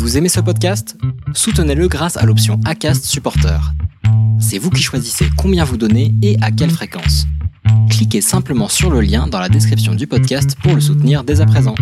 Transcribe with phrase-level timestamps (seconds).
[0.00, 0.96] Vous aimez ce podcast?
[1.34, 3.60] Soutenez-le grâce à l'option ACAST Supporter.
[4.40, 7.26] C'est vous qui choisissez combien vous donnez et à quelle fréquence.
[7.90, 11.46] Cliquez simplement sur le lien dans la description du podcast pour le soutenir dès à
[11.46, 11.74] présent.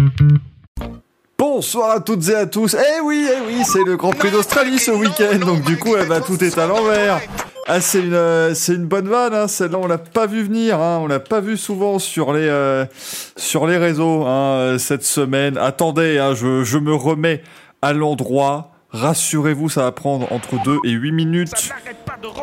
[1.39, 2.75] Bonsoir à toutes et à tous.
[2.75, 6.05] Eh oui, eh oui, c'est le Grand Prix d'Australie ce week-end, donc du coup, eh
[6.05, 7.21] ben, tout est à l'envers.
[7.69, 9.47] Ah, c'est une, euh, une bonne vanne, hein.
[9.47, 10.99] celle-là on l'a pas vu venir, hein.
[11.03, 12.87] on l'a pas vu souvent sur les, euh,
[13.37, 15.57] sur les réseaux hein, cette semaine.
[15.59, 17.43] Attendez, hein, je, je me remets
[17.83, 18.73] à l'endroit.
[18.91, 21.71] Rassurez-vous, ça va prendre entre 2 et 8 minutes.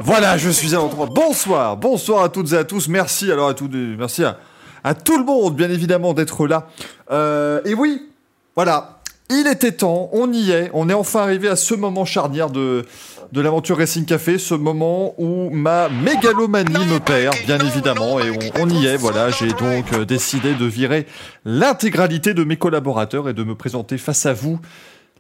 [0.02, 1.08] Voilà, je suis à l'endroit.
[1.08, 2.88] Bonsoir, bonsoir à toutes et à tous.
[2.88, 4.38] Merci alors à tous, merci à,
[4.84, 6.68] à tout le monde, bien évidemment, d'être là.
[7.12, 8.10] Euh, et oui,
[8.56, 9.00] voilà,
[9.32, 12.86] il était temps, on y est, on est enfin arrivé à ce moment charnière de,
[13.32, 18.62] de l'aventure Racing Café, ce moment où ma mégalomanie me perd, bien évidemment, et on,
[18.62, 21.08] on y est, voilà, j'ai donc décidé de virer
[21.44, 24.60] l'intégralité de mes collaborateurs et de me présenter face à vous,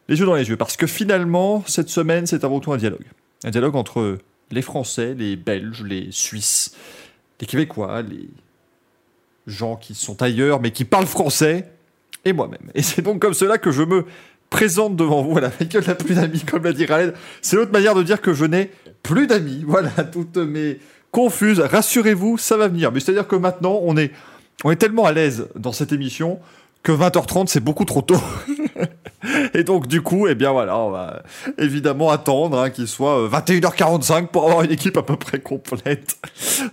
[0.08, 3.06] les yeux dans les yeux, parce que finalement, cette semaine, c'est avant tout un dialogue.
[3.44, 4.18] Un dialogue entre
[4.52, 6.76] les Français, les Belges, les Suisses,
[7.42, 8.30] les Québécois, les
[9.48, 11.70] gens qui sont ailleurs, mais qui parlent français,
[12.24, 12.72] et moi-même.
[12.74, 14.06] Et c'est donc comme cela que je me
[14.50, 15.32] présente devant vous.
[15.32, 17.14] Voilà, Michael n'a plus d'amis, comme l'a dit Raled.
[17.42, 18.72] C'est l'autre manière de dire que je n'ai
[19.04, 19.64] plus d'amis.
[19.66, 20.80] Voilà, toutes mes
[21.12, 21.60] confuses.
[21.60, 22.92] Rassurez-vous, ça va venir.
[22.92, 24.12] Mais c'est-à-dire que maintenant, on est,
[24.64, 26.40] on est tellement à l'aise dans cette émission
[26.84, 28.22] que 20h30, c'est beaucoup trop tôt.
[29.54, 31.24] Et donc, du coup, eh bien voilà, on va
[31.58, 36.18] évidemment attendre hein, qu'il soit euh, 21h45 pour avoir une équipe à peu près complète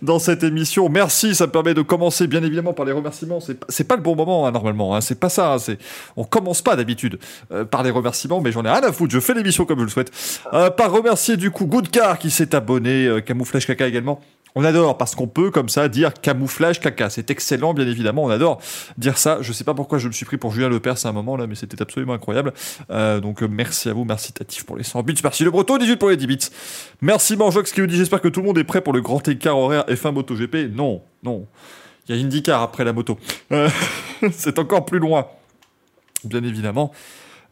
[0.02, 0.88] dans cette émission.
[0.88, 3.40] Merci, ça me permet de commencer bien évidemment par les remerciements.
[3.40, 5.52] C'est pas- pas le bon moment hein, normalement, hein, c'est pas ça.
[5.54, 5.78] hein, c'est
[6.16, 7.18] on commence pas d'habitude
[7.52, 9.12] euh, par les remerciements, mais j'en ai rien à foutre.
[9.12, 10.10] Je fais l'émission comme je le souhaite.
[10.52, 14.20] Euh, par remercier du coup Goodcar qui s'est abonné, euh, Camouflage Caca également.
[14.54, 17.08] On adore parce qu'on peut comme ça dire camouflage caca.
[17.10, 18.24] C'est excellent, bien évidemment.
[18.24, 18.60] On adore
[18.98, 19.38] dire ça.
[19.40, 21.46] Je sais pas pourquoi je me suis pris pour Julien Lepers à un moment là,
[21.46, 22.52] mais c'était absolument incroyable.
[22.90, 25.78] Euh, donc euh, merci à vous, merci Tatif pour les 100 bits, merci Le Breton
[25.78, 26.38] 18 pour les 10 bits.
[27.00, 29.26] Merci Manjox qui nous dit j'espère que tout le monde est prêt pour le grand
[29.26, 30.74] écart horaire F1 MotoGP.
[30.74, 31.46] Non, non.
[32.08, 33.18] Il y a IndyCar après la moto.
[33.52, 33.68] Euh,
[34.32, 35.28] c'est encore plus loin.
[36.24, 36.92] Bien évidemment.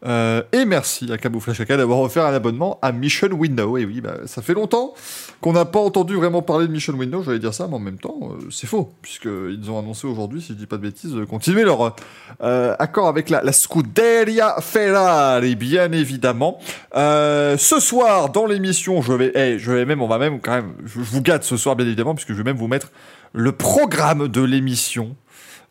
[0.03, 3.77] Euh, et merci à Camouflage Caca d'avoir offert un abonnement à Mission Window.
[3.77, 4.93] Et oui, bah, ça fait longtemps
[5.41, 7.99] qu'on n'a pas entendu vraiment parler de Mission Window, j'allais dire ça, mais en même
[7.99, 11.23] temps, euh, c'est faux, puisqu'ils ont annoncé aujourd'hui, si je dis pas de bêtises, de
[11.23, 11.95] continuer leur
[12.41, 16.59] euh, accord avec la, Scuderia Ferrari, bien évidemment.
[16.93, 20.73] Ce soir, dans l'émission, je vais, eh, je vais même, on va même quand même,
[20.85, 22.91] je, vous gâte ce soir, bien évidemment, puisque je vais même vous mettre
[23.33, 25.15] le programme de l'émission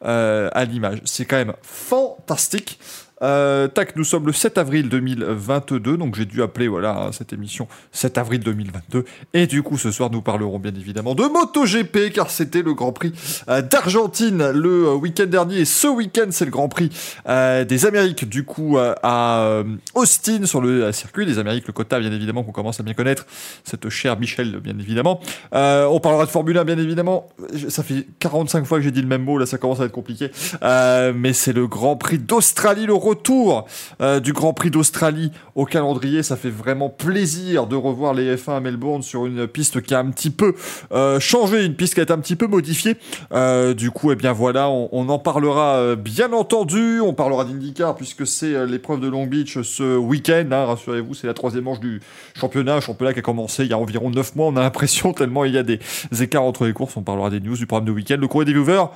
[0.02, 1.00] à l'image.
[1.04, 2.78] C'est quand même fantastique.
[3.22, 7.68] Euh, tac, nous sommes le 7 avril 2022, donc j'ai dû appeler voilà cette émission
[7.92, 9.04] 7 avril 2022.
[9.34, 12.92] Et du coup, ce soir, nous parlerons bien évidemment de MotoGP, car c'était le Grand
[12.92, 13.12] Prix
[13.48, 15.58] euh, d'Argentine le euh, week-end dernier.
[15.58, 16.90] Et ce week-end, c'est le Grand Prix
[17.26, 19.62] des Amériques, du coup, à
[19.94, 23.26] Austin, sur le circuit des Amériques, le quota, bien évidemment, qu'on commence à bien connaître.
[23.64, 25.20] Cette chère Michel, bien évidemment.
[25.52, 27.28] On parlera de Formule 1, bien évidemment.
[27.68, 29.92] Ça fait 45 fois que j'ai dit le même mot, là, ça commence à être
[29.92, 30.30] compliqué.
[30.62, 33.66] Mais c'est le Grand Prix d'Australie, le retour
[34.00, 36.22] euh, du Grand Prix d'Australie au calendrier.
[36.22, 39.98] Ça fait vraiment plaisir de revoir les F1 à Melbourne sur une piste qui a
[39.98, 40.54] un petit peu
[40.92, 42.96] euh, changé, une piste qui a été un petit peu modifiée.
[43.32, 47.00] Euh, du coup, eh bien voilà, on, en parlera bien entendu.
[47.00, 50.46] On parlera d'IndyCar puisque c'est l'épreuve de Long Beach ce week-end.
[50.52, 52.00] hein, Rassurez-vous, c'est la troisième manche du
[52.34, 52.76] championnat.
[52.76, 54.46] Un championnat qui a commencé il y a environ 9 mois.
[54.46, 55.80] On a l'impression tellement il y a des
[56.20, 56.96] écarts entre les courses.
[56.96, 58.86] On parlera des news, du programme de week-end, le courrier des viewers.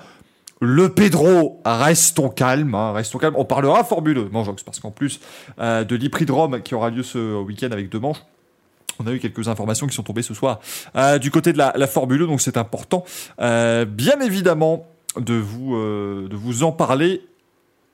[0.64, 3.34] Le Pedro, restons calmes, hein, restons calmes.
[3.36, 5.20] On parlera Formule 1, Manjox, parce qu'en plus
[5.58, 8.22] euh, de l'Hypridrome qui aura lieu ce week-end avec deux manches,
[8.98, 10.60] on a eu quelques informations qui sont tombées ce soir
[10.96, 13.04] euh, du côté de la, Formule 1, donc c'est important,
[13.40, 14.86] euh, bien évidemment,
[15.18, 17.20] de vous, de vous en parler.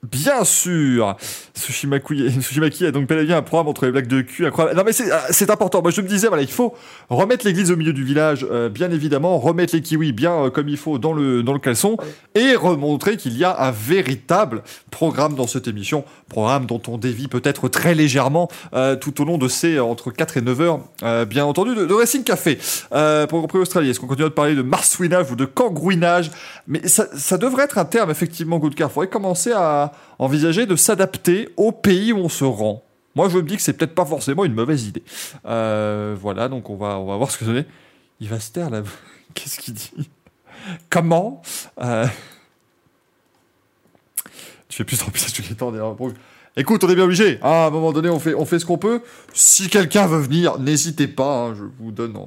[0.03, 1.15] Bien sûr
[1.55, 4.75] Tsushimaki a donc bel et bien un programme entre les blagues de cul incroyable.
[4.75, 5.83] Non mais c'est ah, c'est important.
[5.83, 6.73] Moi je me disais, voilà, il faut
[7.09, 10.69] remettre l'église au milieu du village, euh, bien évidemment, remettre les kiwis bien euh, comme
[10.69, 11.97] il faut dans le, dans le caleçon,
[12.33, 17.27] et remontrer qu'il y a un véritable programme dans cette émission, programme dont on dévie
[17.27, 20.79] peut-être très légèrement euh, tout au long de ces euh, entre 4 et 9 heures,
[21.03, 22.57] euh, bien entendu, de, de Racing Café.
[22.93, 26.31] Euh, pour Prix Australie, est-ce qu'on continue de parler de marsouinage ou de kangouinage
[26.67, 28.91] Mais ça, ça devrait être un terme, effectivement, Goodcar.
[28.91, 32.83] Faudrait commencer à envisager de s'adapter au pays où on se rend.
[33.15, 35.03] Moi, je me dis que c'est peut-être pas forcément une mauvaise idée.
[35.45, 37.65] Euh, voilà, donc on va, on va voir ce que donne.
[38.19, 38.83] Il va se taire là.
[39.33, 39.91] Qu'est-ce qu'il dit?
[40.89, 41.41] Comment?
[41.81, 42.05] Euh,
[44.69, 45.95] Tu fais plus remplissage du temps derrière.
[46.55, 47.39] Écoute, on est bien obligé.
[47.41, 49.01] à un moment donné, on fait, on fait ce qu'on peut.
[49.33, 51.47] Si quelqu'un veut venir, n'hésitez pas.
[51.47, 52.17] hein, je vous donne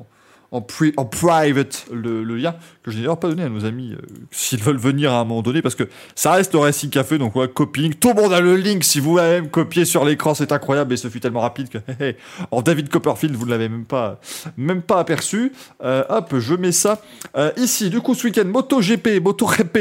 [0.55, 0.65] en,
[0.97, 4.62] en private le, lien, que je n'ai d'ailleurs pas donné à nos amis euh, s'ils
[4.62, 7.49] veulent venir à un moment donné, parce que ça reste le Racing Café, donc ouais,
[7.49, 7.95] copying.
[7.95, 10.95] Tout le monde a le link si vous l'avez même copié sur l'écran, c'est incroyable
[10.95, 11.79] et ce fut tellement rapide que.
[12.53, 14.21] en David Copperfield, vous ne l'avez même pas,
[14.56, 15.53] même pas aperçu.
[15.83, 17.03] Euh, hop, je mets ça
[17.37, 17.91] euh, ici.
[17.91, 19.79] Du coup, ce week-end, MotoGP, MotoRP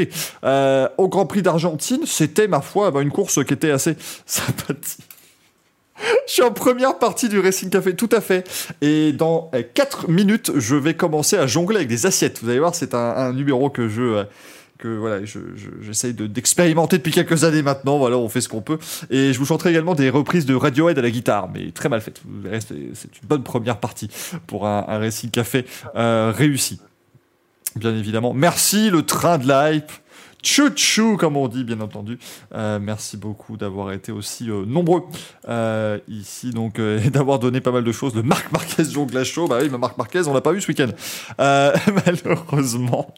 [0.98, 5.13] au Grand Prix d'Argentine, c'était ma foi bah, une course qui était assez sympathique.
[6.28, 8.48] Je suis en première partie du Racing Café, tout à fait.
[8.82, 12.40] Et dans 4 minutes, je vais commencer à jongler avec des assiettes.
[12.42, 14.24] Vous allez voir, c'est un, numéro que je euh,
[14.78, 15.20] que voilà,
[15.82, 17.98] j'essaye d'expérimenter depuis quelques années maintenant.
[17.98, 18.80] Voilà, on fait ce qu'on peut.
[19.10, 22.02] Et je vous chanterai également des reprises de Radiohead à la guitare, mais très mal
[22.02, 22.22] faites.
[22.54, 24.10] C'est une bonne première partie
[24.46, 25.66] pour un, Racing Café
[25.96, 26.82] euh, réussi.
[27.76, 28.34] Bien évidemment.
[28.34, 29.92] Merci le train de l'hype.
[30.44, 32.20] Chouchou, comme on dit, bien entendu.
[32.54, 35.04] Euh, merci beaucoup d'avoir été aussi euh, nombreux
[35.48, 38.14] euh, ici, donc, et d'avoir donné pas mal de choses.
[38.16, 40.90] Le Marc Marquez jongle show, bah oui, Marc Marquez, on l'a pas vu ce week-end.
[41.38, 43.14] malheureusement.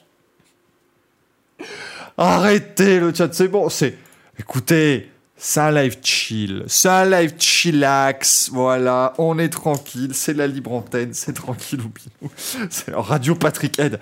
[2.17, 3.97] Arrêtez le chat, c'est bon, c'est.
[4.39, 10.47] Écoutez, c'est un live chill, c'est un live chillax, voilà, on est tranquille, c'est la
[10.47, 11.81] libre antenne, c'est tranquille
[12.21, 12.29] ou
[12.69, 13.99] C'est Radio Patrick Head.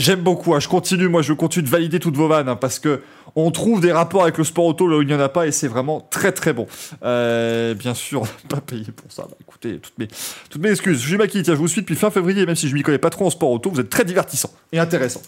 [0.00, 0.60] J'aime beaucoup, hein.
[0.60, 3.02] je continue, moi je continue de valider toutes vos vannes, hein, parce que
[3.36, 5.46] on trouve des rapports avec le sport auto là où il n'y en a pas,
[5.46, 6.66] et c'est vraiment très très bon.
[7.02, 9.24] Euh, bien sûr, on pas payé pour ça.
[9.24, 11.02] Bah, écoutez, toutes mes, excuses.
[11.02, 13.26] Je Maki, je vous suis depuis fin février, même si je m'y connais pas trop
[13.26, 15.20] en sport auto, vous êtes très divertissant et intéressant.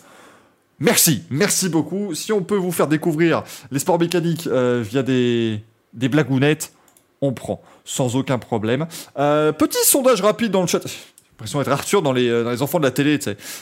[0.80, 2.14] Merci, merci beaucoup.
[2.14, 6.72] Si on peut vous faire découvrir les sports mécaniques euh, via des, des blagounettes,
[7.20, 8.86] on prend, sans aucun problème.
[9.18, 10.82] Euh, petit sondage rapide dans le chat
[11.32, 13.18] l'impression d'être Arthur dans les, euh, dans les enfants de la télé,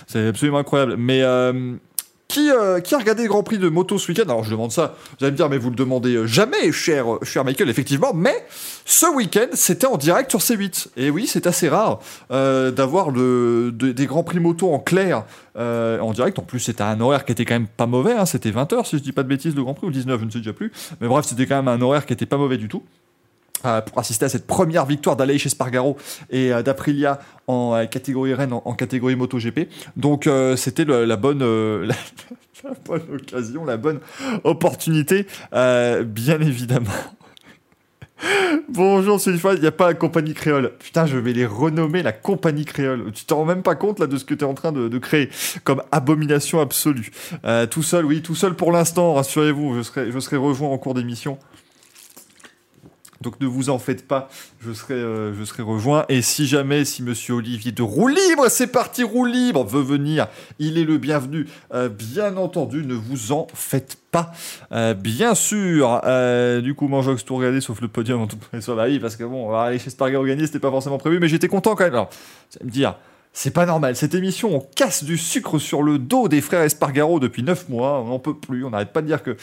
[0.06, 0.96] c'est absolument incroyable.
[0.98, 1.74] Mais euh,
[2.28, 4.28] qui, euh, qui, a regardé le Grand Prix de moto ce week-end?
[4.28, 7.06] Alors je demande ça, vous allez me dire, mais vous le demandez jamais, cher,
[7.44, 8.34] Michael, effectivement, mais
[8.84, 10.88] ce week-end, c'était en direct sur C8.
[10.96, 15.24] Et oui, c'est assez rare d'avoir de, des Grands Prix moto en clair
[15.56, 16.38] en direct.
[16.38, 18.26] En plus, c'était un horaire qui était quand même pas mauvais, hein.
[18.26, 20.30] c'était 20h si je dis pas de bêtises, le Grand Prix, ou 19, je ne
[20.30, 20.70] sais déjà plus.
[21.00, 22.84] Mais bref, c'était quand même un horaire qui était pas mauvais du tout.
[23.66, 25.96] Euh, pour assister à cette première victoire d'Aleix Espargaro
[26.30, 29.68] et euh, d'Aprilia en euh, catégorie Rennes, en, catégorie MotoGP.
[29.96, 31.40] Donc c'était la bonne,
[31.86, 31.94] la,
[32.86, 34.00] bonne occasion, la bonne
[34.44, 36.90] opportunité, bien évidemment.
[38.68, 40.72] Bonjour, c'est il n'y a pas la compagnie créole.
[40.78, 43.12] Putain, je vais les renommer la compagnie créole.
[43.12, 44.98] Tu t'en rends même pas compte là de ce que tu es en train de,
[44.98, 45.30] créer
[45.64, 47.10] comme abomination absolue.
[47.70, 50.94] tout seul, oui, tout seul pour l'instant, rassurez-vous, je serai, je serai rejoint en cours
[50.94, 51.38] d'émission.
[53.22, 54.30] Donc ne vous en faites pas,
[54.60, 56.06] je serai, euh, je serai rejoint.
[56.08, 60.26] Et si jamais, si Monsieur Olivier de Roue Libre, c'est parti Roue Libre, veut venir,
[60.58, 61.46] il est le bienvenu.
[61.74, 64.32] Euh, bien entendu, ne vous en faites pas.
[64.72, 66.00] Euh, bien sûr,
[66.62, 68.74] du coup, Manjox tout regardé sauf le podium en tout cas.
[68.74, 71.74] Bah oui, parce que bon, aller chez gagner, c'était pas forcément prévu, mais j'étais content
[71.74, 71.92] quand même.
[71.92, 72.08] Alors,
[72.56, 72.96] allez me dire,
[73.32, 73.94] c'est pas normal.
[73.94, 78.00] Cette émission, on casse du sucre sur le dos des frères Espargaro depuis 9 mois.
[78.00, 78.64] On n'en peut plus.
[78.64, 79.36] On n'arrête pas de dire que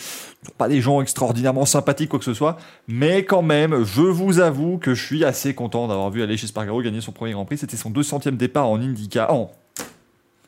[0.57, 2.57] pas des gens extraordinairement sympathiques, quoi que ce soit.
[2.87, 6.81] Mais quand même, je vous avoue que je suis assez content d'avoir vu Aleix Espargaro
[6.81, 7.59] gagner son premier Grand Prix.
[7.59, 9.31] C'était son 200e départ en Indica.
[9.31, 9.51] En,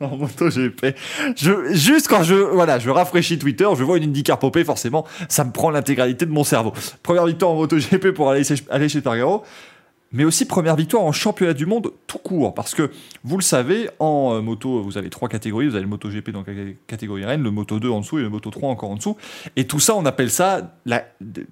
[0.00, 0.94] en MotoGP.
[1.36, 5.52] Juste quand je, voilà, je rafraîchis Twitter, je vois une IndyCar popper, forcément, ça me
[5.52, 6.72] prend l'intégralité de mon cerveau.
[7.02, 8.50] Première victoire en MotoGP pour Aleix
[8.96, 9.44] Espargaro
[10.12, 12.54] mais aussi première victoire en championnat du monde tout court.
[12.54, 12.90] Parce que,
[13.22, 15.68] vous le savez, en euh, moto, vous avez trois catégories.
[15.68, 16.52] Vous avez le Moto GP dans la
[16.86, 19.16] catégorie Rennes, le Moto 2 en dessous et le Moto 3 encore en dessous.
[19.56, 20.76] Et tout ça, on appelle ça,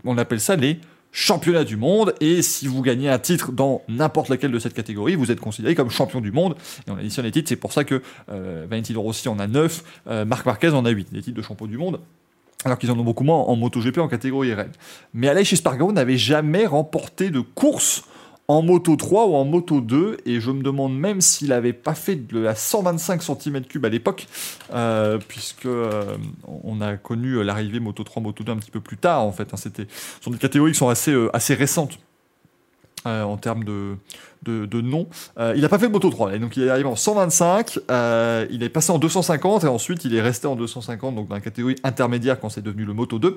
[0.05, 0.81] on appelle ça les
[1.13, 2.15] championnats du monde.
[2.21, 5.75] Et si vous gagnez un titre dans n'importe laquelle de cette catégorie, vous êtes considéré
[5.75, 6.57] comme champion du monde.
[6.87, 9.85] Et on additionne les titres, c'est pour ça que euh, Valentino Rossi en a 9,
[10.09, 12.01] euh, Marc Marquez en a 8, des titres de champion du monde
[12.65, 14.73] alors qu'ils en ont beaucoup moins en MotoGP en catégorie Rennes.
[15.15, 18.03] Mais Aleix Espargaro n'avait jamais remporté de course
[18.51, 21.95] en moto 3 ou en moto 2, et je me demande même s'il n'avait pas
[21.95, 24.27] fait de la 125 cm3 à l'époque,
[24.73, 26.17] euh, puisque euh,
[26.65, 29.53] on a connu l'arrivée moto 3, moto 2 un petit peu plus tard en fait.
[29.53, 31.99] Hein, c'était, ce sont des catégories qui sont assez, euh, assez récentes.
[33.07, 33.97] Euh, en termes de,
[34.43, 35.07] de, nom.
[35.39, 38.47] Euh, il n'a pas fait de Moto 3, donc il est arrivé en 125, euh,
[38.51, 41.41] il est passé en 250 et ensuite il est resté en 250, donc dans la
[41.41, 43.37] catégorie intermédiaire quand c'est devenu le Moto 2.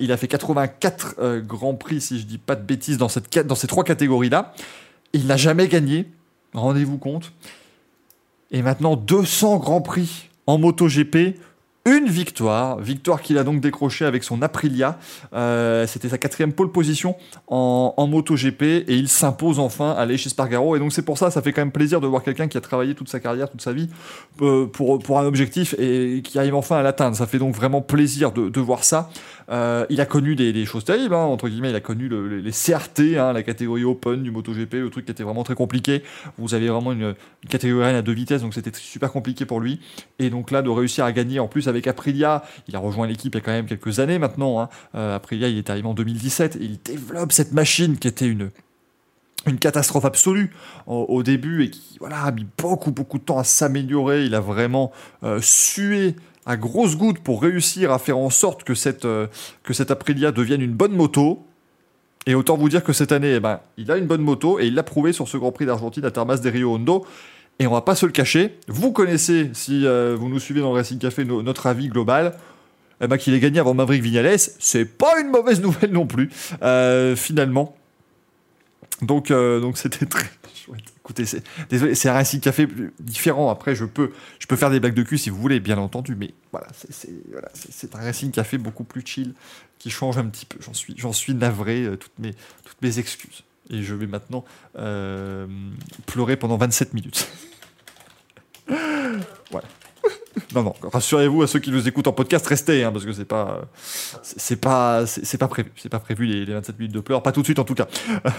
[0.00, 3.54] il a fait 84 Grands Prix, si je dis pas de bêtises, dans, cette, dans
[3.54, 4.54] ces trois catégories-là.
[5.12, 6.06] Il n'a jamais gagné,
[6.54, 7.32] rendez-vous compte.
[8.50, 11.36] Et maintenant 200 Grands Prix en Moto GP
[11.86, 14.98] une victoire, victoire qu'il a donc décrochée avec son Aprilia.
[15.32, 17.16] Euh, C'était sa quatrième pole position
[17.48, 20.76] en, en MotoGP et il s'impose enfin à aller chez Spargaro.
[20.76, 22.60] Et donc c'est pour ça, ça fait quand même plaisir de voir quelqu'un qui a
[22.60, 23.88] travaillé toute sa carrière, toute sa vie
[24.42, 27.16] euh, pour, pour un objectif et qui arrive enfin à l'atteindre.
[27.16, 29.08] Ça fait donc vraiment plaisir de, de voir ça.
[29.50, 32.52] Euh, il a connu des, choses terribles, hein, entre guillemets, il a connu le, les
[32.52, 36.02] CRT, hein, la catégorie Open du MotoGP, le truc qui était vraiment très compliqué.
[36.38, 39.80] Vous avez vraiment une, une catégorie à deux vitesses, donc c'était super compliqué pour lui.
[40.18, 43.34] Et donc là, de réussir à gagner en plus avec Aprilia, il a rejoint l'équipe
[43.34, 44.60] il y a quand même quelques années maintenant.
[44.60, 44.68] Hein.
[44.94, 48.50] Euh, Aprilia, il est arrivé en 2017, et il développe cette machine qui était une
[49.58, 50.52] catastrophe absolue
[50.86, 54.26] au, au, début et qui voilà, a mis beaucoup beaucoup de temps à s'améliorer.
[54.26, 54.92] Il a vraiment
[55.24, 56.14] euh, sué
[56.50, 59.28] à grosses gouttes pour réussir à faire en sorte que cette, euh,
[59.62, 61.46] que cette Aprilia devienne une bonne moto.
[62.26, 64.66] Et autant vous dire que cette année, eh ben, il a une bonne moto et
[64.66, 67.06] il l'a prouvé sur ce Grand Prix d'Argentine à Termas de Rio Hondo.
[67.60, 68.58] Et on va pas se le cacher.
[68.66, 72.34] Vous connaissez, si euh, vous nous suivez dans le Racing Café, no, notre avis global.
[73.00, 76.30] Eh ben, qu'il ait gagné avant Maverick Vignales, c'est pas une mauvaise nouvelle non plus,
[76.62, 77.76] euh, finalement.
[79.02, 80.28] Donc, donc c'était très.
[81.16, 82.66] C'est, désolé, c'est un Racing Café
[82.98, 83.50] différent.
[83.50, 86.14] Après, je peux, je peux faire des blagues de cul si vous voulez, bien entendu,
[86.16, 89.34] mais voilà, c'est, c'est, voilà, c'est, un Racing Café beaucoup plus chill,
[89.78, 90.58] qui change un petit peu.
[90.60, 93.44] J'en suis, j'en suis navré, euh, toutes mes, toutes mes excuses.
[93.70, 94.44] Et je vais maintenant
[94.78, 95.46] euh,
[96.06, 97.28] pleurer pendant 27 minutes.
[99.50, 99.68] voilà.
[100.54, 103.24] Non, non, rassurez-vous à ceux qui nous écoutent en podcast, restez, hein, parce que c'est
[103.24, 103.62] pas,
[104.22, 107.32] c'est pas, c'est pas prévu, c'est pas prévu les, les, 27 minutes de pleurs, pas
[107.32, 107.88] tout de suite en tout cas,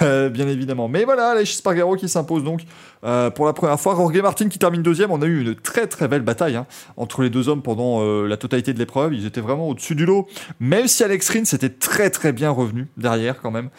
[0.01, 0.88] euh, bien évidemment.
[0.88, 2.62] Mais voilà, les Spargaro qui s'impose donc
[3.03, 3.95] euh, pour la première fois.
[3.95, 5.12] Jorge Martin qui termine deuxième.
[5.12, 8.27] On a eu une très très belle bataille hein, entre les deux hommes pendant euh,
[8.27, 9.13] la totalité de l'épreuve.
[9.13, 10.27] Ils étaient vraiment au-dessus du lot,
[10.60, 13.69] même si Alex Rins était très très bien revenu derrière quand même.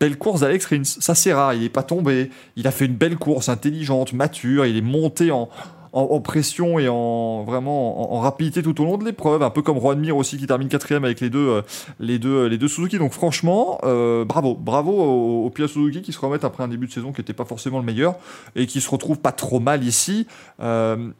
[0.00, 2.94] Belle course d'Alex Rins, ça c'est rare, il n'est pas tombé, il a fait une
[2.94, 5.48] belle course intelligente, mature, il est monté en,
[5.92, 9.78] en, pression et en vraiment en, rapidité tout au long de l'épreuve, un peu comme
[9.78, 11.62] Juan Mir aussi qui termine quatrième avec les deux, euh,
[12.00, 12.98] les deux, les deux Suzuki.
[12.98, 16.86] Donc franchement, euh, bravo, bravo aux, aux pilotes Suzuki qui se remettent après un début
[16.86, 18.16] de saison qui n'était pas forcément le meilleur
[18.56, 20.26] et qui se retrouvent pas trop mal ici.
[20.60, 21.10] Euh,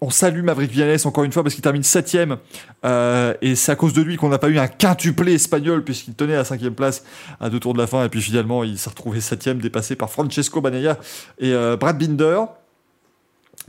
[0.00, 2.36] on salue Maverick Viales encore une fois parce qu'il termine septième
[2.84, 6.36] et c'est à cause de lui qu'on n'a pas eu un quintuplé espagnol puisqu'il tenait
[6.36, 7.02] à cinquième place
[7.40, 10.08] à deux tours de la fin et puis finalement il s'est retrouvé septième dépassé par
[10.08, 10.98] Francesco Bagnaia
[11.40, 12.44] et Brad Binder.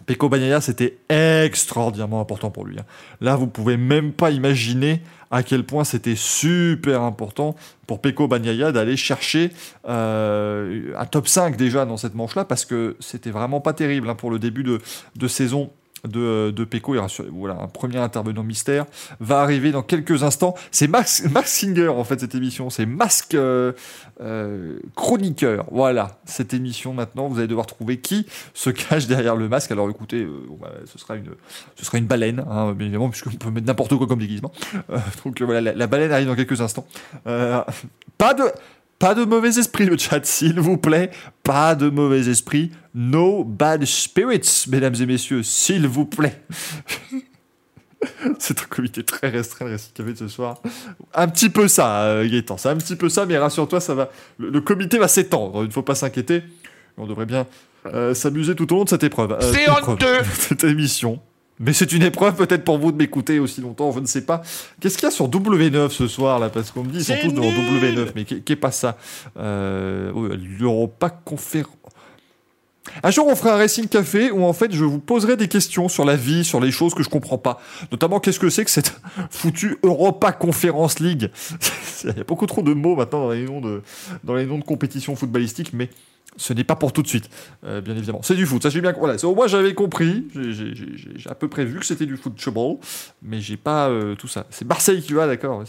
[0.06, 2.78] Pecco Bagnaia, c'était extraordinairement important pour lui.
[3.22, 5.02] Là, vous pouvez même pas imaginer
[5.32, 7.56] à quel point c'était super important
[7.88, 9.52] pour Pecco Bagnaia d'aller chercher
[9.88, 14.16] euh, un top 5 déjà dans cette manche-là, parce que c'était vraiment pas terrible hein,
[14.16, 15.70] pour le début de saison
[16.08, 18.86] de, de et voilà, un premier intervenant mystère,
[19.20, 20.56] va arriver dans quelques instants.
[20.72, 22.70] C'est Max, Singer, en fait, cette émission.
[22.70, 23.74] C'est Masque euh,
[24.22, 25.66] euh, Chroniqueur.
[25.72, 27.28] Voilà, cette émission maintenant.
[27.28, 29.72] Vous allez devoir trouver qui se cache derrière le masque.
[29.72, 31.32] Alors écoutez, euh, bah, ce, sera une,
[31.76, 34.52] ce sera une baleine, hein, bien évidemment, puisqu'on peut mettre n'importe quoi comme déguisement.
[35.26, 36.86] donc voilà, la, baleine arrive dans quelques instants.
[37.24, 38.44] pas de.
[39.00, 41.10] Pas de mauvais esprit, le chat, s'il vous plaît.
[41.44, 42.72] Pas de mauvais esprit.
[42.94, 46.44] No bad spirits, mesdames et messieurs, s'il vous plaît.
[48.40, 50.62] c'est un comité très restreint le récit café de ce soir.
[51.14, 52.58] Un petit peu ça, euh, Gaëtan.
[52.58, 54.10] C'est un petit peu ça, mais rassure-toi, ça va.
[54.38, 55.64] Le, le, comité va s'étendre.
[55.64, 56.44] Il ne faut pas s'inquiéter.
[56.98, 57.48] On devrait bien
[57.86, 59.32] euh, s'amuser tout au long de cette épreuve.
[59.32, 61.22] Euh, c'est honteux Cette émission.
[61.60, 64.42] Mais c'est une épreuve peut-être pour vous de m'écouter aussi longtemps, je ne sais pas.
[64.80, 66.50] Qu'est-ce qu'il y a sur W9 ce soir là?
[66.50, 68.98] Parce qu'on me dit ils sont tous dans W9, mais qu'est pas ça?
[69.38, 70.28] Euh, oh,
[70.60, 71.76] L'Europa Conférence.
[73.04, 75.90] Un jour, on fera un Racing Café où en fait je vous poserai des questions
[75.90, 77.60] sur la vie, sur les choses que je comprends pas.
[77.92, 79.00] Notamment, qu'est-ce que c'est que cette
[79.30, 81.30] foutue Europa Conference League?
[82.04, 83.84] Il y a beaucoup trop de mots maintenant dans les noms de,
[84.24, 85.90] dans les noms de compétitions footballistiques, mais
[86.38, 87.30] ce n'est pas pour tout de suite,
[87.66, 88.22] euh, bien évidemment.
[88.24, 88.94] C'est du foot, ça j'ai bien.
[88.94, 92.78] Voilà, moins j'avais compris, j'ai à peu près vu que c'était du football,
[93.22, 94.46] mais j'ai pas euh, tout ça.
[94.50, 95.64] C'est Marseille qui va, d'accord.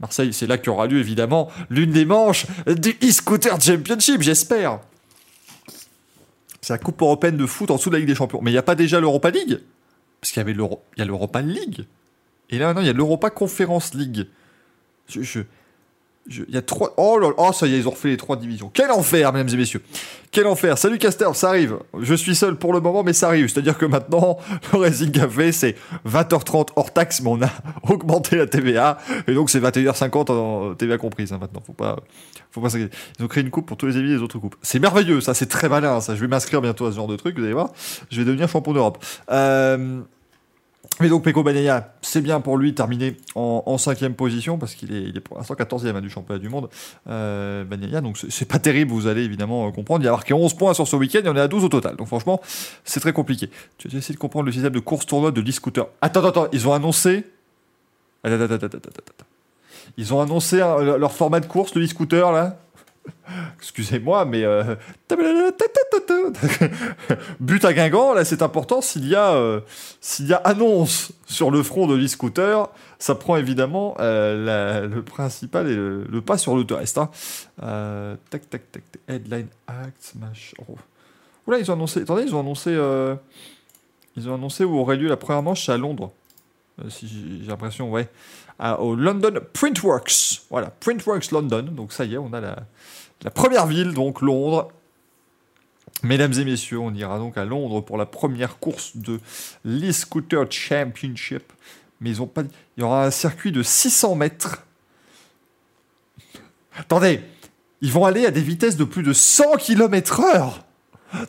[0.00, 4.80] Marseille, c'est là qu'aura lieu évidemment l'une des manches du e-scooter championship, j'espère.
[6.60, 8.40] C'est la Coupe européenne de foot en dessous de la Ligue des Champions.
[8.40, 9.60] Mais il n'y a pas déjà l'Europa League?
[10.20, 11.86] Parce qu'il y avait l'Europa League.
[12.50, 14.28] Et là, maintenant, il y a l'Europa Conference League.
[15.08, 15.40] Je,
[16.28, 16.94] il y a trois.
[16.96, 18.70] Oh là oh, ça y est, ils ont refait les trois divisions.
[18.72, 19.82] Quel enfer, mesdames et messieurs.
[20.30, 20.78] Quel enfer.
[20.78, 21.78] Salut Caster, ça arrive.
[22.00, 23.48] Je suis seul pour le moment, mais ça arrive.
[23.48, 24.38] C'est-à-dire que maintenant,
[24.72, 25.76] le Racing Café, c'est
[26.06, 27.50] 20h30 hors taxe, mais on a
[27.88, 28.98] augmenté la TVA.
[29.26, 31.62] Et donc, c'est 21h50 en TVA comprise, hein, maintenant.
[31.66, 31.96] Faut pas,
[32.50, 32.96] faut pas s'inquiéter.
[33.18, 34.56] Ils ont créé une coupe pour tous les amis des autres coupes.
[34.62, 36.14] C'est merveilleux, ça, c'est très malin, ça.
[36.14, 37.70] Je vais m'inscrire bientôt à ce genre de truc, vous allez voir.
[38.10, 39.04] Je vais devenir champion d'Europe.
[39.30, 40.02] Euh.
[41.00, 45.20] Mais donc Peko Bagnaia, c'est bien pour lui terminer en, cinquième position parce qu'il est,
[45.20, 46.68] pour l'instant 14e hein, du championnat du monde.
[47.08, 47.64] Euh,
[48.00, 50.04] donc c'est- pas terrible, vous allez évidemment euh, comprendre.
[50.04, 51.96] Il a marqué 11 points sur ce week-end et on est à 12 au total.
[51.96, 52.40] Donc franchement,
[52.84, 53.48] c'est très compliqué.
[53.78, 55.86] Tu vas essayer de comprendre le système de course tournoi de l'e-scooter.
[56.00, 57.24] Attends, attends, attends, ils ont annoncé.
[58.22, 59.26] Attends, attends, attends, attends.
[59.96, 62.58] Ils ont annoncé leur leur format de course, le e-scooter là?
[63.56, 64.74] Excusez-moi, mais euh,
[67.40, 68.80] but à Guingamp, là c'est important.
[68.80, 69.60] S'il y a euh,
[70.20, 72.68] y a annonce sur le front de l'e-scooter,
[72.98, 76.98] ça prend évidemment euh, le principal et le, pas sur le reste.
[76.98, 77.10] Hein.
[78.30, 80.56] Tac tac tac headline acts machin.
[80.68, 80.76] Oh.
[81.46, 82.02] Oula, ils ont annoncé.
[82.02, 82.72] Attendez, ils ont annoncé.
[84.16, 86.12] ils ont annoncé où aurait lieu la première manche, à Londres.
[86.88, 88.08] J'ai l'impression, ouais.
[88.78, 90.42] Au London Printworks.
[90.50, 91.62] Voilà, Printworks London.
[91.62, 92.56] Donc ça y est, on a la,
[93.24, 94.70] la première ville, donc Londres.
[96.02, 99.20] Mesdames et messieurs, on ira donc à Londres pour la première course de
[99.64, 101.52] l'e-scooter championship.
[102.00, 102.42] Mais ils ont pas.
[102.76, 104.64] Il y aura un circuit de 600 mètres.
[106.76, 107.20] Attendez,
[107.80, 110.62] ils vont aller à des vitesses de plus de 100 km/h.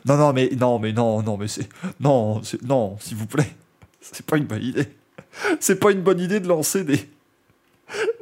[0.06, 1.68] Non, non, mais non, mais non, non, mais c'est
[2.00, 3.54] non, non, s'il vous plaît,
[4.00, 4.88] c'est pas une bonne idée.
[5.60, 7.08] C'est pas une bonne idée de lancer des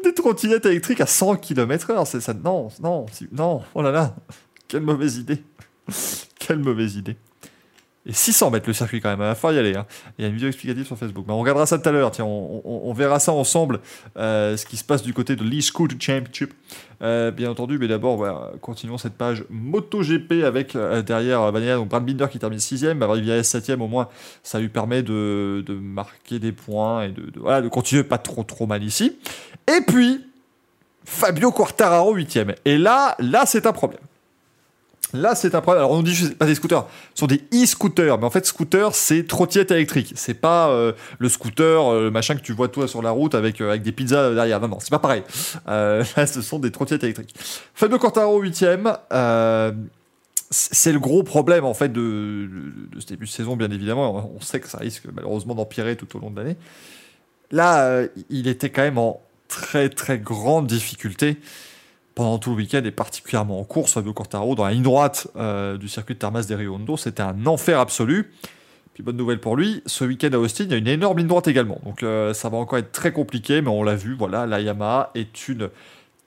[0.05, 2.07] des trottinettes électriques à 100 km/h.
[2.07, 3.63] C'est ça, non, non, non.
[3.75, 4.17] Oh là là,
[4.69, 5.43] quelle mauvaise idée.
[6.39, 7.17] Quelle mauvaise idée.
[8.05, 9.77] Et 600 mètres le circuit quand même, il va falloir y aller.
[9.77, 9.87] hein.
[10.19, 11.25] Il y a une vidéo explicative sur Facebook.
[11.29, 13.79] Mais on regardera ça tout à l'heure, tiens, on, verra ça ensemble,
[14.17, 16.53] euh, ce qui se passe du côté de l'e-Scoot Championship.
[17.01, 18.27] Euh, bien entendu, mais d'abord,
[18.61, 23.41] continuons cette page MotoGP avec euh, derrière Bagnaia, donc Brad Binder qui termine 6ème, Rivière
[23.43, 24.09] 7ème, au moins
[24.43, 28.83] ça lui permet de, marquer des points et de, de continuer pas trop trop mal
[28.83, 29.19] ici.
[29.69, 30.25] Et puis,
[31.05, 32.55] Fabio Quartararo 8ème.
[32.65, 34.01] Et là, là c'est un problème.
[35.15, 35.85] Là, c'est un problème.
[35.85, 38.19] Alors, on nous dit c'est pas des scooters, ce sont des e-scooters.
[38.19, 40.13] Mais en fait, scooter, c'est trottinette électrique.
[40.17, 43.61] C'est pas euh, le scooter, euh, machin que tu vois toi sur la route avec,
[43.61, 44.59] euh, avec des pizzas derrière.
[44.61, 45.23] Non, non, c'est pas pareil.
[45.69, 47.35] Euh, là, ce sont des trottinettes électriques.
[47.75, 48.97] Fabio Quartararo 8ème.
[49.13, 49.73] Euh,
[50.51, 52.49] c'est le gros problème en fait de,
[52.93, 54.31] de, ce début de saison, bien évidemment.
[54.37, 56.57] On sait que ça risque malheureusement d'empirer tout au long de l'année.
[57.51, 59.21] Là, euh, il était quand même en
[59.53, 61.37] très très grande difficulté
[62.15, 63.93] pendant tout le week-end et particulièrement en course.
[63.93, 67.23] Fabio Quartararo dans la ligne droite euh, du circuit de Termas de Rio Hondo, c'était
[67.23, 68.33] un enfer absolu.
[68.95, 71.29] Puis bonne nouvelle pour lui, ce week-end à Austin, il y a une énorme ligne
[71.29, 71.81] droite également.
[71.85, 75.11] Donc euh, ça va encore être très compliqué, mais on l'a vu, voilà, la Yamaha
[75.15, 75.71] est une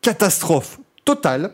[0.02, 1.52] catastrophe totale.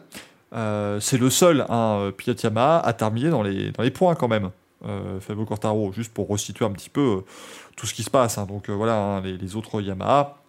[0.53, 4.27] Euh, c'est le seul hein, pilote Yamaha à terminer dans les, dans les points quand
[4.27, 4.51] même.
[5.19, 7.23] Fabio Quartararo, juste pour resituer un petit peu
[7.75, 8.39] tout ce qui se passe.
[8.39, 8.47] hein.
[8.47, 10.40] Donc voilà, hein, les, les autres Yamaha.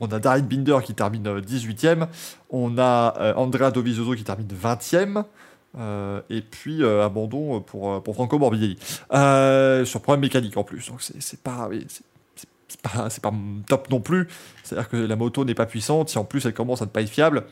[0.00, 2.06] On a Darin Binder qui termine euh, 18ème.
[2.50, 5.24] On a euh, Andrea Dovizioso qui termine 20ème.
[5.78, 8.78] Euh, et puis euh, abandon pour, euh, pour Franco Morbidelli.
[9.12, 10.88] Euh, sur problème mécanique en plus.
[10.88, 13.32] Donc c'est pas, c'est- pas, pas
[13.68, 14.28] top non plus.
[14.64, 16.08] C'est-à-dire que la moto n'est pas puissante.
[16.08, 17.44] Si en plus elle commence à ne pas être fiable,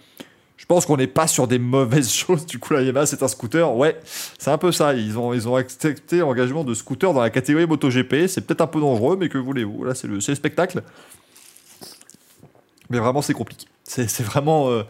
[0.57, 2.47] je pense qu'on n'est pas sur des mauvaises choses.
[2.47, 3.75] Du coup, la Yamaha, c'est un scooter.
[3.77, 3.99] Ouais,
[4.39, 4.95] c'est un peu ça.
[4.95, 8.27] Ils ont, ils ont accepté l'engagement de scooter dans la catégorie MotoGP.
[8.29, 9.85] C'est peut-être un peu dangereux, mais que voulez-vous?
[9.85, 10.83] Là, c'est le, c'est le spectacle.
[12.91, 13.67] Mais vraiment, c'est compliqué.
[13.85, 14.83] C'est vraiment euh,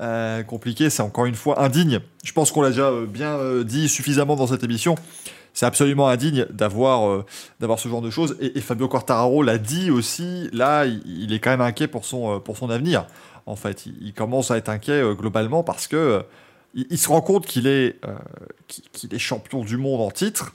[0.00, 0.90] euh, compliqué.
[0.90, 2.00] C'est encore une fois indigne.
[2.24, 4.94] Je pense qu'on l'a déjà euh, bien dit suffisamment dans cette émission.
[5.52, 7.24] C'est absolument indigne d'avoir
[7.60, 8.36] ce genre de choses.
[8.40, 10.48] Et, Fabio Quartararo l'a dit aussi.
[10.52, 13.06] Là, il, est quand même inquiet pour son, pour son avenir.
[13.46, 16.24] En fait, il, commence à être inquiet globalement parce que
[16.74, 17.96] il, se rend compte qu'il est,
[19.10, 20.54] est champion du monde en titre.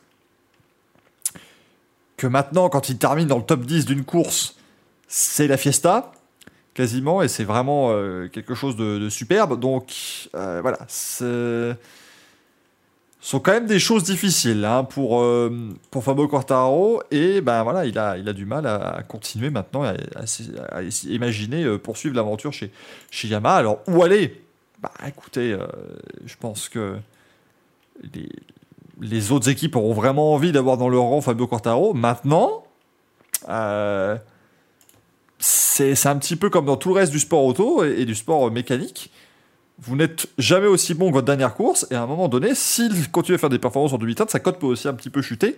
[2.15, 4.55] Que maintenant, quand il termine dans le top 10 d'une course,
[5.09, 6.13] c'est la fiesta
[6.75, 9.59] quasiment, et c'est vraiment euh, quelque chose de, superbe.
[9.59, 9.95] Donc
[10.35, 11.73] euh, voilà, ce
[13.19, 15.49] sont quand même des choses difficiles hein, pour, euh,
[15.89, 19.83] pour Fabio Quartararo, et ben voilà, il a, il a du mal à continuer maintenant,
[19.83, 19.93] à,
[20.71, 22.71] à imaginer poursuivre l'aventure chez,
[23.09, 23.55] chez Yamaha.
[23.55, 24.43] Alors où aller?
[24.79, 25.57] Bah écoutez,
[26.25, 26.97] je pense que
[28.13, 28.29] les,
[29.01, 31.93] les autres équipes auront vraiment envie d'avoir dans leur rang Fabio Quartararo.
[31.93, 32.65] Maintenant,
[35.47, 38.49] c'est un petit peu comme dans tout le reste du sport auto et, du sport
[38.49, 39.11] mécanique.
[39.77, 43.11] Vous n'êtes jamais aussi bon que votre dernière course, et à un moment donné, s'il
[43.11, 45.57] continue à faire des performances en 2020, sa cote peut aussi un petit peu chuter.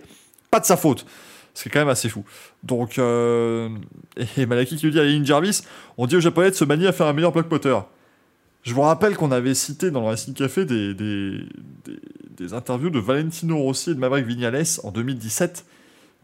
[0.50, 1.06] Pas de sa faute.
[1.54, 2.24] Ce qui est quand même assez fou.
[2.62, 3.70] Donc, euh,
[4.36, 5.62] et Malaki qui lui dit à Ian Jarvis
[5.96, 7.86] on dit aux Japonais de se manier à faire un meilleur bloc moteur.
[8.64, 11.40] Je vous rappelle qu'on avait cité dans le Racing Café des, des,
[12.36, 15.64] des- interviews de Valentino Rossi et de Maverick Vignales en 2017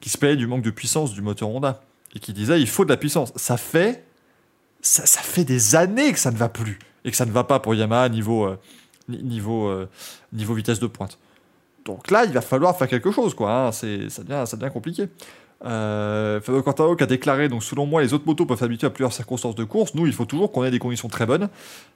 [0.00, 1.82] qui se plaignaient du manque de puissance du moteur Honda
[2.14, 3.32] et qui disaient il faut de la puissance.
[3.36, 4.04] Ça fait,
[4.80, 7.60] ça, fait des années que ça ne va plus et que ça ne va pas
[7.60, 8.58] pour Yamaha niveau, euh,
[9.08, 9.88] ni- niveau, euh,
[10.32, 11.18] niveau vitesse de pointe.
[11.84, 13.52] Donc là, il va falloir faire quelque chose, quoi.
[13.52, 13.72] hein.
[13.72, 15.08] C'est, ça, devient, ça devient compliqué.
[15.66, 18.90] Euh, Fabio Quartararo qui a déclaré, donc selon moi, les autres motos peuvent s'habituer à
[18.90, 19.94] plusieurs circonstances de course.
[19.94, 21.48] Nous, il faut toujours qu'on ait des conditions très bonnes.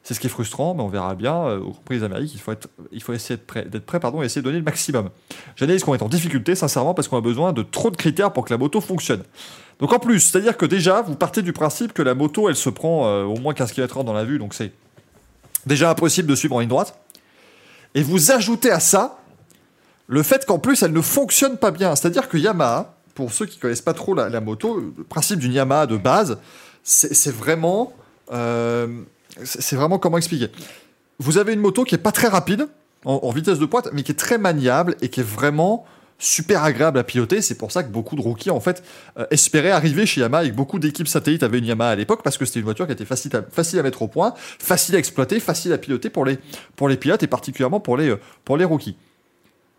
[0.03, 2.33] C'est ce qui est frustrant, mais on verra bien euh, au Prix des Amériques.
[2.35, 4.59] Il faut, être, il faut essayer d'être prêt, d'être prêt pardon, et essayer de donner
[4.59, 5.11] le maximum.
[5.57, 8.45] J'analyse qu'on est en difficulté, sincèrement, parce qu'on a besoin de trop de critères pour
[8.47, 9.23] que la moto fonctionne.
[9.81, 12.69] Donc en plus, c'est-à-dire que déjà, vous partez du principe que la moto, elle se
[12.69, 14.73] prend euh, au moins 15 km/h dans la vue, donc c'est
[15.67, 16.99] déjà impossible de suivre en ligne droite.
[17.95, 19.19] Et vous ajoutez à ça
[20.09, 21.95] le fait qu'en plus, elle ne fonctionne pas bien.
[21.95, 25.87] C'est-à-dire que Yamaha, pour ceux qui connaissent pas trop la, moto, le principe d'une Yamaha
[25.87, 26.39] de base,
[26.83, 27.93] c'est vraiment,
[28.33, 29.03] euh,
[29.45, 30.49] c'est vraiment comment expliquer.
[31.19, 32.69] Vous avez une moto qui est pas très rapide
[33.05, 35.87] en vitesse de pointe, mais qui est très maniable et qui est vraiment
[36.19, 37.41] super agréable à piloter.
[37.41, 38.83] C'est pour ça que beaucoup de rookies en fait
[39.19, 42.23] euh, espéraient arriver chez Yamaha et que beaucoup d'équipes satellites avaient une Yamaha à l'époque
[42.23, 45.39] parce que c'était une voiture qui était facile à, mettre au point, facile à exploiter,
[45.41, 46.39] facile à piloter pour les,
[46.77, 48.97] pour les pilotes et particulièrement pour les, euh, pour les rookies.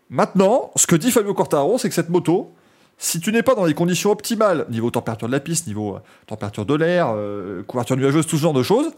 [0.08, 2.52] Maintenant, ce que dit Fabio Quartararo, c'est que cette moto,
[2.98, 6.00] si tu n'es pas dans les conditions optimales, niveau température de la piste, niveau euh,
[6.26, 7.14] température de l'air,
[7.66, 8.90] couverture nuageuse, tout ce genre de choses,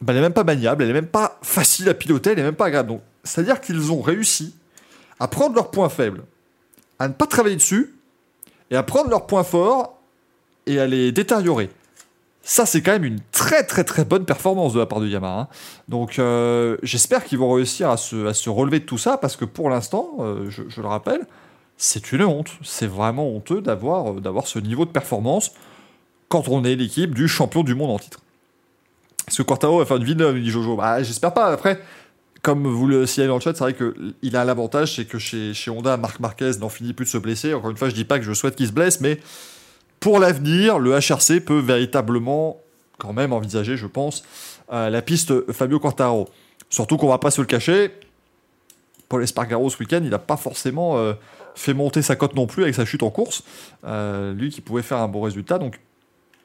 [0.00, 2.42] ben, elle n'est même pas maniable, elle n'est même pas facile à piloter, elle n'est
[2.42, 3.00] même pas agréable.
[3.22, 4.54] C'est-à-dire qu'ils ont réussi
[5.18, 6.22] à prendre leurs points faibles,
[7.00, 7.94] à ne pas travailler dessus,
[8.70, 9.98] et à prendre leurs points forts
[10.66, 11.70] et à les détériorer.
[12.42, 15.40] Ça, c'est quand même une très très très bonne performance de la part de Yamaha.
[15.40, 15.48] hein.
[15.88, 19.70] Donc, euh, j'espère qu'ils vont réussir à se, relever de tout ça, parce que pour
[19.70, 21.26] l'instant, euh, je, le rappelle,
[21.76, 22.50] c'est une honte.
[22.62, 25.52] C'est vraiment honteux d'avoir euh, d'avoir ce niveau de performance
[26.28, 28.20] quand on est l'équipe du champion du monde en titre.
[29.28, 30.76] Est-ce que Quartaro va faire une Villeneuve, dit Jojo?
[30.76, 31.48] Bah, J'espère pas.
[31.48, 31.80] Après,
[32.42, 35.54] comme vous le signalez dans le chat, c'est vrai qu'il a l'avantage, c'est que chez,
[35.68, 37.52] Honda, Marc Marquez n'en finit plus de se blesser.
[37.54, 39.20] Encore une fois, je dis pas que je souhaite qu'il se blesse, mais
[39.98, 42.60] pour l'avenir, le HRC peut véritablement,
[42.98, 44.22] quand même, envisager, je pense,
[44.72, 46.28] euh, la piste Fabio Quartaro.
[46.70, 47.90] Surtout qu'on va pas se le cacher,
[49.08, 51.12] Paul Espargaro ce week-end, il n'a pas forcément euh,
[51.54, 53.42] fait monter sa cote non plus avec sa chute en course.
[53.84, 55.80] Euh, lui qui pouvait faire un bon résultat, donc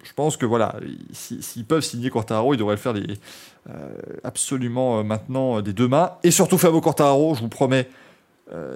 [0.08, 0.76] je pense que voilà,
[1.12, 3.72] si- s'ils peuvent signer Quartaro, ils devraient le faire euh,
[4.24, 6.12] absolument euh, maintenant euh, des deux mains.
[6.24, 7.90] Et surtout Fabio Quartaro, je vous promets,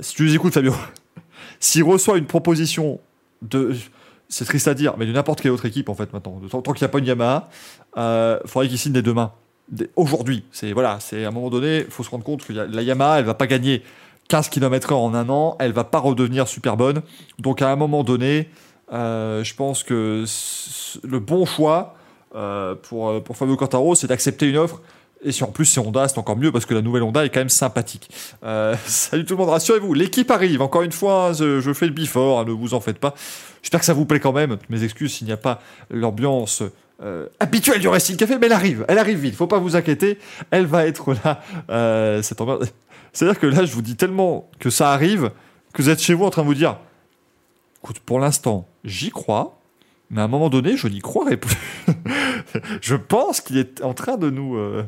[0.02, 0.74] si tu nous écoutes Fabio,
[1.60, 3.00] s'il reçoit une proposition
[3.42, 3.76] de,
[4.28, 6.84] c'est triste à dire, mais de n'importe quelle autre équipe en fait maintenant, tant, qu'il
[6.84, 7.50] n'y a pas une Yamaha,
[7.98, 9.32] euh, faudrait qu'il signe des deux mains.
[9.96, 12.82] Aujourd'hui, c'est voilà, c'est à un moment donné, il faut se rendre compte que la
[12.82, 13.84] Yamaha, elle va pas gagner
[14.30, 17.02] 15 km/h en un an, elle va pas redevenir super bonne.
[17.38, 18.50] Donc à un moment donné,
[18.91, 20.25] euh, je pense que
[21.04, 21.95] le bon choix
[22.36, 24.82] euh, pour, euh, pour Fabio Quartaro, c'est d'accepter une offre.
[25.21, 27.30] Et si en plus c'est Honda, c'est encore mieux parce que la nouvelle Honda est
[27.30, 28.10] quand même sympathique.
[28.86, 30.62] Salut tout le monde, rassurez-vous, l'équipe arrive.
[30.62, 33.13] Encore une fois, hein, je, fais le before, hein, ne vous en faites pas.
[33.62, 34.58] J'espère que ça vous plaît quand même.
[34.69, 36.63] Mes excuses s'il n'y a pas l'ambiance
[37.39, 39.36] habituelle du Racing Café, mais elle arrive, elle arrive vite.
[39.36, 40.19] Faut pas vous inquiéter,
[40.52, 41.41] elle va être là.
[41.69, 42.21] Euh,
[43.13, 45.32] C'est-à-dire que là, je vous dis tellement que ça arrive
[45.73, 46.78] que vous êtes chez vous en train de vous dire,
[47.84, 49.56] écoute, pour l'instant, j'y crois.
[50.12, 51.56] Mais à un moment donné, je n'y croirai plus.
[52.82, 54.84] je pense qu'il est en train de nous, euh,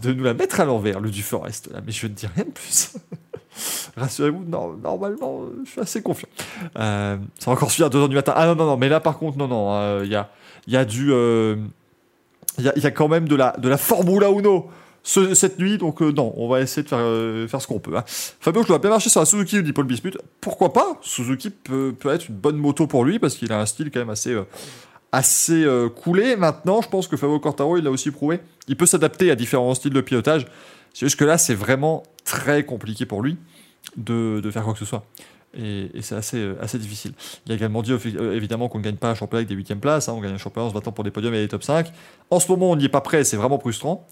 [0.00, 1.70] de nous la mettre à l'envers, le du Forest.
[1.72, 1.80] Là.
[1.84, 2.94] Mais je ne dis rien de plus.
[3.96, 6.28] Rassurez-vous, non, normalement, euh, je suis assez confiant.
[6.78, 8.32] Euh, ça va encore suivre à 2h du matin.
[8.36, 10.30] Ah non, non, non, mais là, par contre, non, non, il y, a,
[10.68, 11.12] y a du.
[12.58, 14.70] il y a quand même de la, de la Formula Uno
[15.08, 17.96] ce- cette nuit, donc euh, non, on va essayer de faire, euh, ce qu'on peut.
[17.96, 18.04] hein.
[18.06, 20.18] Fabio, je dois bien marcher sur la Suzuki, dit Paul Bismuth.
[20.38, 20.98] Pourquoi pas?
[21.00, 24.10] Suzuki peut, être une bonne moto pour lui parce qu'il a un style quand même
[24.10, 24.44] assez, euh,
[25.10, 25.66] assez
[25.96, 26.36] coulé.
[26.36, 28.40] Maintenant, je pense que Fabio Quartaro, il l'a aussi prouvé.
[28.68, 30.44] Il peut s'adapter à différents styles de pilotage.
[30.92, 33.38] C'est juste que là, c'est vraiment très compliqué pour lui
[33.96, 35.06] de, faire quoi que ce soit.
[35.56, 37.12] Et, c'est assez, difficile.
[37.46, 37.94] Il a également dit
[38.34, 40.38] évidemment qu'on ne gagne pas un championnat avec des 8 places, hein, on gagne un
[40.38, 41.90] championnat en se battant pour des podiums et des top 5.
[42.28, 44.06] En ce moment, on n'y est pas prêt, c'est vraiment frustrant.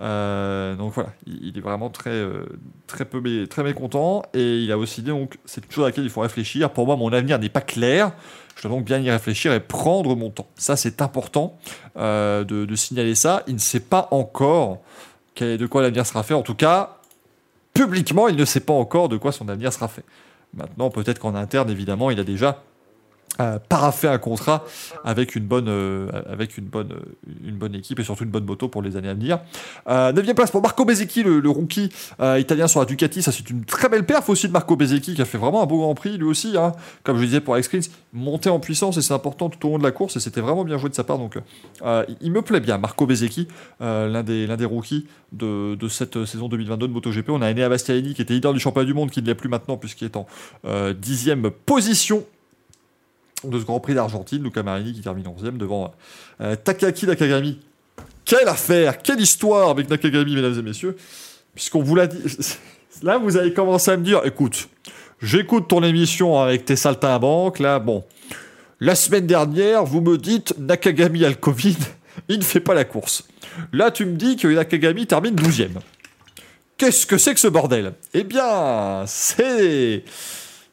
[0.00, 2.46] Euh, donc voilà, il, est vraiment très, euh,
[2.86, 4.22] très, peu très mécontent.
[4.34, 6.70] Et il a aussi dit donc c'est une chose à laquelle il faut réfléchir.
[6.70, 8.12] Pour moi, mon avenir n'est pas clair.
[8.56, 10.48] Je dois donc bien y réfléchir et prendre mon temps.
[10.56, 11.58] Ça, c'est important
[11.96, 13.42] euh, de, de signaler ça.
[13.46, 14.80] Il ne sait pas encore
[15.40, 16.34] de quoi l'avenir sera fait.
[16.34, 16.98] En tout cas,
[17.74, 20.04] publiquement, il ne sait pas encore de quoi son avenir sera fait.
[20.54, 22.62] Maintenant, peut-être qu'en interne, évidemment, il a déjà
[23.40, 24.64] euh, paraffé un contrat
[25.04, 26.92] avec une bonne, euh, avec une bonne,
[27.44, 29.38] une bonne équipe et surtout une bonne moto pour les années à venir.
[29.88, 31.88] Euh, 9 place pour Marco Bezzecchi, le, rookie
[32.20, 33.22] euh, italien sur la Ducati.
[33.22, 35.66] Ça, c'est une très belle perf aussi de Marco Bezzecchi qui a fait vraiment un
[35.66, 36.56] beau Grand Prix lui aussi.
[36.56, 36.72] hein.
[37.04, 39.78] Comme je disais pour Alex Rins, monter en puissance et c'est important tout au long
[39.78, 41.18] de la course et c'était vraiment bien joué de sa part.
[41.18, 41.38] Donc,
[41.82, 43.46] euh, il- me plaît bien, Marco Bezzecchi,
[43.80, 47.30] l'un des, des rookies de, de cette saison 2022 de MotoGP.
[47.30, 49.48] On a Enea Bastianini qui était leader du championnat du monde, qui ne l'est plus
[49.48, 50.26] maintenant puisqu'il est en
[50.98, 52.24] dixième position
[53.44, 54.42] de ce Grand Prix d'Argentine.
[54.42, 55.92] Luca Marini qui termine 11e devant
[56.40, 57.60] euh, Takaki Nakagami.
[58.24, 60.96] Quelle affaire, quelle histoire avec Nakagami, mesdames et messieurs.
[61.54, 62.18] Puisqu'on vous l'a dit.
[63.02, 64.68] Là, vous avez commencé à me dire écoute,
[65.22, 67.58] j'écoute ton émission avec tes saltimbanques.
[67.58, 68.04] Là, bon.
[68.80, 71.76] La semaine dernière, vous me dites Nakagami a le Covid,
[72.28, 73.26] il ne fait pas la course.
[73.72, 75.78] Là, tu me dis que Nakagami termine 12ème.
[76.76, 77.92] Qu'est-ce que c'est que ce bordel?
[78.14, 80.04] Eh bien, c'est.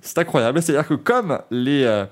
[0.02, 0.62] C'est incroyable.
[0.62, 2.06] C'est-à-dire que comme les euh,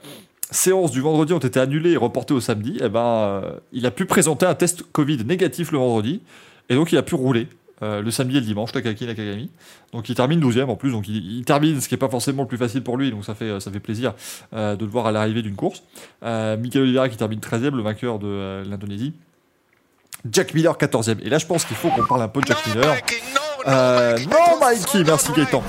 [0.54, 3.92] séances du vendredi ont été annulées et reportées au samedi, eh ben, euh, il a
[3.92, 6.22] pu présenter un test Covid négatif le vendredi.
[6.70, 7.48] Et donc, il a pu rouler
[7.82, 9.50] euh, le samedi et le dimanche, Takaki Nakagami.
[9.92, 12.48] Donc il termine 12ème en plus, donc il, termine, ce qui n'est pas forcément le
[12.48, 14.14] plus facile pour lui, donc ça fait, ça fait plaisir
[14.54, 15.84] de le voir à l'arrivée d'une course.
[16.24, 19.14] Euh, Michael Oliveira qui termine 13ème, le vainqueur de l'Indonésie.
[20.32, 21.18] Jack Miller 14ème.
[21.24, 22.96] Et là je pense qu'il faut qu'on parle un peu de Jack Miller.
[23.68, 25.64] Euh, non, Mikey, merci Gaëtan.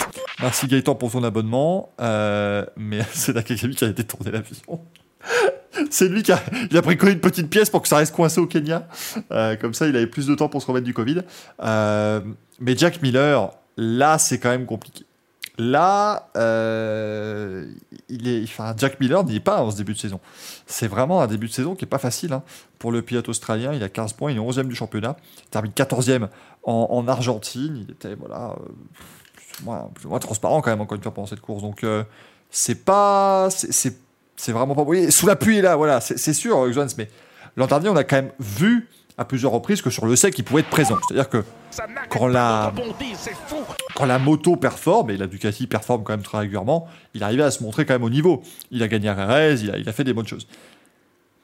[0.44, 1.90] Merci Gaëtan pour son abonnement.
[2.02, 4.80] Euh, mais c'est Nakagami qui a détourné l'avion.
[5.90, 8.46] C'est lui qui a, il a une petite pièce pour que ça reste coincé au
[8.46, 8.87] Kenya.
[9.33, 11.22] Euh, comme ça, il avait plus de temps pour se remettre du Covid.
[11.62, 12.20] Euh,
[12.61, 15.04] mais Jack Miller, là, c'est quand même compliqué.
[15.59, 16.28] Là,
[18.09, 20.20] il est, enfin, Jack Miller n'y est pas en ce début de saison.
[20.66, 22.44] C'est vraiment un début de saison qui est pas facile hein.
[22.78, 23.72] pour le pilote australien.
[23.72, 25.16] Il a 15 points, il est 11e du championnat.
[25.38, 26.28] Il termine 14e
[26.62, 27.85] en, Argentine.
[27.85, 28.54] Il était voilà,
[29.94, 31.62] plus, ou moins, transparent quand même encore une fois pendant cette course.
[31.62, 31.84] Donc
[32.50, 33.96] c'est pas, c'est
[34.36, 34.82] c'est vraiment pas.
[34.82, 37.08] Oui, sous la pluie, là, voilà, c'est sûr, Jones, mais
[37.56, 40.42] l'an dernier, on a quand même vu à plusieurs reprises que sur le sec, il
[40.42, 40.98] pouvait être présent.
[41.06, 41.44] C'est-à-dire que
[42.08, 42.72] quand la,
[43.94, 47.50] quand la moto performe, et la Ducati performe quand même très régulièrement, il arrivait à
[47.50, 48.42] se montrer quand même au niveau.
[48.70, 50.48] Il a gagné à RS, il a, il a fait des bonnes choses.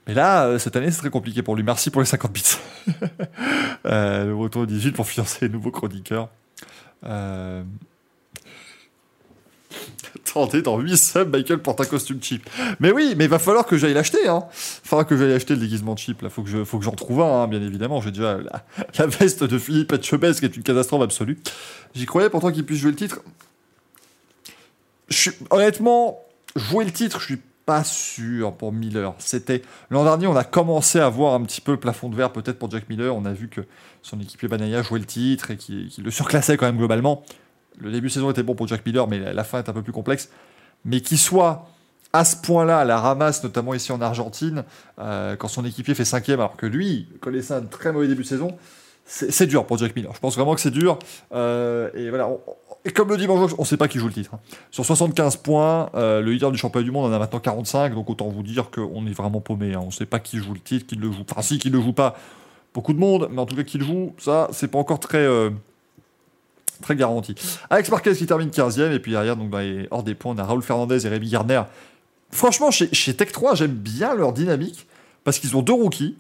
[0.06, 1.62] Mais là, euh, cette année, c'est très compliqué pour lui.
[1.62, 2.42] Merci pour les 50 bits.
[3.86, 6.28] euh, le retour 18 pour financer les nouveaux chroniqueurs.
[7.04, 7.62] Euh,
[10.30, 12.48] Attendez, dans 8 subs, Michael porte un costume cheap.
[12.78, 14.28] Mais oui, mais il va falloir que j'aille l'acheter.
[14.28, 14.44] Hein.
[14.52, 16.22] Faudra que j'aille acheter le déguisement cheap.
[16.22, 18.00] Là, faut que je, j'en trouve un, hein, bien évidemment.
[18.00, 21.38] J'ai déjà la, veste de Philippe Etchebest qui est une catastrophe absolue.
[21.94, 23.20] J'y croyais pourtant qu'il puisse jouer le titre.
[25.50, 26.20] Honnêtement,
[26.54, 29.14] jouer le titre, je suis pas sûr pour Miller.
[29.18, 32.32] C'était l'an dernier, on a commencé à voir un petit peu le plafond de verre
[32.32, 33.14] peut-être pour Jack Miller.
[33.14, 33.60] On a vu que
[34.02, 37.24] son équipier Banaya jouait le titre et qu'il le surclassait quand même globalement
[37.80, 39.82] le début de saison était bon pour Jack Miller, mais la fin est un peu
[39.82, 40.30] plus complexe.
[40.84, 41.66] Mais qu'il soit
[42.12, 44.64] à ce point-là à la ramasse, notamment ici en Argentine,
[44.98, 48.28] euh, quand son équipier fait cinquième, alors que lui connaissait un très mauvais début de
[48.28, 48.56] saison,
[49.04, 50.12] c'est dur pour Jack Miller.
[50.14, 50.96] Je pense vraiment que c'est dur.
[51.32, 51.90] Euh,
[52.84, 54.34] et comme le dimanche, on ne sait pas qui joue le titre.
[54.34, 54.40] Hein.
[54.70, 58.08] Sur 75 points, euh, le leader du championnat du monde en a maintenant 45, donc
[58.08, 59.74] autant vous dire qu'on est vraiment paumé.
[59.74, 59.80] Hein.
[59.82, 61.24] On ne sait pas qui joue le titre, qui le joue.
[61.28, 62.16] Enfin, si, qui le joue pas,
[62.72, 65.26] beaucoup de monde, mais en tout cas qui le joue, ça, c'est pas encore très
[66.80, 67.34] très garanti.
[67.70, 69.52] Alex Marquez qui termine 15e, et puis derrière, donc,
[69.90, 71.62] hors des points, on a Raoul Fernandez et Rémi Gardner.
[72.30, 74.86] Franchement, chez, chez Tech 3, j'aime bien leur dynamique,
[75.24, 76.16] parce qu'ils ont deux rookies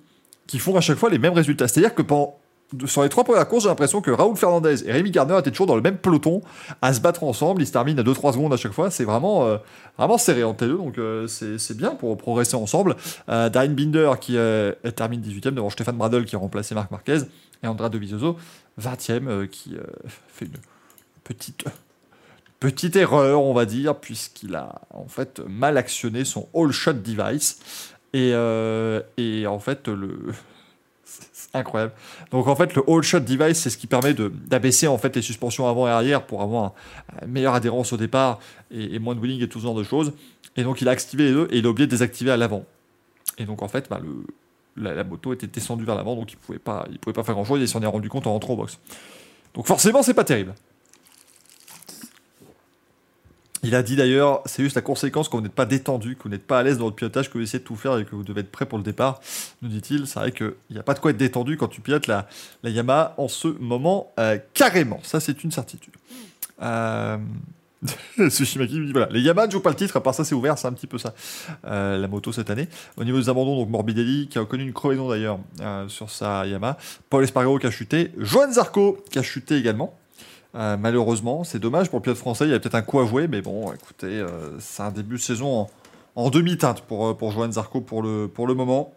[0.46, 1.68] qui font à chaque fois les mêmes résultats.
[1.68, 2.39] C'est-à-dire que pendant,
[2.86, 5.66] sur les trois premières courses, j'ai l'impression que Raoul Fernandez et Rémi Gardner étaient toujours
[5.66, 6.42] dans le même peloton,
[6.82, 7.62] à se battre ensemble.
[7.62, 8.90] Ils se terminent à 2-3 secondes à chaque fois.
[8.90, 9.56] C'est vraiment, euh,
[9.98, 12.96] vraiment serré entre les deux, donc euh, c'est bien pour progresser ensemble.
[13.28, 17.18] Euh, Binder qui euh, termine 18e devant Stéphane Bradel qui a remplacé Marc Marquez
[17.62, 18.36] et Andra Dovizioso
[18.80, 19.76] 20e, euh, qui
[20.28, 20.52] fait une
[21.24, 21.64] petite,
[22.60, 27.58] petite erreur, on va dire, puisqu'il a en fait mal actionné son all shot device.
[28.12, 28.32] Et,
[29.18, 30.32] et en fait, le.
[31.54, 31.92] Incroyable.
[32.30, 35.22] Donc en fait, le all shot device, c'est ce qui permet d'abaisser en fait les
[35.22, 36.74] suspensions avant et arrière pour avoir
[37.22, 38.38] une meilleure adhérence au départ
[38.70, 40.12] et, moins de wheeling et tout ce genre de choses.
[40.56, 42.64] Et donc il a activé les deux et il a oublié de désactiver à l'avant.
[43.38, 46.58] Et donc en fait, bah, le, la, moto était descendue vers l'avant, donc il pouvait
[46.58, 47.60] pas, il pouvait pas faire grand chose.
[47.60, 48.78] Et il s'en est rendu compte en rentrant au box.
[49.54, 50.54] Donc forcément, c'est pas terrible.
[53.62, 56.28] Il a dit d'ailleurs, c'est juste la conséquence quand vous n'êtes pas détendu, que vous
[56.30, 58.14] n'êtes pas à l'aise dans votre pilotage, que vous essayez de tout faire et que
[58.14, 59.20] vous devez être prêt pour le départ,
[59.60, 60.06] nous dit-il.
[60.06, 62.26] C'est vrai qu'il n'y a pas de quoi être détendu quand tu pilotes la,
[62.62, 65.00] la Yamaha en ce moment, euh, carrément.
[65.02, 65.94] Ça, c'est une certitude.
[66.62, 67.18] Euh,
[68.28, 70.34] Sushimaki me dit voilà, les Yamaha ne jouent pas le titre, à part ça c'est
[70.34, 71.14] ouvert, c'est un petit peu ça,
[71.64, 72.68] euh, la moto cette année.
[72.96, 76.46] Au niveau des abandons, donc Morbidelli qui a connu une crevaison d'ailleurs euh, sur sa
[76.46, 76.76] Yamaha,
[77.08, 79.96] Paul Espargaro qui a chuté, Johan Zarco qui a chuté également.
[80.54, 83.06] Euh, malheureusement, c'est dommage pour le pilote français, il y a peut-être un coup à
[83.06, 84.24] jouer, mais bon, écoutez,
[84.58, 85.68] c'est un début de saison
[86.16, 88.92] en, demi-teinte pour, pour Johan Zarco pour pour le moment.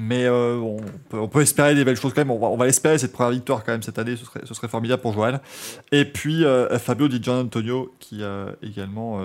[0.00, 0.60] Mais euh,
[1.12, 2.30] on, peut, espérer des belles choses quand même.
[2.30, 4.14] On va, l'espérer, cette première victoire quand même cette année.
[4.16, 5.40] Ce serait, formidable pour Joël.
[5.90, 9.20] Et puis euh, Fabio Di Gian Antonio qui euh, également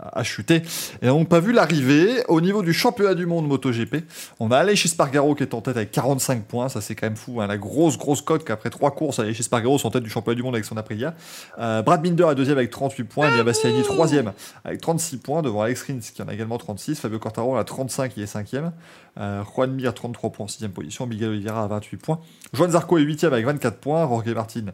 [0.00, 0.62] a, chuté.
[1.02, 2.24] Et n'a pas vu l'arrivée.
[2.26, 3.98] Au niveau du championnat du monde MotoGP,
[4.40, 6.68] on a Aleix Spargaro qui est en tête avec 45 points.
[6.68, 7.40] Ça, c'est quand même fou.
[7.40, 7.46] Hein.
[7.46, 10.42] La grosse, grosse cote qu'après trois courses, Aleix Spargaro est en tête du championnat du
[10.42, 11.14] monde avec son Aprilia.
[11.56, 13.30] Brad Binder est deuxième avec 38 points.
[13.30, 14.32] Nia Bastiani troisième
[14.64, 16.98] avec 36 points devant Alex Rins qui en a également 36.
[16.98, 18.72] Fabio Quartaro a 35, il est cinquième.
[19.18, 22.20] Juan Mir 33 points en 6 position, Miguel Oliveira à 28 points,
[22.52, 24.64] Joan Zarco est 8 avec 24 points, Jorge Martin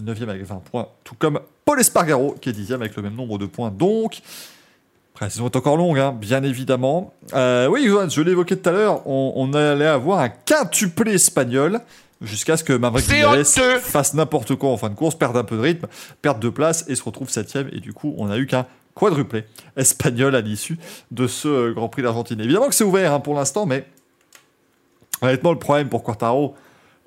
[0.00, 3.38] 9 avec 20 points, tout comme Paul Espargaro qui est 10 avec le même nombre
[3.38, 3.70] de points.
[3.70, 4.22] Donc,
[5.20, 7.12] la saison est encore longue, hein, bien évidemment.
[7.34, 11.80] Euh, oui, Johan, je l'évoquais tout à l'heure, on, on allait avoir un quintuplé espagnol
[12.22, 13.04] jusqu'à ce que Maverick
[13.80, 15.86] fasse n'importe quoi en fin de course, perde un peu de rythme,
[16.22, 17.68] perde de place et se retrouve septième.
[17.72, 18.66] Et du coup, on a eu qu'un
[19.00, 19.44] quadruplé
[19.76, 20.78] espagnol à l'issue
[21.10, 22.38] de ce euh, Grand Prix d'Argentine.
[22.40, 23.86] Évidemment que c'est ouvert hein, pour l'instant, mais
[25.22, 26.54] honnêtement, le problème pour Quartaro,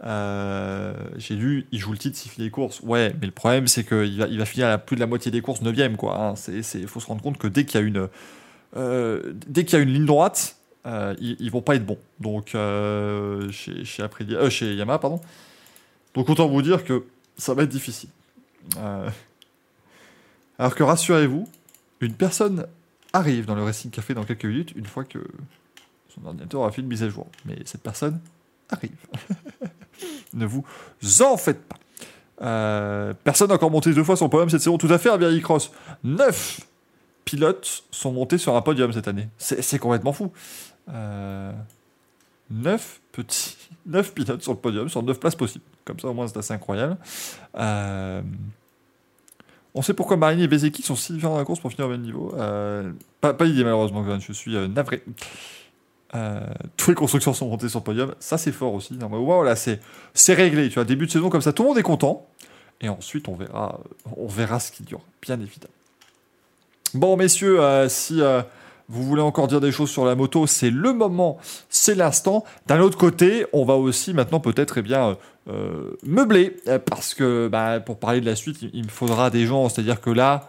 [0.03, 2.81] euh, j'ai lu, il joue le titre s'il finit les courses.
[2.81, 5.41] Ouais, mais le problème, c'est qu'il va, il finir à plus de la moitié des
[5.41, 6.19] courses 9ème, quoi.
[6.19, 6.33] hein.
[6.87, 8.09] Faut se rendre compte que dès qu'il y a une,
[8.75, 11.99] euh, y a une ligne droite, ils, ils vont pas être bons.
[12.19, 12.55] Donc,
[13.51, 14.03] chez, chez,
[14.49, 15.21] chez Yamaha, pardon.
[16.15, 17.03] Donc, autant vous dire que
[17.37, 18.09] ça va être difficile.
[20.59, 21.47] Alors que rassurez-vous,
[22.05, 22.67] une personne
[23.13, 25.19] arrive dans le Racing Café dans quelques minutes, une fois que
[26.13, 27.27] son ordinateur aura fait une mise à jour.
[27.45, 28.19] Mais cette personne
[28.69, 28.95] arrive.
[30.33, 30.63] ne vous
[31.21, 31.77] en faites pas.
[32.41, 34.77] Euh, personne n'a encore monté deux fois son podium cette saison.
[34.77, 35.71] Tout à fait, Herbie Cross.
[36.03, 36.61] Neuf
[37.25, 39.29] pilotes sont montés sur un podium cette année.
[39.37, 40.31] C'est c'est complètement fou.
[40.89, 41.53] Euh,
[42.49, 45.65] neuf petits, neuf pilotes sur le podium, sur neuf places possibles.
[45.85, 46.97] Comme ça, au moins, c'est assez incroyable.
[47.55, 48.21] Euh,
[49.75, 51.89] on sait pourquoi Marini et Bezeki sont si différents dans la course pour finir au
[51.89, 52.33] même niveau.
[52.37, 54.05] Euh, pas, idée, malheureusement.
[54.19, 55.03] Je suis euh, navré.
[56.15, 56.41] Euh,
[56.77, 58.13] tous les constructeurs sont montés sur le podium.
[58.19, 58.93] Ça, c'est fort aussi.
[58.93, 59.81] Non, mais c'est
[60.13, 60.69] c'est réglé.
[60.69, 62.27] Tu vois, début de saison comme ça, tout le monde est content.
[62.81, 63.79] Et ensuite, on verra,
[64.17, 65.73] on verra ce qu'il y aura, bien évidemment.
[66.93, 68.21] Bon, messieurs, euh, si
[68.93, 71.37] vous voulez encore dire des choses sur la moto, c'est le moment,
[71.69, 72.43] c'est l'instant.
[72.67, 75.17] D'un autre côté, on va aussi maintenant peut-être eh bien,
[75.49, 79.47] euh, meubler, euh, parce que bah, pour parler de la suite, il, me faudra des
[79.47, 79.67] gens.
[79.67, 80.47] C'est-à-dire que là,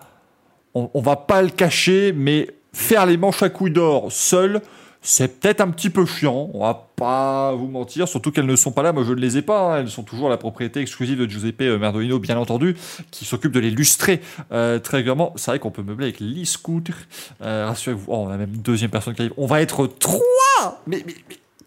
[0.74, 4.60] on, on va pas le cacher, mais faire les manches à couilles d'or seul,
[5.06, 8.72] c'est peut-être un petit peu chiant, on va pas vous mentir, surtout qu'elles ne sont
[8.72, 9.80] pas là, moi je ne les ai pas, hein.
[9.80, 12.74] elles sont toujours la propriété exclusive de Giuseppe euh, Merdolino, bien entendu,
[13.10, 15.34] qui s'occupe de les lustrer euh, très régulièrement.
[15.36, 16.94] C'est vrai qu'on peut meubler avec l'e-scooter,
[17.42, 20.82] euh, rassurez-vous, oh, on a même une deuxième personne qui arrive, on va être trois!
[20.86, 21.14] Mais, mais,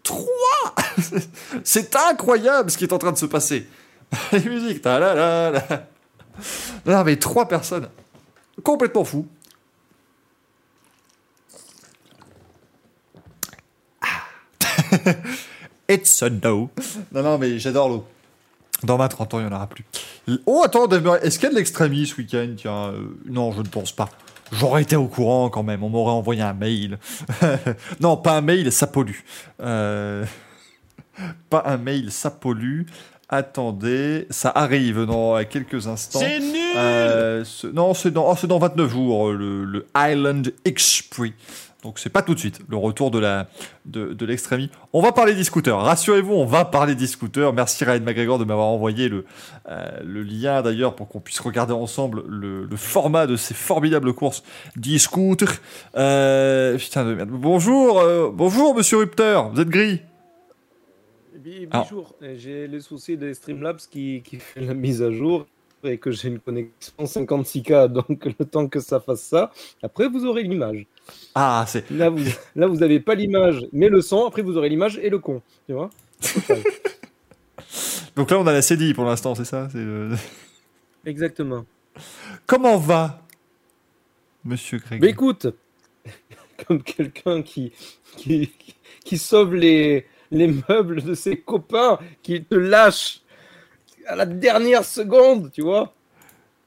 [0.01, 0.75] trois!
[1.63, 3.67] C'est incroyable ce qui est en train de se passer.
[4.31, 5.87] Les musiques, ta la la la
[6.87, 7.87] Non mais trois personnes,
[8.63, 9.27] complètement fou.
[15.89, 16.69] It's a no.
[17.13, 18.05] Non, non, mais j'adore l'eau.
[18.83, 19.85] Dans 20 30 ans, il n'y en aura plus.
[20.45, 20.87] Oh, attends,
[21.21, 22.49] est-ce qu'il y a de l'extrémie ce week-end?
[22.57, 24.09] Tiens, euh, non, je ne pense pas.
[24.51, 26.99] J'aurais été au courant quand même, on m'aurait envoyé un mail.
[27.99, 29.19] non, pas un mail, ça pollue.
[29.61, 30.25] Euh,
[31.49, 32.83] Pas un mail, ça pollue.
[33.29, 36.19] Attendez, ça arrive dans quelques instants.
[36.19, 41.31] C'est nul Euh, ce- non, c'est dans, oh, dans 29 jours, le, le Island Express.
[41.87, 43.47] Donc c'est pas tout de suite le retour de la
[43.85, 44.69] de, de l'extrémie.
[44.91, 45.77] On va parler d'e-scooter.
[45.79, 47.53] Rassurez-vous, on va parler d'e-scooter.
[47.53, 49.23] Merci Ryan McGregor de m'avoir envoyé le,
[49.69, 54.11] euh, le lien d'ailleurs pour qu'on puisse regarder ensemble le, le format de ces formidables
[54.13, 54.43] courses
[54.75, 55.47] d'e-scooter.
[55.95, 57.29] Euh, putain de merde.
[57.31, 59.39] Bonjour, euh, bonjour Monsieur Rupter.
[59.53, 60.01] Vous êtes gris?
[61.37, 61.85] Bi- Alors.
[61.89, 65.45] Bonjour, j'ai le souci de Streamlabs qui, qui fait la mise à jour
[65.87, 70.25] et que j'ai une connexion 56K, donc le temps que ça fasse ça, après vous
[70.25, 70.85] aurez l'image.
[71.35, 72.23] Ah, c'est Là vous
[72.55, 75.41] là vous n'avez pas l'image, mais le son, après vous aurez l'image et le con,
[75.67, 75.89] tu vois
[78.15, 79.67] donc là on a la CDI pour l'instant, c'est ça.
[79.73, 80.11] Le-
[81.05, 81.65] Exactement.
[82.45, 83.21] Comment va
[84.43, 85.47] Monsieur Greg Mais écoute,
[86.67, 87.71] comme quelqu'un qui,
[88.17, 88.51] qui,
[89.03, 93.21] qui sauve les, les meubles de ses copains, qui te lâche
[94.07, 95.93] à la dernière seconde, tu vois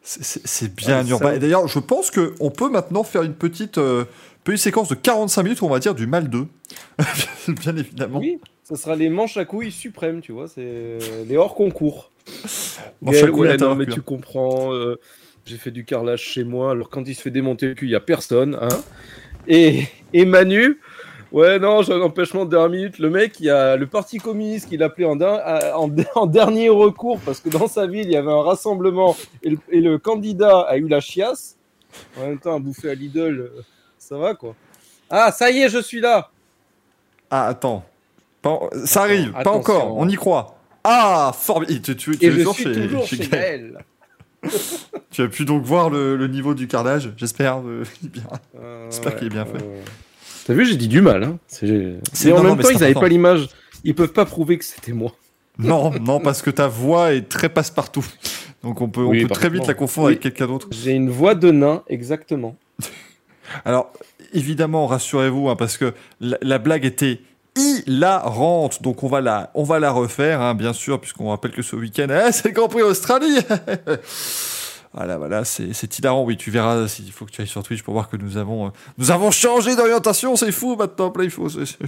[0.03, 1.27] C'est- bien Ah, urbain.
[1.31, 4.05] ça- Et d'ailleurs, je pense qu'on peut maintenant faire une petite, euh,
[4.45, 6.47] petite séquence de 45 minutes où on va dire du mal 2.
[7.49, 8.19] bien évidemment.
[8.19, 10.99] Oui, ça sera les manches à couilles suprêmes, tu vois, c'est
[11.29, 12.11] les hors concours.
[13.03, 14.99] Manche à couilles ouais, non, mais tu comprends, euh,
[15.45, 17.91] j'ai fait du carrelage chez moi, alors quand il se fait démonter le cul, il
[17.91, 18.57] n'y a personne.
[18.61, 18.69] Hein
[19.49, 20.79] et, et Manu,
[21.33, 22.99] ouais, non, j'ai un empêchement de dernière minute.
[22.99, 27.19] Le mec, il y a le parti communiste qui l'appelait en, en, en dernier recours
[27.25, 30.61] parce que dans sa ville, il y avait un rassemblement et le, et le candidat
[30.61, 31.57] a eu la chiasse.
[32.19, 33.63] En même temps, à bouffer à Lidl, euh,
[33.99, 34.55] ça va quoi.
[35.09, 36.31] Ah, ça y est, je suis là.
[37.31, 37.85] Ah, attends.
[38.43, 40.57] Pas- ça arrive, pas encore, on y croit.
[40.85, 41.81] Ah, formidable.
[41.83, 43.79] Tu, tu, tu Et es je suis chez, toujours chez Gaël.
[45.11, 47.59] Tu as pu donc voir le, le niveau du carnage, j'espère.
[47.59, 48.23] euh, bien.
[48.59, 49.59] Euh, J'espère qu'il est bien fait.
[50.51, 51.23] T'as vu, j'ai dit du mal.
[51.23, 51.39] Hein.
[51.47, 52.33] C'est...
[52.33, 53.49] En non, même temps, ils n'avaient pas l'image.
[53.85, 55.13] Ils peuvent pas prouver que c'était moi.
[55.61, 58.05] Non, non, parce que ta voix est très passe-partout.
[58.65, 60.13] Donc on peut, on peut très vite la confondre Oui.
[60.15, 60.69] avec quelqu'un d'autre.
[60.71, 62.57] J'ai une voix de nain, exactement.
[63.65, 63.93] Alors,
[64.33, 67.21] évidemment, rassurez-vous, hein, parce que la, la blague était
[67.57, 71.63] hilarante, donc on va la, on va la refaire, hein, bien sûr, puisqu'on rappelle que
[71.63, 73.39] ce week-end, eh, c'est le Grand Prix Australie
[74.93, 76.25] Voilà, voilà, c'est hilarant.
[76.25, 78.67] Oui, tu verras s'il faut que tu ailles sur Twitch pour voir que nous avons,
[78.67, 80.35] euh, nous avons changé d'orientation.
[80.35, 81.27] C'est fou maintenant, Play.
[81.27, 81.79] il faut- c'est- c'est-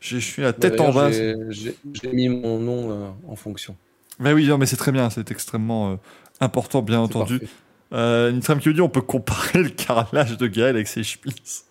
[0.00, 1.10] Je suis la tête en bas.
[1.12, 1.76] J'ai-
[2.12, 3.76] mis mon nom euh, en fonction.
[4.18, 5.08] Mais oui, non, mais c'est très bien.
[5.10, 5.96] C'est extrêmement euh,
[6.40, 7.40] important, bien entendu.
[7.92, 11.64] Nitram qui nous dit on peut comparer le carrelage de Gaël avec ses chemises.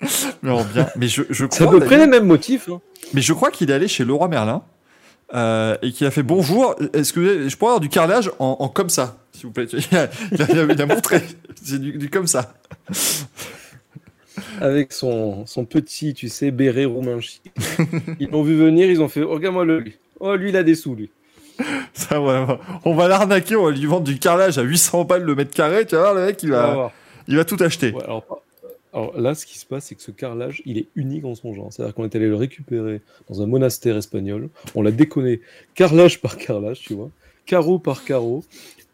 [0.42, 0.86] mais bien.
[0.96, 2.68] Mais je, je C'est à peu près les mêmes motifs.
[2.68, 2.80] hein.
[3.14, 4.62] Mais je crois qu'il est allé chez Leroy Merlin
[5.34, 6.74] euh, et qu'il a fait bonjour.
[6.92, 9.66] Est-ce que je pourrais avoir du carrelage en, en comme ça, s'il vous plaît?
[9.72, 11.22] Il a, il a- il a montré.
[11.62, 12.54] C'est du, du comme ça.
[14.60, 17.18] Avec son, son petit, tu sais, béret roumain.
[18.20, 19.96] Ils l'ont vu venir, ils ont fait Regarde-moi le lui.
[20.20, 21.10] Oh, lui, il a des sous, lui.
[21.92, 22.20] Ça.
[22.20, 25.86] On va l'arnaquer, on va lui vendre du carrelage à 800 balles le mètre carré.
[25.86, 26.92] Tu voir, le mec, il va
[27.26, 27.90] il va tout acheter.
[27.92, 28.42] Ouais, alors,
[28.92, 31.52] alors là, ce qui se passe, c'est que ce carrelage, il est unique en son
[31.54, 31.72] genre.
[31.72, 34.48] C'est-à-dire qu'on est allé le récupérer dans un monastère espagnol.
[34.74, 35.40] On l'a déconné
[35.74, 37.10] carrelage par carrelage, tu vois,
[37.46, 38.44] carreau par carreau.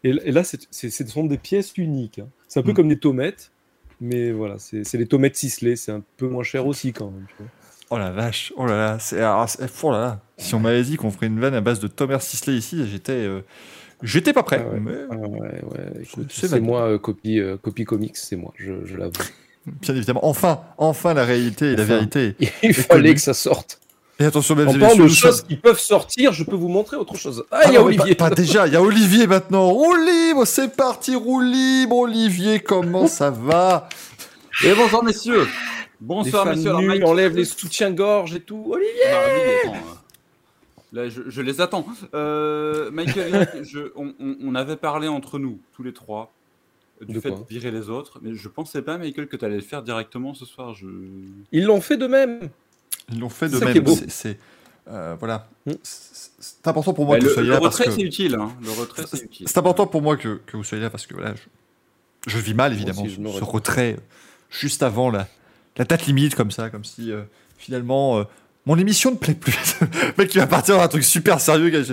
[0.03, 0.57] Et, et là, ce
[1.07, 2.19] sont des pièces uniques.
[2.19, 2.27] hein.
[2.47, 2.75] C'est un peu Mm.
[2.75, 3.51] comme des tomates,
[4.01, 5.75] mais voilà, c'est les tomates ciselées.
[5.75, 7.25] C'est un peu moins cher aussi quand même.
[7.29, 7.47] tu vois.
[7.91, 9.17] Oh la vache, oh là là, c'est,
[9.47, 10.21] c'est- oh là là.
[10.37, 13.11] Si on m'avait dit qu'on ferait une vanne à base de Thomas Sisley ici, j'étais,
[13.13, 13.41] euh,
[14.01, 14.65] j'étais pas prêt.
[14.67, 14.79] Ah ouais.
[14.79, 18.85] Mais, Ah ouais, ouais, écoute, c'est moi, euh, copie, euh, copie comics, c'est moi, je,
[18.85, 19.13] je l'avoue.
[19.65, 22.35] Bien évidemment, enfin, enfin la réalité et la vérité.
[22.63, 23.79] Il fallait que ça sorte.
[24.19, 26.55] Et attention, mesdames En et parlant messieurs, de choses sommes- qui peuvent sortir, je peux
[26.55, 27.43] vous montrer autre chose.
[27.51, 28.15] Ah, Ah il y a non, Olivier.
[28.15, 29.67] Pas, pas déjà, il y a Olivier maintenant.
[29.69, 31.97] Roue libre, c'est parti, roue libre.
[31.97, 33.89] Olivier, comment ça va?
[34.63, 35.45] Et bonsoir messieurs
[35.99, 38.63] Bonsoir messieurs Alors, Mike- enlève les soutiens-gorge et tout.
[38.69, 39.77] Olivier attends, euh,
[40.93, 41.85] Là, je, je les attends.
[42.13, 46.31] Euh, Michael, je- on, on- on avait parlé entre nous, tous les trois,
[47.01, 49.55] du De fait de virer les autres, mais je pensais pas, Michael, que tu allais
[49.55, 50.73] le faire directement ce soir.
[50.73, 50.87] Je...
[51.51, 52.49] Ils l'ont fait de même.
[53.11, 53.85] Ils l'ont fait de ça même.
[54.07, 54.37] C'est,
[54.89, 55.49] euh, voilà.
[55.65, 55.73] Hmm.
[55.83, 58.05] C'est, important pour moi Bah, que le, vous soyez le là parce retrait, que c'est
[58.05, 58.35] utile.
[58.35, 58.51] hein.
[58.63, 59.47] Le retrait, c'est utile.
[59.47, 62.53] c'est important pour moi que, que vous soyez là parce que voilà, je, je vis
[62.53, 63.97] mal évidemment aussi, ce, retrait
[64.49, 65.27] juste avant la,
[65.77, 67.23] la date limite comme ça, comme si euh,
[67.57, 68.23] finalement euh,
[68.65, 69.57] mon émission ne plaît plus.
[69.81, 71.85] le mec qui va partir dans un truc super sérieux.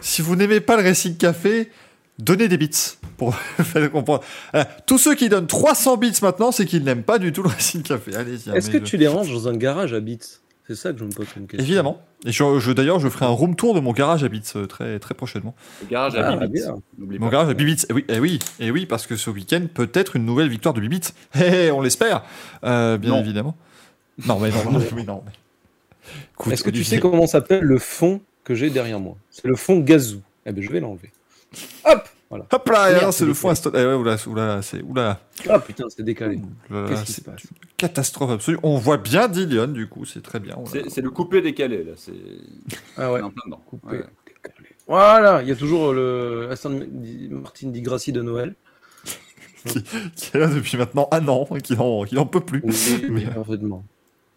[0.00, 1.70] Si vous n'aimez pas le Racing Café,
[2.18, 2.70] donnez des bits
[3.16, 4.22] pour faire comprendre.
[4.52, 4.66] Voilà.
[4.86, 7.82] Tous ceux qui donnent 300 bits maintenant, c'est qu'ils n'aiment pas du tout le Racing
[7.82, 8.14] Café.
[8.14, 8.50] Allez-y.
[8.50, 10.18] Est-ce que je- tu les ranges dans un garage à bits?
[10.66, 11.62] C'est ça que je me pose comme question.
[11.62, 12.00] Évidemment.
[12.24, 14.64] Et je, je- d'ailleurs, je ferai un room tour de mon garage à Bits euh,
[14.64, 15.54] très, très prochainement.
[15.82, 16.76] Le garage à Ah, bien.
[16.96, 17.28] Mon pas.
[17.32, 17.84] garage à Bibits.
[17.90, 20.80] Eh oui, eh oui, eh oui, parce que ce week-end, peut-être une nouvelle victoire de
[20.80, 21.10] Bibits.
[21.38, 22.24] Eh, on l'espère,
[22.64, 23.20] euh, bien Non.
[23.20, 23.54] évidemment.
[24.26, 25.22] Non, mais non, non, oui, non.
[26.46, 29.16] mais- Est-ce que tu sais comment s'appelle le fond que j'ai derrière moi?
[29.30, 30.22] C'est le fond gazou.
[30.46, 31.10] Eh ben, je vais l'enlever.
[31.84, 32.46] Hop Voilà.
[32.52, 33.70] Hop là, Merde, c'est le Aston.
[33.74, 36.40] Eh ouais, oula, oula, c'est oula, Ah putain, c'est décalé.
[36.70, 38.58] oula, Qu'est-ce qui c'est se passe une catastrophe absolue.
[38.62, 40.56] On voit bien Dillion, du coup, c'est très bien.
[40.88, 41.92] C'est le coupé décalé, là.
[41.96, 42.12] C'est
[42.96, 43.20] Ah ouais.
[43.20, 43.62] en plein dedans.
[43.66, 44.04] Coupé, Ouais.
[44.86, 46.86] Voilà, il y a toujours le Aston
[47.30, 48.54] Martin Di Grassi de Noël.
[49.64, 52.60] qui est là depuis maintenant un an, et qui n'en qui n'en peut plus.
[52.64, 53.82] Oui, Mais- parfaitement.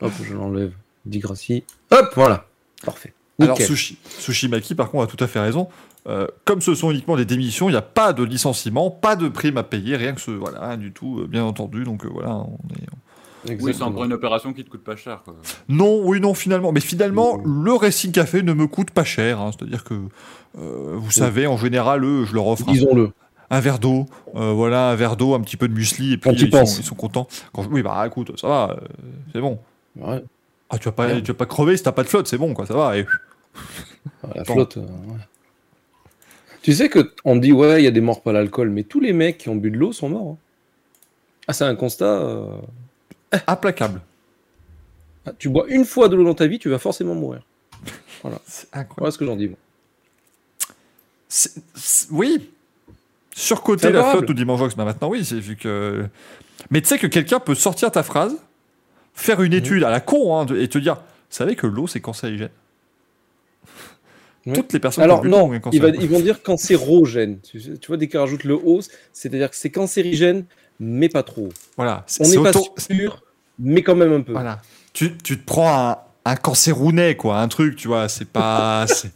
[0.01, 0.71] Hop, je l'enlève.
[1.05, 1.63] Di Grassi.
[1.91, 2.45] Hop, voilà.
[2.85, 3.13] Parfait.
[3.41, 3.57] Alors.
[3.61, 5.67] Sushi, Sushi Maki, par contre, a tout à fait raison.
[6.07, 9.27] Euh, comme ce sont uniquement des démissions, il n'y a pas de licenciement, pas de
[9.27, 10.31] prime à payer, rien que ce.
[10.31, 11.83] Voilà, rien du tout, euh, bien entendu.
[11.83, 12.87] Donc euh, voilà, on est.
[13.43, 13.89] Oui, c'est Exactement.
[13.89, 15.21] encore une opération qui te coûte pas cher.
[15.23, 15.35] Quoi.
[15.69, 16.71] Non, oui, non, finalement.
[16.71, 17.43] Mais finalement, Oui.
[17.65, 19.39] le Racing Café ne me coûte pas cher.
[19.39, 19.51] hein.
[19.57, 19.93] C'est-à-dire que,
[20.57, 23.11] euh, vous savez, en général, eux, je leur offre un, Disons-le.
[23.49, 24.05] un verre d'eau,
[24.35, 26.83] euh, voilà, un verre d'eau, un petit peu de muesli, et puis ils, sont, ils
[26.83, 27.27] sont contents.
[27.53, 28.85] Quand je- Oui, bah écoute, ça va, euh,
[29.33, 29.59] c'est bon.
[29.97, 30.23] Ouais.
[30.69, 32.53] Ah, tu vas pas, tu vas pas crever si t'as pas de flotte, c'est bon,
[32.53, 32.97] quoi, ça va.
[32.97, 33.05] Et...
[34.23, 34.77] Ah, La flotte.
[34.77, 35.19] euh, ouais.
[36.67, 38.99] Tu sais que on dit ouais, il y a des morts par l'alcool, mais tous
[38.99, 40.31] les mecs qui ont bu de l'eau sont morts.
[40.33, 40.37] hein.
[41.47, 42.03] Ah, c'est un constat.
[42.03, 42.57] euh,
[43.47, 44.01] Implacable.
[45.25, 47.39] ah, Tu bois une fois de l'eau dans ta vie, tu vas forcément mourir.
[48.45, 48.95] C'est incroyable.
[48.97, 49.47] Voilà ce que j'en dis.
[49.47, 49.57] moi.
[52.11, 52.49] Oui.
[53.33, 56.05] Surcoter la flotte ou Dimanjox, bah maintenant oui, c'est vu que.
[56.69, 58.35] Mais tu sais que quelqu'un peut sortir ta phrase,
[59.13, 62.01] faire une étude à la con hein, et te dire, vous savez que l'eau c'est
[62.01, 62.49] cancérigène.
[64.47, 64.53] Ouais.
[64.53, 67.39] Toutes les personnes Alors non, ils, va- ils vont dire cancérogène.
[67.41, 68.79] Tu, tu vois, dès qu'ils rajoutent le O,
[69.13, 70.45] c'est-à-dire que c'est cancérigène,
[70.79, 71.49] mais pas trop.
[71.75, 72.05] Voilà.
[72.21, 73.23] On n'est pas auto- sûr,
[73.59, 74.31] mais quand même un peu.
[74.31, 74.61] Voilà.
[74.93, 78.85] Tu, tu te prends un, un cancérounet, quoi, un truc, tu vois, c'est pas.
[78.87, 79.11] ça,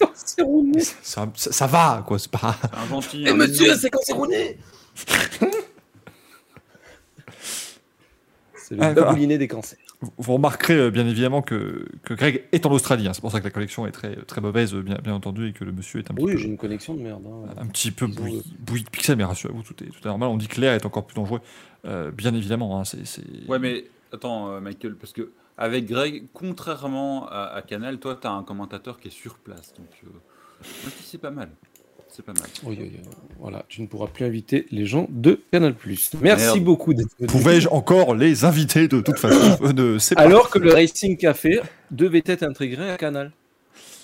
[1.01, 2.57] ça- ça va, quoi, c'est pas.
[2.61, 3.23] C'est un gentil.
[3.25, 4.57] Eh un monsieur, c'est cancéroné
[8.55, 9.77] C'est le Ah, babouliné des cancers.
[10.17, 13.07] Vous- remarquerez euh, bien évidemment que, que Greg est en Australie.
[13.07, 13.13] hein.
[13.13, 15.63] C'est pour ça que la collection est très, très mauvaise, bien, bien entendu, et que
[15.63, 16.37] le monsieur est un petit Oui, peu.
[16.39, 17.23] j'ai une connexion de merde.
[17.27, 17.53] hein.
[17.57, 20.29] un petit peu bouilli, bouilli de pixels, mais rassurez-vous, tout est, tout est normal.
[20.29, 21.41] On dit que l'air est encore plus dangereux,
[21.85, 22.79] euh, bien évidemment.
[22.79, 27.61] hein, c'est, c'est- Ouais, mais attends, euh, Michael, parce que avec Greg, contrairement à, à
[27.61, 29.73] Canal, toi, tu as un commentateur qui est sur place.
[29.77, 30.19] Donc, euh, moi,
[30.85, 31.49] je dis, c'est pas mal.
[32.13, 32.47] C'est pas mal.
[32.65, 32.99] Oui, oui, oui.
[33.39, 35.73] Voilà, tu ne pourras plus inviter les gens de Canal+.
[35.85, 36.59] Merci Merde.
[36.59, 37.27] beaucoup d'être venu.
[37.27, 39.97] Pouvais-je encore les inviter de toute façon Euh, de...
[40.17, 43.31] Alors que le Racing Café devait être intégré à Canal.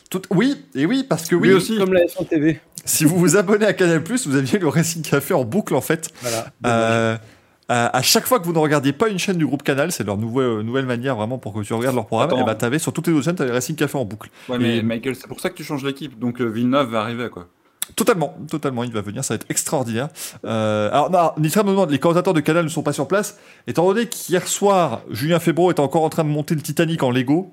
[0.10, 1.78] Tout- Oui, et oui, parce que oui, aussi.
[1.78, 2.62] Comme la F1 TV.
[2.86, 6.10] si vous vous abonnez à Canal+, vous aviez le Racing Café en boucle en fait.
[6.22, 6.48] Voilà.
[6.66, 7.18] Euh,
[7.68, 10.06] à à chaque fois que vous ne regardiez pas une chaîne du groupe Canal, c'est
[10.06, 12.30] leur nouveau- nouvelle manière vraiment pour que tu regardes leur programme.
[12.30, 12.40] Attends.
[12.42, 14.30] Et bah t'avais sur toutes les autres chaînes, t'avais Racing Café en boucle.
[14.48, 16.18] Ouais, mais Et- Michael, c'est pour ça que tu changes l'équipe.
[16.18, 17.50] Donc euh, Villeneuve va arriver, quoi.
[17.96, 20.10] Totalement, totalement, il va venir, ça va être extraordinaire.
[20.46, 23.40] Euh, alors, non, Nitra me demande, les commentateurs de Canal ne sont pas sur place.
[23.66, 27.12] Étant donné qu'hier soir, Julien Febro était encore en train de monter le Titanic en
[27.12, 27.52] Lego,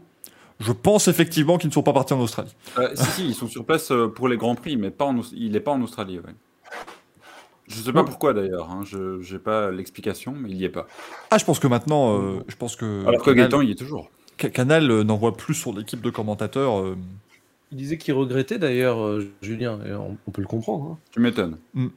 [0.61, 2.55] je pense effectivement qu'ils ne sont pas partis en Australie.
[2.79, 5.21] Euh, si, si, ils sont sur place euh, pour les Grands Prix, mais pas en
[5.35, 6.19] il n'est pas en Australie.
[6.19, 6.33] Ouais.
[7.67, 8.05] Je sais pas Ouais.
[8.07, 10.87] pourquoi d'ailleurs, hein, je n'ai pas l'explication, mais il y est pas.
[11.31, 13.73] Ah, je pense que maintenant, euh, je pense que Alors que Canal, Gaëtan, il y
[13.73, 14.11] est toujours.
[14.39, 16.85] Ca- Canal, n'envoie plus son équipe de commentateurs.
[17.75, 20.93] Il disait qu'il regrettait d'ailleurs, euh, Julien, et on, on peut le comprendre.
[20.93, 20.99] hein.
[21.11, 21.57] Tu m'étonnes.
[21.75, 21.89] Mm.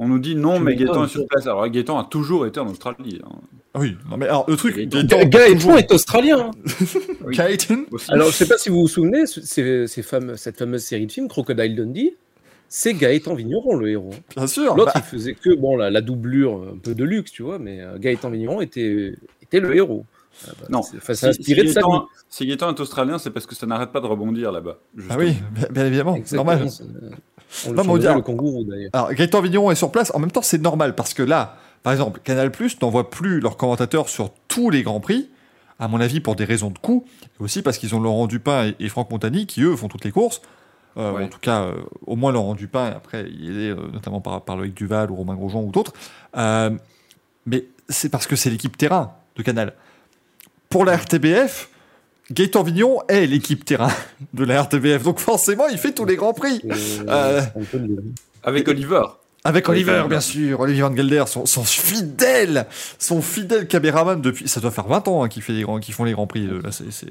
[0.00, 0.74] On nous dit non, Tu mais.
[0.76, 1.46] Gaëtan est sur place.
[1.46, 3.20] Alors Gaëtan a toujours été en Australie.
[3.24, 3.36] hein.
[3.74, 4.98] Ah oui, non mais alors le truc, Gaëtan.
[5.04, 6.50] Gaëtan, Ga- Gaëtan toujours- est australien.
[6.50, 6.50] hein.
[7.24, 7.36] Oui.
[7.36, 7.84] Gaëtan.
[8.08, 11.06] Alors, je sais pas si vous vous souvenez, ce- ces, ces fameux, cette fameuse série
[11.06, 12.16] de films, Crocodile Dundee,
[12.68, 14.10] c'est Gaëtan Vigneron, le héros.
[14.36, 14.74] bien sûr.
[14.76, 17.58] L'autre, Bah, il faisait que bon, la, la doublure, un peu de luxe, tu vois,
[17.60, 20.04] mais euh, Gaëtan Vigneron était, était le héros.
[20.46, 20.82] Ah bah, Non.
[20.82, 21.80] c'est- Enfin, c'est inspiré si de
[22.28, 24.78] si Gaëtan est australien, c'est parce que ça n'arrête pas de rebondir là-bas.
[25.10, 25.36] ah oui,
[25.70, 26.70] bien, évidemment, Exactement, normal.
[26.70, 26.84] c'est-
[27.66, 28.90] On Non, le mais on dirait- le kangourou d'ailleurs.
[28.92, 30.12] Alors, Gaëtan Vigneron est sur place.
[30.14, 33.56] En même temps, c'est normal parce que là, par exemple, Canal Plus n'envoie plus leurs
[33.56, 35.30] commentateurs sur tous les grands prix.
[35.80, 37.04] À mon avis, pour des raisons de coût,
[37.40, 40.04] et aussi parce qu'ils ont Laurent Dupin et, et Franck Montagny qui eux font toutes
[40.04, 40.42] les courses.
[40.96, 41.24] Euh, Ouais.
[41.24, 41.74] En tout cas, euh,
[42.06, 42.86] au moins Laurent Dupin.
[42.86, 45.92] Après, il est euh, notamment par, par Loïc Duval ou Romain Grosjean ou d'autres.
[46.36, 46.70] Euh,
[47.46, 49.72] mais c'est parce que c'est l'équipe terrain de Canal.
[50.70, 51.68] Pour la RTBF,
[52.30, 53.90] Gaëtan Vigneron est l'équipe terrain
[54.34, 55.02] de la RTBF.
[55.02, 56.60] Donc forcément, il fait tous les grands prix.
[57.08, 57.98] Euh, dire.
[58.42, 59.02] Avec Oliver.
[59.44, 60.08] Avec Oliver, Oliver.
[60.08, 62.66] bien sûr, Olivier Van Gelder, son, son fidèle,
[62.98, 65.94] son fidèle caméraman depuis, ça doit faire 20 ans hein, qu'il fait les grands, qu'ils
[65.94, 66.46] font les grands prix.
[66.46, 67.06] euh, Là, c'est, c'est,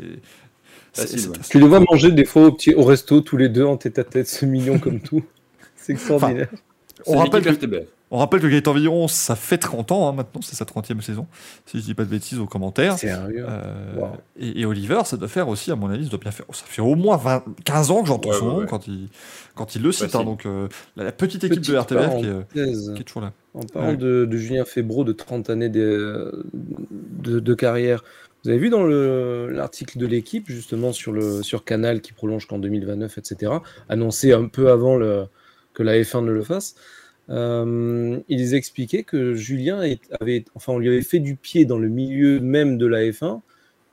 [0.93, 1.35] c'est- Facile, c'est- ouais.
[1.49, 3.97] Tu les vois manger des fois au, petit, au resto tous les deux en tête
[3.97, 5.23] à tête, ce mignon comme tout.
[5.75, 6.49] C'est extraordinaire.
[6.97, 7.85] C'est On rappelle que- RTBF.
[8.09, 11.27] On rappelle que Gaëtan Vigneron, ça fait 30 ans hein, maintenant, c'est sa 30e saison,
[11.65, 12.97] si je dis pas de bêtises aux commentaires.
[12.97, 13.45] Sérieux.
[13.47, 14.07] Euh, Wow.
[14.39, 16.45] et, et Oliver, ça doit faire aussi, à mon avis, ça doit bien faire.
[16.53, 18.65] Ça fait au moins 20, 15 ans que j'entends Ouais, son ouais, nom ouais.
[18.67, 19.09] quand il,
[19.55, 20.05] quand il le cite.
[20.05, 20.19] Facile.
[20.21, 22.91] hein, donc euh, la, la petite équipe Petite de RTBF qui est, parenthèse.
[22.95, 23.33] qui est toujours là.
[23.53, 28.03] En parlant de, de Julien Febro de 30 années de, de, de carrière,
[28.43, 32.45] vous avez vu dans le- l'article de l'équipe, justement sur, le, sur Canal qui prolonge
[32.47, 33.51] qu'en 2029, etc.,
[33.89, 35.25] annoncé un peu avant le,
[35.73, 36.81] que la F1 ne le fasse, euh,
[37.29, 39.81] ils expliquaient que Julien
[40.19, 43.41] avait, enfin, on lui avait fait du pied dans le milieu même de la F1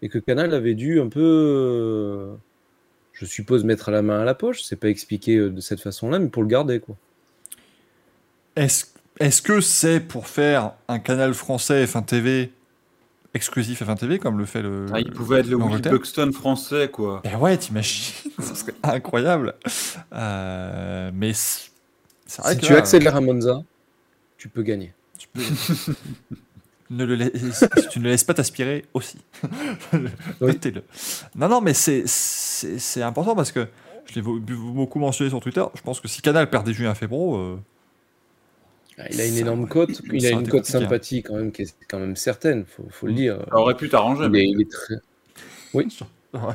[0.04, 2.34] et que Canal avait dû un peu, euh,
[3.14, 4.62] je suppose, mettre la main à la poche.
[4.62, 6.96] C'est pas expliqué euh, de cette façon-là, mais pour le garder, quoi.
[8.54, 8.86] Est-ce
[9.20, 12.50] est-ce que c'est pour faire un canal français F1 TV
[13.32, 14.86] exclusif F1 TV comme le fait le.
[14.92, 17.22] Ah, il pouvait être le Will l'Angleterre Buxton français, quoi.
[17.24, 19.54] Eh ouais, t'imagines Ce serait incroyable.
[20.12, 21.32] Euh, mais
[22.42, 23.62] Si que tu là, accélères à Monza,
[24.38, 24.92] tu peux gagner.
[25.18, 25.40] tu peux-
[26.90, 29.18] ne le laisse- tu ne laisses pas t'aspirer aussi.
[30.40, 30.82] Notez-le.
[31.36, 33.66] Non, non, mais c'est- important parce que
[34.06, 35.64] je l'ai beaucoup mentionné sur Twitter.
[35.74, 37.58] Je pense que si Canal perdait Julien Febro, euh,
[38.96, 40.00] Ah, Il a une Ça- énorme cote.
[40.12, 40.78] Il a une cote hein.
[40.80, 43.44] sympathie quand même, qui est quand même certaine, faut, faut le dire.
[43.48, 44.28] Ça aurait pu t'arranger.
[44.28, 44.94] Mais- il est très...
[45.74, 45.84] ouais,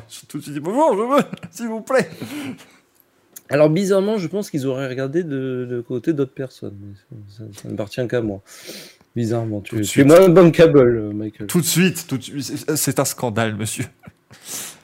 [0.10, 2.10] j'ai tout de suite dit bonjour, je veux, s'il vous plaît.
[3.50, 6.78] Alors bizarrement, je pense qu'ils auraient regardé de, de côté d'autres personnes.
[7.30, 8.42] Ça, ça- ça ne appartient qu'à moi.
[9.16, 11.48] Bizarrement, tu, tu es moins bankable, Michael.
[11.48, 12.44] Tout de suite, tout de suite.
[12.76, 13.86] C'est- un scandale, monsieur.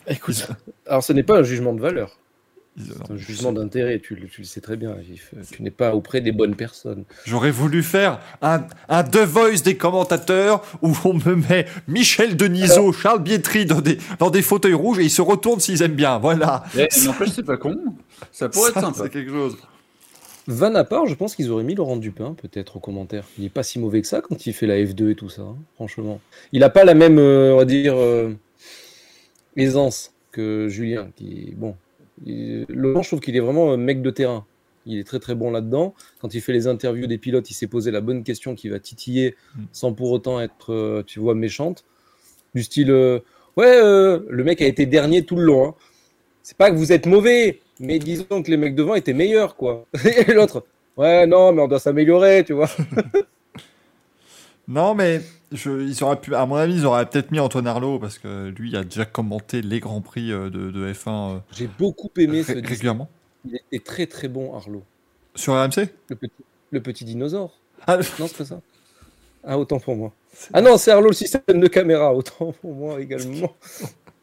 [0.08, 0.48] Écoute,
[0.88, 2.18] alors ce n'est pas un jugement de valeur,
[2.78, 4.00] c'est un jugement d'intérêt.
[4.00, 4.96] Tu, le- tu le sais très bien.
[5.52, 7.06] Tu n'es pas auprès des bonnes personnes.
[7.26, 12.92] J'aurais voulu faire un, un The Voice des commentateurs où on me met Michel Denisot,
[12.94, 16.20] Charles Bietri dans des, dans des fauteuils rouges et ils se retournent s'ils aiment bien.
[16.20, 16.66] Voilà.
[16.78, 17.78] Eh, N'empêche, c'est pas con.
[18.32, 19.04] Ça pourrait Ça, être sympa.
[19.04, 19.56] C'est quelque chose.
[20.48, 23.24] Van à part, je pense qu'ils auraient mis Laurent Dupin, peut-être, au commentaire.
[23.40, 25.42] Il n'est pas si mauvais que ça quand il fait la F2 et tout ça,
[25.42, 26.22] hein, franchement.
[26.52, 28.32] Il n'a pas la même, euh, on va dire, euh,
[29.56, 31.08] aisance que Julien.
[31.16, 31.76] Qui, bon,
[32.24, 34.46] Laurent, je trouve qu'il est vraiment un mec de terrain.
[34.86, 35.96] Il est très très bon là-dedans.
[36.22, 38.80] Quand il fait les interviews des pilotes, il s'est posé la bonne question qui va
[38.80, 39.64] titiller Mm.
[39.72, 41.84] sans pour autant être, euh, tu vois, méchante.
[42.54, 43.20] Du style, euh,
[43.58, 45.70] ouais, euh, le mec a été dernier tout le long.
[45.70, 45.76] hein.
[46.44, 49.86] C'est pas que vous êtes mauvais, mais disons que les mecs devant étaient meilleurs, quoi.
[50.28, 50.64] Et l'autre,
[50.98, 52.70] ouais, non, mais on doit s'améliorer, tu vois.
[54.68, 58.00] Non, mais je, ils auraient pu, à mon avis, ils auraient peut-être mis Antoine Arlot
[58.00, 61.38] parce que lui il a déjà commenté les grands prix euh, de, de F1 euh,
[61.52, 63.10] J'ai beaucoup aimé ce ré- régulièrement.
[63.46, 64.84] Il était très très bon, Arlo.
[65.36, 66.34] Sur RMC Le petit,
[66.72, 67.54] le petit dinosaure.
[67.86, 68.62] Ah, Non, c'est pas ça.
[69.44, 70.12] Ah, autant pour moi.
[70.52, 72.12] Ah non, c'est Arlo le système de caméra.
[72.14, 73.54] Autant pour moi également.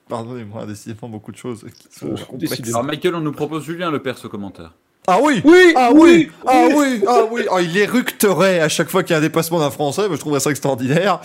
[0.08, 2.36] Pardonnez-moi, décidément beaucoup de choses qui sont Oh.
[2.66, 4.74] Alors Michael, on nous propose Julien le père ce commentaire.
[5.08, 8.88] Ah oui Oui, Ah oui, oui, Ah oui Ah oui Ah, Il éructerait à chaque
[8.88, 11.20] fois qu'il y a un dépassement d'un Français, mais je trouverais ça extraordinaire.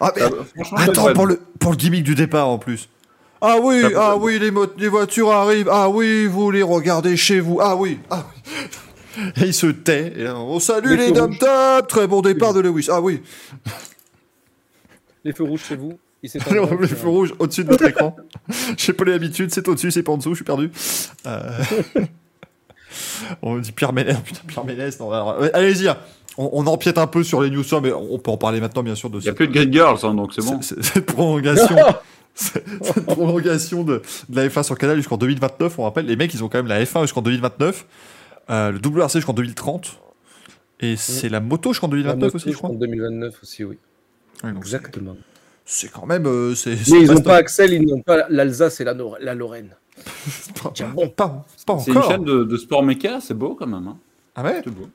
[0.00, 2.88] Ah, mais Ah, franchement, attends, pour le, pour le gimmick du départ en plus.
[3.40, 5.68] Ah oui, ah oui, les, mo- les voitures arrivent.
[5.70, 7.58] Ah oui, vous les regardez chez vous.
[7.60, 9.22] Ah oui, ah oui.
[9.36, 10.12] Et il se tait.
[10.16, 11.38] Et là, on salue Les les
[11.88, 12.88] Très bon départ de Lewis.
[12.90, 13.20] Ah oui.
[15.24, 15.98] Les feux rouges chez vous.
[16.22, 18.14] Il s'est Alors, le feu rouge au-dessus de votre écran.
[18.76, 20.70] Je sais pas l'habitude, c'est au-dessus, c'est pas en dessous, je suis perdu.
[21.26, 21.40] Euh,
[23.42, 25.96] on me dit Pierre Ménès, putain, Pierre Ménès, alors, allez-y, hein.
[26.38, 28.94] on, on empiète un peu sur les news, mais on peut en parler maintenant, bien
[28.94, 30.60] sûr, de Il n'y a ce- plus de Grid Girls, hein, donc c'est bon.
[30.62, 31.76] ce- ce- cette prolongation.
[32.34, 34.00] cette cette prolongation de,
[34.30, 36.66] de la F1 sur Canal jusqu'en 2029, on rappelle, les mecs, ils ont quand même
[36.66, 37.84] la F1 jusqu'en 2029,
[38.50, 39.98] euh, le WRC jusqu'en 2030,
[40.80, 42.70] et c'est la moto jusqu'en 2029 aussi, je crois.
[42.70, 43.76] En 2029 aussi, oui.
[44.44, 45.16] Ouais, Exactement.
[45.64, 46.26] C'est quand même.
[46.26, 49.18] euh, c'est, c'est Mais ils n'ont pas Axel, ils n'ont pas l'Alsace et la, Nor-
[49.20, 49.76] la Lorraine.
[50.62, 51.08] Pas, Tiens, bon.
[51.10, 52.10] pas, pas C'est une encore.
[52.10, 53.86] chaîne de, de sport méca, c'est beau quand même.
[53.86, 53.98] Hein.
[54.34, 54.88] Ah ouais C'est beau.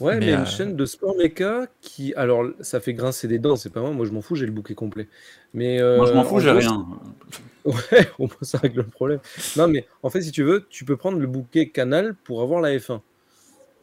[0.00, 3.38] Ouais, Mais, mais, euh, une chaîne de sport méca qui, alors, ça fait grincer des
[3.38, 5.08] dents, c'est pas moi, moi je m'en fous, j'ai le bouquet complet.
[5.54, 6.86] Mais euh, Moi je m'en fous, en j'ai gros, rien.
[7.64, 9.20] Ouais, au moins ça règle le problème.
[9.56, 12.60] Non, mais en fait, si tu veux, tu peux prendre le bouquet Canal pour avoir
[12.60, 13.00] la F1.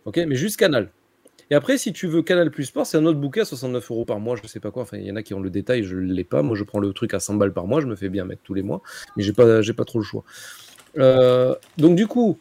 [0.05, 0.89] Ok, mais juste Canal.
[1.51, 4.05] Et après, si tu veux Canal Plus Sport, c'est un autre bouquet à 69 euros
[4.05, 4.83] par mois, je sais pas quoi.
[4.83, 6.41] Enfin, il y en a qui ont le détail, je l'ai pas.
[6.41, 8.41] Moi, je prends le truc à 100 balles par mois, je me fais bien mettre
[8.41, 8.81] tous les mois,
[9.17, 10.23] mais j'ai pas, j'ai pas trop le choix.
[10.97, 12.39] Euh, donc, du coup,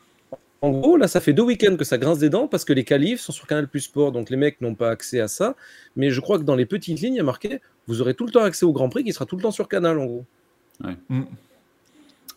[0.62, 2.84] en gros, là, ça fait deux week-ends que ça grince des dents parce que les
[2.84, 5.56] qualifs sont sur Canal Plus Sport, donc les mecs n'ont pas accès à ça.
[5.96, 8.24] Mais je crois que dans les petites lignes, il y a marqué vous aurez tout
[8.24, 10.24] le temps accès au Grand Prix qui sera tout le temps sur Canal, en gros.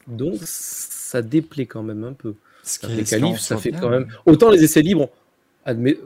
[0.08, 2.34] Donc ça déplaît quand même un peu.
[2.90, 3.80] Les qualifs, ça fait bien.
[3.80, 4.08] quand même.
[4.26, 5.10] Autant les essais libres,
[5.66, 5.98] admet...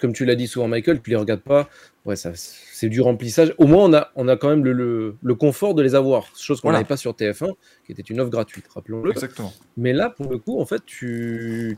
[0.00, 1.68] comme tu l'as dit souvent, Michael, tu les regardes pas.
[2.04, 3.54] Ouais, ça, c'est du remplissage.
[3.58, 6.26] Au moins, on a, on a quand même le, le, le confort de les avoir,
[6.36, 6.78] chose qu'on Voilà.
[6.78, 7.52] n'avait pas sur TF1,
[7.86, 9.10] qui était une offre gratuite, rappelons-le.
[9.10, 9.52] Exactement.
[9.76, 11.76] Mais là, pour le coup, en fait, tu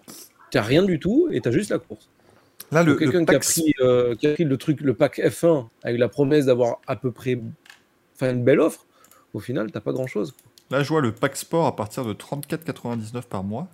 [0.55, 2.09] n'as rien du tout et tu as juste la course.
[2.73, 5.67] Là, le, Quelqu'un qui, pack- pris, euh, qui a pris le truc, le pack F1,
[5.83, 7.41] avec la promesse d'avoir à peu près
[8.15, 8.87] enfin, une belle offre,
[9.35, 10.35] au final, t'as pas grand-chose.
[10.71, 13.67] là, je vois le pack sport à partir de 34,99 par mois.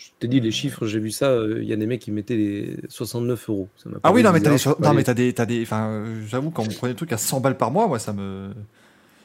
[0.00, 2.12] Je t'ai dit les chiffres, j'ai vu ça, euh, il y a des mecs qui
[2.12, 3.68] mettaient les 69 euros.
[3.76, 5.88] Ça Ah oui, non, mais t'as des, so- non, mais t'as des, t'as des, enfin,
[5.88, 8.50] euh, j'avoue, quand vous prenez des trucs à 100 balles par mois, moi, ça me,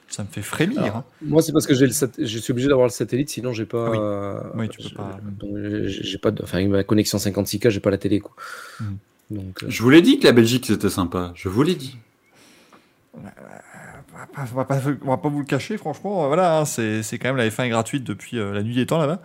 [0.08, 0.82] ça me fait frémir.
[0.82, 1.04] Alors, hein.
[1.22, 3.66] Moi, c'est parce que j'ai le sat- je suis obligé d'avoir le satellite, sinon j'ai
[3.66, 3.86] pas.
[3.88, 3.98] Ah oui.
[4.00, 5.20] euh, Oui, tu peux j'ai- pas.
[5.88, 6.32] j'ai pas.
[6.32, 8.36] de- Enfin, avec ma connexion 56K, j'ai pas la télé, quoi.
[9.30, 11.32] Donc, euh, Je vous l'ai dit que la Belgique c'était sympa.
[11.36, 11.98] Je vous l'ai dit.
[13.16, 16.24] On va va pas- vous le cacher, franchement.
[16.24, 18.86] euh, Voilà, hein, c'est quand même la F1 est gratuite depuis euh, la nuit des
[18.86, 19.20] temps là-bas.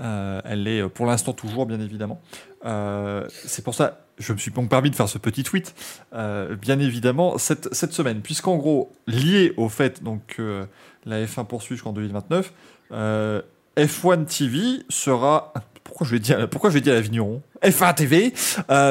[0.00, 2.20] Euh, elle l'est pour l'instant toujours, bien évidemment.
[2.64, 5.74] C'est pour ça, je me suis donc permis de faire ce petit tweet,
[6.12, 10.66] bien évidemment, cette, semaine, puisqu'en gros, lié au fait donc, que
[11.04, 12.52] la F1 poursuit jusqu'en 2029,
[12.92, 13.42] euh,
[13.76, 15.52] F1 TV sera.
[15.84, 18.32] Pourquoi je vais dire, pourquoi je Vigneron F1 TV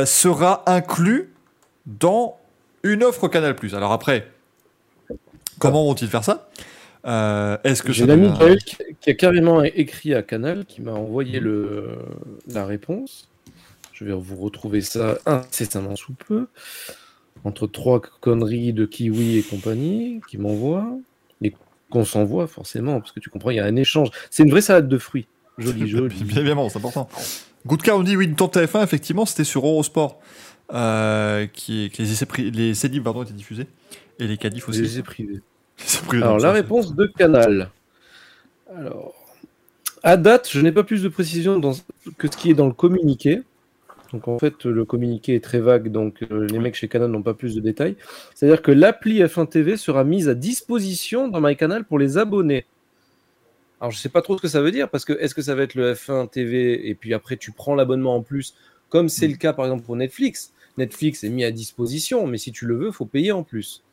[0.05, 1.31] sera inclus
[1.85, 2.37] dans
[2.83, 3.55] une offre Canal+.
[3.73, 4.27] Alors après,
[5.59, 6.49] comment vont-ils faire ça?
[7.05, 8.57] Euh, Est-ce que J'ai devient- Gaël
[9.01, 11.97] qui, a carrément écrit à Canal, qui m'a envoyé le,
[12.47, 13.29] la réponse.
[13.93, 16.47] Je vais vous retrouver ça incessamment sous peu.
[17.43, 20.87] Entre trois conneries de Kiwi et compagnie, qui m'envoient.
[21.41, 21.53] Et
[21.89, 24.09] qu'on s'envoie forcément, parce que tu comprends, il y a un échange.
[24.29, 25.27] C'est une vraie salade de fruits.
[25.57, 26.23] Jolie, jolie.
[26.23, 27.07] Bien évidemment, c'est important.
[27.65, 30.19] Goodcar nous dit oui, une tente TF1, effectivement, c'était sur Eurosport.
[30.73, 33.67] Euh, qui, que les essais, les pardon, étaient diffusés.
[34.19, 34.81] Et les qualifs aussi.
[34.81, 35.33] Les privés.
[35.77, 37.69] Les essais privés, Alors, la ça, réponse de Canal.
[38.75, 39.13] Alors,
[40.03, 41.73] à date, je n'ai pas plus de précision dans,
[42.17, 43.43] que ce qui est dans le communiqué.
[44.11, 47.21] Donc, en fait, le communiqué est très vague, donc euh, les mecs chez Canal n'ont
[47.21, 47.95] pas plus de détails.
[48.33, 52.65] C'est-à-dire que l'appli F1 TV sera mise à disposition dans MyCanal pour les abonnés.
[53.79, 55.55] Alors, je sais pas trop ce que ça veut dire, parce que est-ce que ça
[55.55, 58.55] va être le F1 TV et puis après tu prends l'abonnement en plus,
[58.89, 60.53] comme c'est le cas par exemple pour Netflix?
[60.77, 63.83] Netflix est mis à disposition, mais si tu le veux, il faut payer en plus.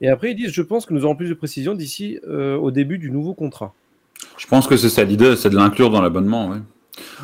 [0.00, 2.70] Et après, ils disent Je pense que nous aurons plus de précisions d'ici euh, au
[2.70, 3.74] début du nouveau contrat.
[4.36, 6.52] Je pense que c'est ça l'idée, c'est de l'inclure dans l'abonnement.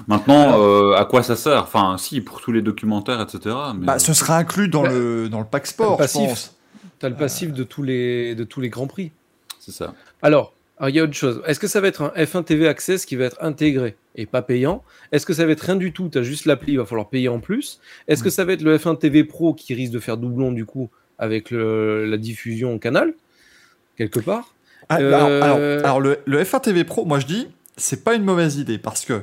[0.07, 1.63] Maintenant, euh, à quoi ça sert?
[1.63, 3.55] Enfin, si, pour tous les documentaires, etc.
[3.77, 3.87] Mais...
[3.87, 6.57] Bah, ce sera inclus dans, Bah, le, dans le pack sport, je pense.
[7.01, 9.11] Tu as le passif de, tous les, de tous les grands prix.
[9.59, 9.95] C'est ça.
[10.23, 11.43] Alors, alors, il y a autre chose.
[11.47, 13.97] Est-ce que ça va être un F1 TV Access qui va être intégré?
[14.17, 14.83] Et pas payant.
[15.13, 16.09] Est-ce que ça va être rien du tout?
[16.09, 17.81] Tu as juste l'appli, il va falloir payer en plus.
[18.09, 20.65] Est-ce que ça va être le F1 TV Pro qui risque de faire doublon du
[20.67, 20.89] coup
[21.19, 23.15] avec le- la diffusion au canal?
[23.97, 24.55] Quelque part.
[24.89, 28.15] Ah, Euh, alors, alors- alors, le, le F1 TV Pro, moi je dis, c'est pas
[28.15, 29.23] une mauvaise idée parce que,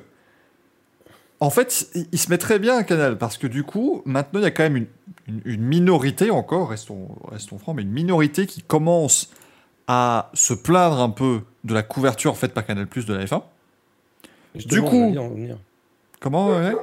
[1.40, 4.44] en fait, il, se met très bien à Canal parce que du coup, maintenant, il
[4.44, 4.88] y a quand même une,
[5.28, 9.32] une- une minorité encore, restons, restons francs, mais une minorité qui commence
[9.88, 13.42] à se plaindre un peu de la couverture faite par Canal Plus de la F1.
[14.56, 15.58] Justement, coup- y en venir.
[16.20, 16.74] Comment ouais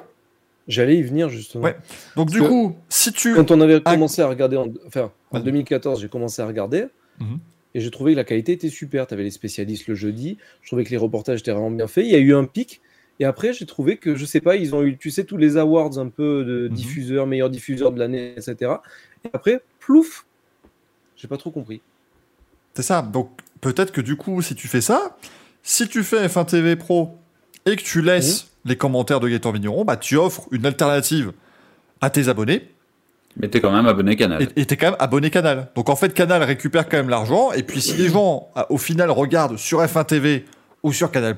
[0.67, 1.65] J'allais y venir justement.
[1.65, 1.77] Ouais.
[2.17, 3.35] Donc, du Parce coup, si tu.
[3.35, 5.45] Quand on avait commencé à regarder, en, enfin, en Vas-y.
[5.45, 6.87] 2014, j'ai commencé à regarder
[7.21, 7.39] Mhm.
[7.75, 9.07] et j'ai trouvé que la qualité était super.
[9.07, 12.05] Tu avais les spécialistes le jeudi, je trouvais que les reportages étaient vraiment bien faits.
[12.05, 12.83] Il y a eu un pic
[13.19, 15.57] et après, j'ai trouvé que, je sais pas, ils ont eu, tu sais, tous les
[15.57, 16.75] awards un peu de Mhm.
[16.75, 18.73] diffuseurs, meilleur diffuseur de l'année, etc.
[19.25, 20.27] Et après, plouf,
[21.17, 21.81] j'ai pas trop compris.
[22.75, 23.01] C'est ça.
[23.01, 23.31] Donc
[23.63, 25.17] peut-être que du coup, si tu fais ça,
[25.63, 27.17] si tu fais F1 TV Pro
[27.73, 31.33] et que tu laisses les commentaires de Gaëtan Vigneron, bah tu offres une alternative
[32.01, 32.69] à tes abonnés
[33.37, 34.49] Mais t'es quand même abonné Canal.
[34.57, 35.69] et t'es quand même abonné Canal.
[35.75, 37.53] Donc en fait, Canal récupère quand même l'argent.
[37.53, 40.45] Et puis si les gens, à- au final, regardent sur F1 TV
[40.83, 41.37] ou sur Canal+,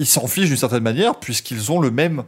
[0.00, 2.24] ils s'en fichent d'une certaine manière puisqu'ils ont le même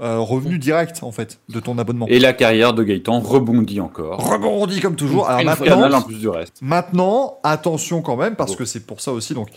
[0.00, 2.06] euh, revenu direct en fait de ton abonnement.
[2.08, 4.18] Et la carrière de Gaëtan rebondit encore.
[4.30, 5.28] Rebondit comme toujours.
[5.28, 6.58] Alors maintenant, Canal en plus du reste.
[6.62, 8.56] Maintenant, attention quand même, parce Bon.
[8.58, 9.34] que c'est pour ça aussi.
[9.34, 9.48] Donc,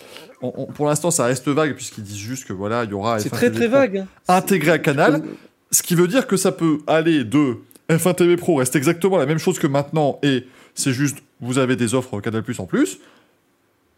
[0.41, 3.20] on- on- pour l'instant, ça reste vague, puisqu'ils disent juste que voilà, il y aura
[3.20, 4.06] C'est F1 très TV très Pro vague.
[4.28, 5.24] intégré à Canal,
[5.72, 7.58] ce qui veut dire que ça peut aller de
[7.89, 11.76] F1 TV Pro reste exactement la même chose que maintenant, et c'est juste vous avez
[11.76, 13.00] des offres Canal Plus en plus,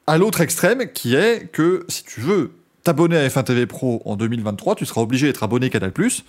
[0.07, 2.51] à l'autre extrême, qui est que si tu veux
[2.85, 6.23] t'abonner à F1 TV Pro en 2023, tu seras obligé d'être abonné Canal Plus.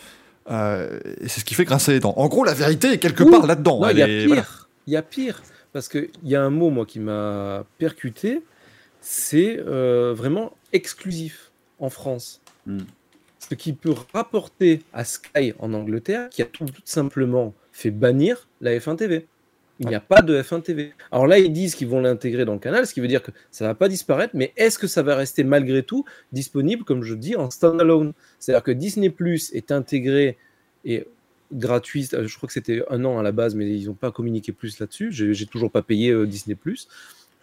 [0.50, 2.14] euh, et c'est ce qui fait grincer les dents.
[2.16, 3.88] En gros, la vérité est quelque Ouh, part là-dedans.
[3.90, 4.26] Il y a pire.
[4.26, 4.44] voilà.
[4.88, 5.42] Il y a pire.
[5.72, 8.42] Parce qu'il y a un mot, moi, qui m'a percuté.
[9.00, 12.40] C'est euh, vraiment exclusif en France.
[12.64, 12.78] Hmm.
[13.38, 18.48] Ce qui peut rapporter à Sky en Angleterre, qui a tout, tout simplement fait bannir
[18.60, 19.26] la F1 TV.
[19.78, 20.94] Il n'y a pas de F1 TV.
[21.12, 23.30] Alors là, ils disent qu'ils vont l'intégrer dans le canal, ce qui veut dire que
[23.50, 27.02] ça ne va pas disparaître, mais est-ce que ça va rester malgré tout disponible, comme
[27.02, 28.14] je dis, en standalone?
[28.38, 30.38] C'est-à-dire que Disney Plus est intégré
[30.86, 31.06] et
[31.52, 32.08] gratuit.
[32.14, 34.52] euh, Je crois que c'était un an à la base, mais ils n'ont pas communiqué
[34.52, 35.12] plus là-dessus.
[35.12, 36.88] J'ai toujours pas payé euh, Disney Plus.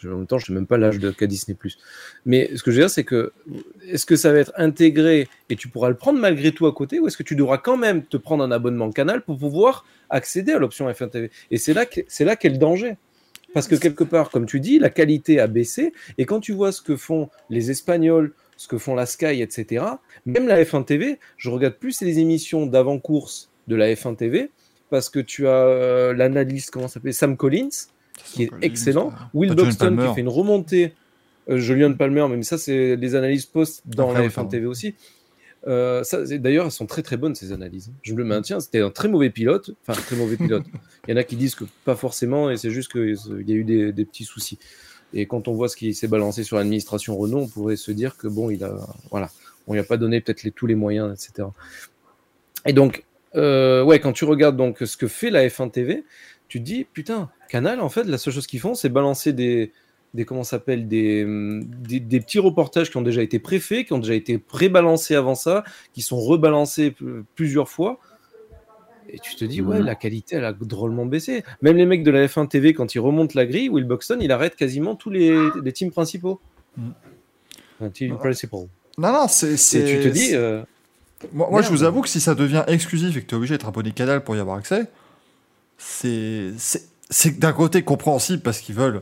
[0.06, 1.58] En même temps, je sais même pas l'âge de qu'a Disney.
[2.26, 3.32] Mais ce que je veux dire, c'est que
[3.88, 7.00] est-ce que ça va être intégré et tu pourras le prendre malgré tout à côté,
[7.00, 10.52] ou est-ce que tu devras quand même te prendre un abonnement canal pour pouvoir accéder
[10.52, 12.98] à l'option F1 TV Et c'est là qu'est le danger.
[13.54, 15.94] Parce que quelque part, comme tu dis, la qualité a baissé.
[16.18, 19.86] Et quand tu vois ce que font les Espagnols, ce que font la Sky, etc.,
[20.26, 24.50] même la F1 TV, je regarde plus les émissions d'avant-course de la F1 TV
[24.94, 27.88] parce que tu as euh, l'analyste, comment s'appelle, Sam Collins,
[28.26, 29.12] qui est excellent.
[29.34, 30.94] Will Pas Buxton qui fait une remontée.
[31.50, 34.50] Euh, Julian Palmer, mais ça, c'est des analyses post dans Après, la oui, F1 pardon.
[34.50, 34.96] TV aussi.
[35.68, 37.92] Euh, ça, c'est- D'ailleurs, elles sont très très bonnes ces analyses.
[38.02, 39.72] Je le maintiens, c'était un très mauvais pilote.
[39.86, 40.64] Enfin, très mauvais pilote.
[41.08, 43.56] Il y en a qui disent que pas forcément, et c'est juste qu'il y a
[43.56, 44.58] eu des, des petits soucis.
[45.14, 48.16] Et quand on voit ce qui s'est balancé sur l'administration Renault, on pourrait se dire
[48.18, 48.74] que bon, il a,
[49.12, 49.30] voilà,
[49.68, 51.50] on lui a pas donné peut-être les, tous les moyens, etc.
[52.66, 53.04] Et donc,
[53.36, 56.04] euh, ouais, quand tu regardes donc ce que fait la F1 TV,
[56.54, 59.72] tu te dis putain, Canal, en fait, la seule chose qu'ils font, c'est balancer des,
[60.14, 63.98] des comment s'appelle des, des, des petits reportages qui ont déjà été préfaits, qui ont
[63.98, 66.94] déjà été pré-balancés avant ça, qui sont rebalancés
[67.34, 67.98] plusieurs fois.
[69.10, 69.86] Et tu te dis, ouais, Mhm.
[69.86, 71.44] la qualité, elle a drôlement baissé.
[71.64, 74.32] Même les mecs de la F1 TV, quand ils remontent la grille, Will Buxton, il
[74.32, 76.40] arrête quasiment tous les, les teams principaux.
[76.78, 76.94] Mhm.
[77.82, 78.68] Un team principal.
[79.00, 79.54] Non, non, c'est.
[79.54, 80.62] Et tu te dis, euh,
[81.34, 83.56] Moi, moi, je vous avoue que si ça devient exclusif et que tu es obligé
[83.56, 84.86] d'être abonné Canal pour y avoir accès,
[85.78, 89.02] c'est d'un côté compréhensible parce qu'ils veulent.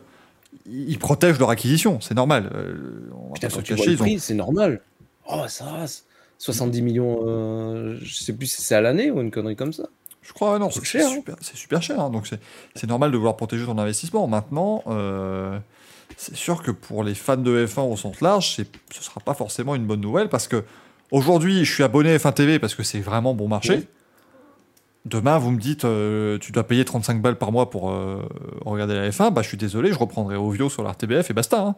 [0.65, 2.51] Ils protègent leur acquisition, c'est normal.
[2.53, 2.75] Euh,
[3.15, 4.81] on Putain, quand tu vois le ont- c'est normal.
[5.27, 5.85] Oh, ça va.
[6.37, 9.83] 70 millions, euh, je sais plus si c'est à l'année ou une connerie comme ça.
[10.21, 11.13] Je crois, non, C'est cher, hein.
[11.13, 11.99] super, c'est super cher.
[11.99, 12.29] hein, donc
[12.75, 14.27] c'est normal de vouloir protéger ton investissement.
[14.27, 15.57] Maintenant, euh,
[16.17, 19.73] c'est sûr que pour les fans de F1 au sens large, ce sera pas forcément
[19.75, 20.63] une bonne nouvelle parce que
[21.11, 23.75] aujourd'hui, je suis abonné F1 TV parce que c'est vraiment bon marché.
[23.77, 23.87] Oui.
[25.05, 28.23] Demain, vous me dites, euh, tu dois payer 35 balles par mois pour euh,
[28.65, 31.59] regarder la F1, bah, je suis désolé, je reprendrai Ovio sur la RTBF et basta.
[31.59, 31.75] hein.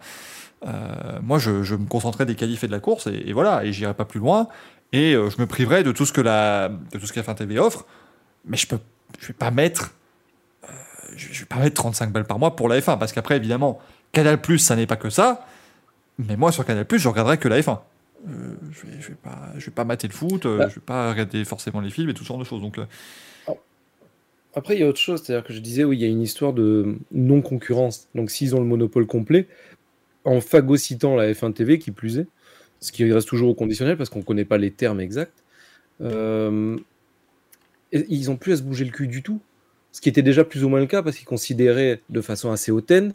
[0.68, 4.06] Euh, moi, je, me concentrerai des qualifs de la course et, voilà, et j'irai pas
[4.06, 4.50] plus loin.
[4.92, 7.58] Et je me priverai de tout ce que la, de tout ce que F1 TV
[7.58, 7.86] offre,
[8.46, 8.78] mais je peux,
[9.20, 9.92] je vais pas mettre,
[11.16, 13.80] je, pas mettre 35 balles par mois pour la F1 parce qu'après, évidemment,
[14.12, 15.48] Canal ça n'est pas que ça.
[16.20, 17.80] Mais moi, sur Canal je regarderai que la F1.
[18.28, 20.68] Euh, je vais, je vais pas, je vais pas mater le foot, euh, Bah.
[20.70, 22.62] je vais pas regarder forcément les films et tout ce genre de choses.
[22.62, 22.86] Donc, euh,
[24.56, 26.22] Après, il y a autre chose, c'est-à-dire que je disais, oui, il y a une
[26.22, 28.08] histoire de non-concurrence.
[28.14, 29.48] Donc, s'ils ont le monopole complet,
[30.26, 32.28] en phagocytant la F1 TV, qui plus est,
[32.80, 35.44] ce qui reste toujours au conditionnel parce qu'on ne connaît pas les termes exacts,
[36.02, 36.78] euh,
[37.92, 39.40] ils n'ont plus à se bouger le cul du tout.
[39.92, 42.72] Ce qui était déjà plus ou moins le cas parce qu'ils considéraient de façon assez
[42.72, 43.14] hautaine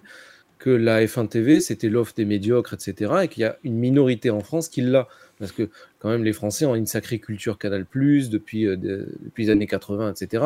[0.59, 3.13] que la F1 TV, c'était l'offre des médiocres, etc.
[3.23, 5.09] Et qu'il y a une minorité en France qui l'a.
[5.39, 9.45] Parce que quand même, les Français ont une sacrée culture Canal+, depuis, euh, de- depuis
[9.45, 10.45] les années 80, etc.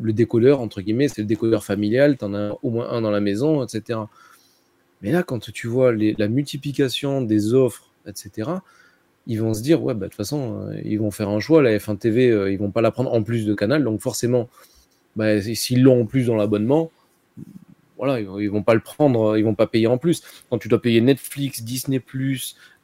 [0.00, 3.10] Le décodeur, entre guillemets, c'est le décodeur familial, tu en as au moins un dans
[3.10, 3.98] la maison, etc.
[5.02, 8.50] Mais là, quand tu vois la multiplication des offres, etc.,
[9.26, 11.62] ils vont se dire, ouais, bah, de toute façon, euh, ils vont faire un choix,
[11.62, 14.48] la F1 TV, euh, ils vont pas la prendre en plus de Canal, donc forcément,
[15.16, 16.90] bah, s'ils l'ont en plus dans l'abonnement,
[18.04, 20.22] voilà, ils, vont- ils vont pas le prendre, ils vont pas payer en plus.
[20.50, 22.02] Quand tu dois payer Netflix, Disney+,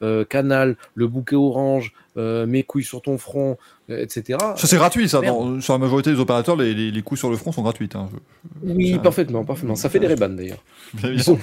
[0.01, 3.57] euh, Canal, le bouquet orange, euh, mes couilles sur ton front,
[3.89, 4.39] euh, etc.
[4.55, 5.19] Ça, c'est gratuit, ça.
[5.19, 7.89] Dans- sur la majorité des opérateurs, les, les, sur le front sont gratuits.
[7.95, 8.07] Hein.
[8.63, 9.75] Oui, Ça- parfaitement, parfaitement.
[9.75, 10.63] Ça fait des rébans d'ailleurs.
[11.21, 11.37] Sont-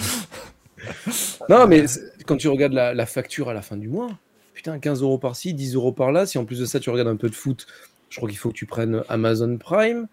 [1.49, 1.85] non, mais
[2.27, 4.09] quand tu regardes la, la facture à la fin du mois,
[4.55, 6.27] putain, 15 euros par-ci, 10 euros par-là.
[6.27, 7.67] Si en plus de ça, tu regardes un peu de foot,
[8.09, 10.07] je crois qu'il faut que tu prennes Amazon Prime.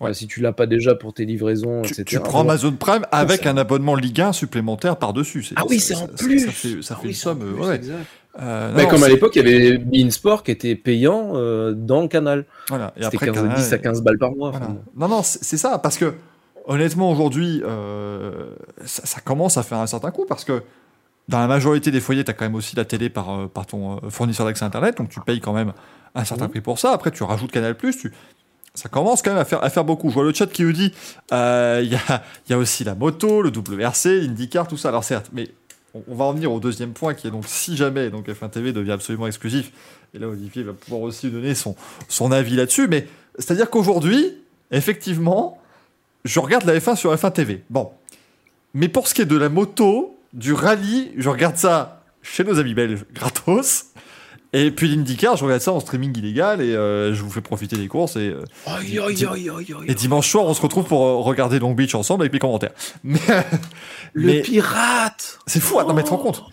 [0.00, 0.12] Ouais.
[0.12, 2.04] Si tu l'as pas déjà pour tes livraisons, Tu, etc.
[2.04, 2.40] tu prends.
[2.42, 5.48] Amazon Prime avec ça- un abonnement Ligue 1 supplémentaire par-dessus.
[5.56, 6.40] Ah oui, c'est en plus.
[6.40, 7.38] Ça, fait, ça Ah fait oui, une somme.
[7.38, 7.76] plus, ouais.
[7.76, 8.04] exact.
[8.38, 12.06] Euh, Mais comme à l'époque, il y avait Bein Sport qui était payant euh, dans
[12.08, 12.44] Canal.
[12.68, 12.92] Voilà.
[12.98, 14.50] Et C'était après, 15, Canal- 10 à 15 balles par mois.
[14.50, 14.66] Voilà.
[14.66, 16.12] enfin, Non, non, c'est ça, parce que
[16.66, 18.50] honnêtement, aujourd'hui, euh,
[18.84, 20.62] ça, commence à faire un certain coup, parce que
[21.28, 23.98] dans la majorité des foyers, tu as quand même aussi la télé par, par ton
[24.10, 25.72] fournisseur d'accès Internet, donc tu payes quand même
[26.14, 26.50] un certain Mhm.
[26.50, 26.92] prix pour ça.
[26.92, 28.12] Après, tu rajoutes Canal+, tu...
[28.76, 30.08] ça commence quand même à faire, beaucoup.
[30.10, 30.92] Je vois le chat qui nous dit,
[31.32, 31.90] euh, il
[32.48, 34.90] y, a, aussi la moto, le WRC, l'IndyCar, tout ça.
[34.90, 35.50] Alors certes, mais
[35.94, 38.50] on, on va en venir au deuxième point, qui est donc si jamais donc F1
[38.50, 39.72] TV devient absolument exclusif,
[40.14, 41.74] et là Olivier va pouvoir aussi donner son,
[42.08, 43.06] son avis là-dessus, mais
[43.38, 44.34] c'est-à-dire qu'aujourd'hui,
[44.70, 45.58] effectivement,
[46.24, 47.62] je regarde la F1 sur F1 TV.
[47.70, 47.90] Bon.
[48.74, 52.58] Mais pour ce qui est de la moto, du rallye, je regarde ça chez nos
[52.58, 53.86] amis belges gratos.
[54.52, 57.76] Et puis l'IndyCar, je regarde ça en streaming illégal et euh, je vous fais profiter
[57.76, 58.16] des courses.
[58.16, 58.42] Et, euh,
[59.86, 62.72] et dimanche soir, on se retrouve pour euh, regarder Long Beach ensemble avec les commentaires.
[63.04, 63.18] Mais,
[64.14, 66.44] Le mais pirate c'est fou, attends, mais tu te rends compte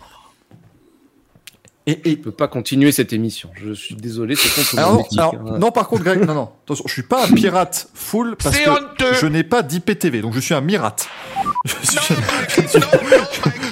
[1.86, 3.50] et, et- Je peux pas continuer cette émission.
[3.62, 5.58] Je suis désolé, c'est contre alors, non, alors, hein.
[5.58, 8.70] non, par contre, Greg, non, non, attention, je suis pas un pirate full parce que
[8.70, 9.14] honteux.
[9.20, 11.08] je n'ai pas d'IPTV, donc je suis un mirate.
[11.64, 12.14] Je suis, je suis-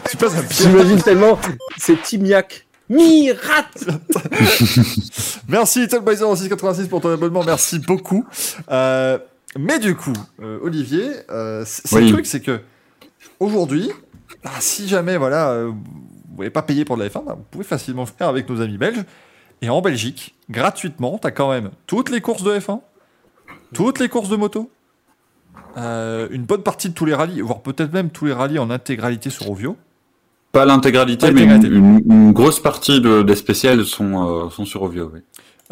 [0.04, 0.52] je suis pas un pirate.
[0.62, 1.38] J'imagine tellement,
[1.78, 2.66] c'est Timiac.
[2.92, 3.86] Mirate
[5.48, 8.26] Merci Littleboyzer 686 pour ton abonnement, merci beaucoup.
[8.70, 9.18] Euh,
[9.58, 10.12] mais du coup,
[10.42, 12.06] euh, Olivier, euh, c'est Oui.
[12.06, 12.60] le truc, c'est que
[13.40, 13.90] aujourd'hui,
[14.44, 17.44] bah, si jamais voilà, euh, vous voulez pas payer pour de la F1, bah, vous
[17.50, 19.04] pouvez facilement le faire avec nos amis belges.
[19.60, 22.80] Et en Belgique, gratuitement, tu as quand même toutes les courses de F1,
[23.74, 24.70] toutes les courses de moto,
[25.76, 28.70] euh, une bonne partie de tous les rallyes, voire peut-être même tous les rallyes en
[28.70, 29.76] intégralité sur Ovio.
[30.52, 34.82] Pas l'intégralité, mais une, une- une grosse partie de- des spéciales sont, euh, sont sur
[34.82, 35.20] Ovio, oui.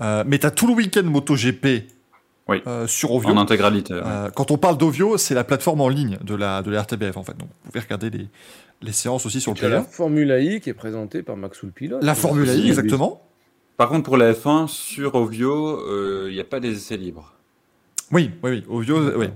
[0.01, 1.85] Euh, mais tu as tout le week-end MotoGP
[2.49, 2.63] Oui.
[2.67, 3.29] euh, sur Ovio.
[3.29, 3.93] En intégralité.
[3.95, 4.01] ouais.
[4.05, 7.17] Euh, quand on parle d'Ovio, c'est la plateforme en ligne de la, de la RTBF
[7.19, 7.37] en fait.
[7.37, 8.27] Donc vous pouvez regarder les,
[8.81, 9.93] les séances aussi sur le a la player.
[9.93, 12.03] Formule I qui est présentée par Maxoul Pilote.
[12.03, 13.21] La Formule I, exactement.
[13.77, 17.35] Par contre, pour la F1, sur Ovio, euh, il n'y a pas des essais libres.
[18.13, 18.65] Oui, oui, oui.
[18.69, 19.27] Ovio, oui.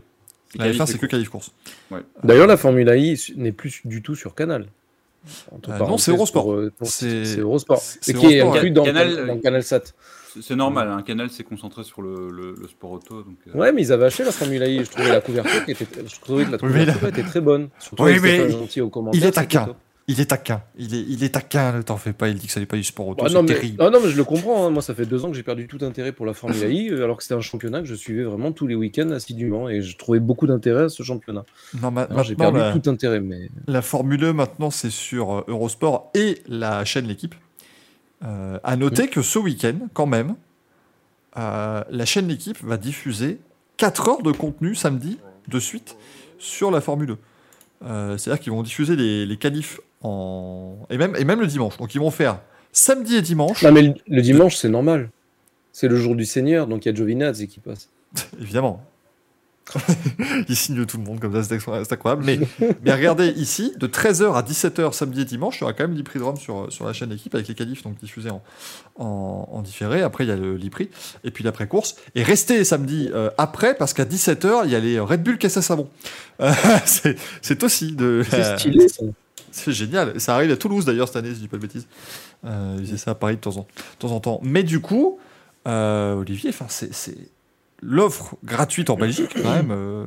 [0.57, 1.11] La qualif F1, et c'est que course.
[1.11, 1.53] qualif course.
[2.23, 4.67] D'ailleurs, la Formule I n'est plus du tout sur Canal.
[5.25, 6.53] Euh, non, parenthèses, c'est Eurosport.
[6.53, 7.79] euh, C'est- Eurosport.
[7.81, 9.83] c'est qui est inclus dans, Canal- dans Canal Sat.
[10.41, 13.23] C'est- normal, un canal s'est concentré sur le, le- le sport auto.
[13.23, 14.85] Donc, euh, Ouais, mais ils avaient acheté la Formule I.
[14.85, 17.69] Je trouvais la couverture qui était, je trouvais que la Oui, couverture était très bonne.
[17.79, 19.77] Surtout Oui, mais Stéphane Gentil au commentaire, il est c'était taquin.
[20.07, 20.63] Il est taquin.
[20.77, 22.29] Il est, il est taquin, ne t'en fais pas.
[22.29, 23.25] Il dit que ça n'est pas du sport auto.
[23.25, 23.77] Ah, c'est terrible.
[23.83, 24.67] ah non, mais je le comprends.
[24.67, 24.71] hein.
[24.71, 27.05] Moi, ça fait deux ans que j'ai perdu tout intérêt pour la Formule I, euh,
[27.05, 29.97] alors que c'était un championnat que je suivais vraiment tous les week-ends assidûment et je
[29.97, 31.45] trouvais beaucoup d'intérêt à ce championnat.
[31.81, 35.33] Non, ma- Alors, J'ai perdu la, tout intérêt, mais la Formule 1, maintenant, c'est sur
[35.33, 37.35] euh, Eurosport et la chaîne L'équipe.
[38.25, 40.35] Euh, à noter que ce week-end, quand même,
[41.37, 43.39] euh, la chaîne L'équipe va diffuser
[43.79, 45.97] 4 heures de contenu samedi de suite
[46.39, 47.17] sur la Formule
[47.83, 47.87] 1.
[47.87, 50.79] Euh, C'est-à-dire qu'ils vont diffuser les, les qualifs en...
[50.91, 51.77] et, même, et même le dimanche.
[51.79, 52.41] Donc ils vont faire
[52.73, 55.11] samedi et dimanche, non, mais le, le dimanche c'est normal.
[55.73, 57.89] C'est le jour du Seigneur, donc il y a Giovinazzi qui passe.
[58.41, 58.81] évidemment.
[60.49, 62.25] Il signe tout le monde comme ça, c'est incroyable.
[62.25, 62.39] Mais,
[62.85, 65.97] mais regardez ici, de 13h à 17h samedi et dimanche, il y aura quand même
[65.97, 68.43] l'Ipri de Rome sur, sur la chaîne équipe avec les qualifs donc diffusés en,
[68.97, 70.03] en, en différé.
[70.03, 70.91] Après, il y a l'Ipri
[71.25, 71.97] et puis l'après-course.
[72.15, 75.57] Et restez samedi euh, après parce qu'à 17h, il y a les Red Bull Caisse
[75.57, 75.89] à Savon.
[76.41, 76.53] Euh,
[76.85, 78.23] c'est c'est aussi de.
[78.29, 79.05] C'est stylé ça.
[79.57, 80.21] C'est génial.
[80.21, 81.87] Ça arrive à Toulouse d'ailleurs cette année, si je dis pas de bêtises.
[82.45, 84.41] Euh, ils faisaient ça à Paris de temps en, de temps, en temps.
[84.43, 85.19] Mais du coup,
[85.69, 87.17] euh, Olivier, enfin, c'est
[87.81, 89.71] l'offre gratuite en Belgique quand même.
[89.71, 90.05] euh,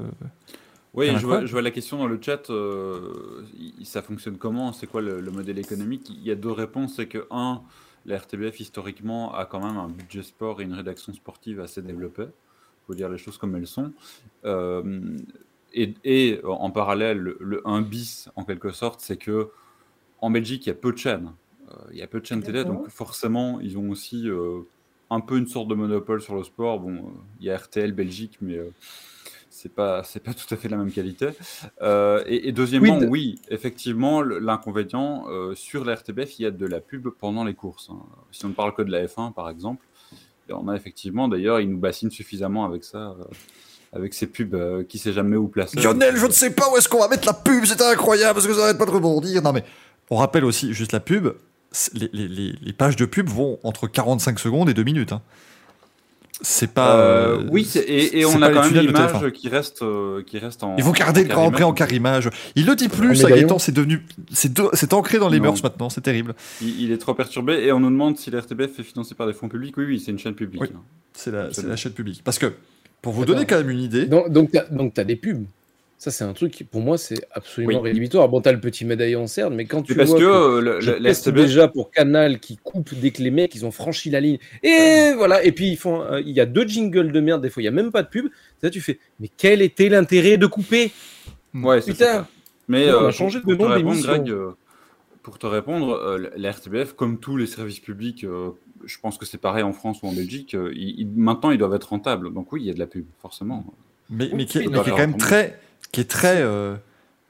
[0.93, 1.47] Oui, je vois, d'accord.
[1.47, 2.49] je vois la question dans le chat.
[2.49, 3.43] euh,
[3.83, 4.73] ça fonctionne comment?
[4.73, 6.09] C'est quoi le, le modèle économique?
[6.09, 6.95] Il y a deux réponses.
[6.97, 7.61] C'est que, un,
[8.05, 12.23] la RTBF, historiquement, a quand même un budget sport et une rédaction sportive assez développée.
[12.27, 13.91] Il faut dire les choses comme elles sont.
[14.45, 15.17] Euh,
[15.73, 19.49] et, et, en parallèle, le, le 1 bis, en quelque sorte, c'est que
[20.21, 21.31] en Belgique, il y a peu de chaînes.
[21.69, 24.61] Euh, il y a peu de chaînes télé, donc forcément, ils ont aussi euh,
[25.09, 26.79] un peu une sorte de monopole sur le sport.
[26.79, 27.09] Bon, euh,
[27.39, 28.59] il y a RTL Belgique, mais
[29.49, 31.29] c'est pas c'est pas tout à fait la même qualité.
[31.81, 36.79] et, et, deuxièmement, oui, oui effectivement, l'inconvénient sur la RTBF, il y a de la
[36.79, 37.89] pub pendant les courses.
[37.89, 37.99] Hein.
[38.31, 39.85] Si on ne parle que de la F1, par exemple,
[40.49, 43.17] on a effectivement, d'ailleurs, ils nous bassinent suffisamment avec ça
[43.93, 45.79] avec ces pubs euh, qui sait jamais où placer.
[45.79, 48.47] Lionel, je ne sais pas où est-ce qu'on va mettre la pub, c'est incroyable parce
[48.47, 49.41] que ça n'arrête pas de rebondir.
[49.41, 49.63] Non mais
[50.09, 51.29] on rappelle aussi juste la pub,
[51.93, 55.11] les, les, les, pages de pub vont entre 45 secondes et 2 minutes.
[55.11, 55.21] Hein.
[56.41, 56.99] C'est pas.
[56.99, 60.75] Euh, oui, et, et on a quand même l'image qui reste, euh, qui reste en.
[60.77, 62.29] Il faut garder le Grand Prix en carimage.
[62.55, 64.05] Il le dit plus, ça Gaëtan, c'est devenu.
[64.31, 66.35] C'est ancré dans les mœurs maintenant, c'est terrible.
[66.61, 69.49] Il, est trop perturbé et on nous demande si l'RTBF est financé par des fonds
[69.49, 69.75] publics.
[69.77, 70.61] Oui, oui, c'est une chaîne publique.
[70.61, 70.81] Oui, hein.
[71.13, 72.21] c'est la, la, chaîne publique.
[72.23, 72.53] Parce que
[73.07, 74.05] pour vous donner quand même une idée.
[74.05, 75.45] Donc, donc tu as, des pubs.
[75.97, 78.27] Ça, c'est un truc qui, pour moi, c'est absolument rédhibitoire.
[78.27, 81.29] Bon, tu as le petit médaillon en cerne, mais quand tu parce vois que, que
[81.29, 84.39] déjà pour Canal qui coupe dès que les mecs ils ont franchi la ligne.
[84.61, 85.41] Et voilà.
[85.45, 87.41] Et puis ils font, euh, il y a deux jingles de merde.
[87.41, 88.25] Des fois, il y a même pas de pub.
[88.61, 90.91] Là, tu fais, mais quel était l'intérêt de couper?
[91.53, 92.27] Ouais, putain.
[92.67, 94.25] Mais on a euh, changé de nom d'émission.
[94.27, 94.51] Euh,
[95.23, 98.25] pour te répondre, la RTBF, comme tous les services publics
[98.85, 100.53] je pense que c'est pareil en France ou en Belgique.
[100.55, 100.73] Euh,
[101.15, 102.33] maintenant, ils doivent être rentables.
[102.33, 103.65] Donc oui, il y a de la pub, forcément.
[104.09, 105.59] Mais, mais, qui, est, quand même très,
[105.91, 106.75] qui est très, euh,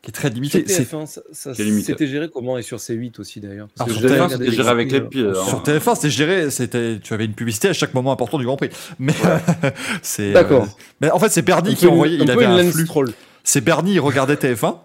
[0.02, 0.66] qui est très limité.
[0.68, 3.68] C'était géré comment et sur C8 aussi d'ailleurs.
[3.76, 5.34] Sur TF1, c'était géré avec les pieds.
[5.34, 8.58] Sur TF1, c'était géré, c'était, tu avais une publicité à chaque moment important du Grand
[8.58, 8.70] Prix.
[9.00, 9.14] Mais
[10.02, 10.34] c'est.
[10.34, 10.64] D'accord.
[10.64, 12.18] Euh, mais en fait, c'est Bernie qui envoyait.
[12.22, 12.88] Il avait un flux.
[13.44, 14.78] C'est Bernie, il regardait TF1.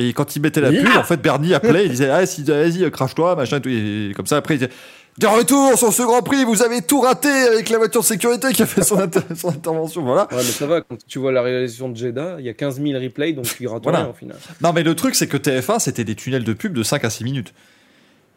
[0.00, 3.34] Et quand il mettait la pub, en fait, Bernie appelait, il disait, ah, vas-y, crache-toi,
[3.34, 3.68] machin, et tout.
[3.68, 4.70] Et comme ça, après, il disait,
[5.18, 8.52] de retour sur ce Grand Prix, vous avez tout raté avec la voiture de sécurité
[8.52, 8.98] qui a fait son,
[9.48, 10.02] intervention.
[10.02, 10.28] Voilà.
[10.30, 12.80] Ouais, mais ça va, quand tu vois la réalisation de Jeddah, il y a 15
[12.80, 14.08] 000 replays, donc tu rates voilà.
[14.08, 14.36] au final.
[14.62, 17.10] Non, mais le truc, c'est que TF1, c'était des tunnels de pub de 5 à
[17.10, 17.52] 6 minutes.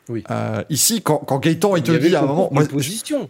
[0.09, 0.23] Oui.
[0.31, 2.49] Euh, ici, quand, quand Gaëtan, il te dit à un moment.
[2.51, 3.29] Moi, position.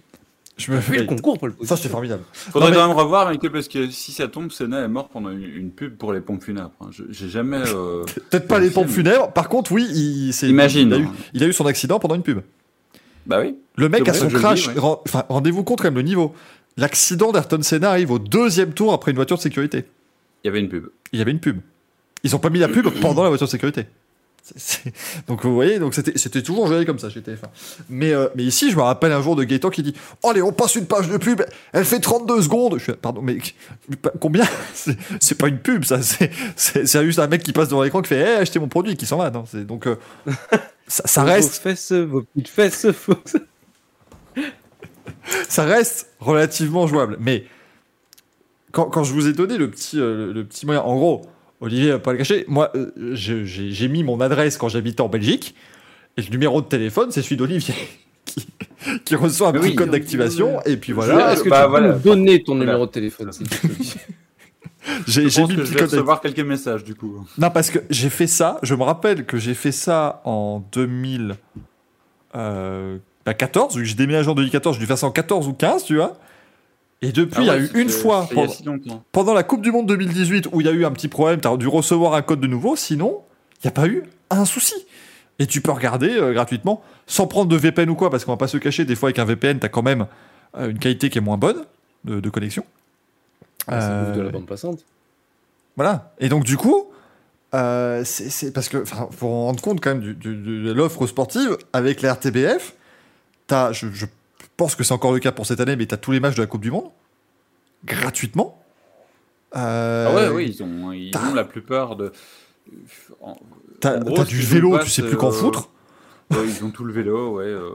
[0.57, 1.75] Je me fais le concours pour le position.
[1.75, 2.23] Ça, c'était formidable.
[2.31, 5.71] Faudrait quand même revoir, Michael, parce que si ça tombe, Senna est mort pendant une,
[5.71, 6.71] pub pour les pompes funèbres.
[7.09, 7.61] J'ai jamais.
[7.67, 9.31] Euh, Peut-être pas les pompes funèbres.
[9.31, 10.89] Par contre, oui, il, Imagine.
[10.89, 12.41] Il a, eu, il a eu son accident pendant une pub.
[13.25, 13.55] Bah oui.
[13.75, 14.69] Le mec a son crash.
[14.77, 16.33] Enfin, rendez-vous compte quand même le niveau.
[16.77, 19.85] L'accident d'Ayrton Senna arrive au deuxième tour après une voiture de sécurité.
[20.43, 20.87] Il y avait une pub.
[21.11, 21.59] Il y avait une pub.
[22.23, 23.85] Ils ont pas mis la pub pendant la voiture de sécurité.
[25.27, 27.47] Donc vous voyez, donc c'était toujours géré comme ça chez TF1.
[27.89, 29.93] Mais, euh, mais ici, je me rappelle un jour de Gaëtan qui dit
[30.23, 31.41] Allez, on passe une page de pub,
[31.73, 32.79] elle fait 32 secondes.
[32.79, 33.37] Je pardon, mais
[34.19, 34.45] combien
[35.19, 35.99] C'est pas une pub, ça.
[36.01, 39.05] C'est juste un mec qui passe devant l'écran qui fait hey, achetez mon produit, qui
[39.05, 39.29] s'en va.
[39.29, 39.95] Non donc euh,
[40.87, 41.55] ça, ça reste.
[41.55, 42.87] Vos fesses, vos petites fesses.
[45.49, 47.17] ça reste relativement jouable.
[47.19, 47.45] Mais
[48.71, 51.25] quand, quand, je vous ai donné le petit, euh, le petit moyen, en gros
[51.61, 52.45] Olivier va pas le cacher.
[52.47, 55.55] Moi, euh, j'ai mis mon adresse quand j'habitais en Belgique.
[56.17, 57.75] Et le numéro de téléphone, c'est celui d'Olivier.
[59.05, 60.59] Qui, reçoit un petit code d'activation.
[60.65, 61.33] Et puis voilà.
[61.33, 63.29] Est-ce que bah, tu peux nous donner ton numéro de téléphone
[65.07, 67.25] J'ai mis que je vais recevoir quelques messages du coup.
[67.37, 68.59] Non, parce que j'ai fait ça.
[68.63, 71.37] Je me rappelle que j'ai fait ça en 2014.
[72.35, 73.33] Euh, bah,
[73.83, 74.75] j'ai déménagé en 2014.
[74.75, 76.17] J'ai dû faire ça en 14 ou 15, tu vois.
[77.03, 78.29] Et depuis, ah il y a eu une fois
[79.11, 81.47] pendant, la Coupe du Monde 2018 où il y a eu un petit problème, tu
[81.47, 83.21] as dû recevoir un code de nouveau, sinon,
[83.55, 84.75] il n'y a pas eu un souci.
[85.39, 88.37] Et tu peux regarder euh, gratuitement, sans prendre de VPN ou quoi, parce qu'on va
[88.37, 90.05] pas se cacher, des fois avec un VPN, tu as quand même
[90.55, 91.65] euh, une qualité qui est moins bonne
[92.03, 92.63] de, connexion.
[93.67, 94.85] Ah, c'est de la euh, bande passante.
[95.75, 96.13] Voilà.
[96.19, 96.87] Et donc, du coup,
[97.53, 102.75] c'est parce que, faut rendre compte quand même de l'offre sportive avec la RTBF.
[103.49, 104.05] As, je, je
[104.55, 106.35] pense que c'est encore le cas pour cette année, mais tu as tous les matchs
[106.35, 106.89] de la Coupe du Monde
[107.85, 108.61] gratuitement.
[109.55, 112.11] Euh, ah ouais, oui, ils ont, ils ont la plupart de.
[113.79, 115.69] T'as du vélo, tu sais plus qu'en euh, foutre.
[116.31, 117.45] ils ont tout le vélo, ouais.
[117.45, 117.69] Euh,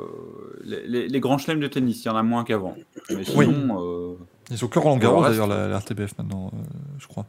[0.65, 2.77] les, les, grands chelems de tennis, il y en a moins qu'avant.
[3.11, 4.17] Mais sinon.
[4.51, 6.53] Ils ont que Roland Garros d'ailleurs, la, RTBF maintenant,
[6.99, 7.27] je crois.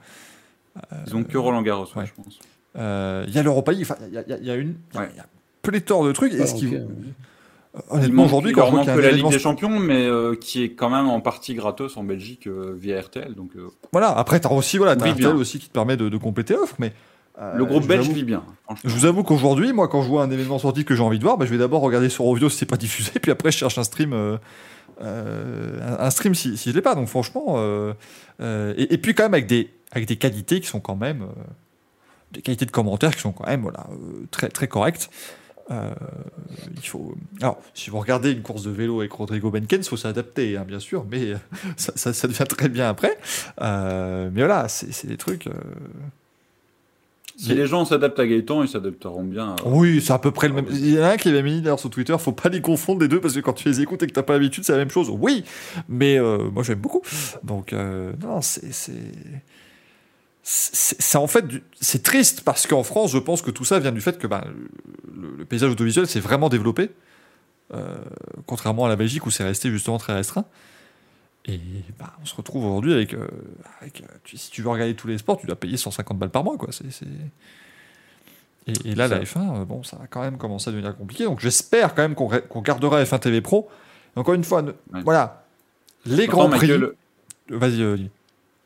[1.07, 2.05] Ils ont que Roland Garros, ouais.
[2.05, 2.39] je pense.
[2.75, 4.75] Il y a l'Europa League, il y, y, a une.
[4.93, 5.25] Y a
[5.61, 6.33] pléthore de trucs.
[6.33, 6.85] Est-ce qu'ils
[7.89, 11.07] Honnêtement, aujourd'hui, quand je que la Ligue des Champions, mais euh, qui est quand même
[11.07, 13.35] en partie gratos en Belgique euh, via RTL.
[13.35, 16.17] Donc, euh, Voilà, après, tu as aussi voilà, as RTL aussi qui te permet de,
[16.17, 16.75] compléter l'offre.
[16.79, 16.93] Mais,
[17.55, 18.43] le groupe belge vit bien.
[18.83, 21.23] Je vous avoue qu'aujourd'hui, moi, quand je vois un événement sportif que j'ai envie de
[21.23, 23.57] voir, bah, je vais d'abord regarder sur Ovio si c'est pas diffusé, puis après, je
[23.57, 24.39] cherche un stream.
[25.01, 26.95] Un, stream si, si je l'ai pas.
[26.95, 27.57] Donc, franchement.
[28.39, 31.25] Et, puis, quand même, avec des, avec des qualités qui sont quand même.
[32.31, 33.87] des qualités de commentaires qui sont quand même voilà,
[34.31, 35.09] très, très correctes.
[35.69, 35.93] Euh,
[36.75, 37.15] il faut.
[37.41, 40.63] Alors, si vous regardez une course de vélo avec Rodrigo Benkens, il faut s'adapter, hein,
[40.65, 41.33] bien sûr, mais
[41.77, 43.17] ça, devient très bien après.
[43.61, 45.47] Euh, mais voilà, c'est des trucs.
[45.47, 45.53] Euh...
[47.37, 49.49] Si les gens s'adaptent à Gaëtan, ils s'adapteront bien.
[49.51, 49.67] À...
[49.67, 50.65] Oui, c'est à peu près le même.
[50.71, 52.99] Il y en a un qui avait mis d'ailleurs sur Twitter, faut pas les confondre
[53.01, 54.79] les deux parce que quand tu les écoutes et que t'as pas l'habitude, c'est la
[54.79, 55.09] même chose.
[55.11, 55.43] Oui,
[55.87, 57.03] mais euh, moi j'aime beaucoup.
[57.43, 58.73] Donc, euh, non, c'est
[60.49, 61.45] c'est en fait
[61.79, 64.45] c'est triste parce qu'en France je pense que tout ça vient du fait que bah,
[65.13, 66.89] le, le, paysage audiovisuel s'est vraiment développé
[67.73, 67.97] euh,
[68.45, 70.45] contrairement à la Belgique où c'est resté justement très restreint
[71.47, 71.59] et
[71.97, 73.27] bah, on se retrouve aujourd'hui avec, euh,
[73.81, 76.43] avec tu, si tu veux regarder tous les sports tu dois payer 150 balles par
[76.43, 76.69] mois quoi.
[76.71, 76.85] C'est
[78.67, 81.23] et, et, là la F1 euh, bon ça va quand même commencer à devenir compliqué.
[81.23, 83.69] Donc j'espère quand même qu'on qu gardera F1 TV Pro.
[84.15, 85.01] Encore une fois ne, ouais.
[85.03, 85.45] voilà.
[86.05, 86.67] Les grands prix.
[86.67, 86.95] Le...
[87.49, 88.11] vas-y Olivier.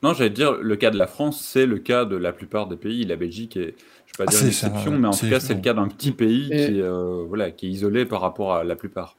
[0.03, 2.75] Non, j'allais dire, le cas de la France, c'est le cas de la plupart des
[2.75, 3.05] pays.
[3.05, 3.75] La Belgique est,
[4.07, 5.73] je ne vais pas ah, dire une exception, mais en tout cas, c'est le cas
[5.73, 6.65] d'un petit pays et...
[6.65, 9.15] qui, euh, voilà, qui est isolé par rapport à la plupart.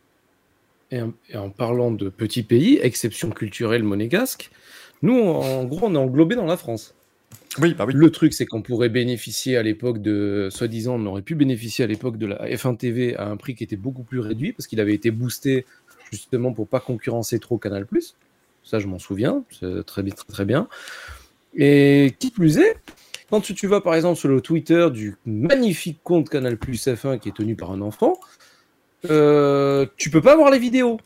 [0.92, 4.50] Et en, et en parlant de petits pays, exception culturelle monégasque,
[5.02, 6.94] nous, en gros, on est englobé dans la France.
[7.58, 7.92] Oui, bah oui.
[7.94, 11.88] Le truc, c'est qu'on pourrait bénéficier à l'époque de, soi-disant, on aurait pu bénéficier à
[11.88, 14.80] l'époque de la F1 TV à un prix qui était beaucoup plus réduit parce qu'il
[14.80, 15.66] avait été boosté
[16.10, 17.86] justement pour pas concurrencer trop Canal+.
[18.64, 19.44] Ça, je m'en souviens.
[19.50, 20.68] C'est très, très, très bien.
[21.54, 22.76] Et qui plus est,
[23.28, 27.18] quand tu, tu, vas par exemple sur le Twitter du magnifique compte Canal Plus F1
[27.18, 28.18] qui est tenu par un enfant,
[29.10, 30.98] euh, tu peux pas voir les vidéos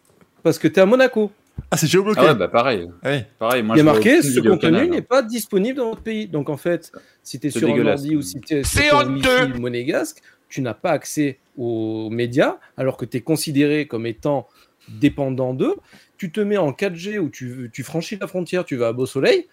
[0.42, 1.30] parce que tu es à Monaco.
[1.70, 2.20] Ah, c'est géobloqué.
[2.22, 2.88] Ah ouais, bah pareil.
[3.05, 3.22] Oui.
[3.38, 6.28] pareil moi, Il y a marqué ce contenu n'est pas disponible dans votre pays.
[6.28, 6.92] Donc en fait,
[7.22, 10.74] si tu es sur un ordi ou si tu es sur un monégasque, tu n'as
[10.74, 14.47] pas accès aux médias alors que tu es considéré comme étant
[14.88, 15.74] dépendant d'eux
[16.18, 19.07] tu te mets en 4G ou tu, tu franchis la frontière, tu vas à Beau
[19.07, 19.47] Soleil.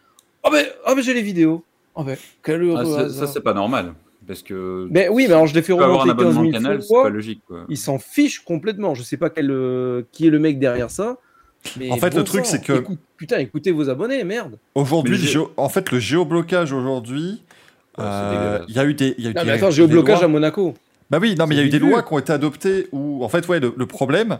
[0.43, 1.63] Oh ben, oh ben j'ai les vidéos.
[1.95, 3.93] Oh ben, quel heureux ah, ça, c'est pas normal.
[4.27, 4.87] Parce que.
[4.91, 7.03] Mais oui, mais alors je l'ai fait remonter 15 000 canal, fois.
[7.03, 7.65] Pas logique, quoi.
[7.69, 8.95] Ils s'en fichent complètement.
[8.95, 11.17] Je sais pas quel, euh, qui est le mec derrière ça.
[11.77, 12.73] Mais en fait, bon le truc, c'est que.
[12.79, 14.57] écoute- putain, écoutez vos abonnés, merde.
[14.75, 17.41] Aujourd'hui, géo- en fait, le géoblocage aujourd'hui,
[17.97, 19.15] Ouais, euh, il y a eu des.
[19.17, 20.73] il y a eu Non, des- mais attends, des géoblocage lois- à Monaco.
[21.09, 23.23] Bah oui, non, mais il y a eu des lois qui ont été adoptées où,
[23.23, 24.39] en fait, ouais, le, le problème,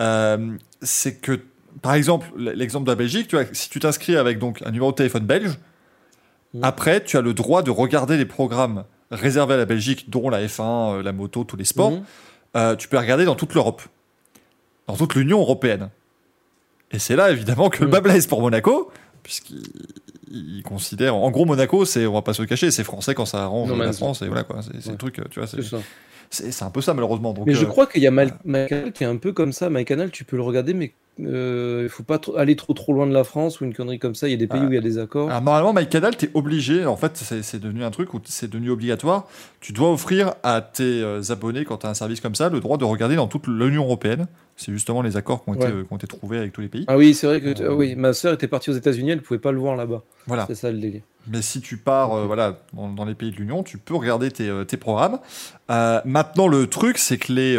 [0.00, 1.40] euh, c'est que,
[1.82, 4.90] par exemple, l'exemple de la Belgique, tu vois, si tu t'inscris avec donc un numéro
[4.90, 5.58] de téléphone belge,
[6.52, 6.60] Mhm.
[6.62, 8.84] après, tu as le droit de regarder les programmes
[9.14, 11.92] réservés à la Belgique, dont la F1, euh, la moto, tous les sports.
[11.92, 12.02] Mhm.
[12.56, 13.82] Euh, tu peux regarder dans toute l'Europe,
[14.86, 15.90] dans toute l'Union européenne.
[16.92, 17.92] Et c'est là, évidemment, que le Mhm.
[17.92, 18.90] bas blesse pour Monaco,
[19.22, 19.62] puisqu'il
[20.30, 21.14] il considère.
[21.16, 23.68] En gros, Monaco, c'est, on va pas se le cacher, c'est français quand ça arrange
[23.70, 24.60] Non, la France, et voilà quoi.
[24.80, 24.96] C'est, Ouais.
[24.96, 25.78] truc, tu vois, c'est, C'est ça.
[26.30, 27.32] c'est, c'est un peu ça, malheureusement.
[27.32, 29.52] Donc, Mais je euh, crois qu'il y a Mal- MyCanal qui est un peu comme
[29.52, 29.70] ça.
[29.70, 33.12] MyCanal, tu peux le regarder, mais euh, il faut pas aller trop trop loin de
[33.12, 34.26] la France ou une connerie comme ça.
[34.26, 34.66] Il y a des pays Ah.
[34.66, 35.30] où il y a des accords.
[35.30, 38.70] Alors, normalement, MyCanal, t'es obligé, en fait, c'est, c'est devenu un truc où c'est devenu
[38.70, 39.26] obligatoire.
[39.60, 42.60] Tu dois offrir à tes euh, abonnés, quand tu as un service comme ça, le
[42.60, 44.26] droit de regarder dans toute l'Union européenne.
[44.56, 45.82] C'est justement les accords qui ont, été, Ouais.
[45.84, 46.84] qui ont été trouvés avec tous les pays.
[46.86, 49.40] Ah oui, c'est vrai que Euh, oui, ma sœur était partie aux États-Unis, elle pouvait
[49.40, 50.02] pas le voir là-bas.
[50.28, 50.44] Voilà.
[50.46, 51.02] C'est ça le délire.
[51.26, 54.30] Mais si tu pars euh, voilà, dans, dans les pays de l'Union, tu peux regarder
[54.30, 55.18] tes, euh, tes programmes.
[55.70, 57.56] Euh, maintenant, le truc, c'est que les,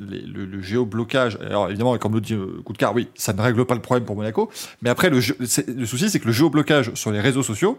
[0.00, 2.36] les- le, le géoblocage, alors évidemment, comme le dit
[2.76, 4.50] Car, oui, ça ne règle pas le problème pour Monaco.
[4.82, 7.78] Mais après, le, souci, c'est que le géoblocage sur les réseaux sociaux,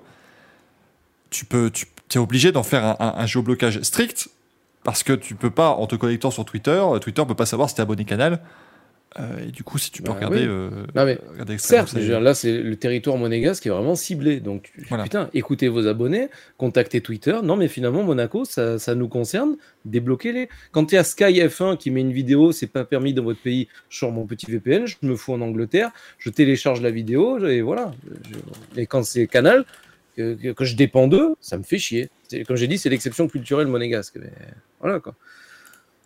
[1.30, 4.30] tu peux, tu es obligé d'en faire un, un- un géoblocage strict
[4.84, 7.70] parce que tu peux pas, en te connectant sur Twitter, euh, Twitter peut pas savoir
[7.70, 8.40] si t'es abonné canal.
[9.20, 10.46] Euh, et du coup, si tu peux Bah regarder, oui.
[10.48, 14.40] euh, Non, mais regarder Certes, dire, là, c'est le territoire monégasque qui est vraiment ciblé.
[14.40, 15.04] Donc, tu- Voilà.
[15.04, 17.38] putain, écoutez vos abonnés, contactez Twitter.
[17.44, 19.58] Non, mais finalement, Monaco, ça, ça nous concerne.
[19.84, 20.48] Débloquez-les.
[20.72, 23.42] Quand il y a Sky F1 qui met une vidéo, c'est pas permis dans votre
[23.42, 27.38] pays, je sors mon petit VPN, je me fous en Angleterre, je télécharge la vidéo,
[27.46, 27.92] et voilà.
[28.78, 29.66] Et quand c'est Canal,
[30.36, 32.10] que, que- que je dépends d'eux, ça me fait chier.
[32.48, 34.18] Comme j'ai dit, c'est l'exception culturelle monégasque.
[34.20, 34.32] Mais
[34.80, 35.16] voilà, quoi.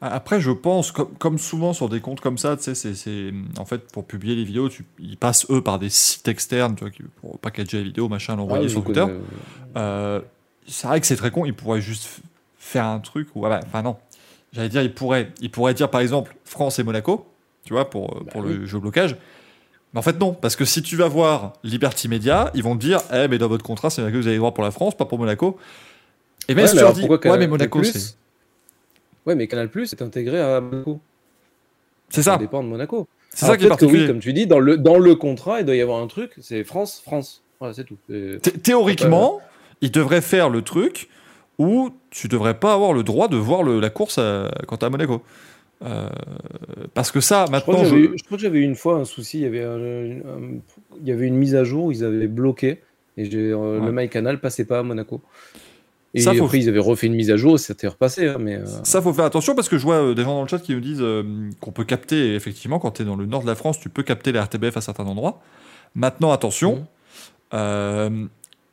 [0.02, 3.66] Après, je pense, comme, comme souvent sur des comptes comme ça, tu sais, c'est, en
[3.66, 6.92] fait, pour publier les vidéos, tu, ils passent eux par des sites externes, tu vois,
[7.22, 9.02] pour packager les vidéos, machin, l'envoyer Ah, sur je Twitter.
[9.02, 9.16] connais,
[9.78, 10.20] Euh,
[10.68, 12.22] c'est vrai que c'est très con, ils pourraient juste
[12.58, 13.96] faire un truc où, voilà, enfin non,
[14.52, 17.26] j'allais dire, ils pourraient, ils pourraient dire par exemple France et Monaco,
[17.66, 18.54] tu vois, pour, Bah pour oui.
[18.58, 19.16] le géoblocage.
[19.96, 22.82] Mais en fait, non, parce que si tu vas voir Liberty Media, ils vont te
[22.82, 25.06] dire, eh, mais dans votre contrat, c'est que vous avez droit pour la France, pas
[25.06, 25.58] pour Monaco.
[26.50, 28.16] Et même Ouais, si tu leur dis, ouais, Canal mais Monaco, Plus c'est.
[29.26, 31.00] Ouais, mais Canal Plus est intégré à Monaco.
[32.10, 33.08] C'est Ça ça, dépend de Monaco.
[33.30, 34.02] c'est ça qui est peut-être que particulier.
[34.04, 36.34] oui, comme tu dis, dans le, dans le contrat, il doit y avoir un truc,
[36.42, 37.42] c'est France, France.
[37.60, 37.96] Voilà, c'est tout.
[38.10, 39.40] C'est- Thé- Théoriquement,
[39.82, 41.10] ils devraient faire le truc
[41.58, 44.86] où tu devrais pas avoir le droit de voir le- la course à- quand t'es
[44.86, 45.22] à Monaco.
[45.84, 46.10] Euh,
[46.94, 49.06] parce que ça, Je crois, maintenant, que je- crois que j'avais eu une fois un
[49.06, 50.60] souci, il y avait, un- un-
[51.02, 52.82] il y avait une mise à jour, ils avaient bloqué,
[53.18, 53.86] et j'ai, euh, Ouais.
[53.86, 55.22] le MyCanal passait pas à Monaco.
[56.14, 58.30] Et Ça, faut- après, ils avaient refait une mise à jour, c'était repassé.
[58.30, 60.44] hein, mais, euh, Ça, faut faire attention parce que je vois euh, des gens dans
[60.44, 61.04] le chat qui nous disent
[61.60, 63.90] qu'on peut capter, et effectivement, quand tu es dans le nord de la France, tu
[63.90, 65.42] peux capter les RTBF à certains endroits.
[65.94, 66.88] Maintenant, attention,
[67.54, 68.26] euh,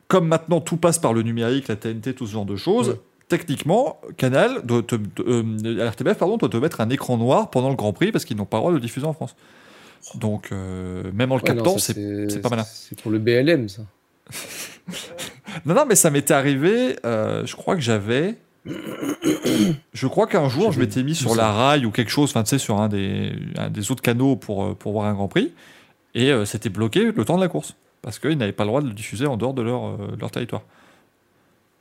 [0.07, 2.95] comme maintenant tout passe par le numérique, la TNT, tout ce genre de choses, Mhm.
[3.29, 7.69] Techniquement, Canal, doit te, de- euh, RTBF, pardon, doit te mettre un écran noir pendant
[7.69, 9.35] le Grand Prix parce qu'ils n'ont pas le droit de le diffuser en France.
[10.15, 12.63] Donc, euh, même en le ouais, captant, c'est pas malin.
[12.65, 13.81] C'est pour le BLM, ça.
[15.65, 16.95] Non, non, mais ça m'était arrivé.
[17.05, 18.35] euh, je crois que j'avais.
[18.65, 22.49] Je crois qu'un jour, je m'étais mis sur la rail ou quelque chose, enfin, tu
[22.49, 25.51] sais, sur un des, un des autres canaux pour, pour voir un Grand Prix.
[26.15, 27.75] Et c'était bloqué le temps de la course.
[28.01, 30.31] Parce qu'ils n'avaient pas le droit de le diffuser en dehors de leur, de leur
[30.31, 30.63] territoire.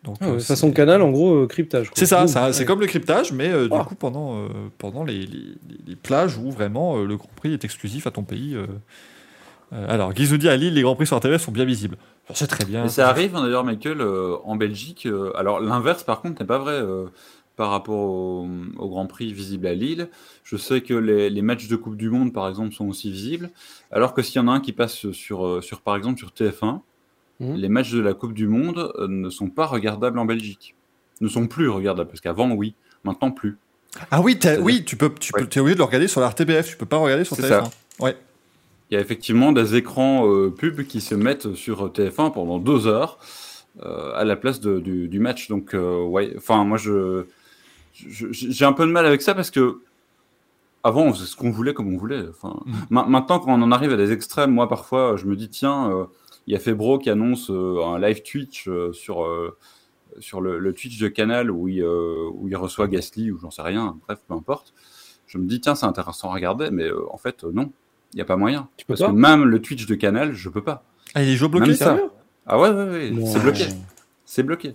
[0.04, 1.90] Donc, Ah euh, ouais, c'est- façon canal, en gros, euh, cryptage.
[1.94, 2.64] C'est ça, c'est Ouais.
[2.64, 3.84] comme le cryptage, mais euh, du Ah.
[3.84, 4.48] coup, pendant, euh,
[4.78, 5.54] pendant les, les-
[5.86, 8.54] les plages où vraiment euh, le Grand Prix est exclusif à ton pays.
[8.56, 8.66] euh.
[9.72, 11.96] Euh, alors, Guy nous dit à Lille, les Grands Prix sur RTV sont bien visibles.
[12.34, 12.82] C'est très bien.
[12.82, 15.06] Mais ça arrive hein, d'ailleurs, Michael, euh, en Belgique.
[15.06, 17.06] euh, alors l'inverse, par contre, n'est pas vrai euh,
[17.56, 18.48] par rapport au,
[18.78, 20.08] au Grand Prix visible à Lille.
[20.44, 23.50] Je sais que les, les matchs de Coupe du Monde, par exemple, sont aussi visibles.
[23.90, 26.32] Alors que s'il y en a un qui passe sur, euh, sur par exemple, sur
[26.32, 26.80] TF1,
[27.40, 27.54] Mhm.
[27.56, 30.74] les matchs de la Coupe du Monde euh, ne sont pas regardables en Belgique.
[31.20, 32.74] Ne sont plus regardables, parce qu'avant, oui.
[33.04, 33.56] Maintenant, plus.
[34.10, 36.70] Ah oui, oui, tu peux, tu peux, es obligé de le regarder sur la RTBF,
[36.70, 37.48] tu peux pas regarder sur C'est TF1.
[37.48, 37.70] ça.
[38.00, 38.16] Ouais.
[38.90, 42.86] Il y a effectivement des écrans euh, pubs qui se mettent sur TF1 pendant deux
[42.86, 43.18] heures
[43.82, 45.48] euh, à la place de- du, du match.
[45.48, 47.24] Donc, euh, ouais, enfin, moi, je,
[47.94, 49.80] j'ai un peu de mal avec ça parce que
[50.84, 52.22] avant, on faisait ce qu'on voulait comme on voulait.
[52.28, 52.72] Enfin, Mm.
[52.90, 55.90] ma- maintenant, quand on en arrive à des extrêmes, moi, parfois, je me dis, tiens,
[55.90, 56.04] euh,
[56.47, 59.56] il y a Febro qui annonce euh, un live Twitch euh, sur, euh,
[60.19, 63.51] sur le, le Twitch de Canal où il, euh, où il reçoit Gasly ou j'en
[63.51, 64.74] sais rien, bref, peu importe.
[65.27, 67.73] Je me dis, tiens, c'est intéressant à regarder, mais euh, en fait, euh, non,
[68.12, 68.69] il n'y a pas moyen.
[68.77, 70.85] Tu peux Parce pas que même le Twitch de Canal, je peux pas.
[71.14, 71.98] Ah, il est géobloqué Même ça.
[72.47, 73.64] Ah ouais, ouais, ouais, c'est bloqué.
[74.24, 74.74] C'est bloqué.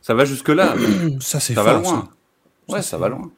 [0.00, 0.74] Ça va jusque-là.
[1.20, 2.08] Ça, c'est ça fort, va loin.
[2.68, 2.74] ça.
[2.74, 3.30] Ouais, Ça, va loin.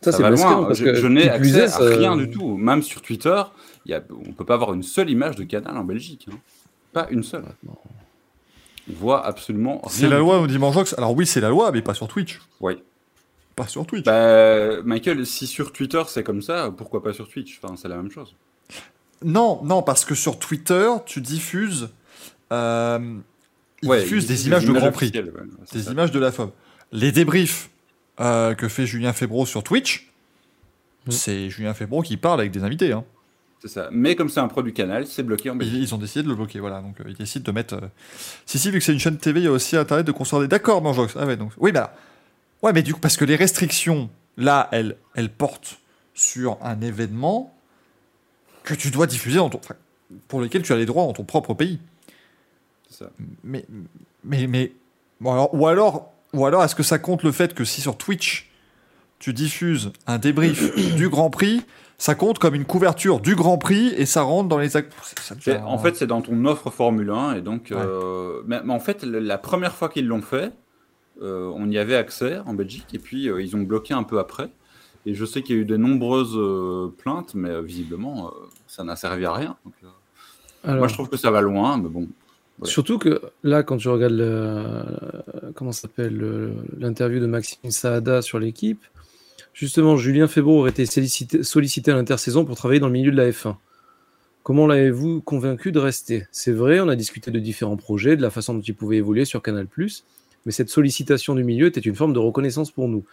[0.00, 0.64] Ça, Ça c'est loin.
[0.64, 2.56] parce Je, que je n'ai accès à rien du tout.
[2.56, 3.42] Même sur Twitter,
[3.84, 6.26] il y a, on peut pas avoir une seule image de Canal en Belgique.
[6.32, 6.36] hein.
[6.92, 7.44] Pas une seule.
[7.68, 9.90] On voit absolument rien.
[9.90, 10.94] C'est la loi au dimanche Vox.
[10.96, 12.40] Alors oui, c'est la loi, mais pas sur Twitch.
[12.60, 12.74] Oui.
[13.56, 14.04] Pas sur Twitch.
[14.04, 17.60] Bah, Michael, si sur Twitter c'est comme ça, pourquoi pas sur Twitch?
[17.62, 18.34] Enfin, c'est la même chose.
[19.24, 21.88] Non, non, parce que sur Twitter, tu diffuses,
[22.52, 23.16] euh,
[23.82, 25.22] Ouais, il- des images de Grand Prix, ouais,
[25.72, 25.90] des ça.
[25.92, 26.50] images de la FOM.
[26.92, 27.68] Les débriefs
[28.20, 30.10] euh, que fait Julien Febro sur Twitch,
[31.08, 32.92] c'est Julien Febro qui parle avec des invités.
[32.92, 33.04] Hein.
[33.60, 33.88] C'est ça.
[33.90, 35.78] Mais comme c'est un produit Canal, c'est bloqué en Ils, Belgique.
[35.80, 36.80] ils ont décidé de le bloquer, voilà.
[36.80, 37.74] Donc euh, ils décident de mettre.
[37.74, 37.88] euh,
[38.46, 40.42] Si, si, vu que c'est une chaîne TV, il y a aussi Internet de construire
[40.42, 40.48] des.
[40.48, 41.16] D'accord, Manjox.
[41.18, 41.52] Ah ouais, donc.
[41.58, 41.94] Oui, bah.
[42.62, 45.78] Ouais, mais du coup, parce que les restrictions, là, elles, elles portent
[46.14, 47.54] sur un événement
[48.64, 49.58] que tu dois diffuser dans ton.
[49.58, 49.74] enfin,
[50.28, 51.80] pour lequel tu as les droits dans ton propre pays.
[52.90, 53.10] C'est ça.
[53.42, 53.64] Mais.
[54.24, 54.46] Mais.
[54.46, 54.72] mais
[55.20, 56.12] bon, alors, ou alors.
[56.34, 58.50] Ou alors, est-ce que ça compte le fait que si sur Twitch,
[59.18, 61.62] tu diffuses un débrief du Grand Prix,
[61.96, 64.68] ça compte comme une couverture du Grand Prix et ça rentre dans les.
[64.68, 64.82] ça
[65.64, 67.76] En fait, c'est dans ton offre Formule 1 et donc, Ouais.
[67.78, 70.52] euh, mais, mais en fait, la première fois qu'ils l'ont fait,
[71.22, 74.18] euh, on y avait accès en Belgique et puis euh, ils ont bloqué un peu
[74.20, 74.50] après.
[75.06, 78.30] Et je sais qu'il y a eu de nombreuses euh, plaintes, mais euh, visiblement, euh,
[78.66, 79.56] ça n'a servi à rien.
[79.64, 79.86] Donc, euh,
[80.64, 82.06] Alors, moi, je trouve que ça va loin, mais bon.
[82.64, 84.82] Surtout que là, quand tu regardes le,
[85.54, 88.84] comment s'appelle le- l'interview de Maxime Saada sur l'équipe,
[89.54, 93.16] justement, Julien Febro aurait été sollicité, sollicité à l'intersaison pour travailler dans le milieu de
[93.16, 93.56] la F1.
[94.42, 96.26] Comment l'avez-vous convaincu de rester?
[96.32, 99.24] C'est vrai, on a discuté de différents projets, de la façon dont il pouvait évoluer
[99.24, 99.68] sur Canal+,
[100.46, 103.04] mais cette sollicitation du milieu était une forme de reconnaissance pour nous.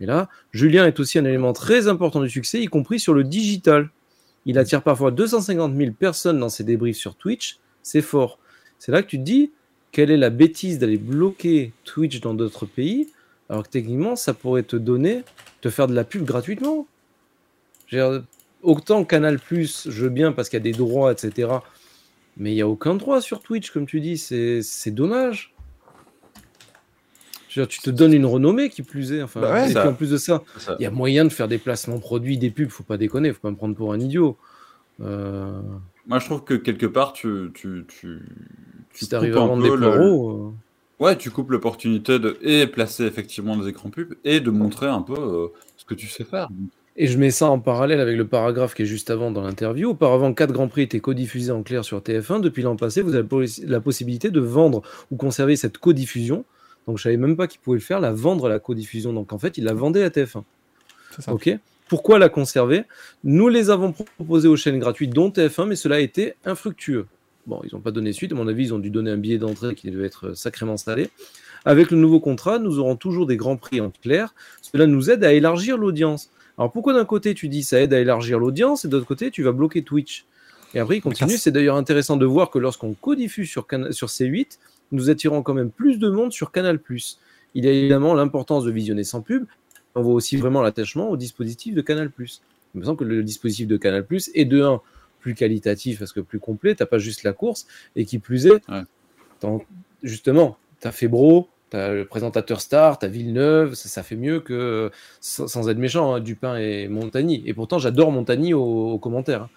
[0.00, 3.24] Et là, Julien est aussi un élément très important du succès, y compris sur le
[3.24, 3.90] digital.
[4.46, 8.38] Il attire parfois 250 000 personnes dans ses débriefs sur Twitch, c'est fort.
[8.84, 9.50] C'est là que tu te dis,
[9.92, 13.08] quelle est la bêtise d'aller bloquer Twitch dans d'autres pays,
[13.48, 15.22] alors que techniquement, ça pourrait te donner,
[15.62, 16.86] te faire de la pub gratuitement.
[17.90, 18.22] Dire,
[18.62, 21.48] autant Canal+, je veux bien parce qu'il y a des droits, etc.
[22.36, 25.54] Mais il n'y a aucun droit sur Twitch, comme tu dis, c'est dommage.
[27.54, 29.22] Dire, tu te donnes une renommée qui plus est.
[29.22, 29.80] Enfin, Bah ouais, et ça.
[29.80, 30.42] puis en plus de ça.
[30.78, 33.40] il y a moyen de faire des placements produits, des pubs, faut pas déconner, faut
[33.40, 34.36] pas me prendre pour un idiot.
[35.00, 35.58] Euh,
[36.06, 38.20] Moi, je trouve que quelque part, tu, tu, tu,
[38.92, 40.50] tu si tu arrives coupes à vendre des le- euh,
[41.00, 45.02] Ouais, tu coupes l'opportunité de et placer effectivement des écrans pubs et de montrer un
[45.02, 46.48] peu euh, ce que tu sais faire.
[46.96, 49.90] Et je mets ça en parallèle avec le paragraphe qui est juste avant dans l'interview.
[49.90, 52.40] Auparavant, 4 Grands Prix étaient codiffusés en clair sur TF1.
[52.40, 53.26] Depuis l'an passé, vous avez
[53.66, 56.44] la possibilité de vendre ou conserver cette codiffusion.
[56.86, 59.12] Donc, je savais même pas qu'ils pouvaient le faire, la vendre la codiffusion.
[59.12, 60.44] Donc, en fait, ils la vendaient à TF1.
[61.16, 61.32] C'est ça.
[61.32, 61.58] Ok
[61.88, 62.84] Pourquoi la conserver
[63.24, 67.06] Nous les avons proposés aux chaînes gratuites, dont TF1, mais cela a été infructueux.
[67.46, 68.32] Bon, ils n'ont pas donné suite.
[68.32, 71.10] À mon avis, ils ont dû donner un billet d'entrée qui devait être sacrément salé.
[71.66, 74.34] Avec le nouveau contrat, nous aurons toujours des grands prix en clair.
[74.62, 76.30] Cela nous aide à élargir l'audience.
[76.56, 79.30] Alors pourquoi d'un côté tu dis ça aide à élargir l'audience et de l'autre côté
[79.30, 80.24] tu vas bloquer Twitch?
[80.74, 81.36] Et après il continue.
[81.36, 84.58] C'est d'ailleurs intéressant de voir que lorsqu'on codiffuse sur, sur C8,
[84.92, 86.78] nous attirons quand même plus de monde sur Canal+.
[87.54, 89.46] Il y a évidemment l'importance de visionner sans pub.
[89.94, 92.10] On voit aussi vraiment l'attachement au dispositif de Canal+.
[92.18, 94.80] Il me semble que le dispositif de Canal+ est de 1
[95.20, 97.66] plus qualitatif parce que plus complet, t'as pas juste la course
[97.96, 99.58] et qui plus est, ouais.
[100.02, 104.90] justement, t'as Febro, t'as le présentateur star, t'as Villeneuve, ça, ça, fait mieux que
[105.20, 107.42] sans, être méchant, hein, Dupin et Montagny.
[107.46, 109.42] Et pourtant, j'adore Montagny aux, commentaires.
[109.42, 109.50] Hein.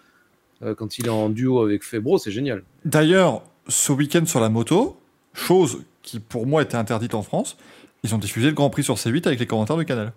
[0.64, 2.64] Euh, quand il est en duo avec Febro, c'est génial.
[2.85, 4.97] D'ailleurs, ce week-end sur la moto,
[5.34, 7.57] chose qui pour moi était interdite en France,
[8.03, 10.14] ils ont diffusé le Grand Prix sur C8 avec les commentaires de Canal.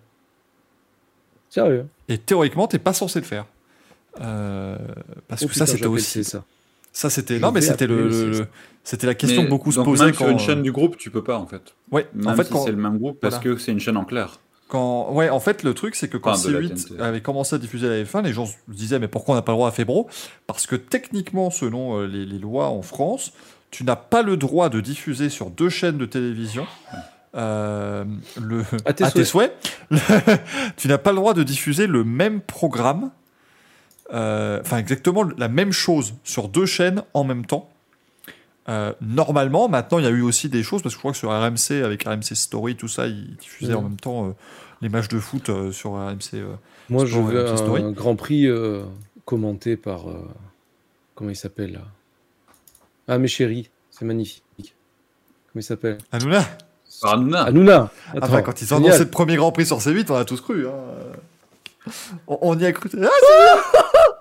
[1.51, 3.45] Sérieux Et théoriquement, t'es pas censé le faire.
[4.21, 4.77] Euh,
[5.27, 6.23] parce oh que ça, c'était aussi.
[6.23, 6.43] Ça,
[6.93, 7.39] ça c'était.
[7.39, 8.47] Non, mais c'était le,
[8.83, 10.25] c'était la question que beaucoup se posaient même quand.
[10.25, 11.75] Sur une chaîne du groupe, tu peux pas en fait.
[11.91, 12.07] Ouais.
[12.13, 14.39] Même en fait, si c'est le même groupe, parce que c'est une chaîne en clair.
[14.69, 15.11] Quand...
[15.11, 18.23] Ouais, en fait, le truc, c'est que quand C8 avait commencé à diffuser la F1,
[18.23, 20.07] les gens se disaient, mais pourquoi on n'a pas le droit à Febro?
[20.47, 23.33] Parce que techniquement, selon euh, les, les, lois en France,
[23.69, 26.65] tu n'as pas le droit de diffuser sur deux chaînes de télévision.
[27.33, 28.03] Euh,
[28.41, 28.63] le...
[28.85, 29.53] à tes, à tes souhaits,
[30.77, 33.11] tu n'as pas le droit de diffuser le même programme
[34.13, 37.69] euh, enfin exactement la même chose sur deux chaînes en même temps.
[38.67, 41.17] Euh, normalement, maintenant, il y a eu aussi des choses, parce que je crois que
[41.17, 44.35] sur RMC, avec RMC Story, tout ça, ils diffusaient en même temps
[44.81, 46.43] les matchs de foot sur RMC.
[46.89, 48.47] Moi, je veux un, Grand Prix
[49.25, 50.05] commenté par.
[51.15, 51.81] comment il s'appelle là?
[53.07, 54.43] Ah, mes chéris, c'est magnifique.
[54.57, 55.97] Comment il s'appelle?
[56.11, 56.45] Hanouna?
[57.03, 57.89] Hanouna Hanouna
[58.21, 60.67] Enfin, Quand ils ont annoncé le premier Grand Prix sur C8, on a tous cru.
[60.67, 61.91] Hein.
[62.27, 62.89] On, y a cru.
[62.93, 63.07] Ah,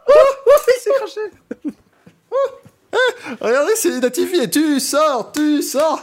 [0.08, 1.20] il s'est craché.
[3.40, 6.02] regardez, c'est et tu sors, tu sors.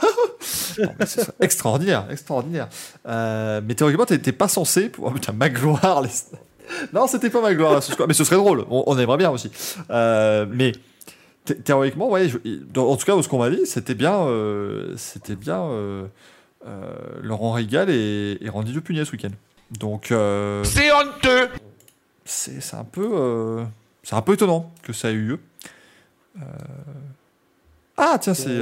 [1.42, 2.70] extraordinaire, extraordinaire.
[3.08, 4.92] Euh, mais théoriquement, t'étais pas censé.
[5.00, 6.04] Oh putain, Magloire.
[6.04, 6.10] Les...
[6.94, 7.82] Non, c'était pas Magloire.
[8.08, 8.66] mais ce serait drôle.
[8.70, 9.52] On, aimerait bien aussi.
[9.90, 10.74] Euh, mais
[11.64, 12.30] théoriquement, ouais.
[12.76, 15.70] en tout cas, ce qu'on m'a dit, c'était bien, euh, c'était bien
[17.22, 19.32] Laurent Régal et, et Randy Depugnet ce week-end.
[19.72, 20.12] Donc.
[20.12, 21.50] Euh, c'est honteux
[22.26, 23.10] C'est un peu.
[23.14, 23.64] Euh,
[24.04, 25.40] c'est un peu étonnant que ça ait eu lieu.
[26.38, 26.44] Euh,
[27.98, 28.58] ah, tiens, c'est.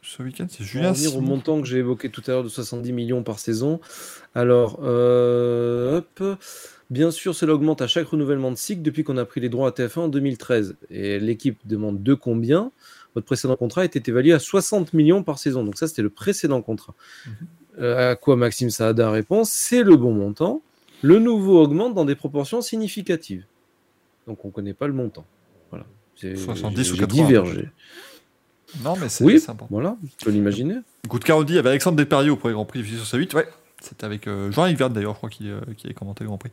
[0.00, 0.90] Ce, week-end, c'est Julien.
[0.90, 3.80] revenir au montant que j'ai évoqué tout à l'heure de 70 millions par saison.
[4.34, 6.22] Alors, hop.
[6.90, 9.68] Bien sûr, cela augmente à chaque renouvellement de cycle depuis qu'on a pris les droits
[9.68, 10.76] à TF1 en 2013.
[10.88, 12.72] Et l'équipe demande de combien?
[13.18, 15.64] Votre précédent contrat était évalué à 60 millions par saison.
[15.64, 16.94] Donc ça, c'était le précédent contrat.
[17.26, 17.32] Mhm.
[17.80, 20.62] Euh, à quoi Maxime Saada répond c'est le bon montant.
[21.02, 23.44] Le nouveau augmente dans des proportions significatives.
[24.28, 25.26] Donc on ne connaît pas le montant.
[25.70, 25.84] Voilà.
[26.14, 27.26] 70 ou 80.
[27.26, 27.68] divergé.
[28.84, 29.66] Non, mais c'est oui, sympa.
[29.68, 30.76] Voilà, tu peux l'imaginer.
[31.08, 33.34] Good Carodi avait Alexandre Desperriers au premier Grand Prix sur sa 8.
[33.34, 33.48] Ouais,
[33.80, 36.38] c'était avec euh, Jean-Yves Verne d'ailleurs, je crois, qui, euh, qui avait commenté le Grand
[36.38, 36.50] Prix.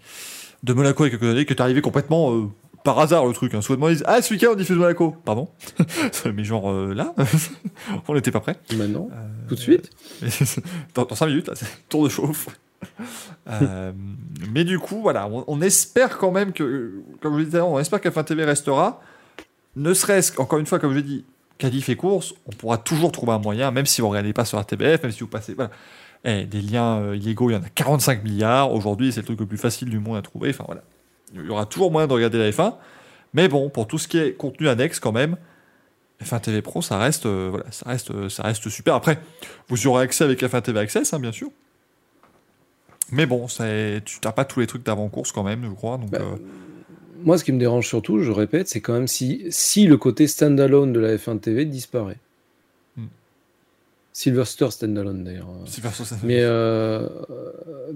[0.64, 2.50] De Monaco il y a quelques années, qui est arrivé complètement
[2.86, 3.54] par hasard le truc.
[3.54, 3.62] Hein.
[3.62, 5.16] Soudainement, ils disent Ah, ce week-end, on diffuse Monaco.
[5.26, 5.50] Pardon
[6.34, 7.14] Mais genre là,
[8.08, 8.56] on n'était pas prêt.
[8.78, 9.10] Maintenant
[9.50, 9.90] Tout de suite
[10.96, 12.48] dans, 5 minutes, là, c'est tour de chauffe.
[13.50, 13.92] Euh,
[14.52, 18.24] mais du coup, voilà, on, espère quand même que, comme je disais, on espère qu'F1
[18.24, 19.02] TV restera.
[19.76, 21.26] Ne serait-ce encore une fois, comme je dis,
[21.58, 24.46] qualif et course, on pourra toujours trouver un moyen, même si vous ne regardez pas
[24.46, 25.54] sur RTBF, même si vous passez.
[25.54, 25.72] Voilà.
[26.24, 28.72] Eh, des liens euh, illégaux, il y en a 45 milliards.
[28.74, 30.50] Aujourd'hui, c'est le truc le plus facile du monde à trouver.
[30.50, 30.82] Enfin voilà.
[31.36, 32.76] Il y aura toujours moyen de regarder la F1.
[33.34, 35.38] Mais bon, pour tout ce qui est contenu annexe, quand même,
[36.24, 38.96] F1 TV Pro, ça reste, euh, voilà, ça reste, ça reste super.
[38.96, 39.20] Après,
[39.68, 41.50] vous y aurez accès avec F1 TV Access, hein, bien sûr.
[43.12, 45.98] Mais bon, tu n'as pas tous les trucs d'avant-course quand même, je crois.
[45.98, 46.38] Donc, bah, euh.
[47.24, 50.28] Moi, ce qui me dérange surtout, je répète, c'est quand même si, si le côté
[50.28, 52.18] standalone de la F1 TV disparaît.
[54.16, 55.50] Silverster Standalone d'ailleurs.
[56.24, 57.06] Mais euh,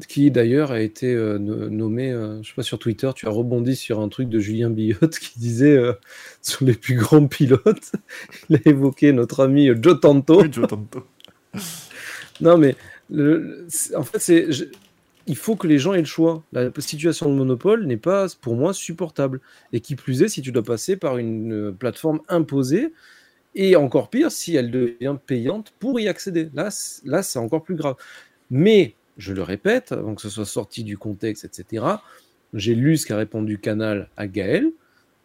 [0.09, 3.73] qui d'ailleurs a été euh, nommé, euh, je sais pas sur Twitter, tu as rebondi
[3.77, 5.79] sur un truc de Julien Billotte qui disait
[6.41, 7.93] sur les plus grands pilotes,
[8.49, 10.41] il a évoqué notre ami Joe Tanto.
[10.41, 11.07] Oui, Joe Tanto.
[12.41, 12.75] non mais
[13.95, 14.47] en fait c'est
[15.25, 16.43] il faut que les gens aient le choix.
[16.51, 19.39] La situation de monopole n'est pas pour moi supportable.
[19.71, 22.91] Et qui plus est, si tu dois passer par une plateforme imposée,
[23.55, 26.49] et encore pire, si elle devient payante pour y accéder.
[26.53, 26.69] Là,
[27.05, 27.95] là c'est encore plus grave.
[28.49, 31.85] Mais, je le répète, avant que ce soit sorti du contexte, etc.,
[32.53, 34.71] j'ai lu ce qu'a répondu Canal à Gaël.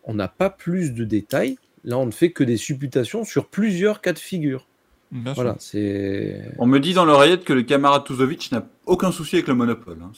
[0.04, 1.56] On n'a pas plus de détails.
[1.84, 4.66] Là, on ne fait que des supputations sur plusieurs cas de figure.
[5.12, 6.42] voilà, c'est.
[6.58, 9.98] On me dit dans l'oreillette que le camarade Tuzovic n'a aucun souci avec le monopole.
[10.02, 10.12] Hein.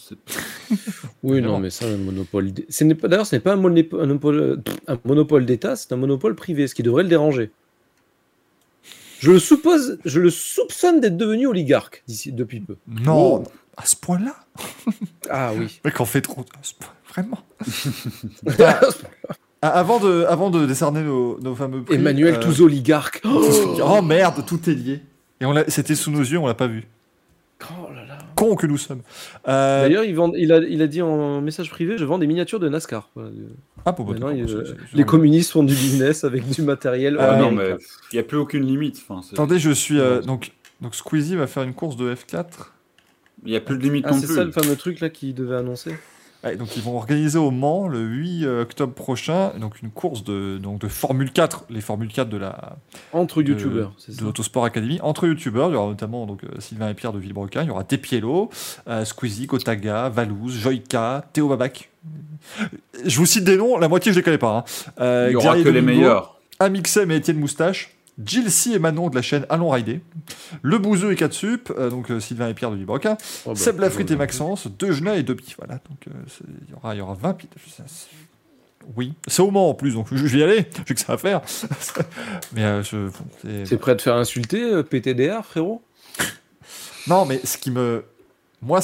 [1.22, 2.52] oui, non, mais ça, le monopole.
[2.52, 6.82] D'ailleurs, ce n'est pas un monopole, un monopole d'État, c'est un monopole privé, ce qui
[6.82, 7.50] devrait le déranger.
[9.20, 12.76] Je le suppose, je le soupçonne d'être devenu oligarque d'ici depuis peu.
[12.86, 13.44] Non,
[13.76, 14.34] à ce point-là
[15.30, 15.80] Ah oui.
[15.84, 16.42] Mec, on fait trop.
[16.42, 17.38] à ce point- Vraiment
[19.62, 21.94] Ah, avant, de, avant de décerner nos, nos fameux prix.
[21.96, 23.22] Emmanuel euh, tous oligarques.
[23.24, 23.42] Oh,
[23.82, 25.00] Oh merde, tout est lié.
[25.40, 26.84] Et on l'a- c'était sous nos yeux, on l'a pas vu.
[27.70, 28.18] Oh là là.
[28.36, 29.00] Con que nous sommes.
[29.48, 32.26] Euh, D'ailleurs, il, vend- il, a, il a dit en message privé, je vends des
[32.26, 33.08] miniatures de NASCAR.
[33.14, 33.30] Voilà.
[33.86, 37.16] Ah, c'est- euh, c'est- c'est- les communistes font du business avec du matériel.
[37.18, 37.76] Ah, Ah non, américain.
[37.78, 39.02] mais il n'y a plus aucune limite.
[39.08, 39.98] Enfin, c'est- Attendez, je suis.
[39.98, 42.72] euh, donc, donc Squeezie va faire une course de F4.
[43.44, 44.34] Il n'y a plus de limite Ah, non c'est plus.
[44.34, 45.94] ça le fameux truc là qu'il devait annoncer.
[46.44, 50.58] Ouais, donc ils vont organiser au Mans le 8 octobre prochain donc une course de,
[50.58, 52.76] donc de Formule 4, les Formule 4 de la
[53.12, 55.70] Entre youtubeurs, de l'Autosport Academy entre youtubeurs.
[55.70, 58.50] Il y aura notamment donc, euh, Sylvain et Pierre de Villebrequin, il y aura Tepiello,
[58.86, 61.90] euh, Squeezie, Kotaga, Valouz, Joyka, Théo Babac.
[63.04, 64.58] Je vous cite des noms, la moitié je les connais pas.
[64.58, 64.64] hein.
[65.00, 66.36] Euh, Il n'y aura Xavier que les meilleurs.
[66.60, 70.00] Amixem et Étienne Moustache, Gilles et Manon de la chaîne Allons Rider,
[70.62, 73.78] Le Bouzeux et Catsup, euh, donc euh, Sylvain et Pierre de Villebrequin, Oh, bah, Seb
[73.80, 75.54] Lafrite et Maxence, Dejna et Depi.
[75.58, 76.10] Voilà, donc euh,
[76.66, 78.06] il y, aura, y aura 20 pi- ça, c'est-
[78.96, 81.12] Oui, c'est au Mans en plus, donc je, je vais y aller, j'ai que ça
[81.14, 81.42] à faire.
[82.54, 85.82] mais euh, je, bon, C'est prêt à te faire insulter, PTDR, frérot?
[87.08, 88.04] Non, mais ce qui me.
[88.62, 88.80] Moi,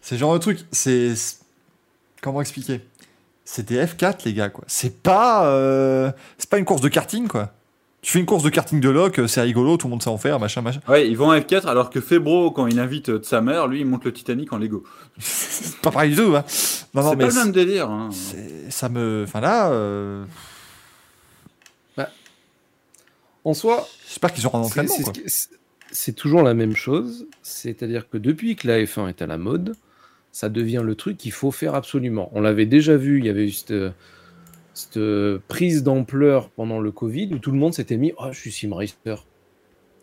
[0.00, 1.12] c'est genre de truc, c'est.
[2.22, 2.80] Comment expliquer?
[3.44, 4.64] C'est des F4, les gars, quoi.
[4.68, 6.12] C'est pas.
[6.38, 7.52] C'est pas une course de karting, quoi.
[8.04, 10.18] Tu fais une course de karting de loc, c'est rigolo, tout le monde sait en
[10.18, 10.80] faire, machin, machin.
[10.88, 13.66] Ouais, ils vont en F4 alors que Febro, quand il invite euh, de sa mère,
[13.66, 14.84] lui, il monte le Titanic en Lego.
[15.18, 16.44] C'est pas pareil du tout, hein.
[16.92, 17.88] Non, non, C'est mais pas le même délire.
[17.88, 18.10] hein.
[18.68, 19.22] ça me.
[19.26, 19.70] Enfin là.
[19.70, 20.24] euh,
[23.46, 25.12] En soi, J'espère qu'ils auront un c'est- entraînement, c'est quoi.
[25.14, 25.48] ce qui- c'est-
[25.90, 27.26] c'est toujours la même chose.
[27.42, 29.76] C'est-à-dire que depuis que la F1 est à la mode,
[30.32, 32.30] ça devient le truc qu'il faut faire absolument.
[32.34, 33.52] On l'avait déjà vu, il y avait eu
[34.74, 34.98] cette,
[35.48, 38.74] prise d'ampleur pendant le Covid où tout le monde s'était mis Ah, je suis sim
[38.74, 39.24] racer.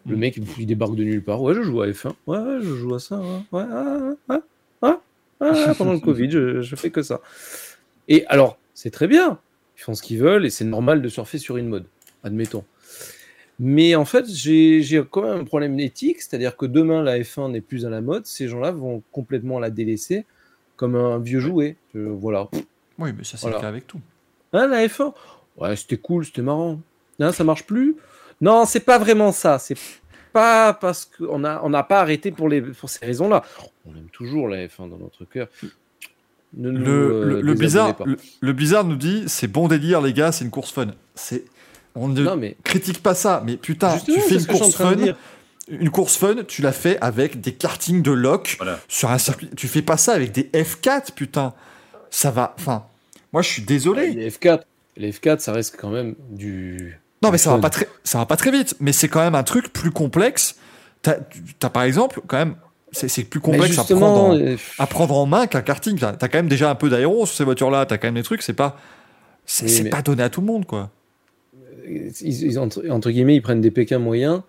[0.07, 0.19] Le Mm.
[0.19, 1.41] mec, il débarque de nulle part.
[1.43, 2.13] Ouais, je joue à F1.
[2.25, 3.19] Ouais, ouais, je joue à ça.
[3.19, 4.39] Ouais, ouais, ah, ah,
[4.81, 5.01] ah,
[5.41, 7.21] ah, ah, pendant le Covid, je, je fais que ça.
[8.07, 9.37] Et alors, c'est très bien.
[9.77, 11.85] Ils font ce qu'ils veulent et c'est normal de surfer sur une mode.
[12.23, 12.63] Admettons.
[13.59, 17.51] Mais en fait, j'ai j'ai quand même un problème éthique, c'est-à-dire que demain, la F1
[17.51, 18.25] n'est plus à la mode.
[18.25, 20.25] Ces gens-là vont complètement la délaisser
[20.77, 21.75] comme un vieux jouet.
[21.95, 22.49] Euh, voilà.
[22.97, 23.57] Oui, mais ça, c'est Voilà.
[23.57, 23.99] le cas avec tout.
[24.53, 25.13] Hein, la F1
[25.57, 26.79] Ouais, c'était cool, c'était marrant.
[27.19, 27.95] Hein, ça marche plus?
[28.39, 29.59] Non, c'est pas vraiment ça.
[29.59, 29.77] C'est
[30.33, 33.43] pas parce qu'on n'a on n'a pas arrêté pour, les, pour ces raisons-là.
[33.85, 35.47] On aime toujours la F1 dans notre cœur.
[36.53, 36.91] Ne nous, Le,
[37.37, 40.51] euh, le, bizarre, le, le bizarre nous dit c'est bon délire, les gars, c'est une
[40.51, 40.87] course fun.
[41.15, 41.45] C'est.
[41.95, 44.95] On ne Non, mais critique pas ça, mais putain, justement, tu fais une course fun.
[45.67, 48.79] Une course fun, tu l'as fait avec des kartings de loc Voilà.
[48.87, 49.49] sur un circuit.
[49.55, 51.53] Tu fais pas ça avec des F4, putain.
[52.09, 52.55] Ça va.
[52.57, 52.85] Enfin,
[53.33, 54.11] moi, je suis désolé.
[54.11, 54.61] Les F4,
[54.97, 56.99] les F4, ça reste quand même du.
[57.23, 58.75] Non, mais ça va pas très, ça va pas très vite.
[58.79, 60.55] Mais c'est quand même un truc plus complexe.
[61.01, 61.17] T'as,
[61.61, 62.55] as par exemple, quand même,
[62.91, 65.97] c'est, c'est plus complexe à prendre, en, euh, à prendre en main qu'un karting.
[65.99, 67.85] T'as, t'as quand même déjà un peu d'aéro sur ces voitures-là.
[67.85, 68.41] T'as quand même des trucs.
[68.41, 68.77] C'est pas,
[69.45, 70.89] c'est, Oui, c'est mais- pas donné à tout le monde, quoi.
[71.87, 74.41] ils, ils- entre, entre guillemets, ils prennent des Pékins moyens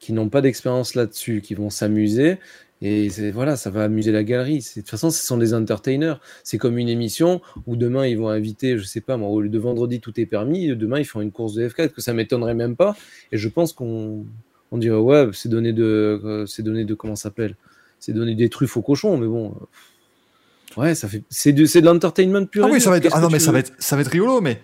[0.00, 2.38] qui n'ont pas d'expérience là-dessus, qui vont s'amuser.
[2.80, 4.62] Et voilà, ça va amuser la galerie.
[4.62, 6.20] C'est- De toute façon, ce sont des entertainers.
[6.44, 9.48] C'est comme une émission où demain ils vont inviter, je sais pas moi, au lieu
[9.48, 12.54] de vendredi tout est permis, demain ils font une course de F4, que ça m'étonnerait
[12.54, 12.96] même pas.
[13.32, 14.24] Et je pense qu'on
[14.70, 17.56] on dirait ouais, c'est donné de, euh, c'est donné de comment ça s'appelle,
[17.98, 19.48] c'est donné des truffes au cochon, mais bon.
[19.60, 19.64] euh,
[20.80, 22.64] Ouais, ça fait, c'est de, c'est de l'entertainment pur.
[22.64, 24.40] Ah oui, ça va être, ah non, mais ça va être, ça va être rigolo.
[24.40, 24.60] Mais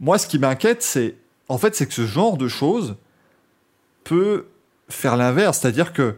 [0.00, 1.14] moi, ce qui m'inquiète, c'est,
[1.48, 2.96] en fait, c'est que ce genre de choses
[4.02, 4.46] peut
[4.88, 5.60] faire l'inverse.
[5.60, 6.14] C'est-à-dire que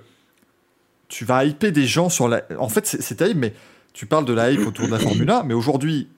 [1.14, 2.42] tu vas hyper des gens sur la.
[2.58, 3.54] En fait, c'est terrible, mais
[3.92, 6.08] tu parles de la hype autour de la Formule 1, mais aujourd'hui,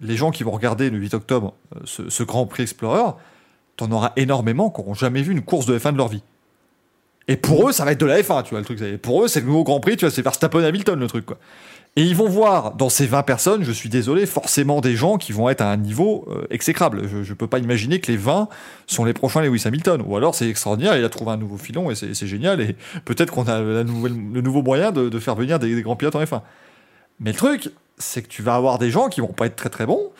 [0.00, 3.12] les gens qui vont regarder le 8 octobre euh, ce, ce Grand Prix Explorer,
[3.76, 6.22] t'en auras énormément qui n'auront jamais vu une course de F1 de leur vie.
[7.28, 8.80] Et pour eux, ça va être de la F1, tu vois, le truc.
[9.00, 11.38] Pour eux, c'est le nouveau Grand Prix, tu vois, c'est Verstappen Hamilton, le truc, quoi.
[11.94, 15.32] Et ils vont voir dans ces 20 personnes, je suis désolé, forcément des gens qui
[15.32, 17.02] vont être à un niveau euh, exécrable.
[17.06, 18.48] Je ne peux pas imaginer que les 20
[18.86, 20.02] sont les prochains Lewis Hamilton.
[20.06, 22.62] Ou alors c'est extraordinaire, il a trouvé un nouveau filon et c'est génial.
[22.62, 26.16] Et peut-être qu'on a le nouveau moyen de, de faire venir des, des grands pilotes
[26.16, 26.40] en F1.
[27.20, 29.68] Mais le truc, c'est que tu vas avoir des gens qui vont pas être très
[29.68, 30.12] très bons.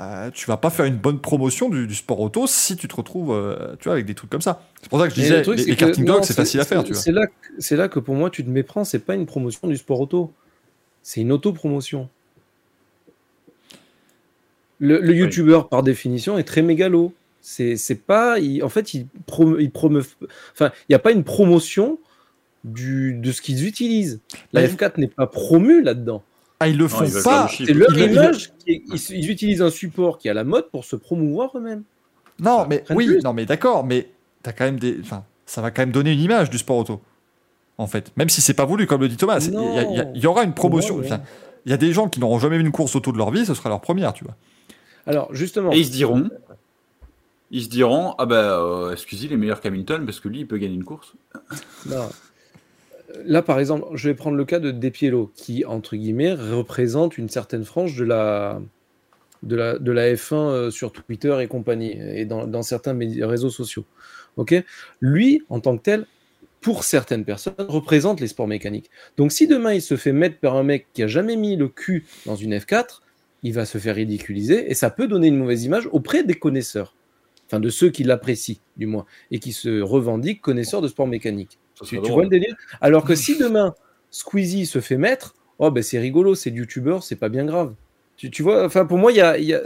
[0.00, 2.94] Euh, tu vas pas faire une bonne promotion du, du sport auto si tu te
[2.94, 4.62] retrouves euh, tu vois, avec des trucs comme ça.
[4.80, 6.84] C'est pour ça que je disais, le truc, les, karting dogs, c'est facile à faire.
[6.94, 8.84] C'est là, que- c'est là que pour moi, tu te méprends.
[8.84, 10.32] C'est pas une promotion du sport auto.
[11.02, 12.08] C'est une autopromotion.
[14.78, 17.12] Le, le youtubeur, par définition, est très mégalo.
[17.40, 17.76] C'est
[18.06, 18.38] pas.
[18.38, 20.04] il- en fait, il, promeut, il promeut.
[20.52, 21.98] Enfin, il n'y a pas une promotion
[22.62, 24.20] du, de ce qu'ils utilisent.
[24.52, 26.22] La Mais- F4 n'est pas promue là-dedans.
[26.60, 27.48] Ah, ils le Non, font ils pas.
[27.48, 28.52] C'est leur il- il- image.
[28.66, 31.84] ils, ils utilisent un support qui est à la mode pour se promouvoir eux-mêmes.
[32.40, 33.22] Non, mais oui, plus.
[33.22, 34.08] non, mais d'accord, mais
[34.44, 37.00] as quand même des, enfin, ça va quand même donner une image du sport auto.
[37.76, 40.54] En fait, même si c'est pas voulu, comme le dit Thomas, il y, aura une
[40.54, 40.96] promotion.
[40.96, 41.06] Ouais, ouais.
[41.12, 41.22] Enfin,
[41.66, 43.44] Il y a des gens qui n'auront jamais vu une course auto de leur vie,
[43.46, 44.34] ce sera leur première, tu vois.
[45.06, 46.28] Alors, justement, Et ils se diront,
[47.50, 50.46] ils se diront, ah bah, euh, excusez, il est meilleur qu'Hamilton parce que lui, il
[50.46, 51.12] peut gagner une course.
[51.86, 52.08] Non.
[53.24, 57.28] Là, par exemple, je vais prendre le cas de Depiello, qui, entre guillemets, représente une
[57.28, 58.60] certaine frange de la,
[59.42, 63.84] de la, de la F1 euh, sur Twitter et compagnie, et dans, certains réseaux sociaux.
[64.36, 64.54] Ok?
[65.00, 66.06] Lui, en tant que tel,
[66.60, 68.90] pour certaines personnes, représente les sports mécaniques.
[69.16, 71.68] Donc, si demain il se fait mettre par un mec qui a jamais mis le
[71.68, 73.00] cul dans une F4,
[73.42, 76.94] il va se faire ridiculiser, et ça peut donner une mauvaise image auprès des connaisseurs.
[77.46, 81.58] Enfin, de ceux qui l'apprécient, du moins, et qui se revendiquent connaisseurs de sport mécanique.
[81.84, 82.56] Tu, vois le délire?
[82.80, 83.74] Alors que si demain
[84.10, 87.74] Squeezie se fait mettre, oh ben c'est rigolo, c'est youtubeur, c'est pas bien grave.
[88.16, 89.62] Tu, tu vois, enfin pour moi, il y a, y, a,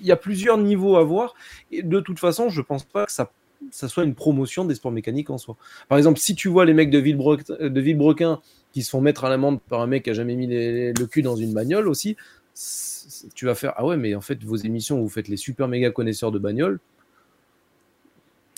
[0.00, 1.34] il y a plusieurs niveaux à voir.
[1.70, 3.30] Et de toute façon, je pense pas que ça,
[3.70, 5.56] ça soit une promotion des sports mécaniques en soi.
[5.88, 8.40] Par exemple, si tu vois les mecs de, Villebrequin, de Villebrequin
[8.72, 11.06] qui se font mettre à l'amende par un mec qui a jamais mis les- le
[11.06, 12.16] cul dans une bagnole aussi,
[13.34, 15.90] tu vas faire ah ouais, mais en fait, vos émissions, vous faites les super méga
[15.90, 16.80] connaisseurs de bagnoles.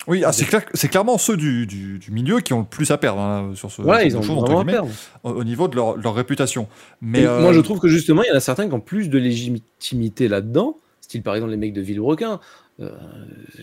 [0.06, 2.96] Oui, ah, c'est clair, clairement ceux du, du- du milieu qui ont le plus à
[2.98, 4.88] perdre hein, sur ce Voilà, ils ont chose, vraiment à perdre.
[5.24, 6.68] au, au niveau de leur, leur réputation.
[7.02, 9.10] Mais euh, Moi, je trouve que justement, il y en a certains qui ont plus
[9.10, 12.40] de légitimité là-dedans, style par exemple les mecs de Villebrequin.
[12.80, 12.90] Euh,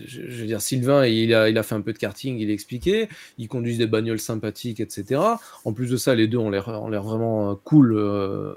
[0.06, 2.48] je, je veux dire, Sylvain, il a, il a fait un peu de karting, il
[2.50, 3.08] a expliqué.
[3.36, 5.20] Ils conduisent des bagnoles sympathiques, etc.
[5.64, 6.70] En plus de ça, les deux ont l'air
[7.02, 8.54] vraiment euh, cool euh,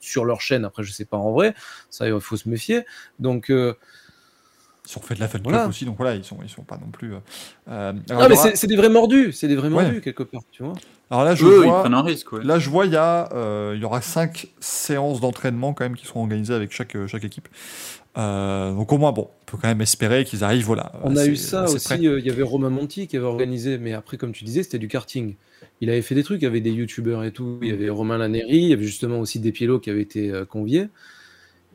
[0.00, 0.64] sur leur chaîne.
[0.64, 1.54] Après, je sais pas en vrai.
[1.90, 2.84] Ça, il faut se méfier.
[3.18, 3.74] Donc, euh,
[4.90, 5.68] ils ont fait de la fun Voilà.
[5.68, 7.12] aussi, donc voilà, ils sont, ils sont pas non plus.
[7.14, 7.18] euh,
[7.68, 9.32] euh, alors, non, il y mais aura- c'est des vrais mordus.
[9.32, 9.82] C'est des vrais Ouais.
[9.84, 10.72] mordus, quelque part, tu vois.
[11.10, 12.44] alors là, je Eux, ils vois, prennent un risque, ouais.
[12.44, 15.96] là, je vois, il y a, euh, il y aura cinq séances d'entraînement quand même
[15.96, 17.48] qui seront organisées avec chaque, euh, chaque équipe.
[18.16, 20.92] Euh, donc au moins, bon, on peut quand même espérer qu'ils arrivent, voilà.
[21.04, 23.92] On a eu ça aussi, euh, il y avait Romain Monti qui avait organisé, mais
[23.92, 25.36] après, comme tu disais, c'était du karting.
[25.80, 27.58] Il avait fait des trucs avec des youtubeurs et tout.
[27.62, 30.44] Il y avait Romain Laneri, il y avait justement aussi Despiello qui avait été euh,
[30.44, 30.88] convié.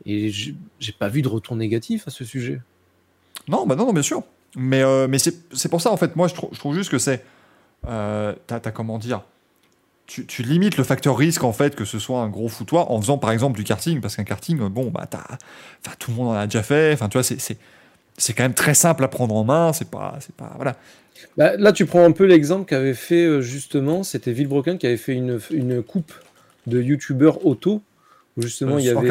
[0.04, 2.60] Et j'ai pas vu de retour négatif à ce sujet.
[3.48, 4.22] Non, bah non, non, bien sûr.
[4.56, 6.90] Mais, euh, mais c'est c'est pour ça, en fait, moi, je, trou- je trouve juste
[6.90, 7.24] que c'est.
[7.88, 9.22] Euh, T'as t'as comment dire
[10.06, 13.00] tu, tu limites le facteur risque, en fait, que ce soit un gros foutoir, en
[13.00, 15.08] faisant, par exemple, du karting, parce qu'un karting, euh, bon, bah,
[15.98, 16.92] tout le monde en a déjà fait.
[16.92, 17.56] Enfin, tu vois, c'est- c'est.
[18.16, 20.76] C'est quand même très simple à prendre en main, c'est pas, c'est pas, voilà.
[21.36, 24.96] Bah, là, tu prends un peu l'exemple qu'avait fait euh, justement, c'était Villebrequin qui avait
[24.96, 26.12] fait une, une coupe
[26.68, 27.82] de youtubeurs auto.
[28.36, 29.10] Où justement, il y avait.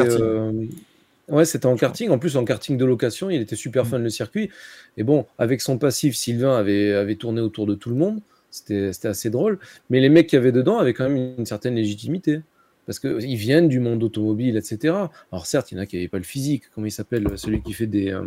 [1.30, 2.10] Euh, Ouais, c'était en karting.
[2.10, 3.88] En plus, en karting de location, il était super Mm.
[3.88, 4.50] fan le circuit.
[4.96, 8.20] Et bon, avec son passif, Sylvain avait, avait tourné autour de tout le monde.
[8.50, 9.58] C'était assez drôle.
[9.90, 12.40] Mais les mecs qui avaient dedans avaient quand même une certaine légitimité.
[12.86, 14.94] Parce qu'ils viennent du monde automobile, etc.
[15.32, 16.64] Alors certes, il y en a qui n'avaient pas le physique.
[16.74, 18.12] Comment il s'appelle Celui qui fait des...
[18.12, 18.22] euh,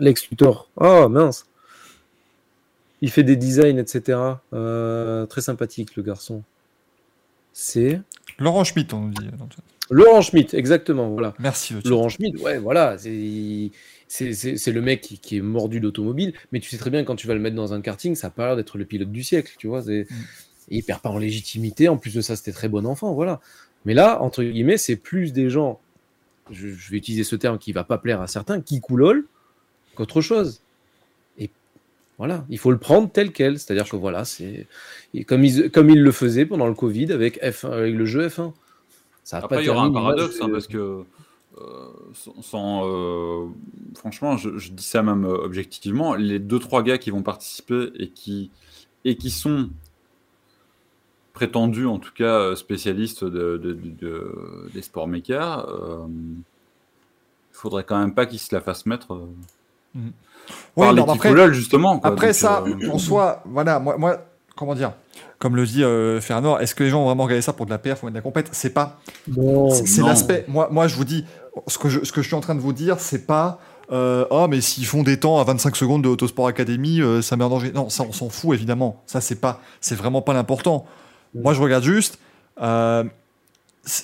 [0.00, 0.70] Lex Luthor.
[0.76, 1.46] Oh, mince.
[3.00, 4.18] Il fait des designs, etc.
[4.54, 6.42] Euh, très sympathique, le garçon.
[7.52, 8.00] C'est...
[8.38, 9.26] Laurent Schmitt, on nous dit.
[9.38, 9.62] dans le chat.
[9.90, 11.34] Laurent Schmitt, exactement, voilà.
[11.38, 11.74] Merci.
[11.84, 13.10] Laurent Schmitt, ouais, voilà, c'est
[14.72, 17.34] le mec qui, qui est mordu d'automobile, mais tu sais très bien quand tu vas
[17.34, 19.66] le mettre dans un karting, ça a pas l'air d'être le pilote du siècle, tu
[19.66, 19.82] vois.
[19.82, 20.04] Mm.
[20.70, 23.40] Il perd pas en légitimité, en plus de ça, c'était très bon enfant, voilà.
[23.86, 25.80] Mais là, entre guillemets, c'est plus des gens,
[26.50, 29.24] je, je vais utiliser ce terme qui va pas plaire à certains, qui coulolent
[29.94, 30.60] qu'autre chose.
[31.38, 31.50] Et
[32.18, 34.66] voilà, il faut le prendre tel quel, c'est-à-dire que voilà, c'est
[35.26, 38.52] comme ils, comme ils le faisaient pendant le Covid avec, F1, avec le jeu F1.
[39.28, 41.04] Ça Après, pas il y aura un paradoxe, hein, parce que,
[41.58, 41.62] euh,
[42.14, 43.44] sans, sans, euh,
[43.94, 47.90] franchement, je, je dis ça même euh, objectivement, les deux trois gars qui vont participer
[47.96, 48.50] et qui
[49.04, 49.68] et qui sont
[51.34, 56.42] prétendus, en tout cas, spécialistes de, de- de- de- des sports méca, euh, il
[57.52, 59.12] faudrait quand même pas qu'ils se la fassent mettre
[59.94, 60.02] Ouais,
[60.74, 61.98] par les non, après- justement.
[61.98, 62.08] quoi.
[62.10, 64.24] Après Donc, ça, euh, en soi, voilà, moi, moi,
[64.56, 64.92] comment dire
[65.38, 67.70] Comme le dit euh, Fernand, est-ce que les gens ont vraiment regardé ça pour de
[67.70, 68.48] la perf ou de la compète?
[68.52, 69.00] C'est pas.
[69.84, 70.44] C'est l'aspect.
[70.48, 71.24] Moi, moi, je vous dis,
[71.68, 73.60] ce que je, ce que je suis en train de vous dire, c'est pas.
[73.90, 77.36] Euh, oh, mais s'ils font des temps à 25 secondes de Autosport Academy, euh, ça
[77.36, 77.72] met en danger.
[77.72, 79.02] Non, ça, on s'en fout, évidemment.
[79.06, 79.60] Ça, c'est pas.
[79.80, 80.86] C'est vraiment pas l'important.
[81.34, 82.18] Moi, je regarde juste.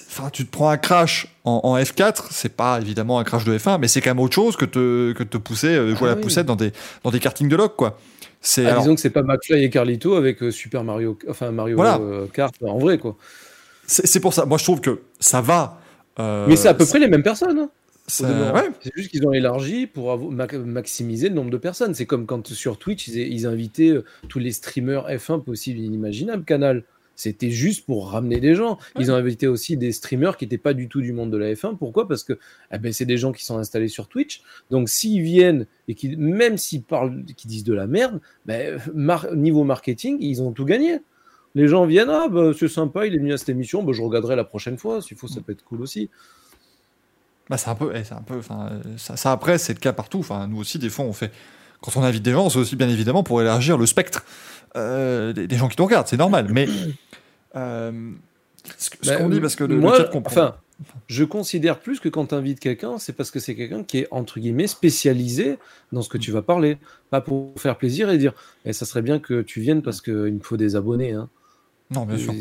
[0.08, 3.56] Enfin, tu te prends un crash en, en F4, c'est pas évidemment un crash de
[3.58, 6.08] F1, mais c'est quand même autre chose que te, que de te pousser, euh, jouer
[6.08, 6.22] Ah la oui.
[6.22, 7.98] poussette dans des, dans des kartings de log, quoi.
[8.40, 11.50] C'est Ah, alors- disons que c'est pas McFly et Carlito avec euh, Super Mario, enfin
[11.50, 11.98] Mario Voilà.
[11.98, 13.16] euh, Kart en vrai quoi.
[13.86, 14.46] C'est pour ça.
[14.46, 15.78] Moi, je trouve que ça va.
[16.18, 17.58] euh, Mais c'est à peu près les mêmes personnes.
[17.58, 17.68] hein,
[18.54, 18.70] ouais.
[18.80, 20.18] C'est juste qu'ils ont élargi pour
[20.64, 21.94] maximiser le nombre de personnes.
[21.94, 23.94] C'est comme quand sur Twitch ils, ils invitaient
[24.28, 26.84] tous les streamers F1 possibles et inimaginables, Canal.
[27.16, 28.78] C'était juste pour ramener des gens.
[28.98, 31.52] Ils ont invité aussi des streamers qui n'étaient pas du tout du monde de la
[31.52, 31.76] F1.
[31.76, 32.08] Pourquoi?
[32.08, 32.38] Parce que
[32.72, 34.42] eh ben, c'est des gens qui sont installés sur Twitch.
[34.70, 38.80] Donc s'ils viennent et qui, même s'ils parlent, qui disent de la merde, ben,
[39.34, 40.98] niveau marketing, ils ont tout gagné.
[41.54, 44.02] Les gens viennent, ah bah, c'est sympa, il est venu à cette émission, bah, je
[44.02, 45.00] regarderai la prochaine fois.
[45.00, 46.10] S'il faut, ça peut être cool aussi.
[47.48, 48.40] Bah, c'est un peu, eh, c'est un peu,
[48.96, 50.18] ça, ça, après c'est le cas partout.
[50.18, 51.30] Enfin, nous aussi des fois on fait,
[51.84, 54.24] quand on invite des gens, c'est aussi bien évidemment pour élargir le spectre
[54.74, 56.46] euh, des, gens qui nous regardent, c'est normal.
[56.50, 56.66] Mais
[57.56, 58.10] euh,
[58.78, 60.32] ce, bah, qu'on dit, parce que le, moi, chat comprend.
[60.32, 60.54] Enfin,
[61.08, 64.08] je considère plus que quand tu invites quelqu'un, c'est parce que c'est quelqu'un qui est
[64.10, 65.58] entre guillemets spécialisé
[65.92, 66.78] dans ce que tu vas parler,
[67.10, 68.32] pas pour faire plaisir et dire,
[68.64, 71.12] et eh, ça serait bien que tu viennes parce qu'il me faut des abonnés.
[71.12, 71.28] Hein.
[71.90, 72.32] Non, bien sûr.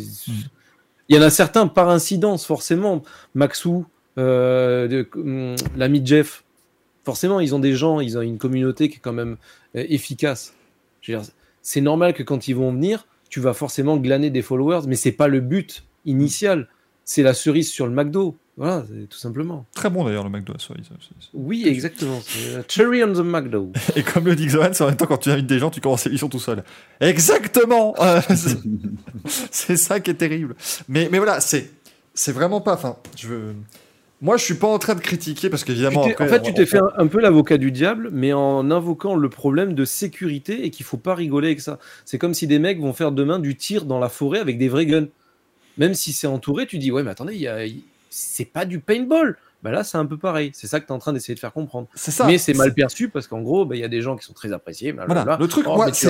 [1.10, 3.04] Il y en a certains par incidence, forcément.
[3.36, 3.86] Maxou,
[4.18, 6.46] euh, hum, l'ami Jeff,
[7.04, 9.38] forcément, ils ont des gens, ils ont une communauté qui est quand même
[9.76, 10.54] euh, efficace.
[11.62, 15.12] C'est normal que quand ils vont venir, tu vas forcément glaner des followers, mais c'est
[15.12, 16.68] pas le but initial.
[17.06, 18.38] C'est la cerise sur le McDo.
[18.56, 19.66] Voilà, tout simplement.
[19.74, 20.86] Très bon d'ailleurs le McDo à cerise.
[21.34, 22.22] Oui, exactement.
[22.68, 23.72] Cherry on the McDo.
[23.96, 25.82] Et comme le dit Xohan, c'est en même temps quand tu invites des gens, tu
[25.82, 26.64] commences l'émission tout seul.
[27.02, 27.96] Exactement
[29.26, 30.56] C'est ça qui est terrible.
[30.88, 31.72] Mais, mais voilà, c'est,
[32.14, 32.76] c'est vraiment pas.
[32.76, 33.56] Enfin, je veux.
[34.24, 36.04] Moi, je suis pas en train de critiquer parce qu'évidemment.
[36.04, 39.74] En fait, tu t'es fait un, peu l'avocat du diable, mais en invoquant le problème
[39.74, 41.78] de sécurité et qu'il faut pas rigoler avec ça.
[42.06, 44.70] C'est comme si des mecs vont faire demain du tir dans la forêt avec des
[44.70, 45.08] vrais guns.
[45.78, 47.66] Même si c'est entouré, tu dis ouais, mais attendez, y a...
[48.10, 49.38] c'est pas du paintball.
[49.64, 50.52] Bah là, c'est un peu pareil.
[50.54, 51.88] C'est ça que tu es en train d'essayer de faire comprendre.
[51.96, 52.26] C'est ça.
[52.26, 54.34] Mais c'est mal perçu parce qu'en gros, bah, il y a des gens qui sont
[54.34, 54.92] très appréciés.
[54.92, 55.38] Voilà.
[55.40, 56.10] Le truc, oh, moi, c'est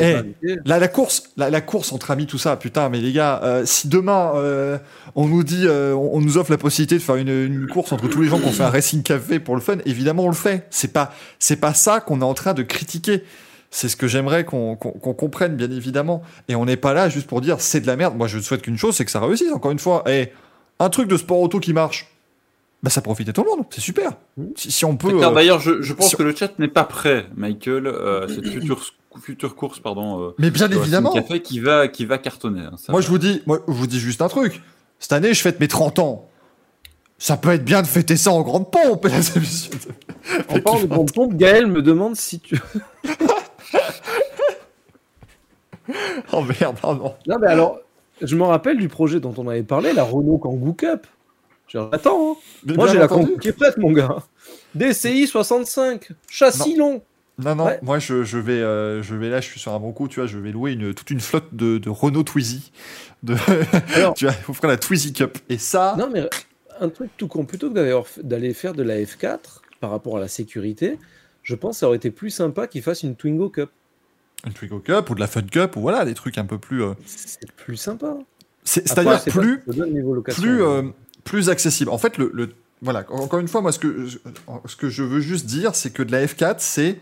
[0.00, 2.88] hey, la, la, course, la, la, course entre amis, tout ça, putain.
[2.88, 4.76] Mais les gars, euh, si demain euh,
[5.14, 8.08] on nous dit, euh, on, nous offre la possibilité de faire une, une course entre
[8.08, 10.34] tous les gens qui ont fait un racing café pour le fun, évidemment, on le
[10.34, 10.66] fait.
[10.70, 13.22] C'est pas, c'est pas ça qu'on est en train de critiquer.
[13.70, 16.22] C'est ce que j'aimerais qu'on qu comprenne, bien évidemment.
[16.48, 18.16] Et on n'est pas là juste pour dire c'est de la merde.
[18.16, 19.52] Moi, je ne souhaite qu'une chose, c'est que ça réussisse.
[19.52, 20.32] Encore une fois, et
[20.80, 22.06] un truc de sport auto qui marche
[22.82, 24.12] bah ça profite à tout le monde, c'est super.
[24.36, 24.44] Mmh.
[24.54, 25.22] Si, si, on peut.
[25.22, 27.88] Euh, D'ailleurs, je, je, pense si que le chat n'est pas prêt, Michael.
[27.88, 28.80] Euh, cette future,
[29.20, 30.22] future course, pardon.
[30.22, 31.12] Euh, Mais bien évidemment.
[31.12, 32.60] Café qui va, qui va cartonner.
[32.60, 34.62] Hein, moi, je vous dis, moi, je vous dis juste un truc.
[35.00, 36.28] Cette année, je fête mes 30 ans.
[37.18, 39.08] Ça peut être bien de fêter ça en grande pompe.
[40.48, 42.60] en parlant de grande pompe, Gaël me demande si tu.
[46.32, 47.14] oh merde, pardon.
[47.26, 47.80] Non, mais alors,
[48.22, 51.08] je me rappelle du projet dont on avait parlé, la Renault Kangoo Cup.
[51.74, 52.72] Attends, hein.
[52.76, 54.22] moi j'ai la Kangoo qui est prête, mon gars.
[54.74, 57.02] DCI 65, châssis long.
[57.38, 59.92] Non, non, moi je, je vais, euh, je vais là, je suis sur un bon
[59.92, 62.72] coup, tu vois, je vais louer une, toute une flotte de, de Renault Twizy.
[63.22, 63.36] De...
[63.94, 65.38] Alors, tu vas offrir la Twizy Cup.
[65.48, 65.94] Et ça.
[65.96, 66.28] Non, mais
[66.80, 70.28] un truc tout con, plutôt que d'aller faire de la F4 par rapport à la
[70.28, 70.98] sécurité,
[71.42, 73.70] je pense que ça aurait été plus sympa qu'ils fassent une Twingo Cup.
[74.44, 76.82] Une Twingo Cup ou de la Fun Cup, ou voilà, des trucs un peu plus.
[76.82, 76.94] Euh...
[77.06, 78.16] C'est plus sympa.
[78.64, 79.60] C'est-à-dire plus.
[79.60, 80.82] plus euh,
[81.28, 81.90] plus accessible.
[81.90, 85.44] En fait, le, voilà, encore une fois, moi, ce que, ce que je veux juste
[85.44, 86.98] dire, c'est que de la F4, c'est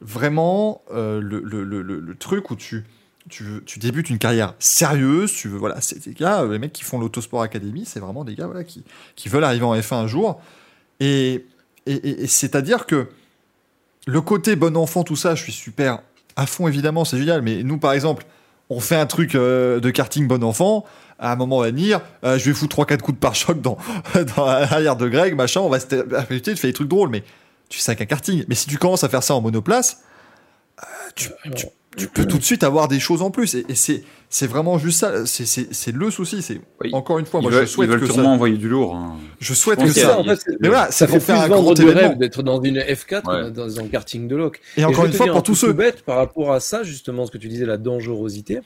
[0.00, 2.84] vraiment euh, le, le, truc où tu,
[3.30, 6.74] tu, tu, débutes une carrière sérieuse, tu veux, voilà, c'est des gars, euh, les mecs
[6.74, 8.84] qui font l'Autosport Academy, c'est vraiment des gars voilà, qui,
[9.16, 10.42] qui veulent arriver en F1 un jour.
[11.00, 11.46] Et,
[11.86, 13.08] et, et, c'est-à-dire que
[14.06, 16.00] le côté bon enfant, tout ça, je suis super
[16.36, 18.26] à fond, évidemment, c'est génial, mais nous, par exemple,
[18.68, 20.84] on fait un truc euh, de karting bon enfant,
[21.24, 23.78] à un moment venir, euh, je vais foutre 3-4 coups de pare-choc dans,
[24.36, 27.24] dans l'arrière de Greg, machin, on va se tu fais des trucs drôles, mais
[27.70, 28.44] tu sais qu'un karting.
[28.46, 30.02] Mais si tu commences à faire ça en monoplace,
[30.82, 30.84] euh,
[31.14, 33.54] tu, tu, tu, peux tout de suite avoir des choses en plus.
[33.54, 35.24] Et, et c'est, c'est vraiment juste ça.
[35.24, 36.42] C'est, c'est, c'est le souci.
[36.42, 36.90] C'est oui.
[36.92, 38.22] encore une fois, moi, veulent, je souhaite ils veulent que ça.
[38.22, 38.94] envoyer du lourd.
[38.94, 39.16] Hein.
[39.40, 40.18] Je souhaite je que ça.
[40.18, 43.50] En fait, mais voilà, ça fait faire un grand rêve d'être dans une F4 ouais.
[43.50, 44.60] dans un karting de loc.
[44.76, 47.30] Et, et encore une fois, pour tous ceux bêtes par rapport à ça, justement, ce
[47.30, 48.60] que tu disais, la dangerosité.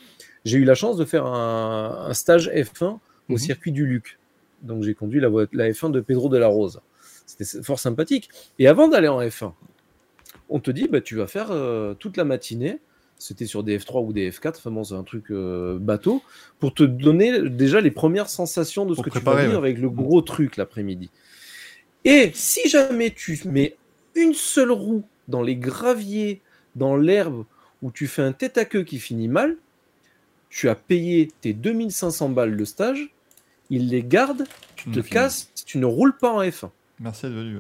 [0.49, 2.99] J'ai eu la chance de faire un, un stage F1
[3.29, 3.39] au mmh.
[3.39, 4.19] circuit du Luc.
[4.63, 6.81] Donc j'ai conduit la, la, F1 de Pedro de la Rose.
[7.27, 8.29] C'était fort sympathique.
[8.59, 9.53] Et avant d'aller en F1,
[10.49, 12.79] on te dit, bah, tu vas faire euh, toute la matinée,
[13.19, 16.23] c'était sur des F3 ou des F4, enfin bon, c'est un truc euh, bateau,
[16.59, 19.63] pour te donner déjà les premières sensations de ce pour que préparer, tu vas vivre
[19.63, 19.69] ouais.
[19.69, 21.11] avec le gros truc l'après-midi.
[22.05, 23.77] Et si jamais tu mets
[24.15, 26.41] une seule roue dans les graviers,
[26.77, 27.45] dans l'herbe,
[27.83, 29.57] où tu fais un tête à queue qui finit mal,
[30.51, 33.11] tu as payé tes 2500 balles de stage,
[33.71, 34.45] il les garde,
[34.77, 36.71] tu te casses, tu ne roules pas en F1.
[37.01, 37.59] Merci d'être venu.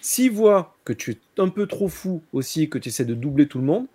[0.00, 3.48] S'il voit que tu es un peu trop fou aussi, que tu essaies de doubler
[3.48, 3.86] tout le monde,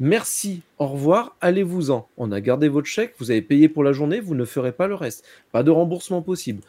[0.00, 2.08] merci, au revoir, allez-vous-en.
[2.18, 4.88] On a gardé votre chèque, vous avez payé pour la journée, vous ne ferez pas
[4.88, 5.24] le reste.
[5.52, 6.62] Pas de remboursement possible.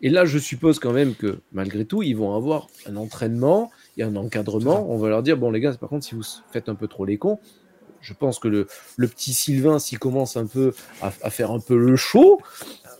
[0.00, 4.02] Et là, je suppose quand même que malgré tout, ils vont avoir un entraînement et
[4.02, 4.90] un encadrement.
[4.90, 7.04] On va leur dire, bon les gars, par contre, si vous faites un peu trop
[7.04, 7.38] les cons,
[8.02, 8.66] je pense que le,
[8.96, 12.40] le petit Sylvain, s'il commence un peu à, à, faire un peu le show,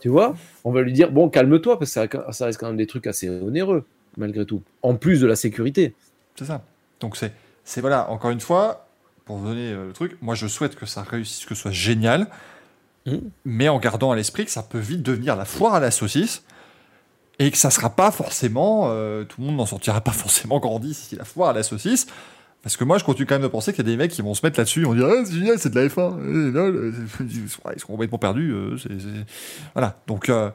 [0.00, 0.34] tu vois,
[0.64, 3.06] on va lui dire bon, calme-toi, parce que ça, ça, reste quand même des trucs
[3.06, 3.84] assez onéreux,
[4.16, 5.94] malgré tout, en plus de la sécurité.
[6.36, 6.64] C'est ça.
[7.00, 7.32] Donc, c'est,
[7.64, 8.88] c'est voilà, encore une fois,
[9.24, 11.70] pour vous donner euh, le truc, moi je souhaite que ça réussisse, que ce soit
[11.70, 12.28] génial,
[13.06, 13.16] mmh.
[13.44, 16.44] mais en gardant à l'esprit que ça peut vite devenir la foire à la saucisse
[17.38, 20.94] et que ça sera pas forcément, euh, tout le monde n'en sortira pas forcément grandi
[20.94, 22.06] si la foire à la saucisse.
[22.62, 24.22] Parce que moi, je continue quand même de penser qu'il y a des mecs qui
[24.22, 27.24] vont se mettre là-dessus, on dit ah, c'est génial, c'est de la F1,
[27.74, 28.52] ils sont complètement perdus.
[28.52, 28.76] Euh,
[29.74, 30.50] Voilà, donc euh,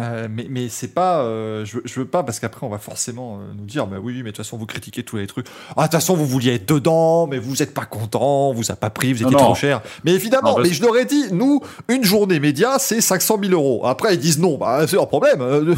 [0.00, 1.22] euh, mais, mais c'est pas.
[1.22, 4.22] Euh, je, je, veux pas, parce qu'après, on va forcément nous dire, bah oui, mais
[4.22, 5.46] de toute façon, vous critiquez tous les trucs.
[5.70, 8.76] Ah, de toute façon, vous vouliez être dedans, mais vous êtes pas content, vous a
[8.76, 9.82] pas pris, vous étiez trop cher.
[10.04, 13.52] Mais évidemment, non, mais je leur ai dit, nous, une journée média, c'est 500 000
[13.52, 13.86] euros.
[13.86, 15.40] Après, ils disent non, bah, c'est leur problème.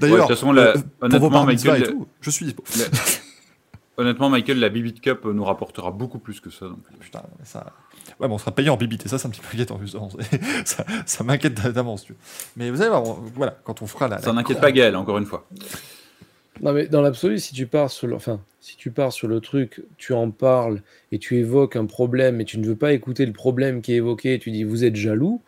[0.00, 2.64] D'ailleurs, ouais, honnêtement, Michael, tout, je suis dispo.
[3.98, 6.66] Honnêtement, Michael, la Bibit Cup nous rapportera beaucoup plus que ça.
[6.66, 6.78] Donc.
[7.00, 7.72] Putain, ça.
[8.20, 9.96] Ouais, mais on sera payé en bibite, et ça, ça me m'inquiète en plus.
[10.64, 12.22] ça, ça m'inquiète d'avance, tu vois.
[12.56, 14.18] Mais vous allez voir, voilà, quand on fera la.
[14.18, 15.48] Ça n'inquiète pas Gaël, encore une fois.
[16.62, 19.40] Non, mais dans l'absolu, si tu pars sur le, enfin, si tu pars sur le
[19.40, 23.26] truc, tu en parles et tu évoques un problème et tu ne veux pas écouter
[23.26, 25.42] le problème qui est évoqué, et tu dis vous êtes jaloux,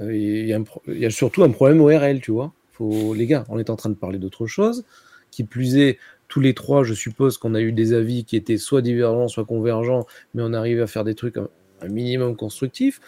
[0.00, 2.52] euh, il y, y, a surtout un problème ORL, tu vois.
[2.72, 4.84] Faut, les gars, on est en train de parler d'autre chose.
[5.30, 5.98] Qui plus est,
[6.34, 9.44] tous les trois, je suppose qu'on a eu des avis qui étaient soit divergents, soit
[9.44, 10.04] convergents,
[10.34, 13.00] mais on arrive à faire des trucs un minimum constructif.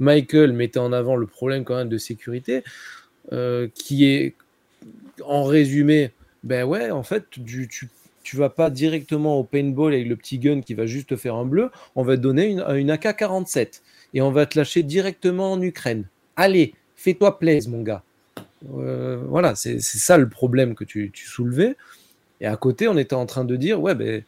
[0.00, 2.64] Michael mettait en avant le problème quand même de sécurité,
[3.30, 4.34] euh, qui est
[5.24, 6.10] en résumé,
[6.42, 7.88] ben ouais, en fait, tu, tu,
[8.24, 11.36] tu, vas pas directement au paintball avec le petit gun qui va juste te faire
[11.36, 13.80] un bleu, on va te donner une, une AK-47
[14.14, 16.08] et on va te lâcher directement en Ukraine.
[16.34, 18.02] Allez, fais-toi plaisir, mon gars.
[18.74, 21.76] Euh, voilà, c'est ça le problème que tu, tu, soulevais.
[22.42, 24.22] Et à côté, on était en train de dire, ouais, ben,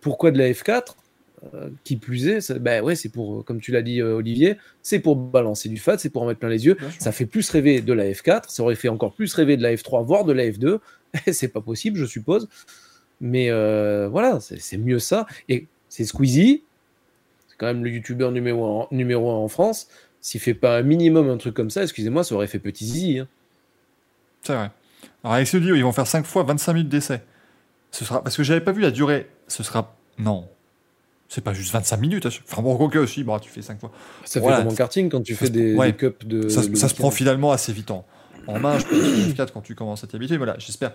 [0.00, 0.94] pourquoi de la F4
[1.54, 4.98] euh, qui plus est, ben ouais, c'est pour, comme tu l'as dit euh, Olivier, c'est
[5.00, 6.76] pour balancer du fat, c'est pour en mettre plein les yeux.
[6.98, 9.74] Ça fait plus rêver de la F4, ça aurait fait encore plus rêver de la
[9.74, 10.78] F3, voire de la F2.
[11.32, 12.48] c'est pas possible, je suppose.
[13.20, 15.26] Mais euh, voilà, c'est mieux ça.
[15.48, 16.62] Et c'est Squeezie,
[17.48, 19.88] c'est quand même le youtubeur numéro 1 numéro en France.
[20.20, 23.18] S'il fait pas un minimum un truc comme ça, excusez-moi, ça aurait fait petit zizi.
[23.18, 23.28] Hein.
[24.42, 24.70] C'est vrai.
[25.24, 27.20] Alors avec ce vidéo, ils vont faire 5 fois 25 minutes d'essai.
[27.90, 29.28] Ce sera parce que j'avais pas vu la durée.
[29.48, 30.48] Ce sera non,
[31.28, 32.26] c'est pas juste 25 minutes.
[32.26, 33.92] Enfin bon, quoi que aussi, bah, tu fais 5 fois.
[34.24, 34.56] Ça voilà.
[34.56, 35.92] fait comme en karting quand tu fais des, ouais.
[35.92, 36.48] des, cups de.
[36.48, 38.04] Ça, ça se prend finalement assez vite en,
[38.46, 38.78] en main.
[38.78, 40.38] Je pense 4 quand tu commences à t'y habituer.
[40.38, 40.92] Voilà, j'espère.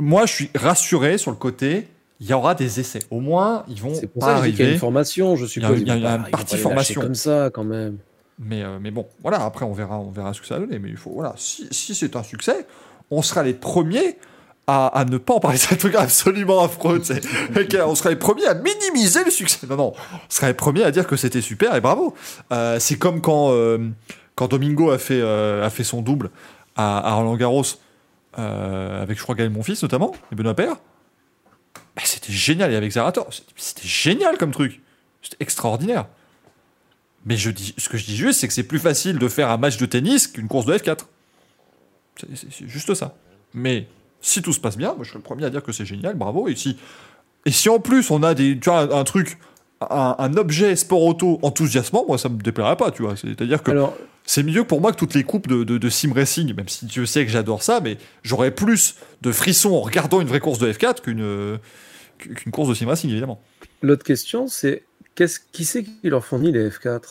[0.00, 1.88] Moi, je suis rassuré sur le côté.
[2.20, 3.00] Il y aura des essais.
[3.10, 4.56] Au moins, ils vont pas ça arriver.
[4.56, 5.80] qu'il y a une formation, je suppose.
[5.80, 7.00] Il y a, il y a une partie formation.
[7.00, 7.98] comme ça, quand même.
[8.38, 9.44] Mais, euh, mais bon, voilà.
[9.44, 10.78] Après, on verra, on verra ce que ça va donner.
[10.78, 11.34] Mais il faut, voilà.
[11.36, 12.66] Si, si c'est un succès,
[13.10, 14.16] on sera les premiers
[14.66, 15.58] à, ne pas en parler.
[15.58, 17.02] C'est un truc absolument affreux.
[17.86, 19.66] on serait les premiers à minimiser le succès.
[19.68, 22.14] Non, non, on serait les premiers à dire que c'était super et bravo.
[22.52, 23.90] Euh, c'est comme quand, euh,
[24.34, 26.30] quand Domingo a fait, euh, a fait son double
[26.76, 27.64] à, à Roland Garros,
[28.36, 30.76] avec, je crois, Gaël Monfils notamment, et Benoît Père.
[31.94, 32.72] Bah, c'était génial.
[32.72, 34.80] Et avec Zerator, c'était génial comme truc.
[35.22, 36.06] C'était extraordinaire.
[37.26, 39.50] Mais je dis, ce que je dis juste, c'est que c'est plus facile de faire
[39.50, 40.98] un match de tennis qu'une course de F4.
[42.18, 43.14] C'est juste ça.
[43.54, 43.86] Mais
[44.24, 46.16] si tout se passe bien, moi, je serais le premier à dire que c'est génial,
[46.16, 46.48] bravo.
[46.48, 46.78] Et si,
[47.44, 49.38] et si en plus on a des, tu vois, un, un truc,
[49.82, 53.16] un, un, objet sport auto enthousiasmant, moi ça me déplairait pas, tu vois.
[53.16, 53.94] C'est-à-dire que Alors...
[54.24, 56.86] c'est mieux pour moi que toutes les coupes de, de, de, sim racing, même si
[56.86, 60.58] tu sais que j'adore ça, mais j'aurais plus de frissons en regardant une vraie course
[60.58, 61.58] de F4 qu'une
[62.16, 63.42] qu'une course de sim racing, évidemment.
[63.82, 64.84] L'autre question, c'est
[65.52, 67.02] qui c'est qui leur fournit les F4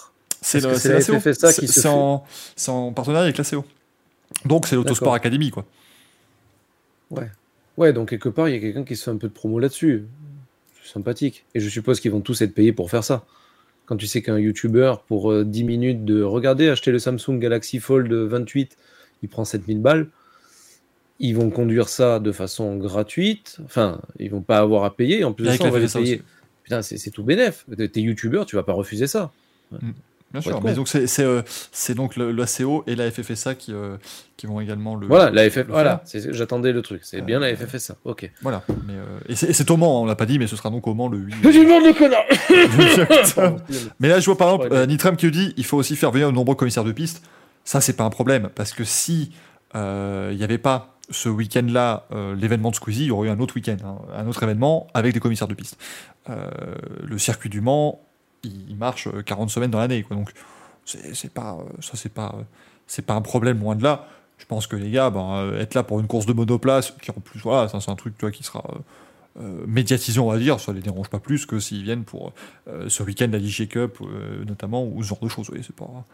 [0.41, 2.25] C'est la, la FFSA qui se en,
[2.67, 3.65] en partenariat avec la CO.
[4.45, 5.63] Donc c'est l'Autosport Academy, quoi.
[7.13, 7.29] Ouais.
[7.77, 9.59] Ouais, donc quelque part, il y a quelqu'un qui se fait un peu de promo
[9.59, 10.05] là-dessus.
[10.81, 11.45] C'est sympathique.
[11.55, 13.25] Et je suppose qu'ils vont tous être payés pour faire ça.
[13.85, 17.79] Quand tu sais qu'un YouTuber, pour euh, 10 minutes de regarder, acheter le Samsung Galaxy
[17.79, 18.77] Fold 28,
[19.23, 20.07] il prend 7000 balles.
[21.19, 23.57] Ils vont conduire ça de façon gratuite.
[23.65, 25.23] Enfin, ils vont pas avoir à payer.
[25.23, 26.21] En plus de ça, on va les payer.
[26.63, 27.65] Putain, c'est tout bénef.
[27.75, 29.31] T'es YouTuber, tu vas pas refuser ça.
[29.71, 29.79] Ouais.
[29.81, 29.93] Mm.
[30.33, 31.43] Bien sûr, mais donc c'est euh,
[31.95, 33.97] donc l'ACO et la FFSA qui, euh,
[34.35, 35.07] qui vont également le.
[35.07, 38.31] Voilà, la FF, voilà j'attendais le truc, c'est euh, bien la FFSA, ok.
[38.41, 40.87] Voilà, mais, euh, et c'est au Mans, on l'a pas dit, mais ce sera donc
[40.87, 41.35] au Mans le 8.
[41.43, 43.57] Je demande le connard
[43.99, 46.29] Mais là, je vois par exemple euh, Nitram qui dit il faut aussi faire venir
[46.29, 47.23] de nombreux commissaires de piste.
[47.63, 49.31] Ça, c'est pas un problème, parce que si
[49.75, 52.07] il n'y avait pas ce week-end-là,
[52.37, 55.13] l'événement de Squeezie, il y aurait eu un autre week-end, hein, un autre événement avec
[55.13, 55.77] des commissaires de piste.
[56.27, 58.01] le circuit du Mans,
[58.43, 60.05] il marche 40 semaines dans l'année.
[60.09, 60.31] Donc,
[60.85, 62.35] c'est pas, ça, c'est pas,
[62.87, 64.07] c'est pas un problème, loin de là.
[64.37, 67.13] Je pense que les gars, ben, être là pour une course de monoplace, qui en
[67.13, 68.63] plus, voilà, ça, c'est un truc tu vois, qui sera
[69.39, 72.33] euh, médiatisés, on va dire, ça les dérange pas plus que s'ils viennent pour
[72.67, 75.47] euh, ce week-end la Ligue Cup, euh, notamment, ou ce genre de choses.
[75.47, 76.05] Vous voyez, c'est pas,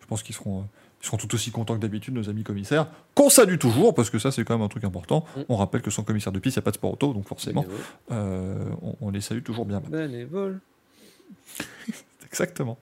[0.00, 0.66] je pense qu'ils seront,
[1.00, 4.18] ils seront tout aussi contents que d'habitude, nos amis commissaires, qu'on salue toujours, parce que
[4.18, 5.24] ça, c'est quand même un truc important.
[5.36, 5.40] Mm.
[5.48, 7.26] On rappelle que sans commissaire de piste, il n'y a pas de sport auto, donc
[7.26, 7.64] forcément,
[8.10, 9.80] euh, on, on les salue toujours bien.
[9.80, 10.60] Bénévole.
[12.26, 12.78] Exactement.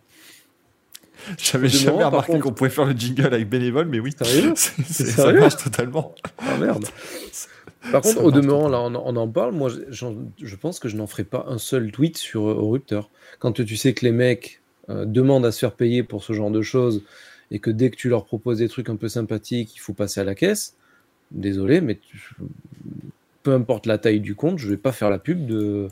[1.38, 4.12] J'avais jamais remarqué contre- qu'on pouvait faire le jingle avec bénévole, mais oui.
[4.22, 4.72] Sérieux ça
[5.04, 6.14] sérieux marche totalement.
[6.38, 6.84] Ah merde.
[7.92, 9.52] Par contre, au demeurant, là, on, on en parle.
[9.52, 13.02] Moi, je pense que je n'en ferai pas un seul tweet sur euh.
[13.38, 14.60] Quand tu sais que les mecs
[14.90, 17.02] euh, demandent à se faire payer pour ce genre de choses
[17.50, 20.20] et que dès que tu leur proposes des trucs un peu sympathiques, il faut passer
[20.20, 20.74] à la caisse.
[21.30, 22.34] Désolé, mais tu-
[23.42, 25.88] peu importe la taille du compte, je vais pas faire la pub de,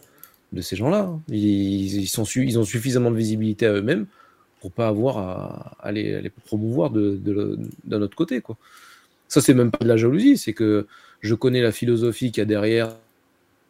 [0.52, 1.00] de ces gens-là.
[1.02, 1.22] hein.
[1.28, 4.06] Ils, ils ils ont suffisamment de visibilité à eux-mêmes
[4.60, 8.56] pour pas avoir à, à les, à promouvoir de, de- d'un autre côté, quoi.
[9.28, 10.86] Ça, c'est même pas de la jalousie, c'est que
[11.20, 12.96] je connais la philosophie qu'il y a derrière,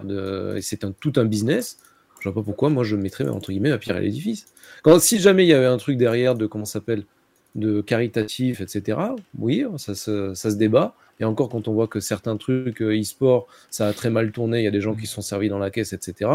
[0.04, 1.78] de- et c'est un, tout un business.
[2.20, 4.46] Je vois pas pourquoi moi je mettrais entre guillemets ma pierre à l'édifice.
[4.82, 7.04] Quand si jamais il y avait un truc derrière de comment s'appelle
[7.54, 9.16] de caritatif, etc.
[9.38, 10.94] Oui, ça ça se débat.
[11.20, 14.60] Et encore quand on voit que certains trucs euh, e-sport, ça a très mal tourné,
[14.60, 16.30] il y a des gens qui se sont servis dans la caisse, etc.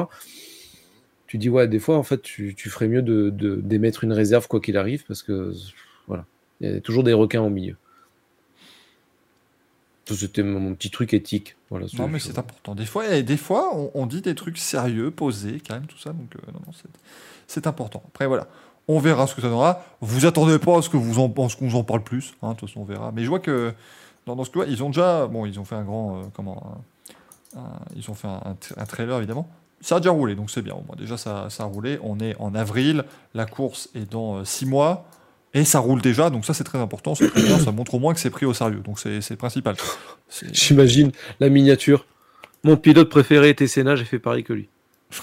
[1.28, 4.14] Tu dis ouais, des fois en fait tu, tu ferais mieux de, de- d'émettre une
[4.14, 5.54] réserve quoi qu'il arrive parce que
[6.08, 6.26] voilà,
[6.62, 7.76] il y a toujours des requins au milieu.
[10.06, 11.56] C'était mon petit truc éthique.
[11.70, 12.76] Voilà, Non, mais c'est important.
[12.76, 15.98] Des fois, et des fois on, on dit des trucs sérieux, posés, quand même, tout
[15.98, 16.12] ça.
[16.12, 16.74] Donc, euh, non, non,
[17.48, 18.04] c'est- important.
[18.08, 18.48] Après, voilà.
[18.90, 19.86] On verra ce que ça donnera.
[20.02, 22.34] Vous attendez pas à ce que vous en, qu'on vous en parle plus.
[22.42, 23.12] Hein, de toute façon, on verra.
[23.16, 23.74] Mais je vois que
[24.26, 25.28] dans, dans ce cas, ils ont déjà.
[25.28, 26.18] Bon, ils ont fait un grand.
[26.18, 26.82] euh, comment
[27.56, 29.48] un- un- Ils ont fait un, un tra- un trailer, évidemment.
[29.82, 30.74] Ça a déjà roulé, donc c'est bien.
[30.76, 32.00] Au moins, déjà, ça, ça a roulé.
[32.04, 33.04] On est en avril.
[33.34, 35.06] La course est dans 6 mois.
[35.56, 37.26] Et ça roule déjà, donc ça c'est très important, ça
[37.72, 39.76] montre au moins que c'est pris au sérieux, donc c'est principal.
[40.52, 42.08] J'imagine la miniature.
[42.64, 44.68] Mon pilote préféré était Senna, j'ai fait pareil que lui.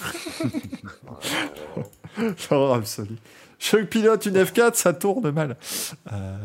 [2.50, 3.16] Oh, absolu.
[3.58, 5.56] Je pilote une F4, ça tourne mal.
[6.12, 6.36] Euh...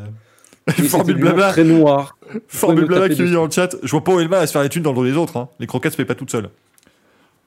[0.88, 2.18] Formule blabla, Très noir.
[2.48, 3.76] Formule blabla qui dit le chat.
[3.84, 5.38] Je vois pas où mal à se faire les thunes dans le dos des autres.
[5.38, 5.50] hein.
[5.60, 6.50] Les croquettes se paient pas toutes seules.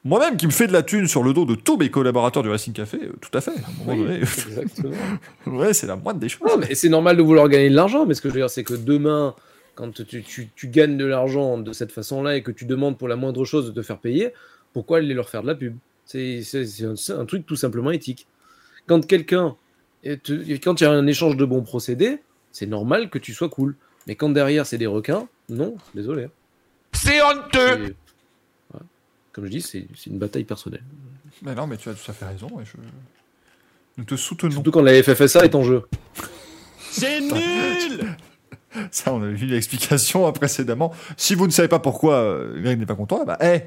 [0.04, 2.48] Moi-même qui me fais de la thune sur le dos de tous mes collaborateurs du
[2.48, 3.50] Racing Café, euh, tout à fait.
[3.50, 4.94] À un moment donné, Exactement.
[5.46, 6.46] ouais, c'est la moindre des choses.
[6.48, 8.48] Non, mais c'est normal de vouloir gagner de l'argent, mais ce que je veux dire,
[8.48, 9.34] c'est que demain,
[9.74, 13.08] quand tu, tu- tu gagnes de l'argent de cette façon-là et que tu demandes pour
[13.08, 14.32] la moindre chose de te faire payer,
[14.72, 15.76] pourquoi aller leur faire de la pub?
[16.04, 18.28] C'est c'est- c'est un, c'est un truc tout simplement éthique.
[18.86, 19.56] Quand quelqu'un,
[20.04, 22.18] et te- et quand il y a un échange de bons procédés,
[22.58, 23.76] c'est normal que tu sois cool.
[24.06, 26.28] Mais quand derrière c'est des requins, non, désolé.
[26.92, 27.94] C'est honteux
[28.70, 28.86] voilà.
[29.32, 30.82] Comme je dis, c'est une bataille personnelle.
[31.42, 32.48] Mais non, mais tu as tout à fait raison.
[32.60, 32.72] Et je...
[33.96, 34.50] Nous te soutenons.
[34.50, 35.84] Surtout quand la FFSA est en jeu.
[36.90, 38.16] C'est nul
[38.90, 40.92] Ça, on a vu l'explication euh, précédemment.
[41.16, 43.62] Si vous ne savez pas pourquoi euh, Greg n'est pas content, bah, eh,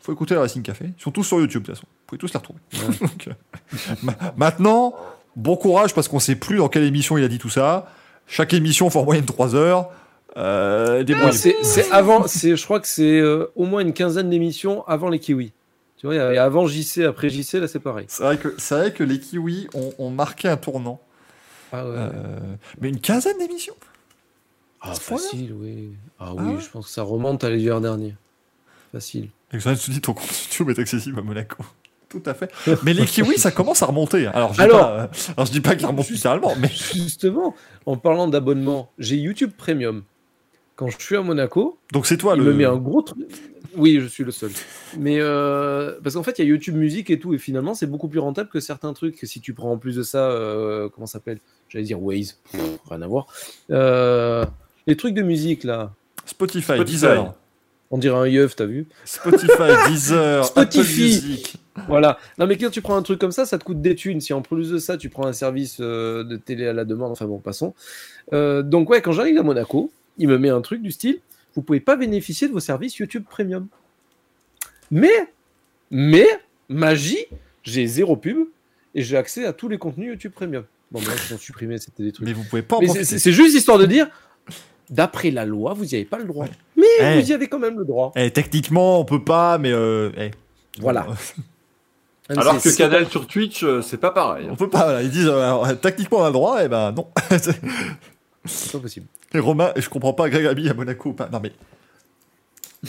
[0.00, 0.92] faut écouter le Racing Café.
[0.96, 1.88] Ils sont tous sur YouTube, de toute façon.
[1.88, 2.60] Vous pouvez tous les retrouver.
[3.00, 4.94] Donc, euh, ma- maintenant,
[5.34, 7.90] bon courage, parce qu'on sait plus dans quelle émission il a dit tout ça.
[8.26, 9.90] Chaque émission fait en moyenne 3 heures.
[10.36, 11.54] Euh, débrouillez-vous.
[11.62, 15.52] c'est avant, je crois que c'est euh, au moins une quinzaine d'émissions avant les Kiwis.
[15.96, 18.04] Tu vois, a- avant JC, après JC, là c'est pareil.
[18.08, 21.00] c'est vrai, que, vrai que les Kiwis ont, ont marqué un tournant.
[21.72, 21.94] Ah ouais.
[21.96, 22.10] Euh,
[22.80, 23.74] mais une quinzaine d'émissions?
[24.82, 25.90] Ah, facile, oui.
[26.20, 26.60] Ah Ah oui, ouais?
[26.60, 28.14] je pense que ça remonte à l'hiver dernier.
[28.92, 29.28] Facile.
[29.52, 31.64] Exxon se dit ton compte YouTube est accessible à Monaco.
[32.08, 32.50] Tout à fait.
[32.84, 34.26] Mais les kiwis, ça commence à remonter.
[34.26, 37.54] Alors, je Alors- pas, alors, je dis pas qu'ils remontent littéralement, mais Justement,
[37.84, 40.04] en parlant d'abonnement, j'ai YouTube Premium.
[40.76, 42.52] Quand je suis à Monaco, donc c'est toi il le.
[42.52, 43.26] me met un gros truc.
[43.78, 44.50] Oui, je suis le seul.
[44.98, 47.86] Mais euh, parce qu'en fait, il y a YouTube Musique et tout, et finalement, c'est
[47.86, 49.18] beaucoup plus rentable que certains trucs.
[49.22, 51.40] Si tu prends en plus de ça, euh, comment ça s'appelle?
[51.68, 52.60] J'allais dire Waze, Pff,
[52.90, 53.26] rien à voir.
[53.70, 54.44] Euh,
[54.86, 55.92] les trucs de musique là,
[56.26, 56.84] Spotify, Spotify.
[56.92, 57.34] Deezer,
[57.90, 59.46] on dirait un yeuf, t'as vu Spotify,
[59.88, 61.02] Deezer, Apple Spotify.
[61.02, 61.56] Music.
[61.88, 62.18] Voilà.
[62.38, 64.20] Non, mais quand tu prends un truc comme ça, ça te coûte des thunes.
[64.20, 67.12] Si en plus de ça, tu prends un service euh, de télé à la demande,
[67.12, 67.74] enfin bon, passons.
[68.32, 71.20] Euh, donc, ouais, quand j'arrive à Monaco, il me met un truc du style
[71.56, 73.66] vous pouvez pas bénéficier de vos services YouTube Premium.
[74.90, 75.32] Mais,
[75.90, 76.26] mais,
[76.68, 77.26] magie,
[77.64, 78.48] j'ai zéro pub
[78.94, 80.64] et j'ai accès à tous les contenus YouTube Premium.
[80.92, 82.26] Bon, mais là, ils ont supprimé, c'était des trucs.
[82.26, 83.18] Mais vous pouvez pas en profiter.
[83.18, 84.08] c'est juste histoire de dire
[84.90, 86.46] d'après la loi, vous n'y avez pas le droit.
[86.76, 87.20] Mais Eh.
[87.20, 88.12] vous y avez quand même le droit.
[88.16, 90.30] Eh, techniquement, on peut pas, mais euh, eh.
[90.80, 91.06] Voilà.
[92.28, 94.48] Alors C'est- que Canal sur Twitch, euh, c'est pas pareil.
[94.50, 94.84] on peut pas.
[94.84, 95.02] voilà.
[95.02, 97.06] Ils disent euh, alors, techniquement on a le droit, et ben non.
[98.44, 99.06] c'est pas possible.
[99.34, 101.28] Et Romain, je comprends pas Greg Abi à Monaco ou pas.
[101.32, 101.52] Non mais.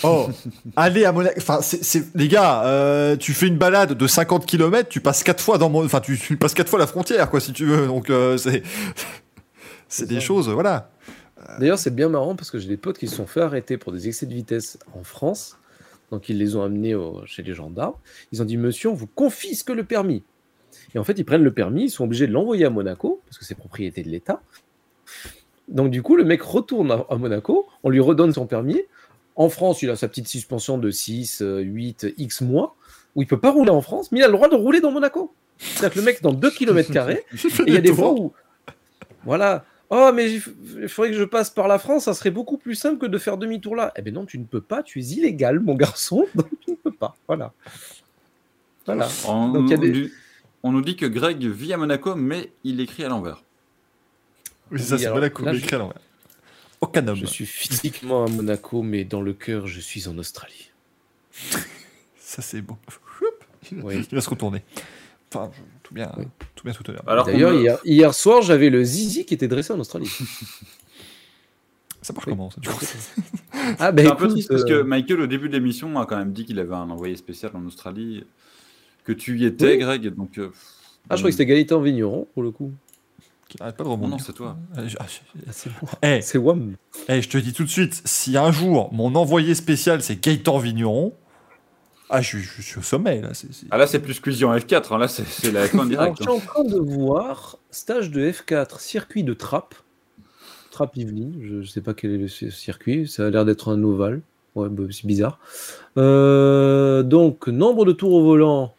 [0.03, 0.27] Oh,
[0.75, 1.35] allez à Monaco.
[1.37, 5.41] Enfin, c'est- les gars, euh, tu fais une balade de 50 km, tu passes quatre
[5.43, 7.87] fois dans mon, enfin, tu, tu passes quatre fois la frontière, quoi, si tu veux.
[7.87, 8.61] Donc, euh, c'est,
[9.87, 10.21] c'est des ça.
[10.21, 10.89] choses, voilà.
[11.59, 13.91] D'ailleurs, c'est bien marrant parce que j'ai des potes qui se sont fait arrêter pour
[13.91, 15.57] des excès de vitesse en France
[16.11, 17.95] Donc ils les ont amenés au- chez les gendarmes.
[18.31, 20.23] Ils ont dit Monsieur, on vous confisque le permis.
[20.95, 23.37] Et en fait, ils prennent le permis, ils sont obligés de l'envoyer à Monaco, parce
[23.37, 24.41] que c'est propriété de l'État.
[25.67, 28.81] Donc du coup, le mec retourne à, Monaco, on lui redonne son permis.
[29.35, 32.75] En France, il a sa petite suspension de 6, euh, 8, X mois,
[33.15, 34.91] où il peut pas rouler en France, mais il a le droit de rouler dans
[34.91, 35.33] Monaco.
[35.57, 36.91] C'est-à-dire que le mec, dans 2 km,
[37.67, 38.33] il y a des fois où.
[39.25, 39.65] Voilà.
[39.89, 40.43] Oh, mais il
[40.81, 43.17] il faudrait que je passe par la France, ça serait beaucoup plus simple que de
[43.17, 43.93] faire demi-tour là.
[43.95, 46.75] Eh bien non, tu ne peux pas, tu es illégal, mon garçon, donc tu ne
[46.75, 47.15] peux pas.
[47.27, 47.53] Voilà.
[48.85, 49.07] Voilà.
[49.27, 50.09] On, Donc, il y a des- nous-
[50.63, 53.43] on nous dit que Greg vit à Monaco, mais il écrit à l'envers.
[54.71, 55.99] Oui, ça, Oui, c'est coupe là, je- écrit à l'envers.
[56.81, 57.15] Aucun homme.
[57.15, 60.71] Je suis physiquement à Monaco, mais dans le cœur, je suis en Australie.
[62.19, 62.77] Ça, c'est beau.
[63.71, 64.05] Oui.
[64.11, 64.63] Il va se retourner.
[65.33, 65.49] Enfin,
[65.87, 66.25] tout bien, Oui.
[66.55, 66.91] tout bien, tout.
[67.07, 70.09] Alors D'ailleurs, me- hier, hier soir, j'avais le zizi qui était dressé en Australie.
[72.01, 72.33] Ça marche Oui.
[72.33, 72.85] comment, ça, du coup
[73.79, 76.05] Ah, ben C'est un peu triste parce que euh, Michael, au début de l'émission, a
[76.05, 78.23] quand même dit qu'il avait un envoyé spécial en Australie.
[79.03, 79.77] Que tu y étais, Oui.
[79.79, 80.13] Greg.
[80.13, 80.51] Donc, euh,
[81.09, 82.71] Ah, je crois que c'était Gaëtan Vigneron, pour le coup.
[83.49, 84.17] Qui arrête pas de Non, rebondir.
[84.17, 84.57] non, c'est toi.
[84.85, 85.91] Je- ah, Ah, c'est moi.
[86.03, 86.75] Eh, C'est Wam.
[87.07, 90.57] eh, je te dis tout de suite, si un jour mon envoyé spécial c'est Gaëtan
[90.59, 91.13] Vigneron,
[92.09, 93.33] ah, je, suis- je suis au sommet là.
[93.33, 94.93] c'est- c'est- Ah là, c'est plus en F4.
[94.93, 98.21] hein, Là, c'est c'est la F1 Alors, je suis en train de voir stage de
[98.31, 99.75] F4, circuit de trappe.
[100.71, 103.71] Trappe Yvelines, je ne sais pas quel est le ci- circuit, ça a l'air d'être
[103.71, 104.21] un ovale.
[104.55, 105.39] Ouais, bah, c'est bizarre.
[105.97, 108.73] Euh, donc, nombre de tours au volant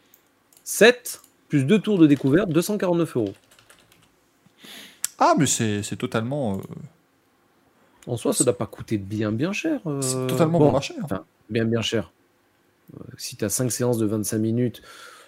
[0.64, 3.34] 7, plus 2 tours de découverte, 249 euros.
[5.18, 6.60] Ah, mais c'est c'est totalement, euh,
[8.06, 9.80] En soi, ça ne doit pas coûter bien bien cher.
[9.86, 10.94] euh, c'est totalement bon marché.
[10.98, 11.02] hein.
[11.04, 12.12] Enfin, bien bien cher.
[13.16, 14.82] Si tu as 5 séances de 25 minutes,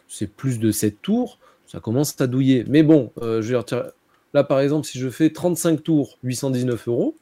[0.08, 2.64] c'est plus de 7 tours, ça commence à douiller.
[2.68, 3.82] Mais bon, euh, je veux dire,
[4.34, 7.16] là par exemple, si je fais 35 tours, 819 euros.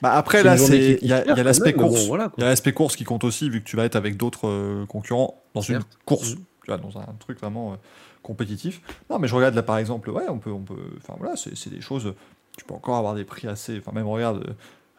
[0.00, 2.02] Bah après là, il y a, l'aspect course.
[2.02, 2.44] bon, voilà, Il quoi.
[2.44, 4.86] y a l'aspect course qui compte aussi vu que tu vas être avec d'autres euh,
[4.86, 5.98] concurrents dans une Certes.
[6.06, 6.32] course.
[6.32, 6.44] Mhm.
[6.64, 7.76] Tu vois, dans un truc vraiment euh,
[8.22, 8.80] compétitif.
[9.10, 11.54] Non, mais je regarde là par exemple, ouais, on peut, on peut, enfin voilà, c'est
[11.56, 12.14] c'est des choses.
[12.56, 13.78] Tu peux encore avoir des prix assez.
[13.78, 14.54] Enfin même regarde.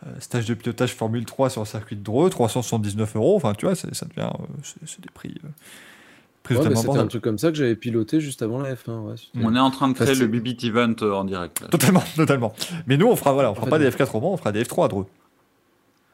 [0.06, 3.36] Euh, stage de pilotage Formule 3 sur le circuit de Dreux, 379 euros.
[3.36, 4.30] Enfin, tu vois, c'est- ça devient.
[4.40, 5.34] euh, c'est des prix.
[5.44, 5.48] euh,
[6.44, 9.00] prix Ouais, C'était un truc comme ça que j'avais piloté juste avant la F1.
[9.00, 9.16] ouais.
[9.44, 11.62] On est en train de créer le BBT Event en direct.
[11.62, 11.68] là.
[11.70, 12.54] Totalement, totalement.
[12.86, 14.64] Mais nous, on fera, voilà, on fera En pas des F4 romans, on fera des
[14.64, 15.08] F3 à Dreux.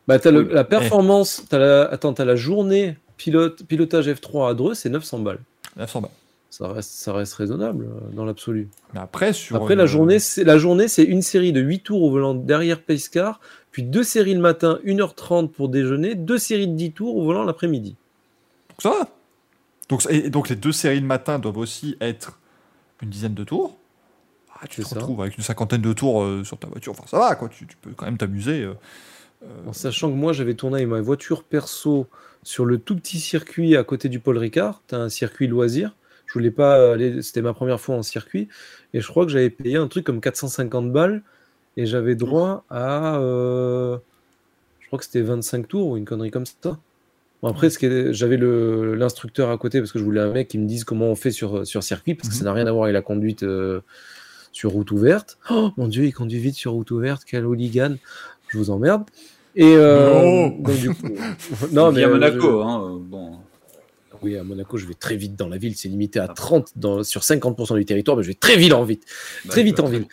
[0.07, 0.47] Bah, t'as Oui.
[0.51, 5.19] la performance, t'as la, attends, t'as la journée pilote, pilotage F3 à Dreux, c'est 900
[5.19, 5.39] balles.
[5.77, 6.11] 900 balles.
[6.51, 8.69] Ça reste, ça reste raisonnable euh, dans l'absolu.
[8.93, 9.55] Après, sur.
[9.55, 12.35] Après, une- la journée, c'est la journée, c'est une série de 8 tours au volant
[12.35, 13.39] derrière Pacecar,
[13.71, 17.43] puis deux séries le matin, 1h30 pour déjeuner, deux séries de 10 tours au volant
[17.45, 17.95] l'après-midi.
[18.69, 19.09] Donc ça va.
[19.89, 22.37] Donc, et donc les deux séries de matin doivent aussi être
[23.01, 23.77] une dizaine de tours.
[24.61, 24.95] Ah, tu te ça.
[24.95, 26.91] retrouves avec une cinquantaine de tours euh, sur ta voiture.
[26.91, 27.47] Enfin, ça va, quoi.
[27.49, 28.61] Tu, tu peux quand même t'amuser.
[28.63, 28.73] euh.
[29.65, 32.07] En sachant que moi, j'avais tourné avec ma voiture perso
[32.43, 34.81] sur le tout petit circuit à côté du Paul Ricard.
[34.87, 35.95] T'as un circuit loisir.
[36.31, 38.47] Je voulais pas aller, c'était ma première fois en circuit.
[38.93, 41.23] Et je crois que j'avais payé un truc comme 450 balles.
[41.75, 43.17] Et j'avais droit à.
[43.19, 43.97] euh,
[44.79, 46.77] je crois que c'était 25 tours ou une connerie comme ça.
[47.41, 47.69] Bon, après,
[48.11, 51.15] j'avais l'instructeur à côté parce que je voulais un mec qui me dise comment on
[51.15, 53.81] fait sur, sur circuit parce que ça n'a rien à voir avec la conduite euh,
[54.53, 55.37] sur route ouverte.
[55.49, 57.95] Oh mon dieu, il conduit vite sur route ouverte, quel hooligan.
[58.49, 59.03] Je vous emmerde.
[59.55, 60.51] Et euh, Oh.
[60.61, 61.07] donc, du coup,
[61.71, 62.61] Non, non, mais à Monaco.
[62.61, 63.37] Hein, bon.
[64.23, 65.75] Oui, à Monaco, je vais très vite dans la ville.
[65.75, 68.83] C'est limité à 30 dans, sur 50% du territoire, mais je vais très vite en
[68.83, 69.03] vite.
[69.49, 70.05] Très vite en ville.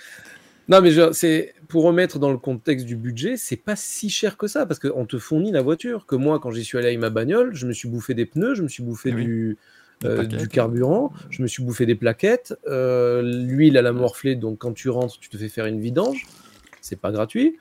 [0.69, 4.47] Non, mais c'est pour remettre dans le contexte du budget, c'est pas si cher que
[4.47, 6.05] ça parce qu'on te fournit la voiture.
[6.07, 8.55] Que moi, quand j'y suis allé avec ma bagnole, je me suis bouffé des pneus,
[8.55, 9.25] je me suis bouffé Eh oui.
[9.25, 9.57] du,
[10.03, 14.37] Des euh, du carburant, je me suis bouffé des plaquettes, euh, l'huile à la morflée.
[14.37, 16.27] Donc quand tu rentres, tu te fais faire une vidange.
[16.83, 17.57] C'est pas gratuit.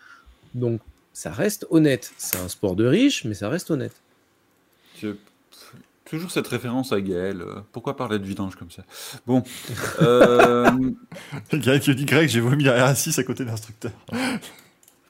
[0.53, 0.81] Donc
[1.13, 2.11] ça reste honnête.
[2.17, 3.95] C'est un sport de riche, mais ça reste honnête.
[5.01, 5.15] Je-
[6.09, 7.41] Toujours cette référence à Gaël.
[7.41, 8.83] euh, Pourquoi parler de vidange comme ça?
[9.25, 9.43] Bon.
[10.01, 10.69] euh,
[11.53, 13.91] gars qui a dit Greg, j'ai vomi la R6 à côté de l'instructeur.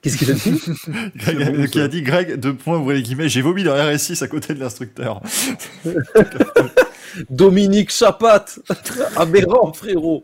[0.01, 0.51] Qu'est-ce qu'il a dit?
[1.15, 3.75] Greg C'est bon, qui a dit Greg, deux points, ouvrez les guillemets, j'ai vomi dans
[3.75, 5.21] la R6 à côté de l'instructeur.
[7.29, 8.45] Dominique Chapat
[9.15, 10.23] Aberrant, frérot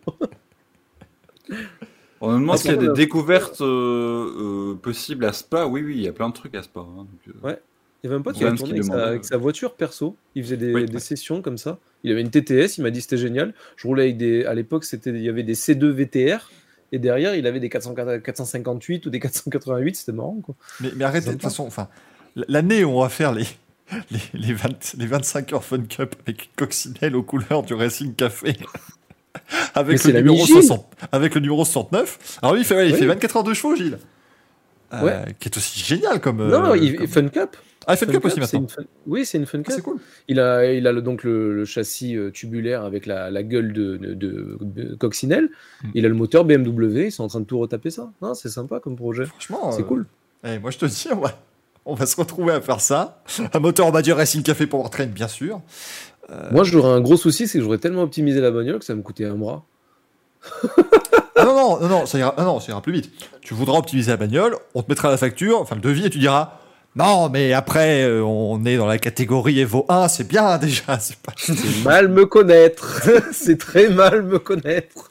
[2.21, 5.65] on me demande s'il y a des découvertes euh, euh, possibles à Spa.
[5.65, 6.79] Oui, oui, il y a plein de trucs à Spa.
[6.79, 7.61] hein, donc, euh, Ouais.
[8.03, 9.07] Il y avait un pote qui a tourné qui avec sa, demande.
[9.07, 10.17] avec sa voiture perso.
[10.35, 10.99] Il faisait des, Oui, des ouais.
[10.99, 11.79] sessions comme ça.
[12.03, 13.53] Il avait une TTS, il m'a dit c'était génial.
[13.77, 14.43] Je roulais avec des.
[14.45, 16.51] À l'époque, c'était il y avait des C2 VTR.
[16.91, 19.95] Et derrière, il avait des 400 458 ou des 488.
[19.95, 20.53] C'était marrant, quoi.
[20.81, 21.87] Mais, mais arrêtez, de toute façon, enfin,
[22.49, 23.45] l'année où on va faire les,
[24.11, 28.13] les, les, 20 les 25 heures Fun Cup avec une coccinelle aux couleurs du Racing
[28.13, 28.55] Café.
[29.73, 30.61] Avec, le numéro mi-Gilles.
[30.61, 32.37] 60, avec le numéro 69.
[32.43, 32.99] Alors lui, il fait, ouais, il Oui.
[32.99, 33.97] fait 24 heures de chevaux, Gilles.
[34.93, 35.35] Euh, Ouais.
[35.39, 36.39] qui est aussi génial comme.
[36.41, 37.55] euh, non, il, comme- Fun Cup.
[37.85, 38.61] Ah, Fun Cup aussi c'est maintenant.
[38.61, 39.73] une Fun- Oui, c'est une Fun Ah, Cup.
[39.75, 39.97] c'est cool.
[40.29, 43.97] Il a, il a donc le, le châssis euh, tubulaire avec la, la gueule de,
[43.97, 45.49] de, coccinelle.
[45.83, 45.87] Mm.
[45.95, 47.05] Il a le moteur BMW.
[47.07, 48.11] Ils sont en train de tout retaper ça.
[48.21, 49.25] Non, c'est sympa comme projet.
[49.25, 50.05] Franchement, C'est euh, cool.
[50.45, 51.37] eh, moi je te dis, on va,
[51.85, 53.21] on va se retrouver à faire ça.
[53.53, 55.61] Un moteur Badieux Racing Café Powertrain, bien sûr.
[56.51, 59.01] Moi, j'aurais un gros souci, c'est que j'aurais tellement optimisé la bagnole que ça me
[59.01, 59.65] coûtait un bras.
[61.35, 63.11] Ah non, non, non, non, ça ira, ah non, ça ira plus vite.
[63.41, 66.19] Tu voudras optimiser la bagnole, on te mettra la facture, enfin le devis, et tu
[66.19, 66.59] diras
[66.95, 70.99] Non, mais après, euh, on est dans la catégorie Evo 1, c'est bien déjà.
[70.99, 71.33] C'est pas...
[71.83, 73.01] Mal me connaître.
[73.31, 75.09] c'est très mal me connaître.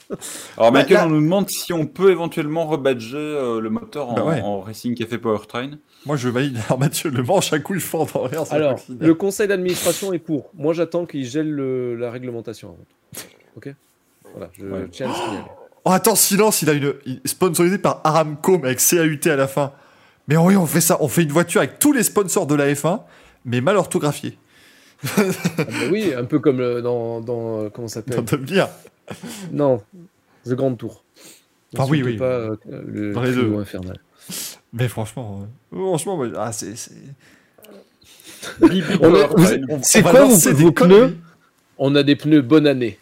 [0.57, 4.09] Alors, Bah, Michael, là- on nous demande si on peut éventuellement rebadger euh, le moteur
[4.11, 4.41] en, Bah ouais.
[4.41, 5.71] en Racing Café Powertrain.
[6.05, 6.57] Moi, je valide.
[6.67, 8.43] Alors, Mathieu, le manche à couilles fort dans l'air.
[8.51, 10.51] Alors, le conseil d'administration est pour.
[10.53, 13.25] Moi, j'attends qu'il gèle le- la réglementation avant.
[13.57, 13.73] Ok?
[14.33, 14.87] Voilà, je Ouais.
[14.89, 15.43] tiens à le signaler.
[15.85, 16.93] Oh, attends, silence, il a une.
[17.05, 19.73] il- sponsorisé par Aramco, mais avec CAUT à la fin.
[20.27, 20.97] Mais oui, on fait ça.
[21.01, 23.01] On fait une voiture avec tous les sponsors de la F1,
[23.45, 24.37] mais mal orthographiée.
[25.17, 25.21] Ah
[25.57, 28.69] bah oui, un peu comme le- dans, dans euh, comment ça Dans s'appelle de bien.
[29.51, 29.81] Non,
[30.45, 31.03] The Grand Tour.
[31.77, 32.15] Ah oui, oui.
[32.17, 32.55] Pas, euh,
[32.87, 33.53] le Dans les deux.
[33.57, 33.99] infernal.
[34.71, 36.77] Mais franchement, euh, franchement, ah, c'est.
[36.77, 36.91] c'est-
[38.61, 39.09] est- quoi
[40.25, 41.17] vos, vos pneus?
[41.77, 42.97] On a des pneus bonne année.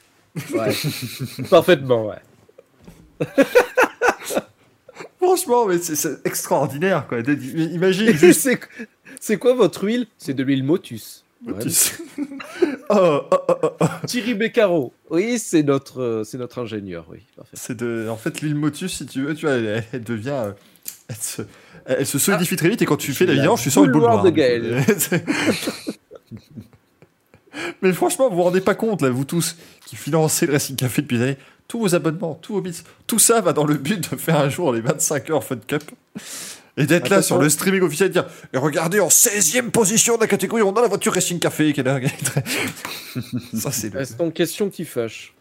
[0.53, 0.73] Ouais.
[1.49, 2.15] Parfaitement, ouais.
[5.21, 7.19] Franchement, mais c'est- extraordinaire, quoi.
[7.19, 8.49] Imagine juste.
[9.19, 10.07] c'est quoi votre huile?
[10.17, 11.23] C'est de l'huile Motus.
[11.45, 11.69] Ouais.
[11.69, 11.93] sais.
[12.89, 13.85] oh, oh, oh, oh, oh.
[14.05, 14.93] Thierry Beccaro.
[15.09, 17.19] Oui, c'est notre, euh, c'est notre ingénieur, oui.
[17.53, 18.07] C'est de.
[18.09, 20.29] En fait, l'île Motus, si tu veux, tu vois, elle, elle devient.
[20.31, 20.51] euh,
[21.09, 21.41] Elle se,
[21.85, 24.01] elle se solidifie très vite et quand tu fais la vidange, tu sens une boule
[24.01, 24.23] noire.
[24.23, 24.83] de Gaël.
[27.81, 31.01] Mais franchement, vous vous rendez pas compte, là, vous tous, qui financez le Racing Café
[31.01, 31.37] depuis des années,
[31.71, 34.49] tous vos abonnements, tous vos bits, tout ça va dans le but de faire un
[34.49, 35.81] jour les 25 heures Fun Cup.
[36.75, 40.17] Et d'être là sur le streaming officiel et de dire Et regardez, en 16ème position
[40.17, 42.01] de la catégorie, on a la voiture Racing Café qui est là.
[43.53, 45.33] Ça, c'est le- question qui fâche.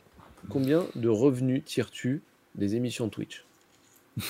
[0.48, 2.22] Combien de revenus tires-tu
[2.54, 3.44] des émissions Twitch?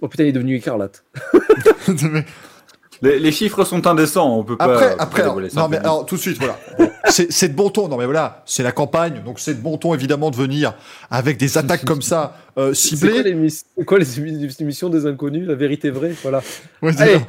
[0.00, 1.04] Oh putain, il est devenu écarlate.
[3.02, 4.64] Les, les chiffres sont indécents, on peut pas.
[4.64, 6.58] Après, après, pas alors, non mais alors tout de suite, voilà.
[7.10, 7.86] C'est c'est de bon ton.
[7.88, 10.72] Non mais voilà, c'est la campagne, donc c'est de bon ton évidemment de venir
[11.10, 13.48] avec des attaques comme ça euh, C'est quoi, ciblées.
[13.76, 15.46] c'est quoi les émi- les émissions des inconnus?
[15.46, 16.42] La vérité vraie Voilà.
[16.80, 17.26] Ouais, Allez, d'accord.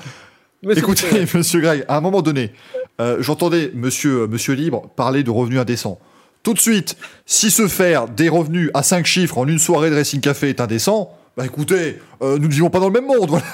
[0.63, 1.25] monsieur Écoutez.
[1.37, 2.53] Monsieur Greg, à un moment donné,
[3.01, 5.99] euh, j'entendais Monsieur euh, Monsieur Libre parler de revenus indécents.
[6.41, 9.95] Tout de suite, si se faire des revenus à 5 chiffres en une soirée de
[9.95, 13.29] Racing Café est indécent, bah écoutez, euh, nous ne vivons pas dans le même monde,
[13.29, 13.45] voilà.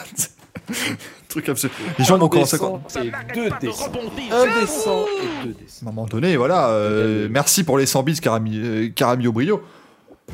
[1.30, 1.72] Truc absolu.
[1.98, 3.92] Les gens vont commencer à et deux décents.
[4.32, 5.86] Indécent et deux décents.
[5.86, 9.62] À un moment donné, voilà, euh, merci pour les 100 bits Carami, euh, Caramio Brio.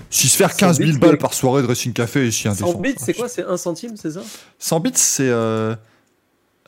[0.09, 2.71] Si se faire 100 15 000 bits, balles par soirée de Racing Café, si indécent.
[2.71, 3.27] 100 bits, c'est quoi?
[3.27, 4.21] C'est 1 centime, c'est ça?
[4.59, 5.29] 100 bits, c'est.
[5.29, 5.75] Euh,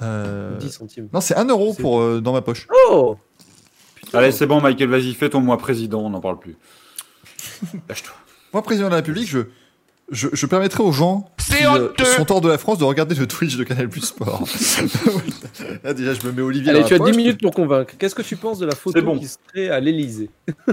[0.02, 1.10] euh, 10 centimes.
[1.14, 2.68] Non, c'est 1 euro C'est- pour, euh, dans ma poche.
[2.90, 3.18] Oh
[4.14, 6.56] Allez, c'est bon, Michael, vas-y, fais ton mois président, on n'en parle plus.
[7.88, 8.14] Lâche-toi.
[8.54, 9.40] Moi, président de la République, je,
[10.12, 13.16] je, je permettrai aux gens C'est qui euh, sont hors de la France de regarder
[13.16, 14.44] le Twitch de Canal Plus Sport.
[15.84, 17.16] Là, déjà, je me mets Olivier Allez, dans tu la as 10 poche.
[17.18, 17.94] minutes pour convaincre.
[17.98, 19.18] Qu'est-ce que tu penses de la photo bon.
[19.20, 20.30] qui serait à l'Elysée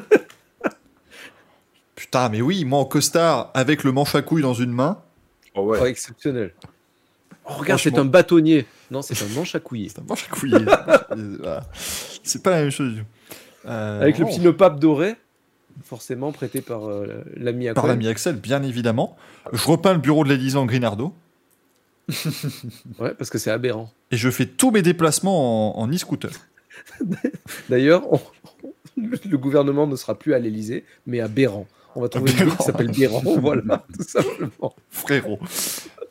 [1.95, 4.99] Putain, mais oui, moi en costard, avec le manche à couilles dans une main.
[5.55, 5.79] Oh ouais.
[5.81, 6.53] Oh, Exceptionnel.
[7.49, 8.67] Oh, regarde, c'est un bâtonnier.
[8.91, 9.89] Non, c'est un manche à couiller.
[9.89, 10.53] C'est un manche à couilles.
[12.23, 12.95] C'est pas la même chose.
[13.67, 15.17] Euh, Avec le petit nœud pape doré,
[15.85, 19.17] forcément prêté par euh, l'ami à Par l'ami Axel, bien évidemment.
[19.53, 21.13] Je repeins le bureau de l'Élysée en Grinardo.
[22.99, 23.91] Ouais, parce que c'est aberrant.
[24.11, 26.31] Et je fais tous mes déplacements en, en e-scooter.
[27.69, 28.21] D'ailleurs, on-
[29.01, 31.67] le gouvernement ne sera plus à l'Elysée, mais à Béran.
[31.95, 32.57] On va trouver une ville Béran.
[32.59, 34.75] qui s'appelle Béran, voilà, tout simplement.
[34.91, 35.39] Frérot.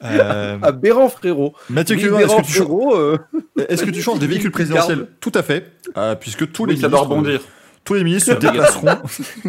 [0.03, 1.53] Euh, À Béran, frérot.
[1.69, 3.17] Mathieu Oui, Clément, est-ce Béran, que tu changes frérot, euh,
[3.69, 6.81] Est-ce que tu changes des véhicules présidentiels Tout à fait, euh, puisque tous les Oui,
[6.81, 7.41] ça doit rebondir.
[7.85, 8.97] Tous les ministres se déplaceront,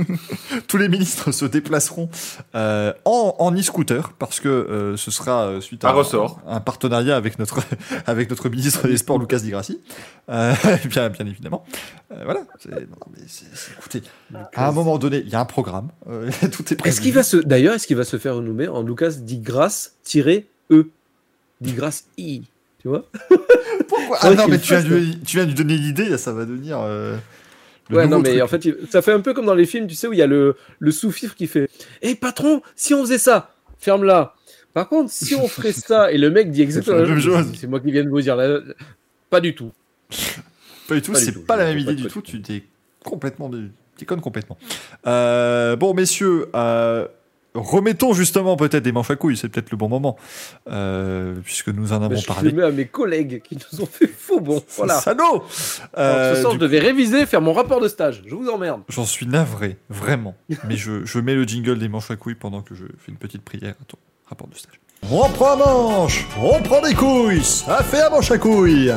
[0.69, 2.09] tous les ministres se déplaceront
[2.55, 6.41] euh, en, en e-scooter parce que euh, ce sera euh, suite à Un ressort.
[6.47, 7.61] un, partenariat avec notre
[8.07, 9.81] avec notre ministre des Sports Lucas Di Grassi,
[10.29, 10.53] euh,
[10.85, 11.65] bien bien évidemment.
[12.13, 12.41] Euh, voilà.
[12.41, 13.23] non, mais
[13.79, 14.03] écoutez,
[14.55, 16.87] à un moment donné, il y a un programme, euh, tout est.
[16.87, 20.45] Est-ce qu'il va se, d'ailleurs, est-ce qu'il va se faire renommer en Lucas Digras-E
[21.61, 22.43] Digras-I
[22.81, 23.05] Tu vois?
[23.89, 24.19] Pourquoi?
[24.21, 26.79] Ah non, mais tu viens, de, tu viens de lui donner l'idée, ça va devenir.
[26.81, 27.17] euh,
[27.89, 28.43] le Ouais, non, mais truc.
[28.43, 30.23] en fait, ça fait un peu comme dans les films, tu sais, où il y
[30.23, 31.69] a le, le sous-fifre qui fait
[32.03, 34.35] Hé patron, si on faisait ça, ferme-la.
[34.75, 37.67] Par contre, si on ferait ça, et le mec dit exactement la même chose, c'est
[37.67, 38.61] moi qui viens de vous dire, là,
[39.31, 39.73] pas du tout.
[40.89, 42.63] Pas du tout, c'est pas la même idée du tout, tu tu t'es
[43.05, 43.51] complètement.
[43.51, 44.59] Tu déconnes complètement.
[45.07, 47.07] Euh, bon, messieurs, euh,
[47.57, 50.17] remettons justement peut-être des manches à couilles, c'est peut-être le bon moment,
[50.69, 52.53] euh, puisque nous en avons Bah, je parlé.
[52.53, 54.63] mets à mes collègues qui nous ont fait faux bon.
[54.77, 54.95] Voilà.
[55.01, 55.45] Salaud
[55.99, 58.23] Euh, ce soir, du je devais réviser, faire mon rapport de stage.
[58.27, 58.83] Je vous emmerde.
[58.89, 60.35] J'en suis navré, vraiment.
[60.69, 63.19] Mais je, je mets le jingle des manches à couilles pendant que je fais une
[63.19, 64.81] petite prière à ton rapport de stage.
[65.11, 68.93] On prend un manche, on prend des couilles, ça fait un manche à couilles.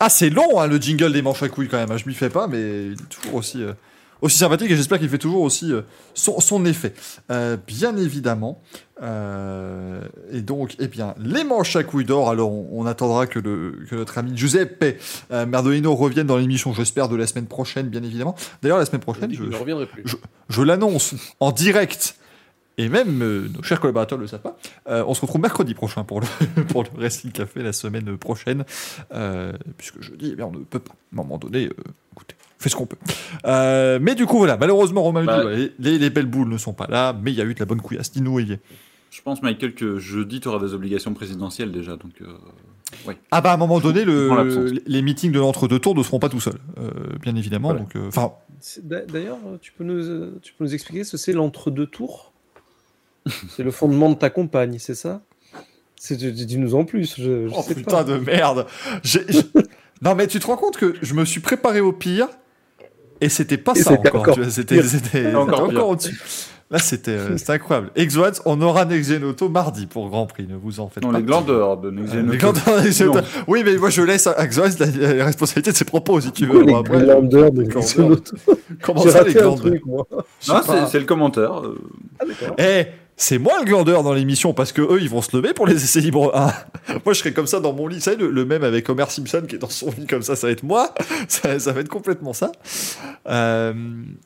[0.00, 1.90] Ah, c'est long, hein, le jingle des manches à couilles quand même.
[1.90, 3.72] hein, Je m'y fais pas, mais il est toujours aussi, euh,
[4.22, 5.82] aussi sympathique et j'espère qu'il fait toujours aussi euh,
[6.14, 6.94] son, son effet.
[7.30, 8.60] Euh, bien évidemment.
[9.02, 10.00] Euh,
[10.32, 12.30] et donc, eh bien, les manches à couilles d'or.
[12.30, 15.00] Alors, on, on attendra que, le, que notre ami Giuseppe
[15.30, 18.34] euh, Merdolino revienne dans l'émission, j'espère, de la semaine prochaine, bien évidemment.
[18.62, 19.44] D'ailleurs, la semaine prochaine, je,
[20.04, 20.16] Je
[20.48, 22.16] je l'annonce en direct,
[22.78, 24.56] et même euh, nos chers collaborateurs ne le savent pas,
[24.88, 26.26] euh, on se retrouve mercredi prochain pour le,
[26.68, 28.64] pour le Wrestling Café la semaine prochaine,
[29.12, 31.68] euh, puisque jeudi, eh bien, on ne peut pas, à un moment donné,
[32.12, 32.96] écoutez, on fait ce qu'on peut.
[33.44, 36.58] Euh, mais du coup, voilà, malheureusement, Romain Bah, Ludo, les, les- les belles boules ne
[36.58, 38.58] sont pas là, mais il y a eu de la bonne couillasse, dis-nous, Olivier.
[39.10, 41.92] Je pense, Michael, que jeudi, tu auras des obligations présidentielles déjà.
[41.96, 42.26] Donc, euh,
[43.30, 46.28] Ah bah à un moment donné, le, les meetings de l'entre-deux tours ne seront pas
[46.28, 46.90] tout seuls, euh,
[47.22, 47.68] bien évidemment.
[47.68, 47.80] Voilà.
[47.84, 48.32] Donc, euh, enfin,
[48.82, 52.32] D'ailleurs, tu peux nous, tu peux nous expliquer ce que c'est l'entre-deux tours
[53.50, 55.22] C'est le fondement de ta compagne, c'est ça?
[55.96, 57.14] C'est- Dis-nous en plus.
[57.18, 58.04] Je, je Oh sais putain pas.
[58.04, 58.66] de merde
[60.02, 62.28] Non mais tu te rends compte que je me suis préparé au pire
[63.20, 64.20] et c'était pas Et ça encore.
[64.22, 66.18] encore C'était Encore au-dessus.
[66.70, 67.90] Là c'était euh, c'était incroyable.
[67.96, 71.12] Exoads, on aura Next Gen Auto mardi pour Grand Prix, ne vous en faites non,
[71.12, 71.16] pas.
[71.18, 73.12] les glandeurs de Next Euh, Gen les glandeurs de Next Gen Non.
[73.14, 73.26] Auto.
[73.46, 76.44] Oui mais moi je laisse à Exoads la, la responsabilité de ses propos si tu
[76.44, 76.62] veux.
[76.64, 77.76] Les après, glandeurs de glandeurs.
[77.78, 78.36] Nixon Auto.
[78.82, 79.72] comment ça les glandeurs
[80.46, 81.58] Non, c'est le commentaire.
[81.64, 81.78] euh,
[82.20, 82.54] Ah.
[82.58, 82.86] Eh,
[83.20, 85.74] c'est moi le glandeur dans l'émission parce que eux ils vont se lever pour les
[85.74, 86.94] essais libres 1.
[87.04, 89.04] moi je serai comme ça dans mon lit, vous savez le, le même avec Homer
[89.08, 90.94] Simpson qui est dans son lit comme ça, ça va être moi,
[91.28, 92.52] ça, ça va être complètement ça.
[93.28, 93.74] Euh,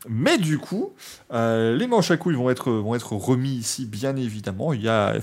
[0.09, 0.93] mais du coup,
[1.32, 4.73] euh, les manches à couilles vont être, vont être remis ici bien évidemment.
[4.73, 5.14] Il y a,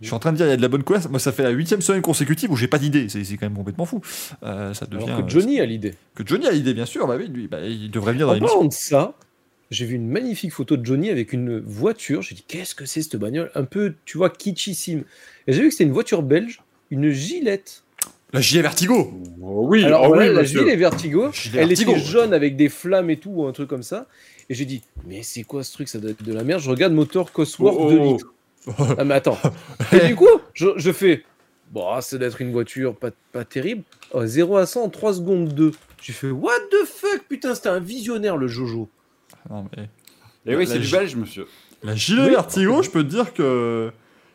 [0.00, 1.00] je suis en train de dire il y a de la bonne couleur.
[1.08, 3.84] Moi ça fait la huitième semaine consécutive où j'ai pas d'idée, c'est quand même complètement
[3.86, 4.00] fou.
[4.42, 5.94] Euh, ça devient Alors que Johnny a l'idée.
[6.14, 8.34] que Johnny a l'idée bien sûr, bah oui, lui, bah, il devrait venir dans En
[8.34, 8.54] l'émission.
[8.56, 9.14] parlant de ça,
[9.74, 12.22] j'ai vu une magnifique photo de Johnny avec une voiture.
[12.22, 13.50] J'ai dit, qu'est-ce que c'est cette bagnole?
[13.54, 15.04] Un peu, tu vois, kitschissime.
[15.46, 17.82] Et j'ai vu que c'était une voiture belge, une gilette.
[18.32, 19.12] La J Vertigo.
[19.42, 21.92] oh oui, Alors oh voilà, oui, la gilet Vertigo, Gilet elle Vertigo.
[21.92, 24.06] était jaune avec des flammes et tout, ou un truc comme ça.
[24.48, 25.88] Et j'ai dit, mais c'est quoi ce truc?
[25.88, 26.60] Ça doit être de la merde.
[26.60, 28.12] Je regarde moteur Cosworth Oh, 2 oh.
[28.12, 28.34] litres.
[28.98, 29.38] Ah, mais attends.
[29.92, 31.22] et du coup, je, je fais,
[31.70, 33.82] bon, ah, ça doit être une voiture pas, pas terrible.
[34.12, 35.72] Oh, 0 à 100 en 3 secondes 2.
[36.02, 37.22] J'ai fait, what the fuck?
[37.28, 38.88] Putain, c'était un visionnaire le Jojo.
[39.50, 39.88] Non, mais...
[40.46, 41.46] Et oui, La c'est du belge, monsieur.
[41.82, 42.30] La gilet Oui.
[42.30, 43.90] Vertigo, je peux te dire que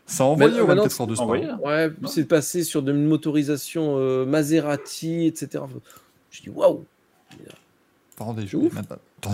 [0.05, 1.25] ça a envoyé Mais- au mais non, 24 heures de sport.
[1.25, 1.47] Envoyé.
[1.63, 2.07] Ouais, Non.
[2.07, 5.63] c'est passé sur de une motorisation euh, Maserati, etc.
[6.31, 6.83] J'ai dit, waouh
[8.15, 8.57] Attendez, je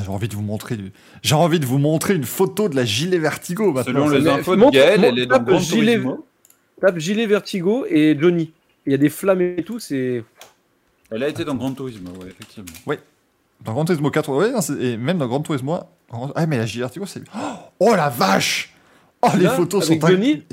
[0.03, 0.77] j'ai envie de vous montrer.
[1.23, 3.71] J'ai envie de vous montrer une photo de la gilet Vertigo.
[3.71, 4.05] maintenant.
[4.05, 6.03] Selon les mais infos de montre- Gaël, montre- elle est dans Grand gilet-.
[6.81, 8.51] Tape gilet Vertigo et Johnny.
[8.85, 10.23] Il y a des flammes et tout, c'est.
[11.09, 12.67] Elle a été dans Grand Turismo, ouais, effectivement.
[13.63, 15.79] Dans Grand Turismo 4, ouais, non, c'est- et même dans Grand Turismo.
[16.09, 17.23] Grand- Ah, mais la gilet Vertigo, c'est.
[17.79, 18.73] Oh la vache
[19.21, 20.07] Oh, les Là, photos avec sont.
[20.07, 20.43] Johnny,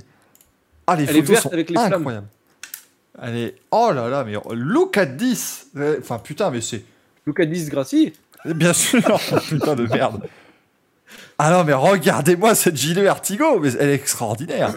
[0.86, 1.92] Ah, les elle est photos verte sont avec les flammes.
[1.92, 2.26] incroyables.
[3.20, 3.54] Elle est.
[3.70, 6.82] Oh là là, mais look at this Ouais, Enfin, putain, mais c'est.
[7.26, 8.14] Luca Disgracie.
[8.46, 9.00] Bien sûr,
[9.48, 10.26] putain de merde.
[11.38, 14.74] Ah non, mais regardez-moi cette gilet Vertigo, mais elle est extraordinaire.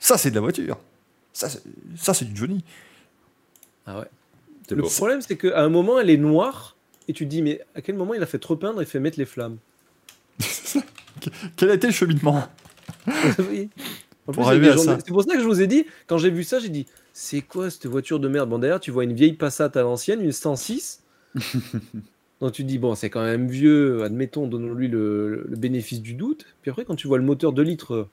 [0.00, 0.78] Ça, c'est de la voiture.
[1.32, 1.62] Ça, c'est-
[1.96, 2.64] ça, c'est du Johnny.
[3.86, 4.06] Ah ouais.
[4.68, 4.88] C'est Le beau.
[4.88, 6.75] problème, c'est qu'à un moment, elle est noire
[7.08, 9.00] et tu te dis, mais à quel moment il a fait trop peindre et fait
[9.00, 9.58] mettre les flammes
[11.56, 12.46] Quel a été le cheminement
[13.50, 13.70] Oui.
[14.26, 14.98] En plus, gens-.
[15.04, 17.40] C'est pour ça que je vous ai dit, quand j'ai vu ça, j'ai dit, c'est
[17.42, 18.48] quoi cette voiture de merde?
[18.50, 21.02] Bon, d'ailleurs, tu vois une vieille Passat à l'ancienne, une 106.
[22.40, 26.12] Donc tu te dis, bon, c'est quand même vieux, admettons, donnons-lui le, le bénéfice du
[26.14, 26.44] doute.
[26.60, 28.08] Puis après, quand tu vois le moteur 2 litres euh,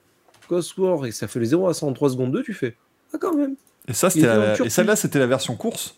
[0.47, 2.77] Cosworth et que ça fait le 0 à 100 en 3 secondes 2, tu fais,
[3.13, 3.55] ah quand même.
[3.89, 5.95] Et ça, c'était la- et celle-là, c'était la version course.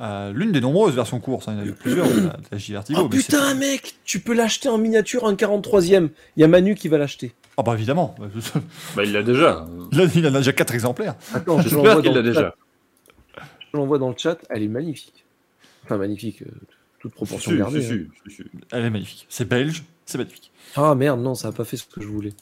[0.00, 1.48] Euh, L'une des nombreuses versions courses.
[1.48, 1.52] hein.
[1.56, 3.00] Il y en a eu plusieurs de la, la J Vertigo.
[3.02, 6.08] oh mais putain, mec, tu peux l'acheter en miniature en 43ème.
[6.36, 7.34] Il y a Manu qui va l'acheter.
[7.58, 8.14] Ah bah évidemment.
[8.96, 9.66] Bah, il l'a déjà.
[9.92, 11.14] Là, il en a déjà 4 exemplaires.
[11.34, 12.40] Attends, je J'espère l'envoie qu'il dans l'a le chat.
[12.40, 12.54] déjà.
[13.72, 15.24] Je l'envoie dans le chat, elle est magnifique.
[15.84, 16.46] Enfin, magnifique, euh,
[17.00, 17.82] toute proportion Si, gardée.
[17.82, 18.06] si, hein.
[18.28, 18.42] si.
[18.72, 19.26] Elle est magnifique.
[19.28, 20.50] C'est belge, c'est magnifique.
[20.76, 22.32] Ah merde, non, ça a pas fait ce que je voulais.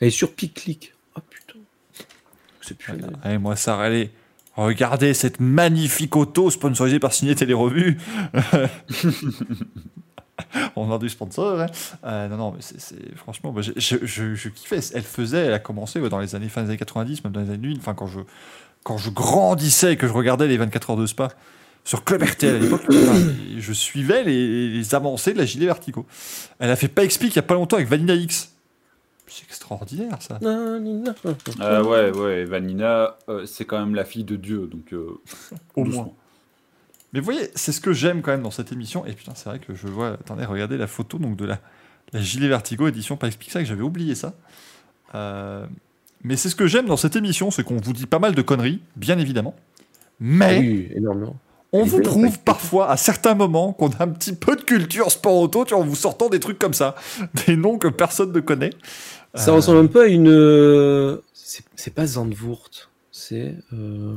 [0.00, 0.94] Elle est sur pic-clic.
[1.16, 1.58] Ah putain.
[2.60, 2.92] C'est plus.
[2.92, 3.16] Voilà.
[3.22, 4.10] Allez, moi, ça, allez.
[4.64, 7.96] Regardez cette magnifique auto sponsorisée par Signé Télé Revue.
[10.76, 11.60] On a du sponsor.
[11.60, 11.66] Hein.
[12.04, 14.80] Euh, non, non, mais c'est- franchement, bah, je, je, je- je kiffais.
[14.94, 17.40] Elle faisait, elle a commencé ouais, dans les années fin des années 90, même dans
[17.40, 17.78] les années 2000.
[17.78, 18.20] Enfin, quand je,
[18.82, 21.28] quand je grandissais et que je regardais les 24 heures de Spa
[21.84, 22.82] sur Club RTL à l'époque,
[23.58, 26.06] je suivais les, les avancées de la gilet Vertigo.
[26.58, 28.52] Elle a fait pas explique il y a pas longtemps avec Vanilla X.
[29.30, 30.38] C'est extraordinaire ça.
[30.42, 35.20] Euh, ouais, ouais, Vanina, euh, c'est quand même la fille de Dieu, donc euh,
[35.76, 36.02] Au doucement.
[36.04, 36.12] moins.
[37.12, 39.06] Mais vous voyez, c'est ce que j'aime quand même dans cette émission.
[39.06, 40.10] Et putain, c'est vrai que je vois.
[40.14, 41.58] Attendez, regardez la photo donc de la,
[42.12, 44.34] la Gilet Vertigo édition Pax Pixel, que j'avais oublié ça.
[45.14, 45.66] Euh,
[46.22, 48.42] mais c'est ce que j'aime dans cette émission, c'est qu'on vous dit pas mal de
[48.42, 49.54] conneries, bien évidemment.
[50.20, 51.34] Mais Oui, énormément.
[51.72, 55.36] on vous prouve parfois, à certains moments, qu'on a un petit peu de culture sport
[55.40, 56.94] auto, tu vois, en vous sortant des trucs comme ça,
[57.46, 58.70] des noms que personne ne connaît.
[59.34, 60.28] Ça Euh, ressemble un peu à une.
[60.28, 62.68] euh, C'est pas Zandvoort.
[63.12, 63.54] C'est.
[63.72, 64.16] euh,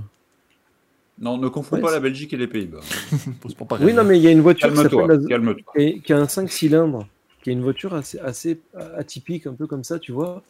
[1.19, 2.79] Non, ne confonds Ouais, pas la Belgique et les Pays-Bas.
[3.81, 5.73] Oui, non, mais il y a une voiture qui s'appelle la- calme-toi.
[6.03, 7.07] qui, a un 5 cylindres,
[7.43, 8.59] qui est une voiture assez, assez
[8.97, 10.41] atypique, un peu comme ça, tu vois.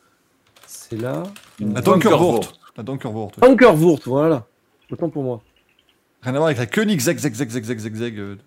[0.65, 1.23] C'est là.
[1.59, 2.53] La Dunkervoort.
[2.77, 3.31] La Dunkervoort.
[3.41, 3.47] ouais.
[3.47, 4.47] Ankervoort, voilà.
[4.91, 5.41] Autant pour moi.
[6.21, 8.37] Rien à voir avec la Koenigsegg, zeg, zeg, zeg, zeg, zeg, zeg, euh.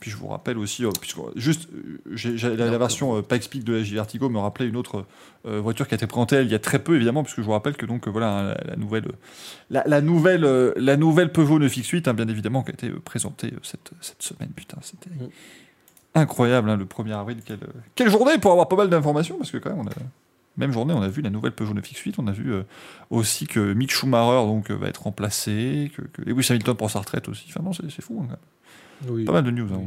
[0.00, 3.74] Puis je vous rappelle aussi, euh, puisque, juste, euh, la, la version euh, Peak de
[3.74, 5.04] la J Vertigo me rappelait une autre
[5.46, 7.52] euh, voiture qui a été présentée il y a très peu, évidemment, puisque je vous
[7.52, 9.04] rappelle que donc euh, voilà hein, la, la nouvelle,
[9.70, 10.42] la, la nouvelle,
[10.76, 14.50] la nouvelle Peugeot 9X8, hein, bien évidemment, qui a été présentée cette, cette semaine.
[14.56, 15.28] Putain, c'était Mm.
[16.14, 17.38] incroyable, hein, le 1er avril.
[17.44, 17.58] Quelle,
[17.94, 19.92] quelle journée pour avoir pas mal d'informations, parce que quand même, on a,
[20.56, 22.52] même journée, on a vu la nouvelle Peugeot 9X8, on a vu
[23.10, 27.28] aussi que Mick Schumacher donc, va être remplacé, que, que Lewis Hamilton prend sa retraite
[27.28, 27.46] aussi.
[27.48, 28.18] Enfin, non, c'est c'est fou.
[28.20, 28.38] hein, quand même.
[29.08, 29.24] Oui.
[29.24, 29.68] Pas mal de news.
[29.72, 29.82] hein.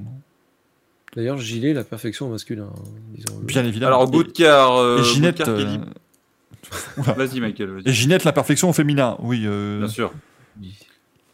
[1.16, 2.70] D'ailleurs, gilet, la perfection au masculin.
[2.76, 2.82] hein,
[3.16, 3.40] disons.
[3.42, 3.96] Bien évidemment.
[3.98, 5.78] Alors, Et- Goodcar, euh, et Ginette, euh,
[6.98, 9.16] Vas-y, Michael, et Ginette, la perfection au féminin.
[9.20, 9.44] Oui.
[9.46, 10.12] euh, Bien sûr.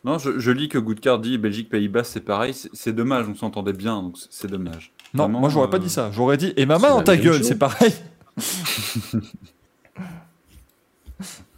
[0.03, 2.53] Non, je, je lis que Goodcar dit Belgique, Pays-Bas, c'est pareil.
[2.53, 4.91] C'est dommage, on s'entendait bien, donc c'est- dommage.
[5.13, 6.09] Non, Vraiment, moi j'aurais pas euh, dit ça.
[6.13, 7.93] J'aurais dit et ma c'est main la dans ta gueule, c'est pareil.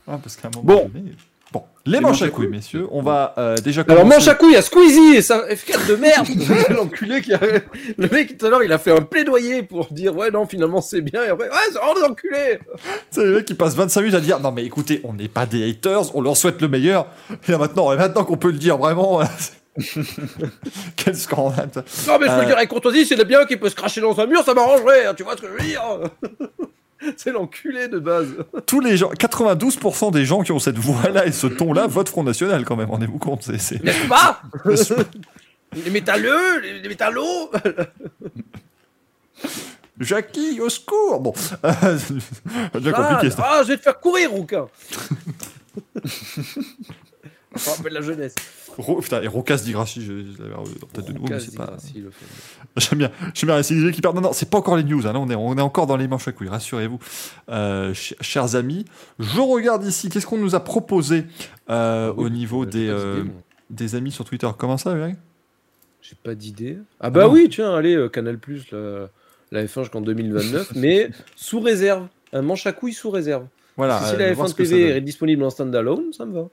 [0.07, 0.89] Ah, parce qu'à un moment Bon.
[0.89, 1.11] donné-
[1.53, 2.87] Bon, les manches à couilles, messieurs.
[2.91, 5.95] On va euh, déjà Alors, commencer- manche à couilles à Squeezie et ça F4 de
[5.95, 6.27] merde
[6.69, 7.39] L'enculé qui a...
[7.97, 10.79] Le mec, tout à l'heure, il a fait un plaidoyer pour dire Ouais, non, finalement,
[10.79, 11.23] c'est bien.
[11.25, 12.59] Et après, ouais, c'est vraiment des enculés
[13.09, 15.45] C'est les mecs qui passent 25 minutes à dire non mais écoutez, on n'est pas
[15.45, 17.07] des haters, on leur souhaite le meilleur.
[17.47, 19.19] Et là maintenant, et maintenant qu'on peut le dire vraiment,
[20.95, 21.69] quel scandale.
[22.07, 22.39] Non, mais je peux Euh.
[22.41, 24.53] le dire avec courtoisie, c'est le bien qui peut se cracher dans un mur, ça
[24.53, 25.81] m'arrangerait, hein, tu vois ce que je veux dire
[27.17, 28.27] C'est l'enculé de base.
[28.65, 32.23] Tous les gens, 92% des gens qui ont cette voix-là et ce ton-là votent Front
[32.23, 32.89] National quand même.
[32.89, 34.41] Rendez-vous compte, c'est- c'est N'est-ce pas?
[35.85, 37.49] Les métalleux, les, les métallos
[40.01, 41.21] Jackie au secours.
[41.21, 41.61] Bon, c'est
[42.79, 43.43] déjà ah, compliqué ça.
[43.47, 44.67] ah, je vais te faire courir, rouquin
[47.55, 48.33] Ça rappelle la jeunesse.
[48.77, 50.63] Ro- putain, et Rocas di Grassi, je, je l'avais en
[50.93, 51.75] tête de nouveau, mais c'est pas.
[52.77, 54.15] J'aime bien, j'aime bien d'idées qui partent.
[54.15, 55.05] Non, non, c'est pas encore les news.
[55.05, 55.11] hein.
[55.11, 56.47] Là, on est, on est encore dans les manches à couilles.
[56.47, 56.99] Rassurez-vous,
[57.49, 58.85] Euh, ch- chers amis.
[59.19, 60.07] Je regarde ici.
[60.09, 61.25] Qu'est-ce qu'on nous a proposé
[61.69, 63.25] euh, Oui, au niveau des, euh,
[63.69, 65.17] des amis sur Twitter Comment ça, Greg
[66.01, 66.77] J'ai pas d'idée.
[67.01, 67.33] Ah bah non.
[67.33, 68.39] oui, tiens, allez, Canal+,
[68.71, 69.09] la,
[69.51, 72.07] la F1 jusqu'en 2029, mais sous réserve.
[72.31, 73.45] Un manche à couilles sous réserve.
[73.75, 73.99] Voilà.
[74.05, 76.47] si la voir F1 ce que ça TV est disponible en standalone, ça me va.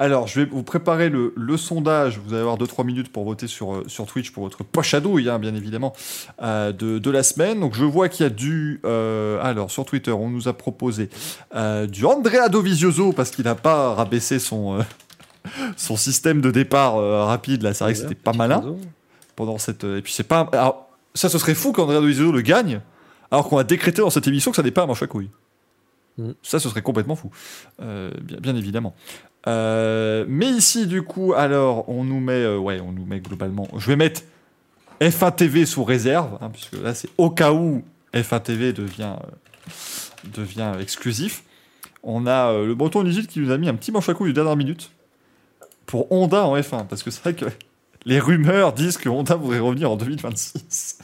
[0.00, 2.18] Alors, je vais vous préparer le, le sondage.
[2.18, 5.00] Vous allez avoir 2-3 minutes pour voter sur, euh, sur Twitch pour votre poche à
[5.00, 5.92] douille, hein, bien évidemment,
[6.40, 7.60] euh, de, de la semaine.
[7.60, 8.80] Donc, je vois qu'il y a du.
[8.86, 11.10] euh, alors, sur Twitter, on nous a proposé
[11.54, 14.78] euh, du Andrea Dovizioso parce qu'il n'a pas rabaissé son,
[15.76, 16.94] son système de départ
[17.26, 17.62] rapide.
[17.62, 18.76] Là, c'est vrai que c'était pas malin
[19.36, 19.84] pendant cette.
[19.84, 20.48] Et puis, c'est pas.
[20.52, 22.80] Alors, ça, ce serait fou qu'Andrea Dovizioso le gagne,
[23.30, 25.28] alors qu'on a décrété dans cette émission que ça n'est pas un manche à couilles.
[26.18, 26.30] Mm.
[26.42, 27.30] Ça, ce serait complètement fou.
[27.80, 28.94] Euh, bien, bien évidemment.
[29.46, 33.68] Euh, mais ici, du coup, alors, on nous met, euh, ouais, on nous met globalement.
[33.76, 34.22] Je vais mettre
[35.00, 37.82] F1 TV sous réserve, hein, puisque là, c'est au cas où
[38.14, 41.42] F1 TV devient, euh, devient exclusif.
[42.02, 44.34] On a le Breton Nigel qui nous a mis un petit manche à couilles de
[44.34, 44.90] dernière minute
[45.84, 47.44] pour Honda en F1, parce que c'est vrai que
[48.06, 50.98] les rumeurs disent que Honda voudrait revenir en 2026.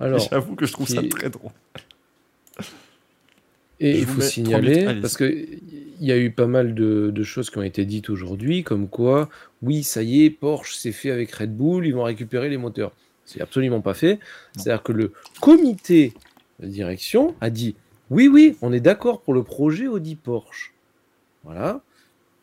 [0.00, 1.52] Alors, J'avoue que je trouve ça très drôle.
[3.80, 5.60] Et il faut signaler, minutes, allez-y.
[5.98, 8.88] Qu'il y a eu pas mal de, de choses qui ont été dites aujourd'hui, comme
[8.88, 9.28] quoi,
[9.62, 12.92] oui, ça y est, Porsche s'est fait avec Red Bull, ils vont récupérer les moteurs.
[13.24, 14.18] C'est absolument pas fait.
[14.56, 16.14] C'est-à-dire que le comité
[16.60, 17.74] de direction a dit,
[18.10, 20.72] oui, oui, on est d'accord pour le projet Audi Porsche.
[21.44, 21.82] Voilà.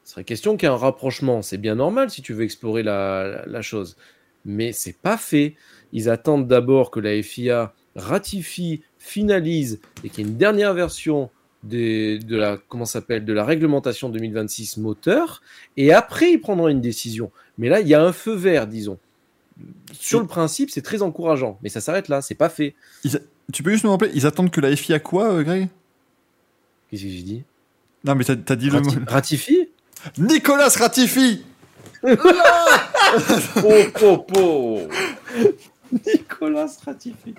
[0.03, 1.41] Ce serait question qu'il y ait un rapprochement.
[1.41, 3.97] C'est bien normal si tu veux explorer la, la- la chose.
[4.45, 5.55] Mais c'est pas fait.
[5.91, 11.31] Ils attendent d'abord que la FIA ratifie, finalise et qu'il y ait une dernière version
[11.65, 15.41] des, de la comment s'appelle de la réglementation 2026 moteur
[15.77, 17.31] et après ils prendront une décision.
[17.57, 18.97] Mais là il y a un feu vert disons.
[19.93, 22.75] Sur le principe c'est très encourageant, mais ça s'arrête là, c'est pas fait.
[23.53, 25.67] Tu peux juste nous rappeler, ils attendent que la FIA quoi, euh, Greg?
[26.89, 27.43] Qu'est-ce que j'ai dit?
[28.03, 28.89] Non, mais t'as as dit le mot.
[28.89, 29.69] Rati- Ratifie?
[30.17, 31.43] Nicolas ratifie
[33.93, 34.79] po, po.
[36.13, 37.35] Nicolas ratifie.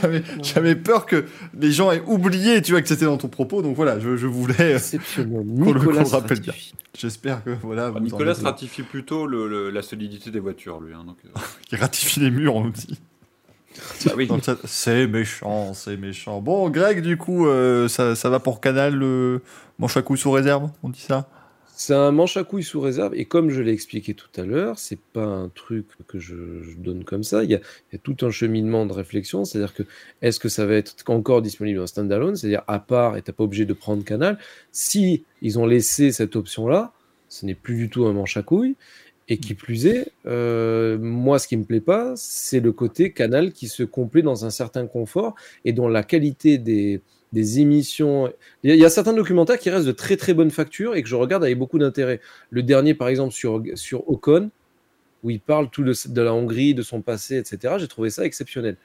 [0.00, 1.24] J'avais j'avais peur que
[1.58, 3.62] les gens aient oublié, tu vois, que c'était dans ton propos.
[3.62, 4.72] Donc voilà, je, je voulais.
[4.74, 5.44] Exceptionnel.
[5.64, 6.54] Qu'on le- rappelle bien.
[6.98, 7.92] J'espère que voilà.
[8.00, 10.92] Nicolas ratifie plutôt le- le- la solidité des voitures, lui.
[10.94, 11.38] hein, donc, euh,
[11.68, 12.98] qui ratifie les murs, on nous dit.
[14.16, 14.28] oui.
[14.44, 14.56] Chat.
[14.64, 16.40] C'est méchant, c'est méchant.
[16.40, 19.42] Bon, Greg, du coup, euh, ça, ça va pour Canal, le
[19.78, 21.28] manche à coups sous réserve, on dit ça?
[21.82, 23.14] C'est un manche à couilles sous réserve.
[23.14, 26.34] Et comme je l'ai expliqué tout à l'heure, c'est pas un truc que je,
[26.76, 27.42] donne comme ça.
[27.42, 27.60] Il y, a,
[28.02, 29.46] tout un cheminement de réflexion.
[29.46, 29.84] C'est-à-dire que
[30.20, 32.36] est-ce que ça va être encore disponible en standalone?
[32.36, 34.38] C'est-à-dire à part et t'as pas obligé de prendre Canal.
[34.72, 36.92] Si ils ont laissé cette option-là,
[37.30, 38.76] ce n'est plus du tout un manche à couilles.
[39.28, 43.52] Et qui plus est, euh, moi, ce qui me plaît pas, c'est le côté Canal
[43.52, 45.34] qui se complaît dans un certain confort
[45.64, 47.00] et dont la qualité des,
[47.32, 48.32] des émissions.
[48.62, 50.94] Il y, a, il y a certains documentaires qui restent de très très bonne facture
[50.96, 52.20] et que je regarde avec beaucoup d'intérêt.
[52.50, 54.50] Le dernier, par exemple, sur, sur Ocon,
[55.22, 57.74] où il parle tout de, de la Hongrie, de son passé, etc.
[57.78, 58.76] J'ai trouvé ça exceptionnel.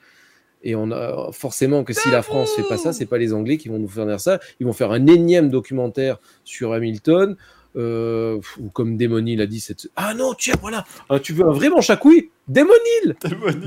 [0.63, 3.57] Et on a forcément que si la France fait pas ça, c'est pas les Anglais
[3.57, 4.39] qui vont nous faire ça.
[4.59, 7.35] Ils vont faire un énième documentaire sur Hamilton.
[7.77, 9.89] Euh, ou comme Démonil a dit, cette...
[9.97, 12.29] ah non, tiens, voilà, Ah, tu veux un vrai manche à couilles?
[12.47, 13.15] Démonil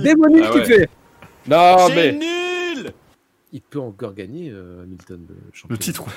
[0.02, 0.64] Démonil Ah qui ouais.
[0.64, 0.88] fait
[1.46, 2.47] Non, mais nul
[3.52, 5.74] il peut encore gagner, euh, Hamilton, le champion.
[5.74, 6.12] Le titre, ouais.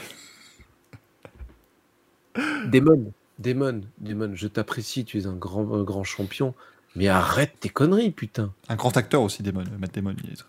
[2.68, 6.54] Damon, Damon, Damon, je t'apprécie, tu es un grand, un grand champion,
[6.96, 8.54] mais arrête tes conneries, putain.
[8.70, 9.64] Un grand acteur aussi, Damon.
[9.80, 10.16] Matt Damon.
[10.24, 10.48] il est très-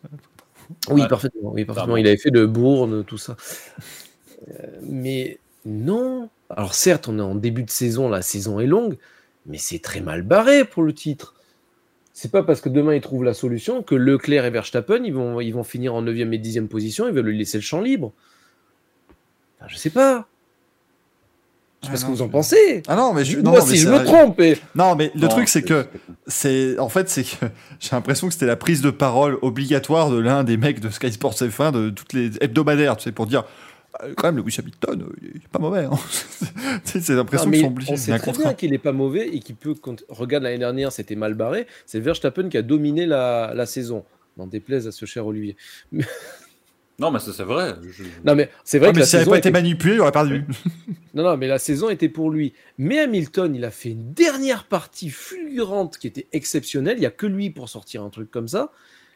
[0.90, 1.96] Oui, parfaitement, oui, parfaitement.
[1.96, 3.36] Il avait fait de Bourne, tout ça.
[4.48, 6.28] Euh, mais non.
[6.50, 8.96] Alors certes, on est en début de saison, la saison est longue,
[9.46, 11.34] mais c'est très mal barré pour le titre.
[12.12, 15.40] C'est pas parce que demain ils trouvent la solution que Leclerc et Verstappen ils vont,
[15.40, 18.12] ils vont finir en 9e et 10e position, ils veulent lui laisser le champ libre.
[19.59, 20.26] Enfin, je sais pas.
[21.82, 22.82] Je sais pas Ah ce non, que vous en pensez.
[22.86, 23.39] Ah non, mais je.
[23.39, 24.59] Moi, non, non, mais si je me trompe, et...
[24.74, 25.86] Non, mais le truc, c'est que
[26.26, 27.47] c'est en fait c'est que
[27.80, 31.12] j'ai l'impression que c'était la prise de parole obligatoire de l'un des mecs de Sky
[31.12, 33.44] Sports F1 de toutes les hebdomadaires, tu sais, pour dire
[34.16, 35.85] quand même Lewis Hamilton, euh, il est pas mauvais.
[35.85, 35.90] Hein.
[36.85, 37.93] C'est l'impression qu'ils mais sont obligés.
[37.93, 39.74] on sait un très bien qu'il est pas mauvais et qu'il peut.
[39.74, 41.66] quand- Regarde l'année dernière, c'était mal barré.
[41.86, 44.05] C'est Verstappen qui a dominé la, la saison.
[44.39, 45.56] N'en déplaise à ce cher Olivier.
[46.98, 47.74] Non, mais ça, c'est vrai.
[47.90, 49.59] Je- Non, mais c'est vrai Ouais, que mais la s'il n'avait saison pas été était...
[49.59, 50.44] manipulé, il aurait perdu.
[51.14, 52.52] non, non, mais la saison était pour lui.
[52.78, 56.98] Mais Hamilton, il a fait une dernière partie fulgurante qui était exceptionnelle.
[56.98, 58.70] Il y a que lui pour sortir un truc comme ça.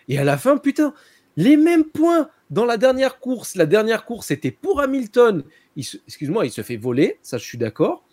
[0.09, 0.94] Et à la fin, putain,
[1.36, 3.54] les mêmes points dans la dernière course.
[3.56, 5.42] La dernière course était pour Hamilton.
[5.76, 7.18] Il se- Excuse-moi, il se fait voler.
[7.22, 8.04] Ça, je suis d'accord.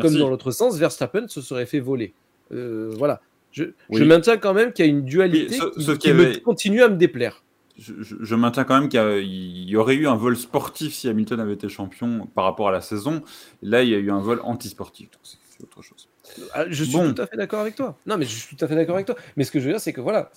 [0.00, 2.14] Comme dans l'autre sens, Verstappen se serait fait voler.
[2.52, 3.20] Euh, voilà.
[3.50, 3.98] Je, Oui.
[3.98, 6.96] je maintiens quand même qu'il y a une dualité Oui, qui, me continue à me
[6.96, 7.44] déplaire.
[7.78, 11.38] Je, je- je maintiens quand même qu'il y aurait eu un vol sportif si Hamilton
[11.40, 13.22] avait été champion par rapport à la saison.
[13.60, 15.10] Là, il y a eu un vol antisportif.
[15.10, 16.08] Donc, c'est autre chose.
[16.54, 17.12] Ah, Je suis Bon.
[17.12, 17.96] tout à fait d'accord avec toi.
[18.06, 19.16] Non, mais je suis tout à fait d'accord avec toi.
[19.36, 20.30] Mais ce que je veux dire, c'est que voilà,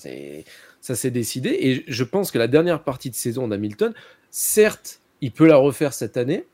[0.82, 1.50] ça s'est décidé.
[1.62, 3.94] Et je pense que la dernière partie de saison d'Hamilton,
[4.32, 6.46] certes, il peut la refaire cette année,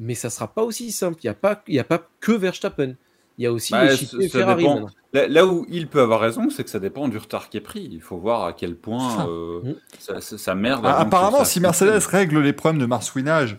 [0.00, 1.18] mais ça sera pas aussi simple.
[1.22, 2.94] Il n'y a, pas- il y a pas que Verstappen.
[3.38, 3.86] Il y a aussi Bah,
[4.30, 4.66] Ferrari.
[5.12, 7.60] Là, là où il peut avoir raison, c'est que ça dépend du retard qui est
[7.62, 7.86] pris.
[7.92, 9.26] Il faut voir à quel point Ça.
[9.26, 10.82] euh, ça, ça- ça merde.
[10.86, 13.58] Ah, apparemment, ça si Mercedes règle les problèmes de marsouinage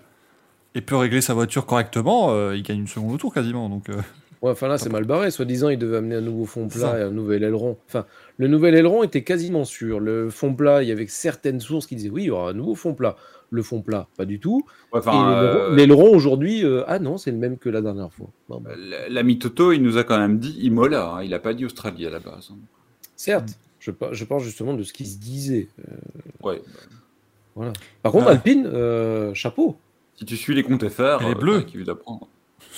[0.73, 3.69] et peut régler sa voiture correctement, euh, il gagne une seconde au tour quasiment.
[3.69, 4.01] Donc, euh,
[4.47, 5.29] Ouais, enfin là, c'est mal barré.
[5.31, 6.99] Soi-disant, il devait amener un nouveau fond plat Ça.
[6.99, 7.77] et un nouvel aileron.
[7.87, 8.05] Enfin,
[8.37, 9.99] le nouvel aileron était quasiment sûr.
[9.99, 12.53] Le fond plat, il y avait certaines sources qui disaient oui, il y aura un
[12.53, 13.15] nouveau fond plat.
[13.49, 14.65] Le fond plat, pas du tout.
[14.91, 17.81] Ouais, Et enfin, l'aileron- euh, l'aileron aujourd'hui, euh, ah non, c'est le même que la
[17.81, 18.27] dernière fois.
[18.49, 21.11] Bon, bah, l- l'ami Toto, il nous a quand même dit Imola.
[21.15, 21.23] hein.
[21.23, 22.49] Il a pas dit Australie à la base.
[22.51, 22.57] hein.
[23.15, 25.69] certes, je, par- je parle justement de ce qui se disait.
[25.79, 25.93] Euh,
[26.43, 26.61] Ouais.
[27.55, 27.73] voilà.
[28.03, 28.31] Par contre, Ah.
[28.31, 29.77] Alpine, euh, chapeau.
[30.15, 31.61] Si tu suis les comptes FR, Elle est euh, bleue.
[31.61, 32.27] qui veut d'apprendre.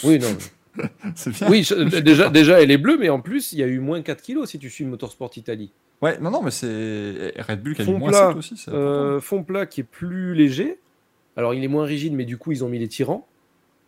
[0.04, 0.28] Oui, non.
[0.76, 1.50] bien.
[1.50, 4.02] oui, je- déjà, déjà, elle est bleue, mais en plus, il y a eu moins
[4.02, 5.72] 4 kilos si tu suis Motorsport Italie.
[6.02, 8.66] Ouais, non, non, mais c'est Red Bull qui a Fond moins plat, 7 aussi.
[8.70, 10.78] Euh, fond plat qui est plus léger.
[11.36, 13.28] Alors, il est moins rigide, mais du coup, ils ont mis les tirants,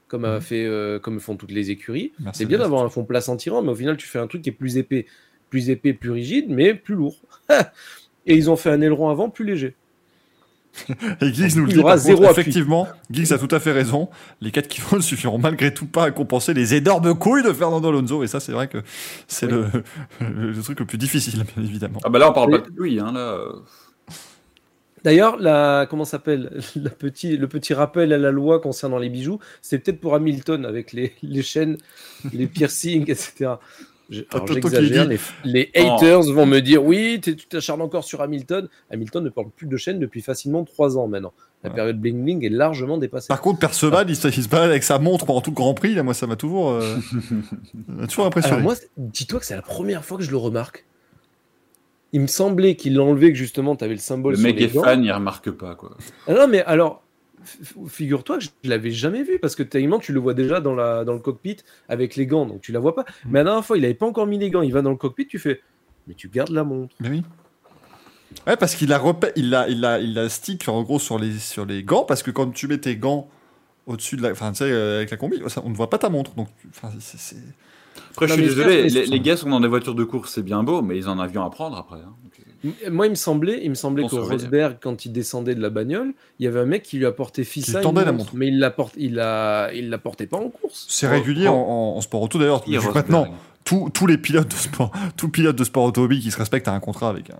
[0.10, 0.42] comme, a Mhm.
[0.42, 2.12] fait, euh, comme font toutes les écuries.
[2.34, 4.42] C'est bien d'avoir un fond plat sans tirant, mais au final, tu fais un truc
[4.42, 5.06] qui est plus épais,
[5.50, 7.16] plus épais, plus rigide, mais plus lourd.
[8.28, 9.74] Et ils ont fait un aileron avant plus léger.
[11.22, 13.48] Et Giggs nous le Il y dit, aura par zéro contre, effectivement, Giggs a tout
[13.54, 14.10] à fait raison.
[14.40, 17.90] Les 4 kilos ne suffiront malgré tout pas à compenser les énormes couilles de Fernando
[17.90, 18.24] Alonso.
[18.24, 18.80] Et ça, c'est vrai que
[19.28, 19.64] c'est Oui.
[20.22, 22.00] le, le, le truc le plus difficile, bien évidemment.
[22.04, 23.00] Ah bah là, on parle Mais- pas de lui.
[23.00, 23.38] Hein, là.
[25.04, 26.62] D'ailleurs, la comment s'appelle?
[26.76, 30.64] La petit, le petit rappel à la loi concernant les bijoux, c'est peut-être pour Hamilton
[30.64, 31.78] avec les, les chaînes,
[32.34, 33.54] les piercings, etc.
[34.34, 35.08] Alors, J'exagère,
[35.46, 35.80] les, Oh.
[35.96, 38.68] haters vont me dire oui, t'es- tu t'acharnes encore sur Hamilton.
[38.92, 41.32] Hamilton ne porte plus de chaîne depuis facilement trois ans maintenant.
[41.64, 41.76] La Ouais.
[41.76, 43.28] période bling bling est largement dépassée.
[43.28, 45.74] Par contre, Perceval, il, se- il se balade avec sa montre pendant tout le Grand
[45.74, 45.94] Prix.
[45.94, 46.98] Là, moi, ça m'a toujours, euh,
[48.10, 48.58] toujours impressionné.
[48.58, 50.86] Alors moi, dis-toi que c'est la première fois que je le remarque.
[52.14, 54.66] Il me semblait qu'il l'enlevait, que justement, tu avais le symbole Le sur mec les
[54.66, 54.84] est gants.
[54.84, 55.92] fan, il remarque pas quoi.
[56.28, 57.04] Ah non, mais alors,
[57.88, 61.04] figure-toi que je l'avais jamais vu parce que tellement tu le vois déjà dans, la,
[61.04, 61.58] dans le cockpit
[61.90, 63.06] avec les gants, donc tu la vois pas.
[63.26, 64.62] Mais la dernière fois, il avait pas encore mis les gants.
[64.62, 65.62] Il va dans le cockpit, tu fais,
[66.08, 66.96] mais tu gardes la montre.
[67.00, 67.24] Mais oui.
[68.48, 69.02] Ouais, parce qu'il a,
[69.36, 72.24] il a, il a, il a stick en gros sur les, sur les gants, parce
[72.24, 73.28] que quand tu mets tes gants
[73.88, 74.32] au-dessus de la.
[74.32, 76.32] Enfin, tu sais, euh, avec la combi, on ne voit pas ta montre.
[76.36, 76.48] Donc,
[77.00, 77.36] c'est-.
[78.12, 80.44] Après, Non, je suis désolé, les, les gars sont dans des voitures de course, c'est
[80.44, 81.98] bien beau, mais ils ont un avion à prendre après.
[81.98, 82.14] hein.
[82.90, 84.16] Moi, il me semblait, il me semblait que.
[84.16, 87.44] Rosberg, quand il descendait de la bagnole, il y avait un mec qui lui apportait
[87.44, 90.50] Fissa une la montre, mais il la porte, il la, il la portait pas en
[90.50, 90.86] course.
[90.90, 91.54] C'est Oh, régulier oh.
[91.54, 91.56] en,
[91.94, 92.64] en- en sport auto d'ailleurs.
[92.94, 93.28] Maintenant,
[93.64, 96.74] tous, tous les pilotes de sport, tout pilote de sport automobile qui se respecte a
[96.74, 97.40] un contrat avec un,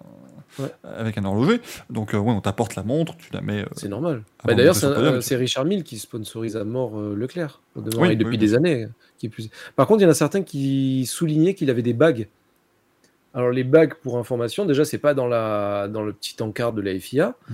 [0.60, 0.68] Ouais.
[0.84, 1.62] avec un horloger.
[1.90, 3.62] Donc, euh, ouais, on t'apporte la montre, tu la mets.
[3.62, 4.24] euh, C'est normal.
[4.44, 7.62] Bah, D'ailleurs, c'est euh, Richard Mille qui sponsorise à mort euh, Leclerc,
[7.98, 8.56] Oui, et depuis oui, des oui.
[8.58, 8.88] années.
[9.18, 9.50] Qui est plus...
[9.78, 12.28] Par contre, il y en a certains qui soulignaient qu'il avait des bagues.
[13.34, 15.88] Alors, les bagues, pour information, déjà, c'est pas dans, la...
[15.88, 17.36] dans le petit encart de la FIA.
[17.50, 17.54] Mm.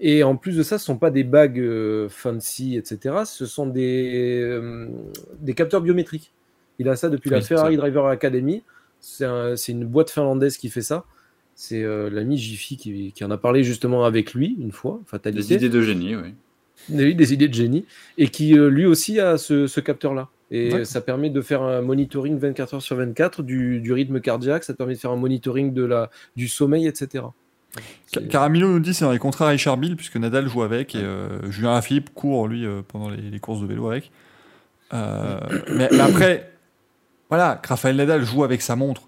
[0.00, 3.16] Et en plus de ça, ce sont pas des bagues euh, fancy, etc.
[3.26, 4.86] Ce sont des, euh,
[5.40, 6.30] des capteurs biométriques.
[6.78, 7.76] Il a ça depuis la Oui, Ferrari.
[7.76, 8.62] Driver Academy.
[9.00, 11.04] C'est un- c'est une boîte finlandaise qui fait ça.
[11.56, 15.42] C'est euh, l'ami Jiffy qui, qui en a parlé justement avec lui une fois, fatalité.
[15.42, 16.34] Des idées de génie, oui.
[16.90, 17.84] Eu des idées de génie
[18.16, 20.28] et qui lui aussi a ce, ce capteur-là.
[20.50, 24.64] Et ça permet de faire un monitoring 24 heures sur 24 du, du rythme cardiaque,
[24.64, 27.24] ça permet de faire un monitoring de la, du sommeil, etc.
[28.30, 31.50] Caramillo nous dit c'est dans les contrats Richard Bill puisque Nadal joue avec et euh,
[31.50, 34.10] Julien Lafilippe court lui euh, pendant les, les courses de vélo avec.
[34.94, 35.38] Euh,
[35.70, 36.50] mais, mais après,
[37.28, 39.02] voilà, que Raphaël Nadal joue avec sa montre,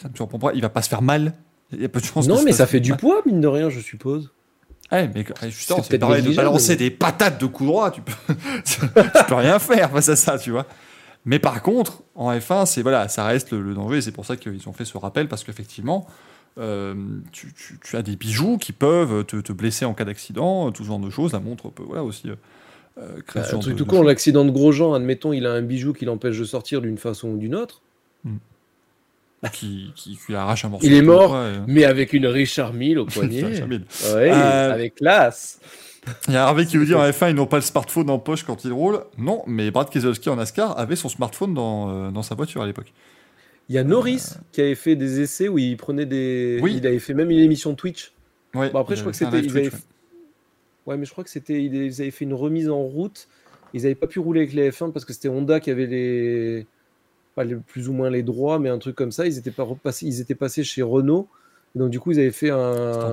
[0.00, 0.52] ça me surprend pas.
[0.54, 1.34] Il va pas se faire mal.
[1.72, 2.28] Il y a peu de chances.
[2.28, 4.30] Non, mais ça fait du poids, mine de rien, je suppose.
[4.92, 8.12] Ouais, mais ouais, justement, C'est pareil de balancer des patates de coups droits, tu peux,
[8.64, 8.80] tu
[9.28, 10.66] peux rien faire face à ça, tu vois.
[11.24, 13.98] Mais par contre, en F1, c'est voilà, ça reste le, le danger.
[13.98, 16.06] et C'est pour ça qu'ils ont fait ce rappel parce qu'effectivement,
[16.58, 16.94] euh,
[17.32, 20.84] tu, tu- tu as des bijoux qui peuvent te, te blesser en cas d'accident, tout
[20.84, 21.32] ce genre de choses.
[21.32, 22.36] La montre peut voilà aussi euh,
[22.98, 24.06] euh, créer ce Bah, un genre truc de- tout choses.
[24.06, 27.38] l'accident de Grosjean, admettons, il a un bijou qui l'empêche de sortir d'une façon ou
[27.38, 27.82] d'une autre.
[29.52, 30.86] Qui, qui, qui arrache un morceau.
[30.86, 33.44] Il est mort, et- Mais avec une Richard Mille au poignet.
[33.62, 33.80] Ouais,
[34.30, 35.60] Euh, avec classe.
[36.28, 38.18] Il y a Harvey qui veut dire en F1 ils n'ont pas le smartphone en
[38.18, 39.00] poche quand ils roulent.
[39.18, 42.66] Non, mais Brad Keselowski en NASCAR avait son smartphone dans, euh, dans sa voiture à
[42.66, 42.92] l'époque.
[43.68, 44.22] Il y a Norris
[44.52, 46.60] qui avait fait des essais où il prenait des.
[46.62, 46.76] Oui.
[46.76, 48.12] Il avait fait même une émission Twitch.
[48.54, 49.36] Ouais, Bon, après, je crois que c'était.
[49.36, 49.70] avaient...
[50.86, 51.62] Ouais, mais je crois que c'était.
[51.64, 53.26] Ils avaient fait une remise en route.
[53.74, 56.66] Ils n'avaient pas pu rouler avec les F1 parce que c'était Honda qui avait les.
[57.36, 59.26] Pas les- plus ou moins les droits, mais un truc comme ça.
[59.26, 60.06] Ils étaient, pas repassés...
[60.06, 61.28] ils étaient passés chez Renault.
[61.74, 62.56] Et donc, du coup, ils avaient fait un,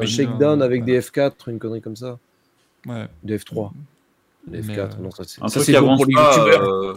[0.01, 0.65] un shakedown ouais.
[0.65, 2.17] avec des F4, une connerie comme ça.
[2.87, 3.07] Ouais.
[3.23, 3.69] Des F3.
[4.47, 6.37] Des Mais, F4, euh, non, ça c'est Un ça, truc qui avance pour les pas.
[6.47, 6.93] euh,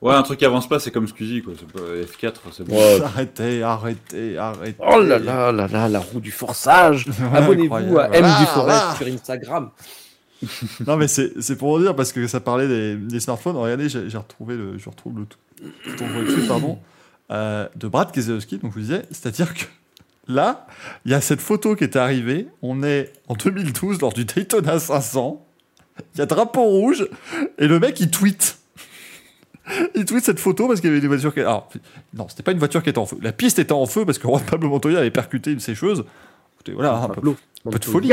[0.00, 1.52] Ouais, un truc qui avance pas, c'est comme Squeezie, quoi.
[1.58, 2.76] C'est pas- F4, c'est bon.
[2.76, 3.00] Ouais.
[3.02, 4.76] Arrêtez, arrêtez, arrêtez.
[4.80, 8.08] Oh là là là là, la roue du forçage Ouais, Abonnez-vous à.
[8.14, 8.94] M Ah, du Forest ah.
[8.96, 9.70] sur Instagram.
[10.86, 13.56] Non, mais c'est c'est pour dire, parce que ça parlait des, des smartphones.
[13.56, 15.36] Regardez, j'ai j'ai retrouvé le, je retrouve le tout,
[16.24, 16.78] dessus, pardon,
[17.30, 18.58] euh, de Brad Keselowski.
[18.58, 19.64] Donc, je vous disais, c'est-à-dire que
[20.28, 20.66] là,
[21.04, 22.48] il y a cette photo qui est arrivée.
[22.62, 25.44] On est en 2012 lors du Daytona 500.
[26.14, 27.08] Il y a drapeau rouge
[27.58, 28.58] et le mec il tweet.
[29.94, 31.40] Il tweet cette photo parce qu'il y avait des voitures qui.
[31.40, 31.68] Alors,
[32.14, 33.18] non, c'était pas une voiture qui était en feu.
[33.20, 36.04] La piste était en feu parce que Juan Pablo Montoya avait percuté une sécheuse.
[36.54, 37.20] Écoutez, voilà, un peu,
[37.66, 38.08] un peu de folie.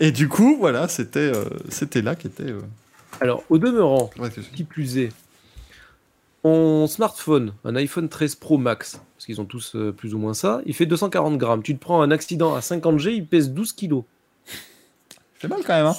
[0.00, 2.44] Et du coup, voilà, c'était euh, c'était là qui était.
[2.44, 2.60] euh,
[3.20, 4.10] Alors, au demeurant,
[4.54, 5.10] qui plus est,
[6.86, 10.60] smartphone, un iPhone 13 Pro Max, parce qu'ils ont tous euh, plus ou moins ça,
[10.66, 11.62] il fait 240 grammes.
[11.62, 14.04] Tu te prends un accident à 50G, il pèse 12 kilos.
[15.34, 15.96] fait mal quand même, hein.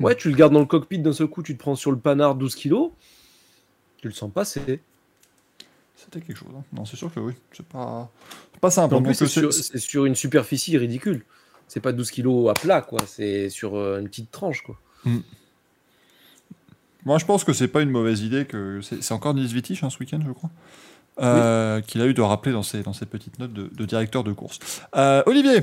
[0.00, 1.98] Ouais, tu le gardes dans le cockpit d'un seul coup, tu te prends sur le
[1.98, 2.90] panard 12 kilos.
[3.98, 4.80] Tu le sens passer.
[5.96, 6.48] C'était quelque chose.
[6.56, 6.62] hein.
[6.72, 7.34] Non, c'est sûr que oui.
[7.52, 8.10] C'est pas,
[8.52, 8.94] c'est pas simple.
[8.94, 11.24] En plus, c'est c'est- sur, c'est sur une superficie ridicule.
[11.68, 13.00] C'est pas 12 kilos à plat, quoi.
[13.06, 14.78] C'est sur euh, une petite tranche, quoi.
[17.04, 18.44] Moi, je pense que c'est pas une mauvaise idée.
[18.44, 20.50] que C'est encore Nils Wittich hein, ce week-end, je crois.
[21.22, 24.24] euh, Qu'il a eu de rappeler dans ses, dans ses petites notes de, de directeur
[24.24, 24.58] de course.
[24.96, 25.62] Euh, Olivier,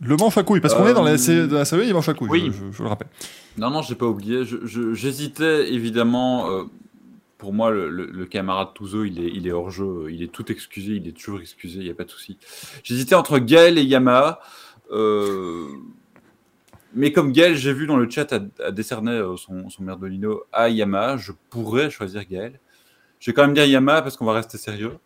[0.00, 1.16] le manche à couilles, parce qu'on Euh, est dans la,
[1.46, 2.46] dans la série, il manche à couilles, oui.
[2.52, 3.08] je, je- je le rappelle.
[3.58, 4.44] Non, non, j'ai pas oublié.
[4.44, 6.50] Je- J'hésitais évidemment.
[6.50, 6.64] euh,
[7.38, 10.06] pour moi, le, le- le camarade Touzo, il est, il est hors jeu.
[10.12, 10.92] Il est tout excusé.
[10.92, 11.78] Il est toujours excusé.
[11.80, 12.38] Il n'y a pas de souci.
[12.84, 14.38] J'hésitais entre Gaël et Yamaha.
[16.94, 20.42] Mais comme Gaël, j'ai vu dans le chat, a, a décerné euh, son, son Merdolino
[20.52, 22.58] à Yamaha, je pourrais choisir Gaël.
[23.20, 24.98] Je vais quand même dire Yamaha parce qu'on va rester sérieux.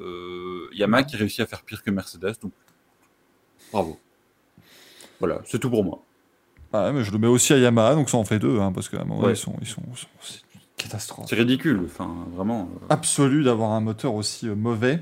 [0.00, 2.34] Euh, Yamaha qui réussit à faire pire que Mercedes.
[2.42, 2.52] Donc,
[3.72, 3.98] bravo.
[5.20, 6.02] Voilà, c'est tout pour moi.
[6.72, 8.72] Ah ouais, mais je le mets aussi à Yamaha, donc ça en fait deux, hein,
[8.72, 9.32] parce qu'à un moment, Ouais.
[9.32, 11.82] ils sont, ils sont, sont- c'est une catastrophe C'est ridicule.
[11.84, 12.70] Enfin, vraiment.
[12.82, 15.00] euh, absolue d'avoir un moteur aussi euh, mauvais.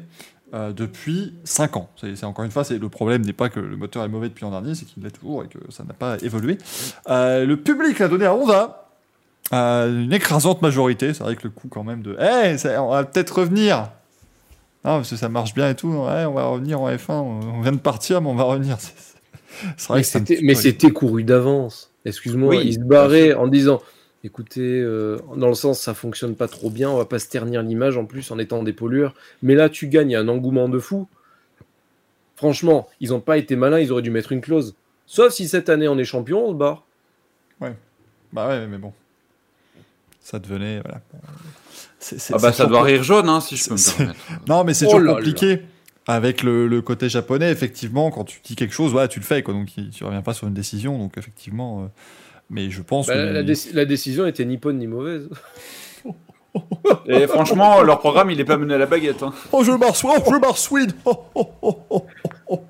[0.54, 1.88] Euh, depuis 5 ans.
[1.96, 4.42] C'est encore une fois, c'est le problème n'est pas que le moteur est mauvais depuis
[4.44, 6.58] l'an dernier, c'est qu'il l'est toujours et que ça n'a pas évolué.
[7.08, 8.88] Euh, le public l'a donné à Honda.
[9.52, 11.12] Euh, une écrasante majorité.
[11.14, 13.90] C'est vrai que le coup quand même de, Eh, ça- on va peut-être revenir.
[14.84, 15.88] Non, parce que ça marche bien et tout.
[15.88, 17.12] On va revenir en F1.
[17.12, 18.76] On vient de partir, mais on va revenir.
[18.78, 18.94] C'est
[19.76, 20.02] c'est vrai
[20.42, 21.90] Mais c'était couru d'avance.
[22.04, 23.82] Excuse-moi, Oui, il se barrait en disant
[24.24, 27.62] écoutez, euh, dans le sens ça fonctionne pas trop bien, on va pas se ternir
[27.62, 29.14] l'image en plus en étant des pollueurs.
[29.42, 31.08] Mais là, tu gagnes, il y a un engouement de fou.
[32.36, 34.74] Franchement, ils ont pas été malins, ils auraient dû mettre une clause.
[35.06, 36.84] Sauf si cette année on est champion, on se barre.
[38.32, 38.92] Bah ouais, mais bon.
[40.20, 40.80] Ça devenait.
[40.82, 41.00] Voilà.
[42.32, 44.20] Ah bah ça doit rire jaune, hein, si je peux me permettre.
[44.48, 45.62] Non, mais c'est Oh toujours là compliqué.
[46.06, 49.42] Avec le, le côté japonais, effectivement, quand tu dis quelque chose, voilà, tu le fais,
[49.42, 49.52] quoi.
[49.52, 50.96] Donc, tu reviens pas sur une décision.
[50.98, 51.82] Donc, effectivement.
[51.82, 51.86] euh,
[52.50, 53.18] mais je pense Bah, que.
[53.18, 55.28] la, déci- la décision était ni bonne ni mauvaise.
[57.06, 59.22] Et franchement, leur programme, il est pas mené à la baguette.
[59.22, 59.32] Hein.
[59.52, 60.92] Oh, je marche, oh, je marche Swede.
[61.04, 62.02] Oh, oh, oh, oh,
[62.48, 62.60] oh,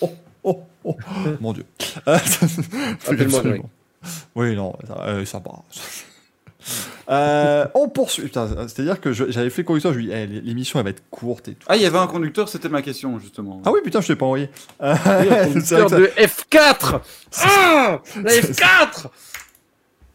[0.00, 0.10] oh,
[0.42, 0.96] oh, oh.
[1.40, 1.64] Mon Dieu.
[2.08, 2.18] Euh,
[3.08, 3.70] absolument.
[4.34, 5.52] Oui, non, ça, euh, ça va.
[7.10, 8.22] Euh, on poursuit.
[8.24, 10.90] Putain, C'est-à-dire que j'avais fait le conducteur, je lui ai dit, Eh, l'émission elle va
[10.90, 11.66] être courte et tout.
[11.68, 13.60] Ah, il y avait un conducteur, c'était ma question, justement.
[13.64, 14.48] Ah oui, putain, je t'ai pas envoyé.
[14.82, 17.00] Euh, Oui, un conducteur ça- de F4
[17.42, 19.06] Ah La F4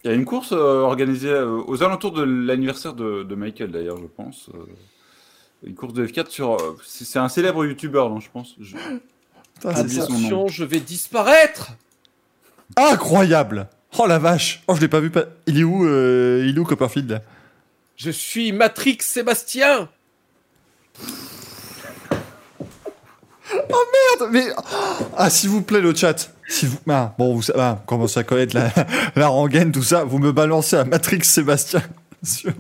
[0.04, 3.72] Il y a une course euh, organisée euh, aux alentours de l'anniversaire de, de Michael,
[3.72, 4.50] d'ailleurs, je pense.
[4.56, 4.58] euh,
[5.64, 6.54] une course de F4 sur.
[6.56, 8.56] euh, c'est un célèbre youtubeur, non, je pense.
[8.60, 8.76] Je-
[9.56, 9.70] Putain.
[9.72, 11.72] Attention, je vais disparaître
[12.78, 13.68] Incroyable
[13.98, 14.62] Oh la vache.
[14.68, 15.10] Oh, je l'ai pas vu.
[15.10, 15.26] Pas...
[15.48, 17.22] Il est où, euh, il est où Copperfield là?
[17.96, 19.90] Je suis Matrix Sébastien.
[23.54, 24.46] Merde, mais
[25.18, 28.24] ah s'il vous plaît le chat, si vous ah, bon vous savez, ah, commencez à
[28.24, 28.72] connaître la,
[29.16, 31.82] la rengaine tout ça, vous me balancez à Matrix Sébastien
[32.24, 32.52] sur,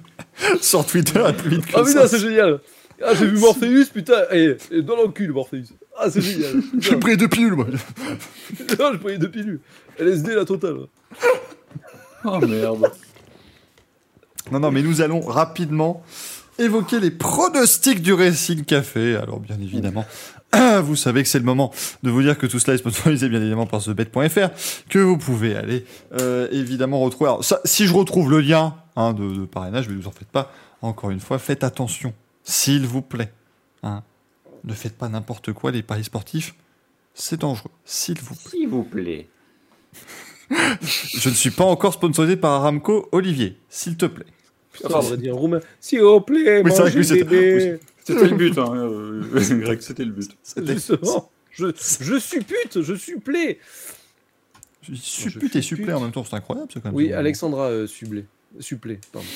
[0.62, 1.86] sur Twitter à plus vite que Ah ça.
[1.86, 2.60] putain, c'est génial.
[3.06, 5.66] Ah, j'ai vu Morpheus, putain Et, et dans le cul, Morpheus.
[5.98, 6.56] Ah, c'est génial.
[6.80, 7.68] J'ai pris deux pilules moi.
[8.80, 9.60] Non, j'ai pris deux pilules.
[10.00, 10.78] LSD, la totale
[12.26, 12.92] Oh merde.
[14.52, 16.04] Non non mais nous allons rapidement
[16.58, 19.16] évoquer les pronostics du Racing Café.
[19.16, 20.06] Alors bien évidemment.
[20.84, 21.72] Vous savez que c'est le moment
[22.04, 24.50] de vous dire que tout cela est sponsorisé bien évidemment par TheBet.fr,
[24.90, 25.86] que vous pouvez aller
[26.20, 27.30] euh, évidemment retrouver.
[27.30, 30.12] Alors, ça, si je retrouve le lien hein, de, de parrainage, mais ne vous en
[30.12, 30.52] faites pas.
[30.82, 32.14] Encore une fois, faites attention,
[32.44, 33.32] s'il vous plaît.
[33.84, 34.02] hein.
[34.64, 36.56] Ne faites pas n'importe quoi, les paris sportifs,
[37.14, 38.50] c'est dangereux, s'il vous plaît.
[38.52, 39.30] S'il vous plaît.
[40.52, 44.26] Je ne suis pas encore sponsorisé par Aramco, Olivier, s'il te plaît.
[44.74, 45.60] Putain, on va dire roumain.
[45.80, 49.22] S'il vous plaît, Oui, mangez oui, c'est- bébé C'était le but, hein, euh,
[49.62, 50.32] Greg, c'était le but.
[50.58, 51.68] Justement, je,
[52.02, 53.60] je suppute, je supplée
[54.82, 56.96] Je suppute et supplé en même temps, c'est incroyable, c'est quand même.
[56.96, 58.26] Oui, Alexandra euh, Sublé.
[58.60, 59.28] Supplé, pardon.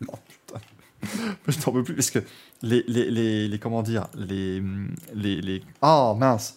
[1.48, 2.18] Je t'en veux plus parce que
[2.62, 4.62] les, les, les, les- comment dire les
[5.14, 6.56] les les ah mince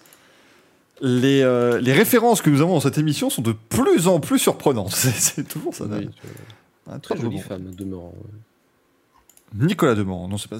[1.01, 4.39] les, euh, les références que nous avons dans cette émission sont de plus en plus
[4.39, 4.91] surprenantes.
[4.95, 5.85] C'est, toujours ça.
[5.89, 6.09] Oui,
[6.89, 7.41] Un très jolie bon.
[7.41, 8.13] femme, demeurant.
[9.55, 10.57] Nicolas Demorand, non c'est pas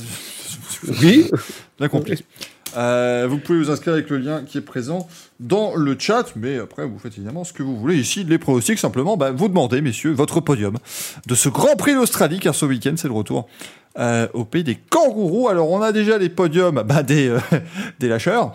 [1.01, 1.29] Oui
[1.79, 2.23] bien compliqué.
[2.75, 5.07] Euh, vous pouvez vous inscrire avec le lien qui est présent
[5.39, 7.97] dans le chat, mais après vous faites évidemment ce que vous voulez.
[7.97, 10.79] Ici, les pronostics, simplement, bah, vous demandez, messieurs, votre podium
[11.27, 13.47] de ce Grand Prix d'Australie, car ce week-end, c'est le retour
[13.99, 15.49] euh, au pays des kangourous.
[15.49, 17.39] Alors, on a déjà les podiums bah, des, euh,
[17.99, 18.53] des lâcheurs.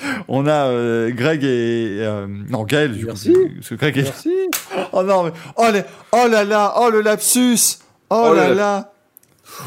[0.28, 1.98] On a euh, Greg et...
[2.00, 3.32] euh, non, Gaël, du coup, Merci.
[3.56, 4.02] parce que Greg est...
[4.02, 4.34] Merci
[4.92, 5.32] Oh non, mais...
[5.56, 5.82] Oh, les...
[6.12, 7.78] oh là là, oh le lapsus
[8.10, 8.92] Oh, Oh là le- là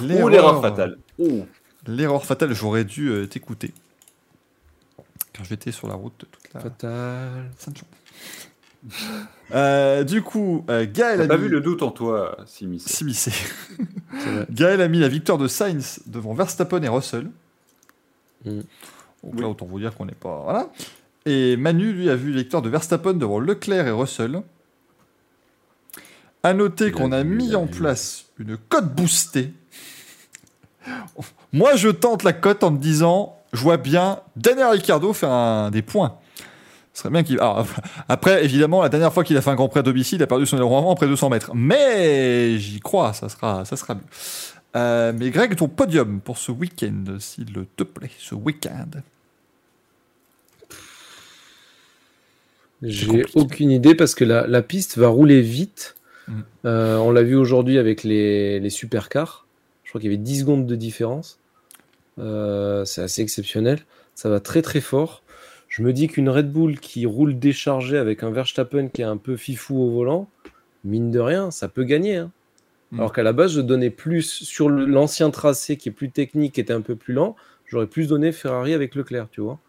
[0.02, 0.98] Ou l'erreur fatale.
[1.20, 1.46] Oh.
[1.88, 3.74] L'erreur fatale, j'aurais dû euh, t'écouter.
[5.34, 7.52] Car j'étais sur la route toute la Fatal.
[7.58, 7.92] sainte journée.
[9.54, 11.44] Euh, du coup, euh, Gaël T'as a pas mis...
[11.44, 12.36] vu le doute en toi,
[14.26, 14.46] vrai.
[14.50, 17.30] Gaël a mis la victoire de Sainz devant Verstappen et Russell.
[18.44, 18.62] Mm.
[19.26, 19.42] Donc Oui.
[19.42, 20.42] là, autant vous dire qu'on n'est pas...
[20.44, 20.70] Voilà.
[21.26, 24.42] Et Manu, lui, a vu victoire de Verstappen devant Leclerc et Russell.
[26.44, 29.52] À noter qu'on a mis a en place une cote boostée.
[31.52, 35.72] Moi, je tente la cote en me disant, je vois bien Daniel Ricciardo faire un-
[35.72, 36.18] des points.
[36.94, 37.40] Ce serait bien qu'il.
[37.40, 37.66] alors,
[38.10, 40.28] après, évidemment, la dernière fois qu'il a fait un Grand Prix à domicile, il a
[40.28, 41.52] perdu son aileron avant après 200 mètres.
[41.56, 44.02] Mais j'y crois, ça sera, ça sera mieux.
[44.76, 48.90] Euh, mais Greg, ton podium pour ce week-end, s'il te plaît, ce week-end.
[52.82, 55.96] J'ai aucune idée parce que la, la piste va rouler vite.
[56.28, 56.42] Mm.
[56.66, 59.46] Euh, on l'a vu aujourd'hui avec les, les supercars.
[59.84, 61.40] Je crois qu'il y avait 10 secondes de différence.
[62.20, 63.80] Euh, c'est assez exceptionnel.
[64.14, 65.24] Ça va très très fort.
[65.68, 69.18] Je me dis qu'une Red Bull qui roule déchargée avec un Verstappen qui est un
[69.18, 70.30] peu fifou au volant,
[70.84, 72.18] mine de rien, ça peut gagner.
[72.18, 72.32] hein.
[72.92, 73.00] Mm.
[73.00, 76.62] Alors qu'à la base, je donnais plus sur l'ancien tracé qui est plus technique, qui
[76.62, 79.60] était un peu plus lent, j'aurais plus donné Ferrari avec Leclerc, tu vois.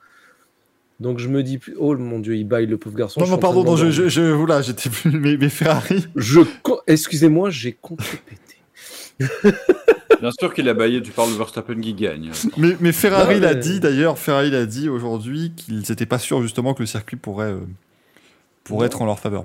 [0.98, 3.20] Donc je me dis, plus- oh mon dieu, il baille le pauvre garçon.
[3.20, 5.10] Non, je non, pardon, non, je, je, je- voilà, j'étais plus.
[5.10, 6.06] Mais, mais Ferrari.
[6.16, 6.40] Je
[6.86, 8.56] Excusez-moi, j'ai contrepété.
[10.20, 12.30] Bien sûr qu'il a baillé, tu parles de Verstappen qui gagne.
[12.56, 16.72] Mais, mais Ferrari l'a dit d'ailleurs, Ferrari l'a dit aujourd'hui qu'ils n'étaient pas sûrs justement
[16.72, 17.60] que le circuit pourrait, euh,
[18.64, 19.44] pourrait être en leur faveur.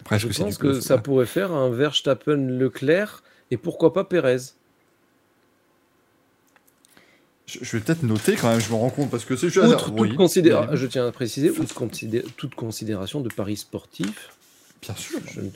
[0.00, 3.92] Après, Je que c'est pense que bluff, ça pourrait faire un Verstappen Leclerc et pourquoi
[3.92, 4.38] pas Pérez.
[7.60, 9.66] Je, vais peut-être noter quand même, je me rends compte parce que c'est juste.
[9.66, 14.30] Outre toute oui, considéra- je tiens à préciser, outre considé- toute considération de paris sportif,
[14.82, 15.18] Bien sûr.
[15.32, 15.48] je ne,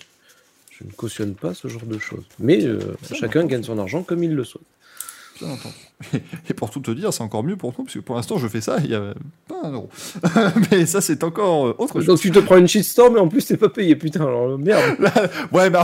[0.70, 2.24] je ne cautionne pas ce genre de choses.
[2.38, 2.78] Mais euh,
[3.12, 4.64] chacun gagne son argent comme il le souhaite.
[5.40, 5.74] Bien entendu.
[6.48, 8.46] Et pour tout te dire, c'est encore mieux pour nous, parce que pour l'instant, je
[8.46, 9.14] fais ça, il y a
[9.48, 9.88] pas un euro.
[10.70, 12.06] Mais ça, c'est encore euh, autre chose.
[12.06, 14.56] Donc tu te prends une shitstorm et en plus t'es pas payé, putain, alors euh,
[14.56, 14.96] merde.
[15.52, 15.78] Ouais, mais,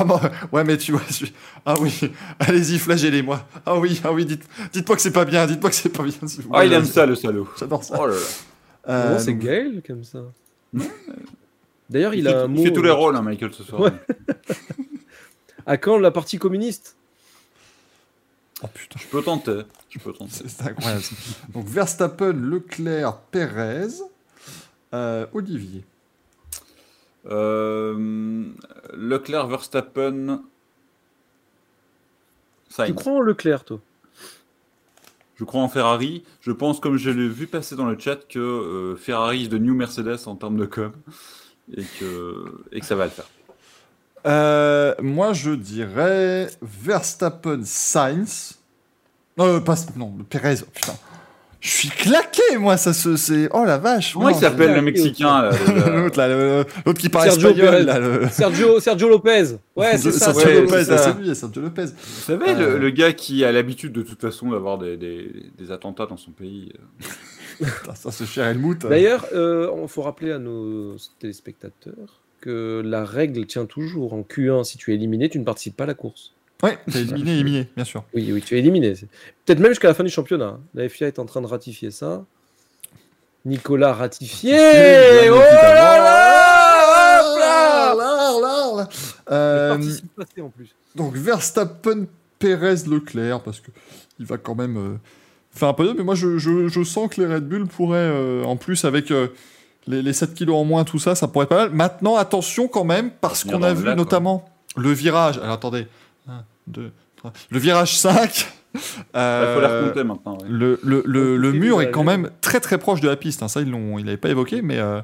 [0.53, 1.27] ouais, mais tu vois, je
[1.67, 2.01] ah oui,
[2.39, 3.47] allez-y, flagellez-moi.
[3.67, 6.13] Ah oui, ah oui, dites, dites-moi que c'est pas bien, dites-moi que c'est pas bien.
[6.53, 7.49] Ah, il aime ça, le salaud.
[7.59, 7.97] J'adore ça.
[8.01, 8.21] Oh là là.
[8.89, 10.21] Euh, c'est donc- Gaël comme ça.
[11.89, 12.63] D'ailleurs, il, Il, a fait, un il mot.
[12.65, 13.81] fait tous les rôles, hein, Michael, ce soir.
[13.83, 13.93] Ouais.
[15.67, 16.97] À quand la partie communiste?
[18.63, 19.63] Oh putain, Je peux tenter.
[19.89, 20.45] Je peux tenter.
[20.47, 21.03] c'est incroyable.
[21.03, 21.15] ça.
[21.49, 23.89] Donc Verstappen, Leclerc, Perez,
[24.93, 25.85] euh, Olivier.
[27.27, 28.47] Euh,
[28.95, 30.43] Leclerc, Verstappen.
[32.85, 33.81] Tu crois en Leclerc, toi?
[35.37, 36.23] Je crois en Ferrari.
[36.43, 39.55] Je pense, comme je l'ai vu passer dans le chat, que euh, Ferrari is the
[39.55, 40.93] new Mercedes en termes de com.
[41.77, 43.27] Et que, et que ça va le faire.
[44.27, 48.59] Euh, moi, je dirais Verstappen, Sainz.
[49.39, 50.93] Euh, pas, non, Perez, oh, putain.
[51.61, 53.17] Je suis claqué, moi, ça se.
[53.17, 54.15] c'est- Oh la vache.
[54.15, 57.71] Comment il s'appelle le Mexicain là, le- L'autre, là, le- l'autre qui parle Sergio espagnol,
[57.71, 57.85] Perez.
[57.85, 58.29] là, le...
[58.31, 59.45] Sergio, Sergio Lopez.
[59.77, 60.33] Ouais, c'est ça.
[60.33, 60.99] Sergio ouais, Lopez, c'est ça.
[60.99, 61.85] c'est lui, Sergio Lopez.
[61.87, 62.79] Vous savez, le, Euh.
[62.79, 66.31] le gars qui a l'habitude de toute façon d'avoir des, des- des attentats dans son
[66.31, 66.73] pays.
[67.61, 67.67] euh.
[67.95, 68.87] Ça, ce cher Helmut.
[68.87, 74.13] D'ailleurs, il faut rappeler à nos téléspectateurs que la règle tient toujours.
[74.15, 76.33] En Q1, si tu es éliminé, tu ne participes pas à la course.
[76.63, 78.05] Ouais, t'as éliminé, éliminé, bien sûr.
[78.15, 78.93] Oui, oui, tu es éliminé.
[79.47, 80.59] Peut-être même jusqu'à la fin du championnat.
[80.75, 82.25] La FIA est en train de ratifier ça.
[83.47, 84.57] Nicolas ratifié Oh
[85.37, 85.41] évidemment.
[85.41, 88.89] là là là Là,
[89.31, 89.75] Euh,
[90.41, 90.75] en plus.
[90.95, 92.07] donc Verstappen,
[92.39, 93.71] Perez, Leclerc, parce que
[94.19, 94.95] il va quand même euh,
[95.51, 95.97] faire un podium.
[95.97, 99.11] Mais moi, je, je, je sens que les Red Bull pourraient, euh, en plus avec
[99.11, 99.29] euh,
[99.87, 101.71] les, les 7 kilos en moins, tout ça, ça pourrait être pas mal.
[101.71, 104.05] Maintenant, attention quand même, parce qu'on a vu lac, quoi.
[104.05, 105.39] notamment le virage.
[105.39, 105.87] Alors attendez,
[106.29, 107.33] 1, 2, 3.
[107.51, 108.49] Le virage 5.
[108.75, 110.39] Il faut les euh, recompter maintenant.
[110.39, 110.47] ouais.
[110.49, 113.43] le, le, le, mur est quand même très très proche de la piste.
[113.43, 113.49] hein.
[113.49, 115.01] Ça, ils l'ont, ils l'avaient pas évoqué, mais euh,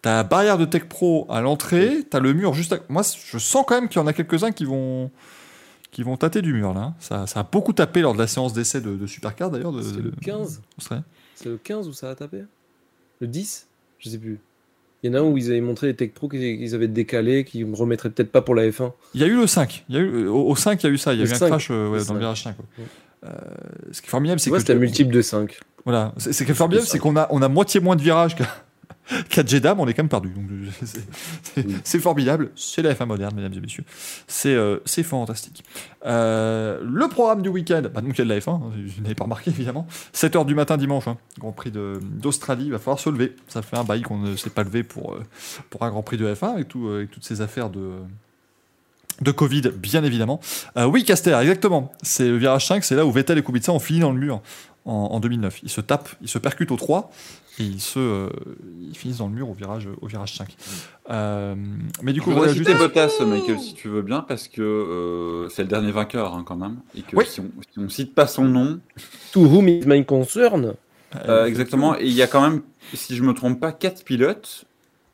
[0.00, 2.74] t'as la barrière de Tech Pro à l'entrée, t'as le mur juste.
[2.74, 2.78] À...
[2.88, 5.10] Moi, je sens quand même qu'il y en a quelques-uns qui vont
[5.90, 6.80] qui vont tâter du mur là.
[6.82, 6.94] hein.
[7.00, 9.72] Ça, ça a beaucoup tapé lors de la séance d'essai de, de Supercar d'ailleurs.
[9.72, 11.02] De, C'est de- le 15 d'Australie.
[11.34, 12.44] C'est le 15 où ça a tapé?
[13.20, 13.66] Le 10
[14.00, 14.38] Je sais plus.
[15.02, 17.44] Il y en a un où ils avaient montré les Tech Pro qu'ils avaient décalé,
[17.44, 18.92] qu'ils me remettraient peut-être pas pour la F1.
[19.14, 19.84] Il y a eu le 5.
[19.88, 21.14] Il y a eu, au, au 5, il y a eu ça.
[21.14, 21.46] Il y a Le eu un 5.
[21.48, 22.18] crash euh, ouais, dans le 5.
[22.18, 22.56] virage 5.
[22.58, 22.64] ouais.
[22.78, 22.84] Ouais.
[23.24, 23.30] Euh,
[23.92, 25.58] ce qui est formidable, c'est que c'était un multiple de 5.
[25.86, 28.46] Voilà, c'est qui est formidable, c'est qu'on a, on a moitié moins de virages qu'à
[29.28, 30.32] qu'à Jeddah, mais on est quand même perdu.
[30.36, 33.84] Euh, c'est- formidable, c'est la F1 moderne, mesdames et messieurs.
[34.26, 35.64] C'est euh, fantastique.
[36.06, 39.02] Euh, le programme du week-end, bah, donc il y a de la F1, hein, je
[39.02, 39.86] n'avais pas remarqué évidemment.
[40.14, 43.34] 7h du matin dimanche, hein, Grand Prix d'Australie, il va falloir se lever.
[43.48, 45.22] Ça fait un bail qu'on ne s'est pas levé pour, euh,
[45.70, 47.92] pour un Grand Prix de F1 avec, tout, avec toutes ces affaires de
[49.20, 50.40] de Covid, bien évidemment.
[50.78, 51.92] Euh, oui, Caster, exactement.
[52.02, 54.40] C'est le virage 5, c'est là où Vettel et Kubica ont fini dans le mur
[54.86, 55.60] en, en 2009.
[55.62, 57.10] Ils se tapent, ils se percutent au 3
[57.60, 58.28] et ils, se, euh,
[58.80, 60.56] ils finissent dans le mur au virage, au virage 5.
[61.10, 61.54] Euh,
[62.02, 64.48] mais du Je coup, voudrais voilà, citer juste- Bottas, Michael, si tu veux bien, parce
[64.48, 66.78] que euh, c'est le dernier vainqueur hein, quand même.
[66.96, 67.24] Et que Oui.
[67.28, 68.80] si, on, si on cite pas son nom,
[69.32, 70.74] To whom is my concern?
[71.26, 72.62] Euh, exactement, et il y a quand même,
[72.94, 74.64] si je me trompe pas, 4 pilotes,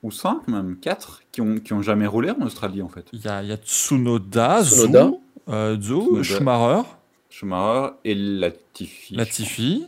[0.02, 3.06] ou 5 même, 4, qui ont, qui ont jamais roulé en Australie en fait.
[3.12, 5.10] Il y a, il y a Tsunoda, Tsunoda.
[5.48, 6.22] Euh, Zhou, Tsunoda.
[6.22, 6.88] Schumacher,
[7.30, 9.14] Schumacher et Latifi.
[9.16, 9.86] Latifi.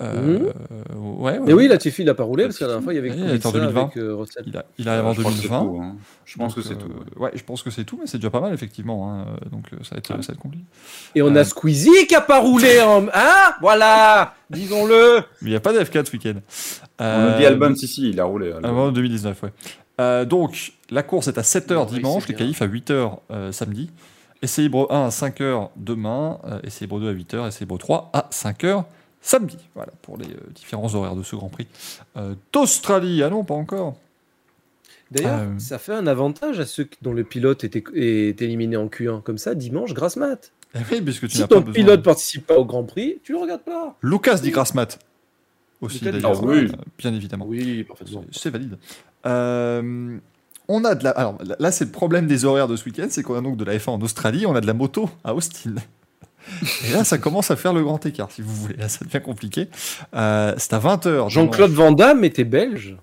[0.00, 0.38] Euh,
[0.94, 1.40] ouais, ouais.
[1.46, 3.10] Mais oui, Latifi, il a pas roulé parce que la dernière fois, il y avait
[3.10, 3.80] Ouais, il en Kubica 2020.
[3.82, 4.24] avec euh.
[4.46, 5.64] Il, a, il arrive en je crois que c'est 2020.
[5.64, 5.96] tout, hein.
[6.26, 6.88] Je pense Donc, que c'est euh, tout.
[7.18, 7.22] ouais.
[7.26, 9.10] Ouais, je pense que c'est tout, mais c'est déjà pas mal, effectivement.
[9.10, 9.24] hein.
[9.50, 10.64] Donc euh, ça va être, ça va être compliqué.
[11.14, 11.40] Et on Euh.
[11.40, 13.06] a Squeezie qui a pas roulé en.
[13.14, 16.34] Hein Voilà Disons-le Mais il n'y a pas de F4 ce week-end.
[16.98, 18.52] On a dit Albon, si, si, il a roulé.
[18.62, 19.52] Avant 2019, ouais.
[19.98, 23.90] Euh, donc, la course est à 7h Non, dimanche, les qualifs à 8h euh, samedi.
[24.42, 28.10] Essai libre 1 à 5h demain, euh, essai libre 2 à 8h, essai libre 3
[28.12, 28.84] à 5h
[29.20, 29.58] samedi.
[29.74, 31.66] Voilà, pour les euh, différents horaires de ce Grand Prix
[32.16, 33.22] euh, d'Australie.
[33.22, 33.96] Ah non, pas encore.
[35.10, 35.58] D'ailleurs, Euh.
[35.58, 39.22] ça fait un avantage à ceux dont le pilote était, est éliminé en Q1.
[39.22, 40.50] Comme ça, dimanche, grasse mat.
[40.74, 43.32] Eh oui, puisque tu Si n'as pas ton pilote participe pas au Grand Prix, tu
[43.32, 43.96] le regardes pas.
[44.02, 44.98] Lucas dit grasse mat.
[45.80, 46.42] Aussi, d'ailleurs.
[46.44, 46.52] mat.
[46.54, 47.46] euh, Bien évidemment.
[47.46, 48.24] Oui, parfaitement.
[48.32, 48.76] C'est- valide.
[49.26, 50.18] Euh,
[50.68, 51.10] on a de la.
[51.10, 53.56] Alors là- là, c'est le problème des horaires de ce week-end, c'est qu'on a donc
[53.56, 55.74] de la F1 en Australie, on a de la moto à Austin.
[56.88, 58.76] Et là, ça commence à faire le grand écart, si vous voulez.
[58.76, 59.68] Là, ça devient compliqué.
[60.14, 61.28] Euh, c'est à 20h.
[61.30, 62.96] Jean-Claude Van Damme était belge.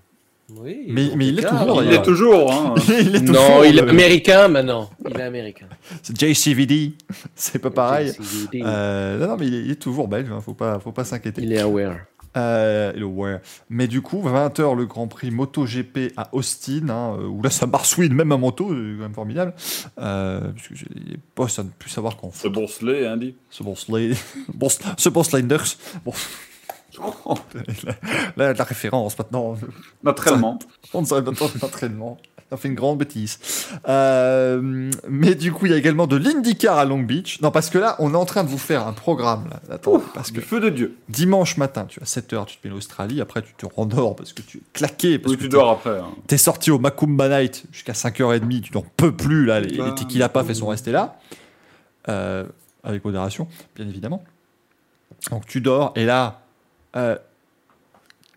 [0.56, 0.84] Oui.
[0.88, 2.74] Mais- il est toujours, Il est toujours, hein.
[3.00, 4.90] il est Non, toujours, il est euh, américain maintenant.
[5.08, 5.66] Il est américain.
[6.02, 6.92] C'est JCVD,
[7.34, 8.08] c'est pas pareil.
[8.08, 8.62] JCVD.
[8.64, 11.04] Euh, non, non, mais il est, il est toujours belge, hein, faut pas, faut pas
[11.04, 11.40] s'inquiéter.
[11.42, 11.96] Il est aware.
[12.36, 13.40] Euh, aware.
[13.70, 17.66] Mais du coup, 20h le Grand Prix MotoGP à Austin, hein, euh, où là ça
[17.66, 19.54] marsouine même à moto, c'est quand même formidable.
[19.98, 22.52] Euh, puisque j'ai les boss à ne plus savoir qu'en Ce foot.
[22.52, 23.36] bourselet, hein, dit.
[23.50, 23.74] Ce bon
[24.52, 25.64] bon, ce bon sliders.
[26.04, 26.12] Bon,
[28.36, 29.56] là, la référence maintenant.
[30.02, 30.58] Naturellement.
[30.92, 32.18] On ne savait pas trop l'entraînement.
[32.50, 33.38] Ça fait une grande bêtise.
[33.88, 37.40] Euh, mais du coup, il y a également de l'IndyCar à Long Beach.
[37.40, 39.48] Non, parce que là, on est en train de vous faire un programme.
[39.50, 39.74] Là.
[39.76, 40.96] Attends, parce que feu de Dieu.
[41.08, 43.20] dimanche matin, tu as 7h, tu te mets l'Australie.
[43.22, 45.18] Après, tu te rendors parce que tu es claqué.
[45.18, 45.98] Parce Oui, que tu dors après.
[45.98, 46.10] hein.
[46.26, 48.60] T'es sorti au Macumba Night jusqu'à 5h30.
[48.60, 49.46] Tu n'en peux plus.
[49.46, 51.16] Là, les, les tequila elles sont restées là.
[52.08, 52.44] Euh,
[52.84, 54.22] avec modération, bien évidemment.
[55.30, 55.92] Donc, tu dors.
[55.96, 56.42] Et là,
[56.96, 57.16] euh,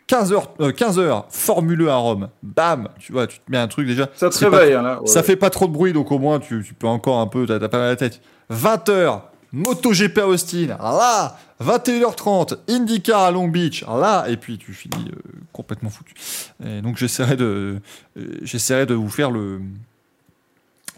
[0.07, 2.29] 15h, 15h, Formule 1 à Rome.
[2.41, 4.09] Bam Tu vois, tu te mets un truc déjà.
[4.15, 5.01] Ça te pas- réveille, hein, là.
[5.01, 5.07] ouais.
[5.07, 7.45] ça fait pas trop de bruit, donc au moins tu, tu peux encore un peu,
[7.45, 8.21] t'as pas mal à la tête.
[8.49, 9.21] 20h,
[9.51, 15.19] MotoGP à Austin, là, 21h30, IndyCar à Long Beach, là, et puis tu finis euh,
[15.51, 16.13] complètement foutu.
[16.65, 17.79] Et donc j'essaierai de,
[18.17, 19.59] euh, j'essaierai de vous faire le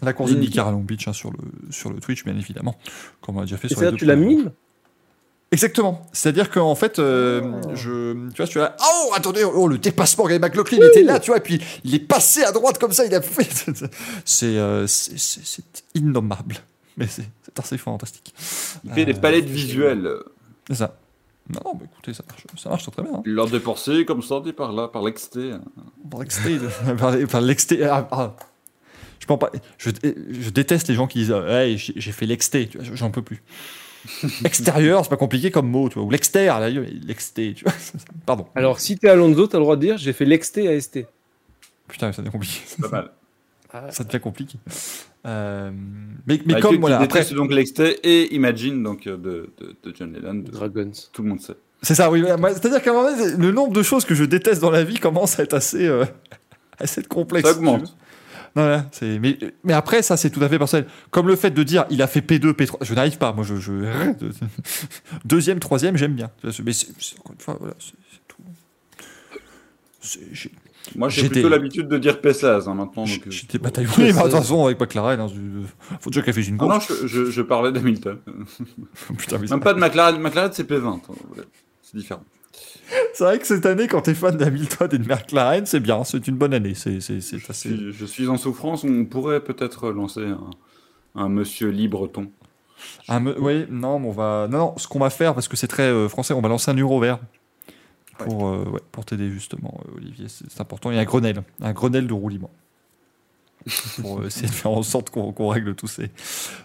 [0.02, 1.38] la course d'IndyCar à Long Beach hein, sur, le,
[1.70, 2.76] sur le Twitch, bien évidemment,
[3.20, 4.50] comme on a déjà fait Et sur les deux tu la mimes
[5.52, 6.06] Exactement.
[6.12, 7.70] C'est-à-dire qu'en fait, euh, Oh.
[7.74, 8.76] je, tu vois, suis là.
[8.80, 11.98] Oh, attendez, oh, le dépassement, Gary McLaughlin était là, tu vois, et puis il est
[11.98, 13.48] passé à droite comme ça, il a fait.
[14.24, 15.64] C'est, euh, c'est,
[15.94, 16.56] innommable.
[16.96, 18.32] Mais c'est, c'est assez fantastique.
[18.84, 20.08] Il fait des Euh, palettes visuelles.
[20.68, 20.96] C'est ça.
[21.48, 23.14] Non, non, mais écoutez, ça marche, ça marche très bien.
[23.14, 23.22] Hein.
[23.24, 25.50] Lors de pensées, comme ça, dit par là, par l'exté.
[25.52, 25.62] hein.
[26.08, 26.58] Par l'exté,
[27.28, 27.84] par, l'exté.
[27.86, 28.36] ah, ah.
[29.18, 29.90] Je, pas, je,
[30.30, 33.22] je déteste les gens qui disent hey, j'ai, j'ai fait l'exté, tu vois, j'en peux
[33.22, 33.42] plus.
[34.44, 36.04] Extérieur, c'est pas compliqué comme mot, tu vois.
[36.04, 37.74] Ou l'exter, là, l'exté, tu vois.
[38.26, 38.46] Pardon.
[38.54, 41.06] Alors, si t'es Alonso, t'as le droit de dire j'ai fait l'exté à ST.
[41.88, 42.60] Putain, ça devient compliqué.
[42.80, 43.10] Pas mal.
[43.90, 44.58] ça devient compliqué.
[45.26, 45.70] Euh,
[46.26, 49.76] mais mais Avec comme voilà, après, détestent donc l'exté et Imagine donc euh, de, de,
[49.82, 50.34] de John Lennon.
[50.36, 50.90] de- Dragons.
[51.12, 51.56] tout le monde sait.
[51.82, 52.24] c'est ça, oui.
[52.24, 54.98] C'est-à-dire qu'à un moment donné, le nombre de choses que je déteste dans la vie
[54.98, 56.06] commence à être assez, euh,
[56.78, 57.46] assez complexe.
[57.50, 57.94] Ça augmente.
[58.56, 60.86] Non, là, mais, mais après, ça, c'est tout à fait personnel.
[61.10, 62.78] Comme le fait de dire, il a fait P2, P3.
[62.82, 63.32] Je n'arrive pas.
[63.32, 63.72] Moi, je, je-
[65.24, 66.30] deuxième, troisième, j'aime bien.
[66.64, 66.88] Mais c'est,
[67.20, 67.92] encore une fois, voilà, c'est,
[68.28, 68.42] tout.
[70.96, 73.04] Moi, j'ai plutôt l'habitude de dire P16 hein, maintenant.
[73.04, 76.56] euh, J'étais euh, Oui, mais façon, avec McLaren, hein, je- faut déjà qu'elle fasse une
[76.60, 76.92] Ah non, course.
[77.02, 78.18] je, je, je parlais d'Hamilton.
[79.18, 80.18] Putain, mais Même pas de McLaren.
[80.20, 80.86] McLaren, c'est P20.
[80.86, 81.44] hein, voilà.
[81.82, 82.24] C'est différent.
[83.14, 86.26] C'est vrai que cette année, quand t'es fan d'Hamilton et de McLaren, c'est bien, c'est
[86.26, 86.74] une bonne année.
[86.74, 87.68] C'est, c'est, c'est Je assez.
[87.68, 88.84] suis, je suis en souffrance.
[88.84, 90.50] On pourrait peut-être lancer un,
[91.14, 92.30] un monsieur libreton.
[93.08, 94.48] Ah, me- oui, non, mais on va.
[94.50, 96.70] Non, non, ce qu'on va faire, parce que c'est très euh, français, on va lancer
[96.70, 97.18] un euro vert.
[98.18, 100.90] Pour, euh, ouais, pour t'aider justement, euh, Olivier, c'est, c'est important.
[100.90, 102.50] Il y a un Grenelle, un Grenelle de roulement.
[104.00, 106.10] pour essayer de faire en sorte qu'on, qu'on règle tous ces,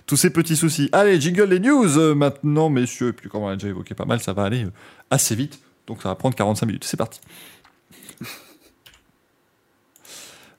[0.05, 0.87] tous ces petits soucis.
[0.93, 3.09] Allez, jingle les news maintenant, messieurs.
[3.09, 4.65] Et puis, comme on l'a déjà évoqué pas mal, ça va aller
[5.11, 5.59] assez vite.
[5.87, 6.83] Donc, ça va prendre 45 minutes.
[6.83, 7.19] C'est parti.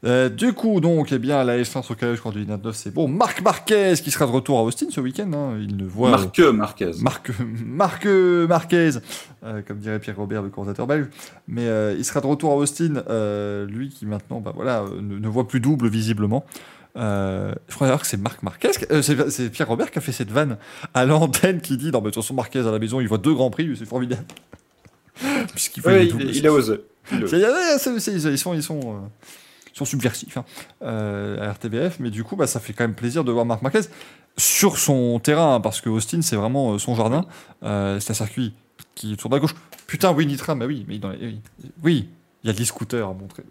[0.04, 3.08] Euh, du coup, donc, eh bien, la F1 sur je crois, du 29, c'est bon.
[3.08, 5.30] Marc Marquez qui sera de retour à Austin ce week-end.
[5.32, 5.58] hein.
[5.60, 6.10] Il ne voit.
[6.10, 6.90] Marque Marquez.
[7.00, 7.30] Marc,
[7.64, 8.90] Marc Marquez,
[9.44, 11.06] euh, comme dirait Pierre Robert, le commentateur belge.
[11.48, 13.02] Mais euh, il sera de retour à Austin,
[13.68, 16.44] lui qui maintenant bah, voilà, ne, ne voit plus double visiblement.
[16.94, 18.70] Je crois d'ailleurs que c'est Marc Marquez,
[19.02, 20.56] c'est Pierre Robert qui a fait cette vanne
[20.94, 23.18] à l'antenne qui dit Non, mais de toute façon, Marquez à la maison, il voit
[23.18, 24.24] deux grands prix, c'est formidable.
[25.52, 26.80] Puisqu'il Ouais, il, il a osé.
[27.12, 27.36] Il a osé.
[27.38, 29.06] C'est- c'est- c'est- c'est- Ils sont, ils sont, euh,
[29.72, 30.44] ils sont subversifs hein,
[30.82, 33.62] euh, à RTBF, mais du coup, bah, ça fait quand même plaisir de voir Marc
[33.62, 33.80] Marquez
[34.36, 37.24] sur son terrain, hein, parce que Austin, c'est vraiment euh, son jardin.
[37.62, 38.54] C'est un circuit
[38.94, 39.54] qui tourne à gauche.
[39.86, 41.40] Putain, oui, Nitra, bah oui, mais oui,
[41.82, 42.08] oui,
[42.44, 43.42] il y a de l'e-scooter à montrer.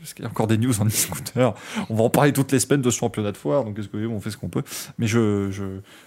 [0.00, 1.54] Parce qu'il y a encore des news en e-scooter.
[1.88, 3.96] On va en parler toutes les semaines de ce championnat de foire, donc qu'est-ce que
[3.96, 4.62] vous voulez, on fait ce qu'on peut.
[4.98, 5.64] Mais je, je,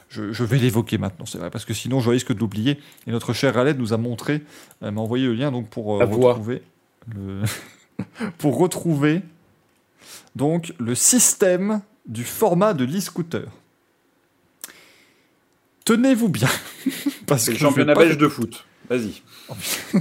[0.09, 2.80] je, je vais l'évoquer maintenant, c'est vrai, parce que sinon, je risque de l'oublier.
[3.07, 4.43] Et notre cher Raled nous a montré,
[4.81, 6.61] elle m'a envoyé le lien donc pour euh, retrouver
[7.15, 7.41] le
[8.38, 9.22] pour retrouver
[10.35, 13.47] donc le système du format de l'e-scooter.
[15.85, 16.49] Tenez-vous bien,
[17.25, 18.65] parce C'est que le championnat pas- belge de foot.
[18.89, 19.22] Vas-y.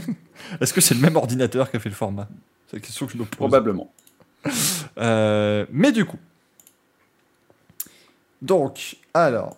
[0.61, 2.29] Est-ce que c'est le même ordinateur qui a fait le format?
[2.69, 3.37] C'est la question que je me pose.
[3.37, 3.93] Probablement.
[4.99, 6.17] Euh, mais du coup.
[8.41, 9.57] Donc, alors.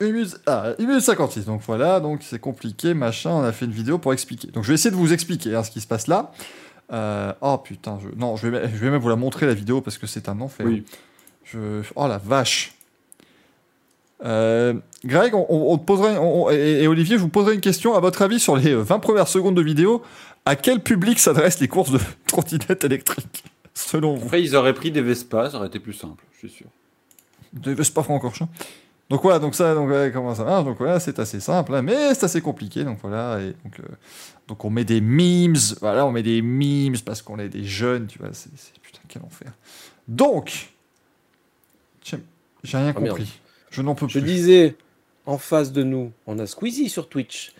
[0.00, 1.44] 1 minute, ah, 1 minute 56.
[1.44, 3.30] Donc voilà, donc c'est compliqué, machin.
[3.30, 4.48] On a fait une vidéo pour expliquer.
[4.48, 6.32] Donc je vais essayer de vous expliquer hein, ce qui se passe là.
[6.92, 9.80] Euh, oh putain, je, non, je vais, je vais même vous la montrer la vidéo
[9.80, 10.66] parce que c'est un enfer.
[10.66, 10.84] Oui.
[11.44, 12.74] Je, oh la vache.
[14.24, 14.74] Euh,
[15.04, 17.94] Greg, on, te posera, on- et, et Olivier, je vous poserai une question.
[17.94, 20.02] À votre avis, sur les 20 premières secondes de vidéo,
[20.44, 24.24] à quel public s'adressent les courses de trottinettes électriques Selon vous?
[24.26, 26.66] Après, ils auraient pris des Vespa, ça aurait été plus simple, je suis sûr.
[27.52, 28.48] De c'est pas francorchamps.
[29.08, 30.64] Donc voilà, donc ça, donc ouais, comment ça marche?
[30.66, 32.84] Donc voilà, c'est assez simple, hein, mais c'est assez compliqué.
[32.84, 33.84] Donc voilà, et donc, euh,
[34.48, 38.06] donc on met des memes, voilà, on met des memes parce qu'on est des jeunes,
[38.06, 38.28] tu vois.
[38.32, 38.50] C'est
[38.82, 39.50] putain quel enfer.
[40.08, 40.68] Donc,
[42.04, 43.40] j'ai rien Ah, compris.
[43.70, 44.26] Je n'en peux Je plus.
[44.28, 44.76] disais,
[45.26, 47.52] en face de nous, on a Squeezie sur Twitch.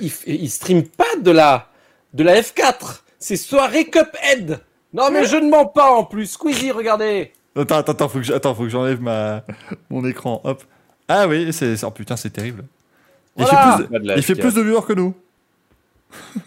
[0.00, 1.68] Il, il stream pas de la,
[2.14, 3.00] de la F4.
[3.18, 4.60] C'est soirée Cuphead.
[4.92, 6.26] Non, mais je ne mens pas en plus.
[6.32, 7.32] Squeezie, regardez.
[7.56, 9.42] Attends, attends, attends, faut que je- attends, faut que j'enlève ma
[9.90, 10.40] mon écran.
[10.44, 10.62] Hop.
[11.08, 12.64] Ah oui, c'est oh putain, c'est terrible.
[13.38, 14.40] Il fait plus, de il fait F4.
[14.40, 15.14] plus de viewers que nous.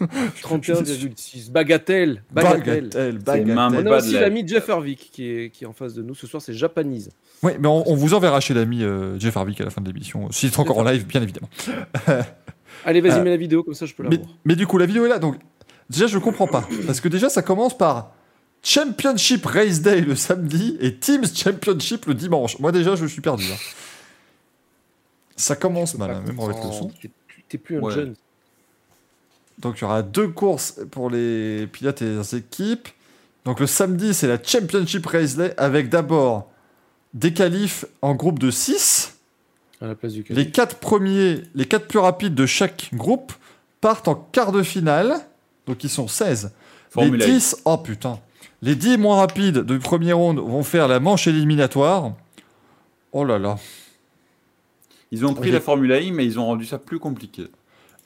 [0.42, 1.50] 31,6.
[1.50, 2.22] Bagatelle.
[2.30, 2.88] Bagatelle.
[2.88, 3.58] Bagatelle, bagatelle.
[3.58, 6.14] On a aussi la- l'ami Jeff Harvick qui est, qui est en face de nous.
[6.14, 7.10] Ce soir, c'est Japanese.
[7.42, 9.86] Oui, mais on, on vous enverra chez l'ami euh, Jeff Harvick à la fin de
[9.88, 10.30] l'émission.
[10.30, 11.48] S'il est encore en live, bien évidemment.
[12.84, 14.28] Allez, vas-y, Euh, mets la vidéo, comme ça je peux la Mais, voir.
[14.44, 15.18] mais du coup, la vidéo est là.
[15.18, 15.36] Donc,
[15.88, 16.66] déjà, je comprends pas.
[16.86, 18.12] Parce que déjà, ça commence par
[18.62, 22.58] Championship Race Day le samedi et Teams Championship le dimanche.
[22.58, 23.44] Moi, déjà, je suis perdu.
[23.52, 23.56] hein.
[25.36, 26.88] Ça commence mal, hein, même avec le son.
[27.00, 27.94] T'es plus- T'es plus un Ouais.
[27.94, 28.14] jeune.
[29.60, 32.88] Donc, il y aura deux courses pour les pilotes et les équipes.
[33.44, 36.50] Donc, le samedi, c'est la Championship Race Day avec d'abord
[37.12, 39.16] des qualifs en groupe de 6.
[39.80, 43.32] À la place du Les quatre premiers, les quatre plus rapides de chaque groupe
[43.80, 45.14] partent en quart de finale.
[45.66, 46.52] Donc, ils sont 16.
[46.90, 47.32] Formule les E.
[47.32, 48.18] 10, oh putain.
[48.62, 52.12] Les 10 moins rapides du premier round vont faire la manche éliminatoire.
[53.12, 53.58] Oh là là.
[55.12, 57.48] Ils ont pris la Formule I, mais ils ont rendu ça plus compliqué.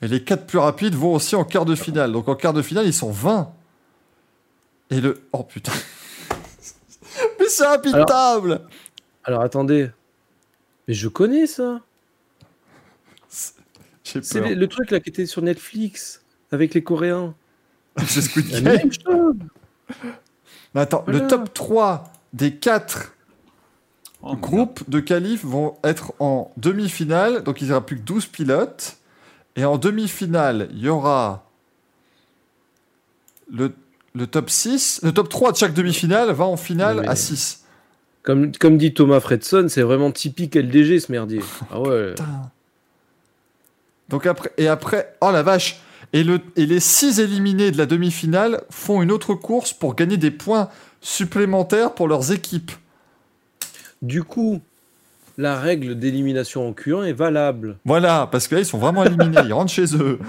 [0.05, 2.11] Et les 4 plus rapides vont aussi en quart de finale.
[2.11, 3.51] Donc en quart de finale, ils sont 20.
[4.91, 5.27] Et le.
[5.31, 5.71] Oh putain.
[7.39, 8.61] Mais c'est impitable
[9.23, 9.89] Alors attendez.
[10.87, 11.81] Mais je connais ça.
[13.27, 17.33] C'est le, le truc là qui était sur Netflix avec les Coréens.
[18.05, 18.63] C'est Squid Game.
[18.63, 19.35] même chose.
[20.75, 22.03] Mais attends, le top 3
[22.33, 23.11] des 4
[24.21, 24.39] Oh, merde.
[24.41, 27.41] groupes de qualifs vont être en demi-finale.
[27.43, 28.97] Donc il n'y aura plus que 12 pilotes.
[29.55, 31.49] Et en demi-finale, il y aura
[33.51, 33.73] le,
[34.13, 35.01] le top 6.
[35.03, 37.61] Le top 3 de chaque demi-finale va en finale mais- à 6.
[38.23, 41.41] Comme, comme dit Thomas Fredson, c'est vraiment typique LDG ce merdier.
[41.71, 42.09] Ah ouais.
[42.09, 42.51] Putain.
[44.09, 45.79] Donc après, et après, oh la vache.
[46.11, 50.17] Et, le, et les 6 éliminés de la demi-finale font une autre course pour gagner
[50.17, 50.69] des points
[51.01, 52.71] supplémentaires pour leurs équipes.
[54.01, 54.59] Du coup,
[55.37, 57.77] la règle d'élimination en Q1 est valable.
[57.85, 60.19] Voilà, parce que là, ils sont vraiment éliminés, ils rentrent chez eux.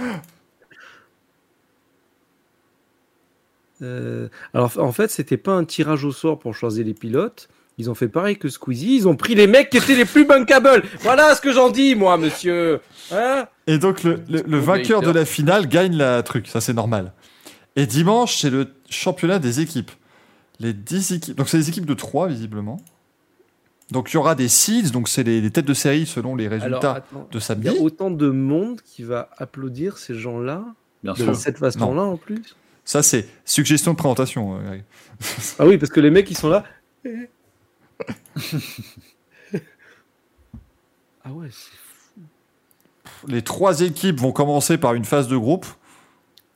[3.83, 7.49] Euh, alors en fait, c'était pas un tirage au sort pour choisir les pilotes.
[7.79, 8.97] Ils ont fait pareil que Squeezie.
[8.97, 10.83] Ils ont pris les mecs qui étaient les plus bankable.
[11.01, 12.81] Voilà ce que j'en dis, moi, monsieur.
[13.13, 13.47] Hein?
[13.67, 17.13] Et donc, le, le- le vainqueur de la finale gagne la truc, ça c'est normal.
[17.77, 19.91] Et dimanche, c'est le championnat des équipes.
[20.59, 21.37] Les 10 équipes.
[21.37, 22.79] Donc, c'est des équipes de 3, visiblement.
[23.93, 26.47] Donc, il y aura des seeds, donc c'est les, les têtes de série selon les
[26.47, 27.29] Alors, résultats attends.
[27.31, 27.69] de Il y samedi.
[27.69, 30.65] a autant de monde qui va applaudir ces gens-là
[31.05, 31.37] de sûr.
[31.37, 32.57] cette façon-là en plus?
[32.85, 34.57] Ça, c'est suggestion de présentation.
[34.59, 34.85] euh, Greg.
[35.59, 36.65] Ah oui, parce que les mecs, ils sont là.
[41.25, 42.23] ah ouais, c'est
[43.29, 45.67] Les trois équipes vont commencer par une phase de groupe.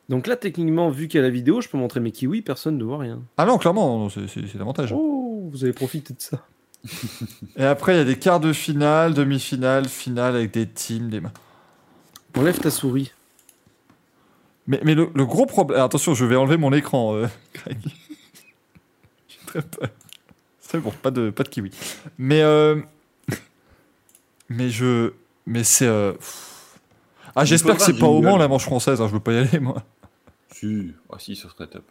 [0.08, 2.76] Donc là, techniquement, vu qu'il y a la vidéo, je peux montrer mes kiwis, personne
[2.76, 3.22] ne voit rien.
[3.36, 4.92] Ah non, clairement, c'est l'avantage.
[4.92, 6.44] Oh, vous avez profité de ça.
[7.56, 11.10] Et après, il y a des quarts de finale, demi-finale, finale avec des teams.
[11.10, 11.20] Des...
[12.36, 13.12] Enlève ta souris.
[14.66, 15.80] Mais, mais le, le gros problème.
[15.80, 17.78] Attention, je vais enlever mon écran, euh, Greg.
[19.28, 19.88] J'ai très peur.
[20.60, 21.70] C'est bon, pas de, pas de kiwi.
[22.18, 22.42] Mais.
[22.42, 22.80] euh,
[24.48, 25.12] Mais je.
[25.46, 25.86] Mais c'est.
[25.86, 26.12] euh,
[27.34, 29.38] Ah, j'espère que c'est pas au Mans la manche française, hein, je veux pas y
[29.38, 29.82] aller, moi.
[30.52, 31.84] Si, ah si, ce serait top.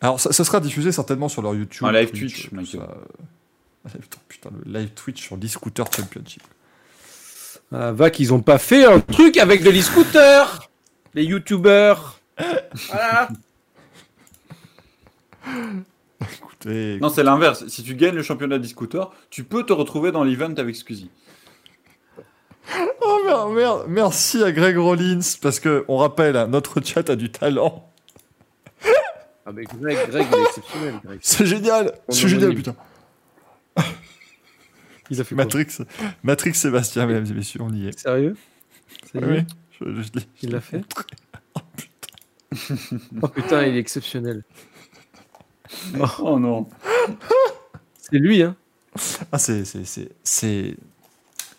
[0.00, 1.86] Alors, ça, ça sera diffusé certainement sur leur YouTube.
[1.86, 2.78] Un live Twitch, tout
[4.28, 6.42] Putain, le live Twitch sur l'e-scooter championship.
[7.72, 10.68] Ah, va qu'ils ont pas fait un truc avec de l'e-scooter
[11.14, 12.20] Les youtubeurs
[12.88, 13.28] Voilà
[16.20, 16.98] Écoutez.
[17.00, 17.66] Non, c'est l'inverse.
[17.68, 21.10] Si tu gagnes le championnat d'e-scooter, tu peux te retrouver dans l'event avec Squeezie.
[23.00, 27.16] Oh merde, merde, merci à Greg Rollins, parce que on rappelle, hein, notre chat a
[27.16, 27.90] du talent.
[29.46, 31.18] Ah, mais Greg, Greg, il est exceptionnel, Greg.
[31.22, 32.74] C'est génial C'est génial, putain.
[35.10, 35.66] Il a fait quoi Matrix,
[36.22, 37.98] Matrix Sébastien, mesdames et messieurs, on y est.
[37.98, 38.36] Sérieux
[39.14, 39.44] y Oui, est oui,
[39.80, 40.82] je, je l'ai- Il l'a fait
[43.22, 44.44] Oh putain, il est exceptionnel.
[46.20, 46.66] Oh non.
[47.98, 48.56] C'est lui, hein
[49.32, 50.76] Ah, c'est, c'est, c'est, c'est...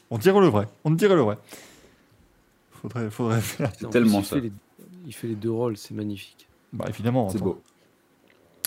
[0.10, 0.68] On dirait le vrai.
[0.84, 1.38] On dirait le vrai.
[2.72, 3.72] Faudrait, faudrait faire.
[3.86, 4.36] En tellement il ça.
[4.36, 4.52] Fait les...
[5.06, 6.48] Il fait les deux rôles, c'est magnifique.
[6.74, 7.30] Bah, évidemment.
[7.30, 7.62] C'est beau.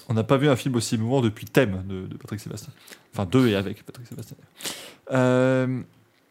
[0.08, 2.72] On n'a pas vu un film aussi émouvant depuis Thème de, de Patrick Sébastien.
[3.12, 4.36] Enfin, deux et avec Patrick Sébastien.
[5.12, 5.80] Euh,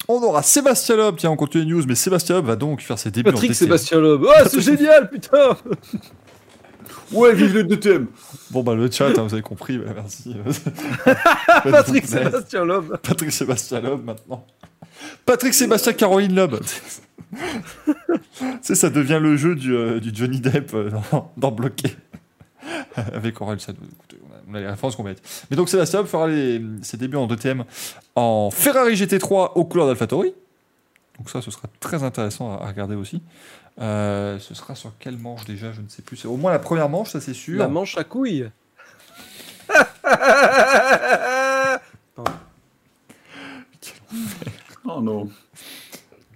[0.07, 2.97] on aura Sébastien Loeb, tiens, on continue les news, mais Sébastien Loeb va donc faire
[2.97, 3.67] ses débuts en Patrick DTM.
[3.67, 4.23] Sébastien Loeb.
[4.23, 5.57] Oh, c'est génial, putain
[7.11, 8.07] Ouais, vive le DTM
[8.51, 10.35] Bon, bah, le chat, hein, vous avez compris, bah, merci.
[11.63, 12.05] Patrick.
[12.05, 12.97] Sébastien Loeb.
[12.97, 14.45] Patrick Sébastien Loeb maintenant.
[15.25, 16.55] Patrick Sébastien Caroline Loeb.
[17.35, 17.93] tu
[18.61, 21.95] sais, ça devient le jeu du, euh, du Johnny Depp euh, dans, dans Bloqué.
[22.95, 23.57] Avec Aurel.
[23.59, 24.17] Écoutez,
[24.53, 25.03] les références qu'on.
[25.03, 25.15] Mais
[25.57, 27.63] donc Sébastien fera les- ses débuts en DTM
[28.15, 30.33] en Ferrari GT3 aux couleurs d'AlphaTauri.
[31.17, 33.21] Donc ça, ce sera très intéressant à, à regarder aussi.
[33.79, 36.17] Euh, ce sera sur quelle manche déjà Je ne sais plus.
[36.17, 37.59] C'est au moins la première manche, ça c'est sûr.
[37.59, 38.49] La manche à couilles.
[44.85, 45.29] Oh non.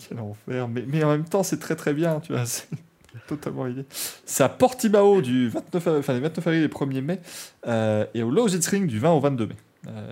[0.08, 0.68] Quel enfer.
[0.68, 2.44] Mais, mais en même temps, c'est très très bien, tu vois.
[3.28, 3.86] Totalement l'idée.
[4.26, 7.20] C'est à Portimao du 29, av- enfin, les 29 avril et 1er mai
[7.68, 9.56] euh, et au Lausitzring du 20 au 22 mai.
[9.88, 10.12] Euh,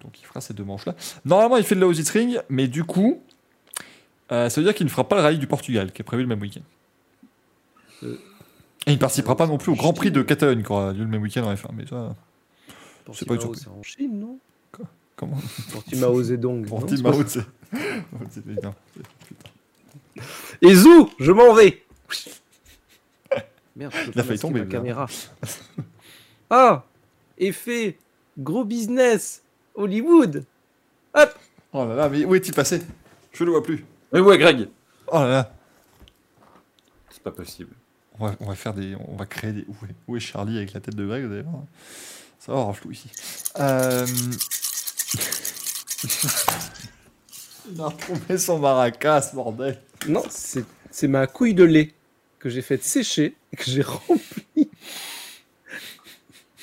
[0.00, 0.94] donc il fera ces deux manches-là.
[1.24, 3.22] Normalement, il fait le Lausitzring, mais du coup,
[4.32, 6.22] euh, ça veut dire qu'il ne fera pas le rallye du Portugal qui est prévu
[6.22, 6.62] le même week-end.
[8.02, 11.00] Et il ne participera pas non plus au Grand Prix de Catalogne qui aura lieu
[11.04, 11.68] le même week-end en F1.
[11.74, 12.14] Mais ça,
[13.12, 13.62] C'est pas Portimao, surprise.
[13.62, 14.38] c'est en Chine, non?
[15.14, 15.38] Comment?
[15.72, 16.66] Portimao Zedong.
[16.66, 17.12] Portimao,
[18.48, 18.74] évident.
[20.62, 21.82] Et zou, je m'en vais.
[23.76, 25.06] Merde, je peux Il a pas failli tomber, ma caméra.
[26.50, 26.84] ah,
[27.38, 27.96] effet,
[28.38, 29.42] gros business,
[29.74, 30.44] Hollywood.
[31.14, 31.38] Hop.
[31.72, 32.82] Oh là là, mais où est-il passé?
[33.32, 33.84] Je le vois plus.
[34.12, 34.68] Mais ouais, Greg?
[35.06, 35.54] Oh là là.
[37.10, 37.74] C'est pas possible.
[38.18, 39.64] On va, on va faire des, on va créer des.
[39.66, 41.46] Où est, où est Charlie avec la tête de Greg d'ailleurs
[42.38, 43.08] Ça va avoir flou ici.
[43.58, 44.06] Euh...
[47.70, 49.80] Il a retrouvé son maracas, bordel.
[50.08, 51.94] Non, c'est c'est ma couille de lait
[52.42, 54.68] que j'ai faite sécher et que j'ai remplie.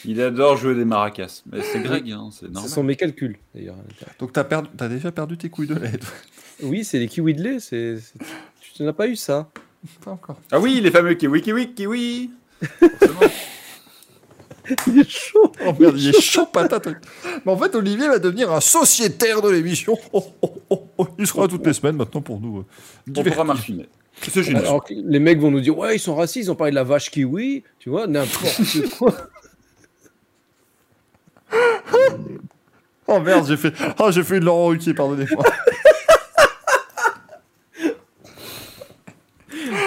[0.05, 1.41] Il adore jouer des maracas.
[1.51, 2.69] Mais c'est Greg, hein, c'est Ce normal.
[2.71, 3.75] sont mes calculs, d'ailleurs.
[4.19, 5.97] Donc t'as perdu, t'as déjà perdu tes couilles de lait.
[5.97, 6.09] toi.
[6.63, 7.59] Oui, c'est les kiwis de lait.
[7.59, 8.13] C'est, c'est-
[8.75, 9.49] Tu n'as pas eu ça
[10.03, 10.39] Pas encore.
[10.51, 13.19] Ah oui, les fameux kiwi, kiwi, kiwi Forcément.
[14.87, 15.51] Il est chaud.
[15.65, 16.89] Oh merde, il est chaud patate.
[17.43, 19.97] Mais en fait, Olivier va devenir un sociétaire de l'émission.
[20.13, 21.07] Oh, oh, oh, oh.
[21.17, 22.59] Il sera là toutes les semaines maintenant pour nous.
[22.59, 22.65] euh,
[23.07, 23.45] On divertir.
[24.55, 26.75] Alors que les mecs vont nous dire ouais ils sont racistes, ils ont parlé de
[26.75, 28.61] la vache kiwi, tu vois n'importe
[28.97, 29.13] quoi.
[33.07, 35.43] Oh merde, j'ai fait, oh, j'ai fait une Laurent Ruquier, pardonnez-moi.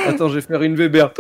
[0.06, 1.12] Attends, je vais faire une Weber.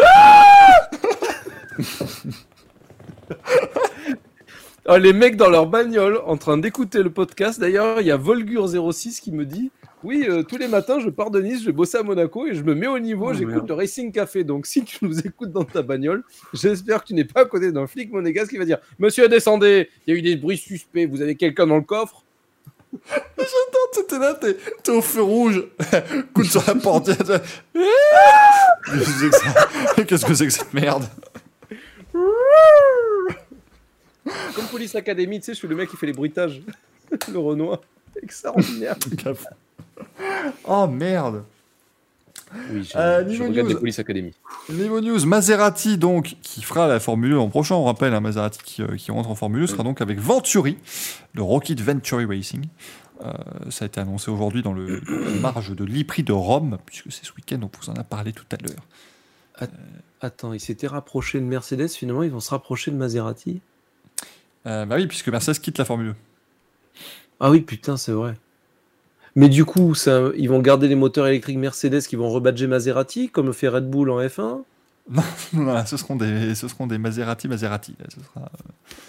[4.86, 7.60] Oh, les mecs dans leur bagnole en train d'écouter le podcast.
[7.60, 9.70] D'ailleurs, il y a Volgur06 qui me dit
[10.04, 12.54] Oui, euh, tous les matins, je pars de Nice, je vais bosser à Monaco et
[12.54, 14.42] je me mets au niveau, Oh, j'écoute le Racing Café.
[14.42, 17.70] Donc, si tu nous écoutes dans ta bagnole, j'espère que tu n'es pas à côté
[17.70, 21.06] d'un flic monégasque qui va dire Monsieur, descendez, il y a eu des bruits suspects,
[21.06, 22.24] vous avez quelqu'un dans le coffre?
[23.94, 25.64] T'étais là, t'es, t'es au feu rouge.
[26.34, 27.16] Coup sur la portière.
[27.18, 27.38] tu vois.
[28.86, 29.68] Qu'est-ce que c'est que ça?
[30.04, 31.04] Qu'est-ce que c'est que cette merde?
[32.12, 32.24] Comme
[34.70, 36.62] Police Academy, tu sais, je suis le mec qui fait les bruitages.
[37.30, 37.80] le Renoir.
[38.22, 38.96] Extraordinaire.
[40.64, 41.44] Oh merde.
[42.70, 43.74] Oui, je, Euh, je niveau regarde news.
[43.74, 44.34] les Police Academy.
[44.68, 47.74] Niveau news, Maserati donc qui fera la Formule 1 l'an prochain.
[47.76, 50.76] On rappelle, un Maserati qui, euh, qui rentre en Formule 1 sera donc avec Venturi,
[51.34, 52.66] le Rocket Venturi Racing.
[53.24, 53.32] Euh,
[53.70, 57.24] ça a été annoncé aujourd'hui dans le la marge de l'e-prix de Rome, puisque c'est
[57.24, 59.68] ce week-end, on vous en a parlé tout à l'heure.
[60.20, 63.60] Attends, ils s'étaient rapprochés de Mercedes, finalement, ils vont se rapprocher de Maserati?
[64.66, 66.14] Euh, bah oui, puisque Mercedes quitte la Formule 1.
[67.40, 68.34] Ah oui, putain, c'est vrai.
[69.34, 73.30] Mais du coup, ça, ils vont garder les moteurs électriques Mercedes qui vont rebadger Maserati,
[73.30, 74.62] comme fait Red Bull en F1
[75.52, 77.94] Voilà, ce seront des, ce seront des Maserati Maserati.
[77.98, 78.50] là, ce sera,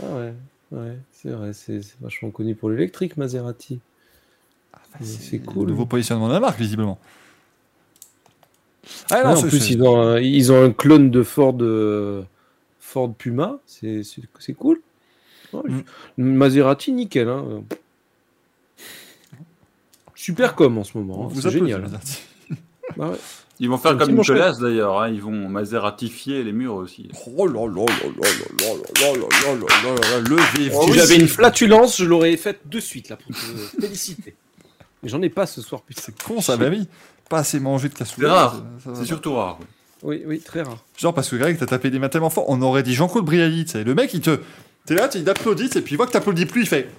[0.04, 0.32] euh,
[0.72, 3.80] Ah ouais, ouais, c'est vrai, c'est vachement connu pour l'électrique, Maserati.
[5.00, 5.66] Mais c'est cool.
[5.66, 7.00] Le nouveau positionnement de la marque, visiblement.
[9.12, 12.24] Ah, Ouais, non, en plus, ils ont, un, ils ont un clone de Ford, euh,
[12.80, 14.04] Ford Puma, c'est
[14.58, 14.80] cool.
[15.52, 15.62] Ouais,
[16.18, 16.24] Mm.
[16.24, 17.28] Maserati, nickel.
[17.30, 17.64] Hein.
[20.24, 21.84] Super com en ce moment, hein, c'est génial.
[22.96, 23.18] Bah ouais.
[23.60, 24.38] Ils vont faire comme manchette.
[24.38, 27.10] Nicolas d'ailleurs, hein, ils vont maseratifier les murs aussi.
[27.36, 28.30] Oh là là là là
[28.62, 32.38] là là là là là là là là, levez si j'avais une flatulence, je l'aurais
[32.38, 34.34] faite de suite là pour te féliciter.
[35.02, 36.02] Mais j'en ai pas ce soir, putain.
[36.06, 36.88] C'est con ça, bah oui.
[37.30, 38.26] Pas assez mangé de cassoulet.
[38.26, 38.64] C'est rare.
[38.96, 39.60] C'est surtout rare.
[39.60, 39.66] ouais.
[40.04, 40.82] Oui, oui, très rare.
[40.98, 43.66] Genre parce que Greg, t'as tapé des mains tellement fort, on aurait dit Jean-Claude Brialy,
[43.66, 43.84] tu sais.
[43.84, 44.40] Le mec, il te.
[44.86, 46.90] T'es là, il t'applaudit, et puis il voit que t'applaudis plus, il fait.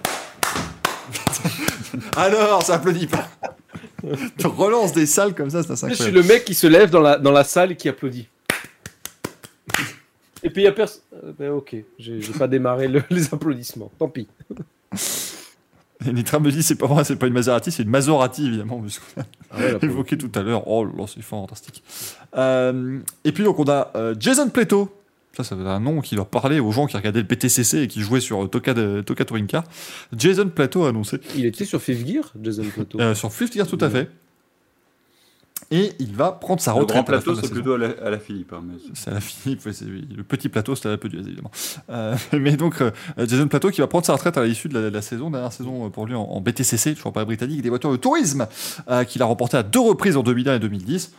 [2.15, 3.27] Alors, ça applaudit pas.
[4.37, 7.01] tu relances des salles comme ça, c'est Je suis le mec qui se lève dans
[7.01, 8.27] la, dans la salle et qui applaudit.
[10.43, 11.01] Et puis il y a personne.
[11.39, 13.91] ben, ok, j'ai pas démarré le- les applaudissements.
[13.97, 14.27] Tant pis.
[16.05, 18.79] Et Nitra me dit, c'est pas vrai, c'est pas une Maserati, c'est une Maserati, évidemment,
[18.79, 20.67] parce qu'on a Ah ouais, évoqué tout à l'heure.
[20.67, 21.83] Oh là, là, c'est fantastique.
[22.37, 24.93] Euh, et puis donc, on a euh, Jason Pleto.
[25.37, 27.87] Ça, ça veut un nom qui doit parler aux gens qui regardaient le PTCC et
[27.87, 29.63] qui jouaient sur Toka, de, Toka Touring Car.
[30.15, 32.97] Jason Plato a annoncé Il était sur Fifth Gear, Jason Plato.
[33.01, 34.09] euh, sur Fifth Gear tout à fait.
[35.71, 37.05] Et il va prendre sa Le retraite.
[37.05, 37.61] grand à la fin plateau, de la c'est saison.
[37.61, 38.53] plutôt à la, à la Philippe.
[38.53, 41.07] hein, mais c'est- C'est à la Philippe, c'est- le petit plateau, c'était à la peu
[41.11, 41.49] évidemment.
[41.89, 44.89] Euh, mais donc, euh, Jason Plateau qui va prendre sa retraite à l'issue de la,
[44.89, 47.69] de la saison, dernière saison euh, pour lui en, en BTCC, toujours pas britannique, des
[47.69, 48.47] voitures de tourisme,
[48.89, 51.13] euh, qu'il a remporté à deux reprises en 2001 et 2010.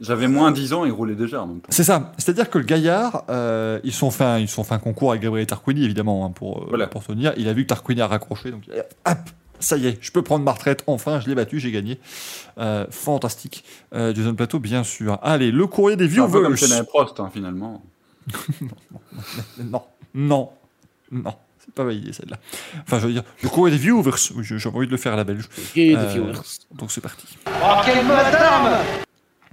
[0.00, 1.68] J'avais moins 10 ans, il roulait déjà en même temps.
[1.70, 4.78] C'est ça, c'est-à-dire que le gaillard, euh, ils sont fait un, ils sont fait un
[4.78, 6.86] concours avec Gabriel Tarquini, évidemment, hein, pour, euh, Voilà.
[6.88, 7.32] pour tenir.
[7.36, 9.18] Il a vu que Tarquini a raccroché, donc il a- hop,
[9.60, 12.00] ça y est, je peux prendre ma retraite, enfin, je l'ai battu, j'ai gagné.
[12.58, 13.64] Euh, fantastique.
[13.94, 15.18] Euh, Jason Plateau, bien sûr.
[15.22, 16.58] Allez, le courrier des C'est un peu viewers.
[16.58, 17.82] comme Prost, hein, finalement.
[19.58, 19.82] Non,
[20.14, 20.50] non,
[21.10, 22.38] non, c'est pas validé celle-là.
[22.82, 25.16] Enfin, je veux dire, le courrier des viewers, oui, j'ai envie de le faire à
[25.16, 25.48] la belge.
[25.76, 26.32] Et Euh, des viewers.
[26.74, 27.26] Donc c'est parti.
[27.46, 27.50] Oh,
[27.84, 28.78] quelle masse d'armes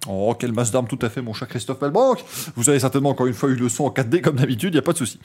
[0.08, 2.24] Oh, quelle masse d'armes, tout à fait, mon cher Christophe Malbranck.
[2.56, 4.80] Vous avez certainement encore une fois eu le son en 4D comme d'habitude, il n'y
[4.80, 5.20] a pas de souci.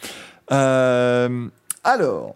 [0.50, 1.48] Euh,
[1.84, 2.34] alors,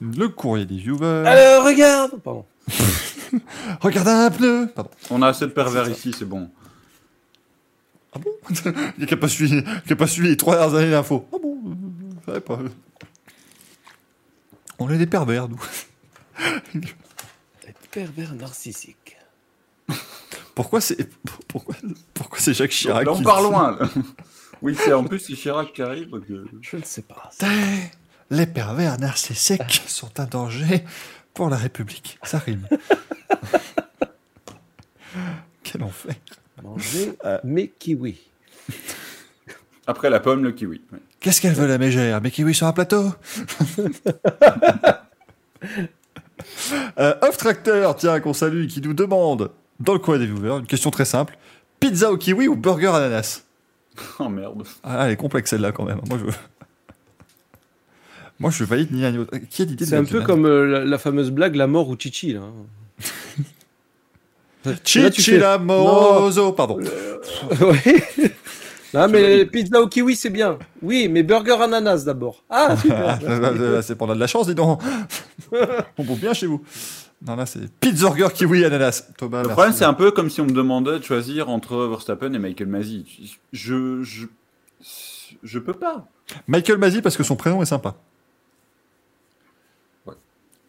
[0.00, 1.26] le courrier des viewers.
[1.26, 2.44] Alors, regarde Pardon.
[3.80, 4.68] Regarde un pneu.
[4.74, 4.90] Pardon.
[5.10, 6.50] On a assez de pervers ici, c'est bon.
[8.14, 8.30] Ah bon
[8.98, 11.26] Il n'y a pas suivi, qui a pas suivi les trois dernières années d'infos.
[11.32, 11.74] Ah bon euh,
[12.20, 12.58] Je savais pas.
[14.78, 15.60] On est des pervers, nous.
[17.90, 19.05] Pervers narcissique.
[20.56, 20.96] Pourquoi c'est
[21.46, 21.76] pourquoi,
[22.14, 23.76] pourquoi c'est Jacques Chirac Là, qui on le part loin.
[23.78, 23.88] là.
[24.62, 26.08] oui, c'est en plus c'est Chirac qui arrive.
[26.10, 27.30] donc, euh, Je ne sais pas.
[28.30, 30.82] Les pervers narcissiques sont un danger
[31.34, 32.18] pour la République.
[32.24, 32.66] Ça rime.
[35.62, 36.14] Quel enfer.
[36.62, 37.38] Manger Euh.
[37.44, 38.18] mes kiwis.
[39.86, 40.80] Après la pomme, le kiwi.
[40.92, 40.98] ouais.
[41.20, 42.20] Qu'est-ce qu'elle veut la mégère?
[42.22, 43.12] Mes kiwis sur un plateau?
[46.98, 50.66] Euh, Off Tractor, tiens, qu'on salue, qui nous demande, dans le coin des viewers, une
[50.66, 51.36] question très simple.
[51.80, 53.42] Pizza au kiwi ou burger ananas
[54.18, 54.62] Oh merde.
[54.82, 56.00] Ah, elle est complexe celle-là quand même.
[56.08, 56.24] Moi, je...
[58.38, 59.36] Moi, je valide ni l'un ni l'autre.
[59.50, 61.88] Qui a l'idée de C'est un peu comme euh, la, la fameuse blague La mort
[61.88, 62.34] ou Chichi.
[62.34, 62.40] Là.
[64.84, 66.78] Chichi fais- l'amoroso, pardon.
[67.60, 68.22] Ouais.
[68.94, 70.58] Non, mais pizza au kiwi, c'est bien.
[70.82, 72.42] Oui, mais burger ananas d'abord.
[72.50, 73.20] Ah, Ah, super.
[73.22, 74.80] là, là, c'est pour de la chance, dis donc.
[75.98, 76.62] On bouffe bien chez vous.
[77.22, 79.08] Non, là, c'est Pizza Kiwi Ananas.
[79.16, 79.52] Thomas, Le merci.
[79.54, 82.68] problème, c'est un peu comme si on me demandait de choisir entre Verstappen et Michael
[82.68, 83.38] Masi.
[83.52, 84.26] Je, je,
[85.42, 86.06] je peux pas.
[86.46, 87.96] Michael Mazzi parce que son prénom est sympa.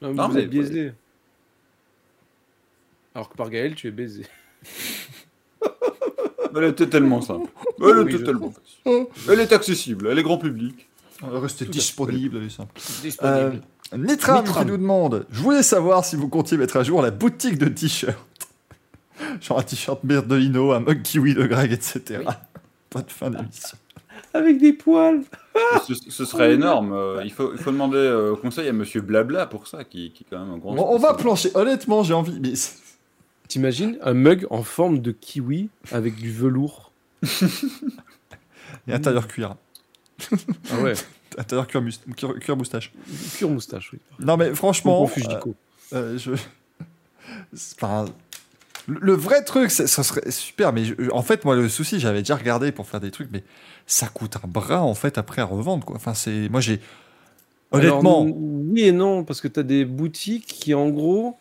[0.02, 0.94] Non, Non, vous mais- êtes biaisé.
[3.16, 4.26] Alors que par Gaël, tu es baisé.
[6.56, 7.52] Elle était tellement simple.
[7.80, 9.06] Elle Oui, était je tellement facile.
[9.30, 10.88] Elle est accessible, elle est grand public.
[11.22, 12.72] Restez disponible, elle est simple.
[13.04, 13.62] Disponible.
[13.64, 14.66] Euh, Nitram, Nitram.
[14.66, 17.68] qui nous demande Je voulais savoir si vous comptiez mettre à jour la boutique de
[17.68, 18.18] t-shirts.
[19.42, 22.22] Genre un t-shirt Merdolino, un mug kiwi de Greg, etc.
[22.90, 23.78] Pas de fin d'émission.
[24.34, 25.22] Avec des poils.
[25.88, 26.92] ce, ce serait énorme.
[26.94, 30.24] Euh, Il faut, il faut demander euh, conseil à Monsieur Blabla pour ça, qui, qui
[30.24, 30.74] est quand même un grand.
[30.78, 31.50] On, on va plancher.
[31.56, 32.40] Honnêtement, j'ai envie.
[32.40, 32.54] Mais
[33.48, 36.92] T'imagines un mug en forme de kiwi avec du velours?
[38.88, 39.56] Et intérieur cuir.
[40.72, 40.94] Ah ouais,
[41.38, 41.82] Intérieur cuir,
[42.16, 42.92] cuir- cuir moustache.
[43.38, 44.00] pure moustache, oui.
[44.20, 45.08] Non, mais franchement.
[45.94, 46.32] Euh, je...
[47.76, 48.06] Enfin,
[48.88, 52.36] le vrai truc, ça serait super, mais je- en fait, moi, le souci, j'avais déjà
[52.36, 53.44] regardé pour faire des trucs, mais
[53.86, 55.96] ça coûte un bras, en fait, après à revendre, quoi.
[55.98, 56.50] Enfin, c'est...
[56.50, 56.80] Moi, j'ai...
[57.72, 61.36] Honnêtement, Alors, oui et non, parce que tu as des boutiques qui, en gros,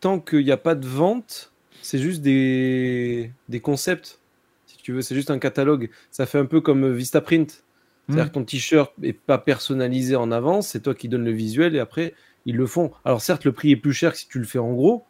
[0.00, 4.18] tant qu'il n'y a pas de vente, c'est juste des, des concepts.
[4.66, 5.88] Si tu veux, c'est juste un catalogue.
[6.10, 7.62] Ça fait un peu comme Vistaprint.
[8.08, 8.28] C'est-à-dire Hmm.
[8.28, 11.78] que ton t-shirt n'est pas personnalisé en avance, c'est toi qui donnes le visuel et
[11.78, 12.14] après,
[12.46, 12.90] ils le font.
[13.04, 15.04] Alors, certes, le prix est plus cher que si tu le fais en gros,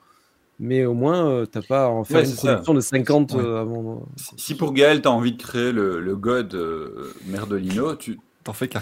[0.58, 2.48] mais au moins, euh, t'as pas à en faire Ouais, une ça.
[2.48, 3.40] production de 50 Ouais.
[3.42, 4.06] euh, avant.
[4.16, 8.54] Si- Si pour Gaël, t'as envie de créer le, le God euh, Merdolino, tu, T'en
[8.54, 8.80] fais qu'un.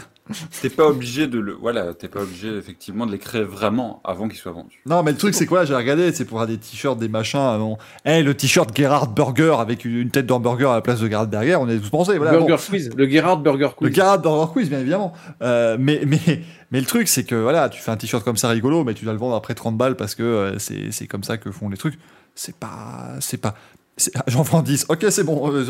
[0.62, 4.28] T'es pas obligé de le, voilà, t'es pas obligé effectivement de les créer vraiment avant
[4.28, 4.81] qu'ils soient vendus.
[4.87, 5.65] Non, mais le truc, c'est quoi?
[5.65, 7.59] J'ai regardé, c'est pour avoir des t-shirts, des machins.
[7.59, 7.77] Bon.
[8.05, 11.57] Eh, le t-shirt Gerhard Burger avec une tête d'hamburger à la place de Gerhard Berger,
[11.57, 12.19] on est tous pensé.
[12.19, 12.70] Voilà, Burger bon.
[12.70, 13.95] Quiz, le Gerhard Burger Le Quiz.
[13.97, 15.12] Gerhard Burger Quiz, bien évidemment.
[15.43, 18.49] Euh, mais, mais, mais le truc, c'est que voilà, tu fais un t-shirt comme ça
[18.51, 21.25] rigolo, mais tu dois le vendre après 30 balles parce que euh, c'est c'est comme
[21.25, 21.99] ça que font les trucs.
[22.37, 23.17] C'est pas.
[23.19, 23.55] C'est pas.
[24.27, 24.86] J'en vends 10.
[24.89, 25.52] Ok, c'est bon.
[25.52, 25.65] euh.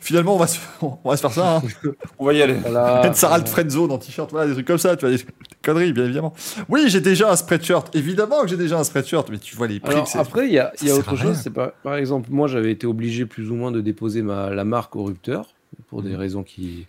[0.00, 1.56] Finalement, on va, se, on va se faire ça.
[1.56, 1.62] Hein.
[2.18, 2.54] On va y aller.
[2.54, 3.12] Voilà.
[3.14, 5.22] Sarah de Friendzone en t-shirt, voilà, des trucs comme ça, tu vois, des,
[5.62, 6.32] conneries, bien évidemment.
[6.68, 7.94] Oui, j'ai déjà un spreadshirt.
[7.94, 9.92] Évidemment que j'ai déjà un spreadshirt, mais tu vois les prix.
[9.94, 11.38] Alors après, il y a, il y a autre chose.
[11.42, 14.64] C'est par, par exemple, moi, j'avais été obligé plus ou moins de déposer ma, la
[14.64, 15.54] marque au rupteur
[15.88, 16.08] pour Mhm.
[16.08, 16.86] des raisons qui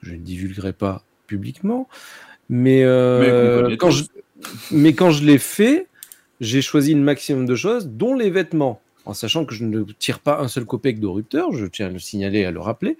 [0.00, 1.88] que je ne divulguerai pas publiquement.
[2.48, 4.04] Mais, euh, Mais quand je,
[4.70, 5.86] mais quand je l'ai fait,
[6.40, 10.20] j'ai choisi une maximum de choses, dont les vêtements, en sachant que je ne tire
[10.20, 11.52] pas un seul copec de rupteur.
[11.52, 12.96] Je tiens à le signaler et à le rappeler.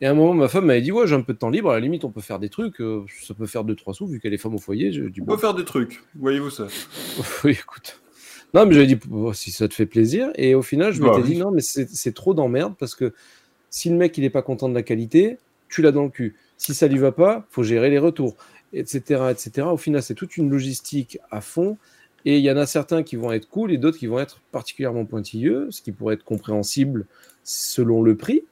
[0.00, 1.70] Et à un moment, ma femme m'avait dit Ouais, j'ai un peu de temps libre.
[1.70, 2.80] À la limite, on peut faire des trucs.
[2.80, 4.92] euh, ça peut faire 2-3 sous, vu qu'elle est femme au foyer.
[4.92, 6.02] Je dis On Bon, peut faire des trucs.
[6.16, 6.66] Voyez-vous ça
[7.44, 8.00] oui, écoute.
[8.52, 10.30] Non, mais j'avais dit, oh, si ça te fait plaisir.
[10.36, 11.34] Et au final, je Bah m'étais oui.
[11.34, 13.12] dit, non, mais c'est trop d'emmerde parce que
[13.70, 16.36] si le mec, il est pas content de la qualité, tu l'as dans le cul.
[16.56, 18.36] Si ça lui va pas, faut gérer les retours,
[18.72, 19.66] etc., etc.
[19.72, 21.76] Au final, c'est toute une logistique à fond.
[22.24, 24.40] Et il y en a certains qui vont être cool et d'autres qui vont être
[24.50, 27.06] particulièrement pointilleux, ce qui pourrait être compréhensible
[27.42, 28.42] selon le prix.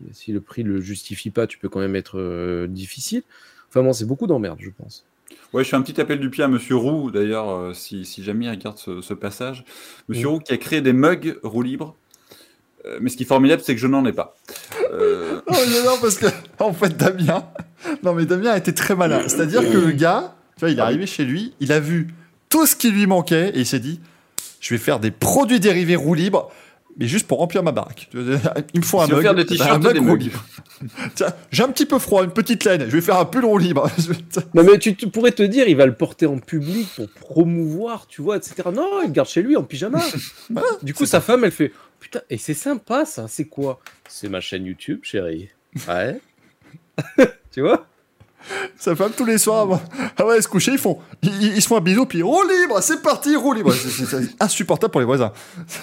[0.00, 3.22] Mais si le prix le justifie pas, tu peux quand même être euh, difficile.
[3.68, 5.04] Enfin bon, c'est beaucoup d'emmerde, je pense.
[5.52, 8.22] Ouais, je fais un petit appel du pied à Monsieur Roux, d'ailleurs, euh, si, si
[8.22, 9.64] jamais il regarde ce, ce passage.
[10.08, 10.28] Monsieur.
[10.28, 11.96] Roux qui a créé des mugs roue libre.
[12.86, 14.36] Euh, mais ce qui est formidable, c'est que je n'en ai pas.
[14.92, 16.26] Euh, Oh, non, non, parce que,
[16.58, 17.44] en fait, Damien.
[18.02, 19.22] Non, mais Damien a été très malin.
[19.28, 22.08] C'est-à-dire que le gars, tu vois, il est arrivé chez lui, il a vu
[22.50, 24.00] tout ce qui lui manquait et il s'est dit
[24.60, 26.52] je vais faire des produits dérivés roue libre,
[26.98, 28.10] mais juste pour remplir ma baraque.
[28.74, 29.22] Il me faut un mug.
[29.22, 30.44] faire des un t-shirts mug et des roue libre.
[31.14, 33.56] Tiens, j'ai un petit peu froid, une petite laine, je vais faire un pull roue
[33.56, 33.90] libre.
[34.54, 38.06] Non, mais tu, tu pourrais te dire, il va le porter en public pour promouvoir,
[38.06, 38.54] tu vois, etc.
[38.72, 40.02] Non, il le garde chez lui en pyjama.
[40.82, 43.80] du coup, sa femme, elle fait Putain, et c'est sympa ça, c'est quoi?
[44.08, 45.50] C'est ma chaîne YouTube, chérie.
[45.86, 46.18] Ouais.
[47.52, 47.86] tu vois?
[48.78, 49.82] Sa femme, tous les soirs, avant-
[50.16, 52.80] ah ouais, se coucher, ils font, ils, ils se font un bisou, puis roue libre,
[52.80, 53.72] c'est parti, roue libre.
[53.72, 55.32] C'est- insupportable pour les voisins.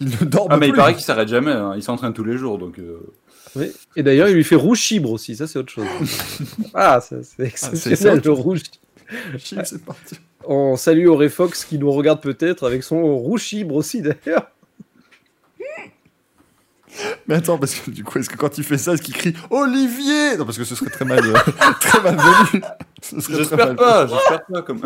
[0.00, 1.52] Ils ne dorment Ah, mais il paraît qu'il s'arrête jamais.
[1.52, 1.72] hein.
[1.76, 2.78] Il s'entraîne tous les jours, donc.
[2.78, 3.00] euh,
[3.56, 3.72] Oui.
[3.96, 5.86] Et d'ailleurs, il lui fait rouge chibre aussi, ça c'est autre chose.
[6.74, 8.60] ah, ça, c'est exceptionnel, autre le rouge.
[9.38, 10.16] Chim, c'est parti.
[10.44, 14.50] On salue Auréfox qui nous regarde peut-être avec son rouge chibre aussi d'ailleurs.
[17.26, 19.34] Mais attends, parce que du coup, est-ce que quand il fait ça, est-ce qu'il crie
[19.50, 21.32] Olivier Non, parce que ce serait très mal, euh,
[21.80, 22.00] très
[23.20, 24.62] serait très J'espère mal- pas, j'espère pas.
[24.62, 24.80] Comme...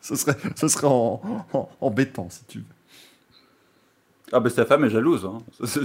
[0.00, 1.20] Ce serait, ce serait en,
[1.52, 2.64] en, embêtant, si tu veux.
[4.32, 5.24] Ah, bah sa femme est jalouse.
[5.26, 5.38] Hein.
[5.66, 5.80] Ça.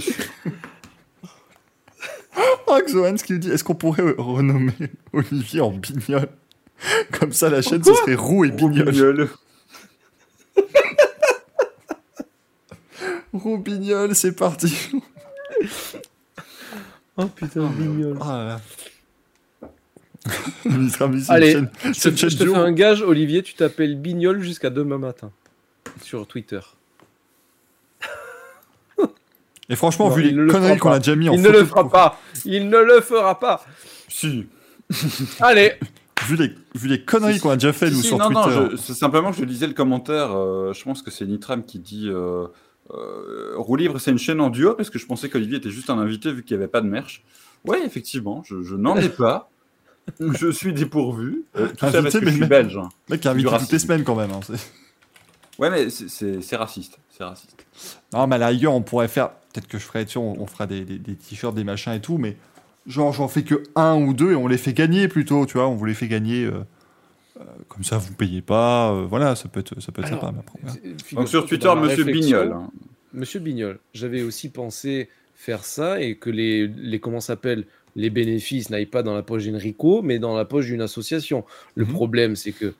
[2.66, 4.72] Oh, Xohan, ce qu'il dit, est-ce qu'on pourrait renommer
[5.12, 6.28] Olivier en Bignol?
[7.18, 8.84] Comme ça, la chaîne, ce serait Roux et Bignol.
[8.88, 9.20] Roubignolle.
[9.22, 9.30] Roux,
[10.56, 10.64] Bignol,
[14.14, 14.74] c'est parti.
[17.16, 18.18] Oh putain, mignonne.
[18.20, 18.60] Oh là là.
[20.64, 23.94] Il sera mis sur Allez, chaîne, Je te, je fais un gage, Olivier, tu t'appelles
[23.96, 25.30] Bignol jusqu'à demain matin
[26.02, 26.58] sur Twitter.
[29.68, 31.42] Et franchement, Non, vu il les ne le conneries qu'on a déjà mis en Il
[31.42, 32.20] ne le fera pro- pas.
[32.44, 33.64] Il ne le fera pas.
[34.08, 34.46] Si.
[35.40, 35.74] Allez.
[36.26, 38.40] Vu les, vu les conneries qu'on a déjà fait, Si, nous, si, sur non, Twitter.
[38.58, 40.32] non, je- c'est simplement que je lisais le commentaire.
[40.36, 42.46] euh, je pense que c'est Nitram qui dit euh,
[42.90, 45.90] euh, Roue libre, c'est une chaîne en duo parce que je pensais qu'Olivier était juste
[45.90, 47.22] un invité vu qu'il n'y avait pas de merch.
[47.64, 49.50] Ouais, effectivement, je, je n'en ai pas.
[50.20, 51.44] je suis dépourvu.
[51.56, 52.76] Euh, tout ça Invité, parce que mais je suis belge.
[52.76, 52.88] hein.
[53.08, 54.30] Mec invité toutes les semaines quand même.
[54.32, 54.40] hein,
[55.58, 56.98] Ouais, mais c'est- raciste.
[57.10, 57.64] C'est raciste.
[58.12, 59.30] Non, mais à la rigueur, on pourrait faire.
[59.52, 61.92] Peut-être que je ferai, tu sais, on, on fera des, des- des t-shirts, des machins
[61.92, 62.36] et tout, mais
[62.86, 65.68] genre, j'en fais que un ou deux et on les fait gagner plutôt, tu vois.
[65.68, 66.44] On vous les fait gagner.
[66.44, 66.64] euh,
[67.68, 68.92] comme ça, vous payez pas.
[68.92, 70.32] euh, voilà, ça peut être, ça peut être Alors, sympa.
[70.32, 70.76] mais après, voilà.
[71.12, 72.52] Donc sur Twitter, Monsieur Bignol.
[72.52, 72.70] hein.
[73.12, 77.64] Monsieur Bignol, j'avais aussi pensé faire ça et que les, les comment s'appelle
[77.96, 81.44] les bénéfices n'aillent pas dans la poche d'Enrico, mais dans la poche d'une association.
[81.76, 81.92] Le Mhm.
[81.92, 82.74] problème, c'est que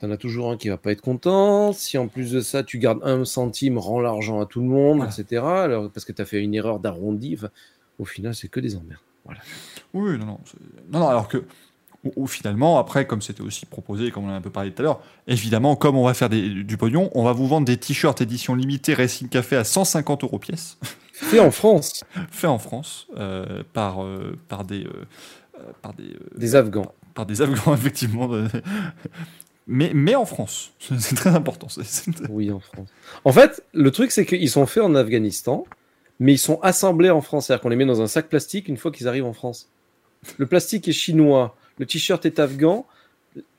[0.00, 1.72] t'en as toujours un qui va pas être content.
[1.72, 4.98] Si en plus de ça, tu gardes un centime, rends l'argent à tout le monde,
[4.98, 5.12] Voilà.
[5.12, 5.42] etc.
[5.44, 7.34] Alors, parce que tu as fait une erreur d'arrondi.
[7.36, 7.50] Enfin,
[7.98, 9.00] au final, c'est que des emmerdes.
[9.24, 9.40] Voilà.
[9.94, 10.38] Oui, non, non.
[10.92, 11.44] Non, non, alors que.
[12.04, 14.80] Ou, ou finalement, après, comme c'était aussi proposé, comme on a un peu parlé tout
[14.80, 17.76] à l'heure, évidemment, comme on va faire des- du pognon, on va vous vendre des
[17.76, 20.78] t-shirts édition limitée Racing Café à 150 euros pièce.
[21.12, 25.04] Fait en France, fait en France euh, par, euh, par des, euh,
[25.82, 26.90] par des, des Afghans.
[27.12, 28.30] par des Afghans, effectivement.
[29.66, 31.68] mais, mais en France, c'est très important.
[32.30, 32.88] Oui, en France.
[33.24, 35.64] En fait, le truc, c'est qu'ils sont faits en Afghanistan,
[36.18, 37.46] mais ils sont assemblés en France.
[37.46, 39.68] C'est-à-dire qu'on les met dans un sac plastique une fois qu'ils arrivent en France.
[40.38, 41.54] Le plastique est chinois.
[41.80, 42.84] Le t-shirt est afghan.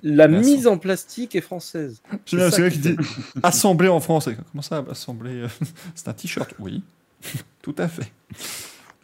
[0.03, 2.03] La Mais mise en plastique est française.
[2.31, 3.03] Bien, c'est vrai qui qu'il dit
[3.41, 4.29] assemblé en France.
[4.51, 5.47] Comment ça, assemblé euh,
[5.95, 6.83] C'est un t-shirt, oui.
[7.63, 8.11] Tout à fait.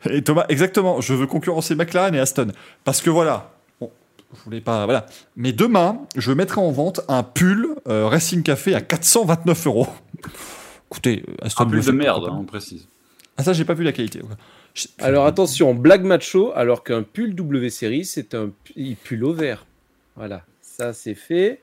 [0.08, 2.52] Et Thomas, exactement, je veux concurrencer McLaren et Aston.
[2.84, 3.90] Parce que voilà, bon,
[4.36, 4.86] je voulais pas.
[4.86, 5.08] Voilà.
[5.36, 9.88] Mais demain, je mettrai en vente un pull euh, Racing Café à 429 euros.
[10.92, 11.64] Écoutez, euh, Aston.
[11.64, 12.88] Un pull de merde, on précise.
[13.36, 14.22] Ah, ça, j'ai pas vu la qualité.
[14.22, 14.36] ouais.
[15.00, 19.66] Alors attention, blague macho, alors qu'un pull W Series, c'est un pu- pull au vert.
[20.16, 21.60] Voilà, ça c'est fait.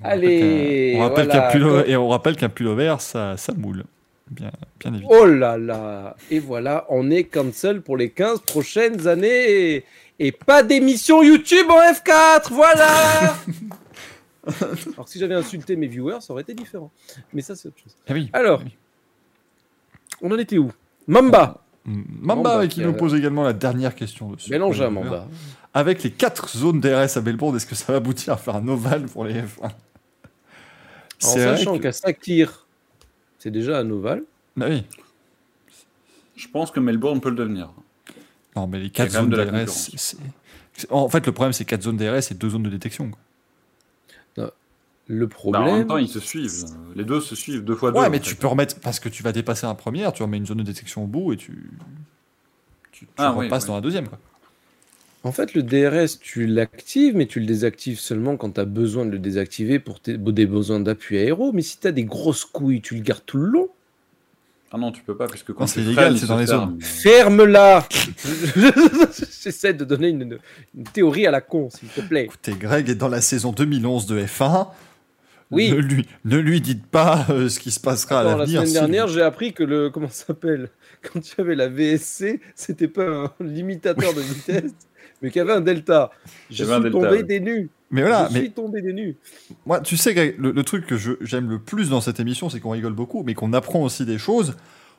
[0.00, 2.74] On rappelle Allez, qu'un- on rappelle voilà, qu'un pull, et on rappelle qu'un pull au
[2.74, 3.84] vert, ça, ça moule.
[4.30, 5.20] Bien, bien évidemment.
[5.20, 9.84] Oh là là Et voilà, on est cancel pour les 15 prochaines années.
[10.18, 13.36] Et pas d'émission YouTube en F4, voilà
[14.94, 16.90] Alors si j'avais insulté mes viewers, ça aurait été différent.
[17.32, 17.94] Mais ça, c'est autre chose.
[18.08, 18.30] Ah oui.
[18.32, 18.62] Alors,
[20.22, 20.70] on en était où?
[21.06, 24.50] Mamba Mamba, Mamba, qui qui nous pose également la dernière question dessus.
[24.50, 25.28] Mélange à Mamba.
[25.72, 28.66] Avec les quatre zones DRS à Melbourne, est-ce que ça va aboutir à faire un
[28.68, 29.70] ovale pour les F1
[31.22, 32.66] En sachant qu'à Sakir,
[33.38, 34.22] c'est déjà un ovale.
[34.56, 34.84] Bah oui.
[36.34, 37.70] Je pense que Melbourne peut le devenir.
[38.56, 41.08] Non, mais les quatre Il y a quand zones même de la DRS, c'est- En
[41.08, 43.10] fait, le problème, c'est quatre zones DRS et deux zones de détection.
[43.10, 43.18] quoi.
[45.08, 46.64] Le Bah, problème, en même temps, ils se suivent.
[46.96, 47.98] Les deux se suivent deux fois deux.
[48.00, 48.24] Ouais, mais fait.
[48.24, 48.76] tu peux remettre.
[48.80, 51.32] Parce que tu vas dépasser un première, tu remets une zone de détection au bout
[51.32, 51.70] et tu.
[52.92, 53.68] Tu, tu Ah, repasses oui.
[53.68, 54.08] dans la deuxième.
[54.08, 54.18] Quoi.
[55.22, 59.04] en fait, le DRS, tu l'actives, mais tu le désactives seulement quand tu as besoin
[59.04, 61.52] de le désactiver pour tes- des besoins d'appui aéro.
[61.52, 63.68] Mais si tu as des grosses couilles, tu le gardes tout le long.
[64.72, 66.76] Ah non, tu peux pas, parce que quand c'est illégal, c'est dans les ferme.
[66.80, 67.86] Ferme-la
[69.42, 70.38] J'essaie de donner une,
[70.76, 72.24] une théorie à la con, s'il te plaît.
[72.24, 74.66] Écoutez, Greg est dans la saison 2011 de F1.
[75.50, 75.70] Oui.
[75.70, 78.60] Ne lui, ne lui dites pas euh, ce qui se passera à Attends, la l'avenir.
[78.62, 79.90] semaine dernière, j'ai appris que le.
[79.90, 80.70] Comment ça s'appelle?
[81.02, 84.72] Quand tu avais la VSC, c'était pas un limitateur de vitesse,
[85.22, 86.10] mais qu'il y avait un delta.
[86.50, 87.70] Je suis delta, tombé des nues.
[87.92, 89.16] Mais voilà, je mais suis tombé des nues.
[89.64, 92.50] Moi, tu sais, Greg, le, le truc que je- j'aime le plus dans cette émission,
[92.50, 94.56] c'est qu'on rigole beaucoup, mais qu'on apprend aussi des choses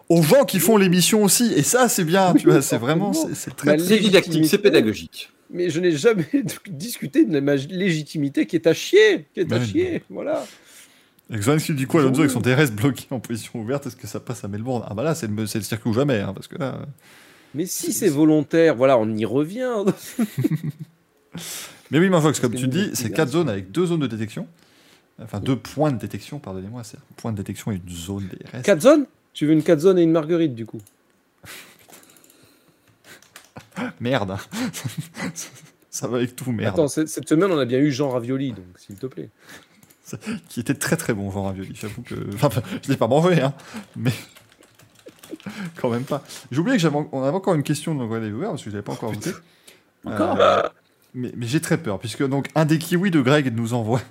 [0.07, 1.51] aux gens qui font l'émission aussi.
[1.57, 3.75] Et ça, c'est bien, tu vois, c'est vraiment, c'est c'est très.
[3.75, 5.29] Bah, C'est didactique, c'est pédagogique.
[5.49, 6.27] Mais je n'ai jamais
[6.67, 9.25] discuté de ma légitimité qui est à chier.
[9.33, 10.03] Qui est à chier.
[10.09, 10.45] Voilà.
[11.31, 14.19] Exoan qui du coup, Alonso avec son DRS bloqué en position ouverte, est-ce que ça
[14.19, 14.83] passe à Melbourne?
[14.87, 16.85] Ah bah là, c'est le, circuit ou jamais, hein, parce que là.
[17.53, 19.73] Mais si c'est volontaire, voilà, on y revient.
[21.91, 24.47] Mais oui, Manfox, comme tu dis, c'est quatre zones avec deux zones de détection.
[25.21, 28.61] Enfin, deux points de détection, pardonnez-moi, c'est un point de détection et une zone DRS.
[28.61, 29.05] Quatre zones?
[29.33, 30.79] Tu veux une quatre zones et une marguerite, du coup?
[33.99, 34.37] Merde.
[35.89, 36.73] ça va avec tout, merde.
[36.73, 39.29] Attends, cette semaine, on a bien eu Jean Ravioli, donc s'il te plaît.
[40.49, 41.71] qui était très très bon, Jean Ravioli.
[41.73, 42.15] J'avoue que.
[42.35, 42.49] Enfin,
[42.83, 43.53] je l'ai pas mangé, hein.
[43.95, 44.13] Mais.
[45.75, 46.23] quand même pas.
[46.51, 48.69] J'ai oublié que j'avais on avait encore une question de l'envoi des viewers parce que
[48.69, 49.31] je l'avais pas encore voté.
[50.05, 50.63] Encore Euh,
[51.13, 54.01] mais mais j'ai très peur, puisque donc un des kiwis de Greg nous envoie.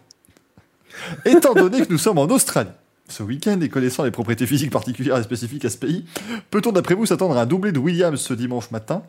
[1.24, 2.70] Étant donné que nous sommes en Australie,
[3.08, 6.04] ce week-end et connaissant les propriétés physiques particulières et spécifiques à ce pays,
[6.50, 9.02] peut-on d'après vous s'attendre à un doublé de Williams ce dimanche matin?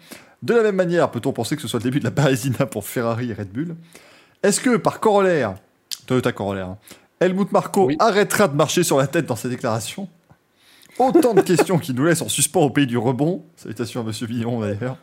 [0.44, 2.86] De la même manière, peut-on penser que ce soit le début de la Parésina pour
[2.86, 3.76] Ferrari et Red Bull?
[4.44, 5.56] Est-ce que, par corollaire,
[6.06, 6.78] Toyota corollaire, hein,
[7.20, 7.96] Helmut Marko Oui.
[8.00, 10.08] arrêtera de marcher sur la tête dans ses déclarations?
[11.00, 13.44] Autant de questions qui nous laissent en suspens au pays du rebond.
[13.56, 14.98] Salutations à Monsieur Villon d'ailleurs.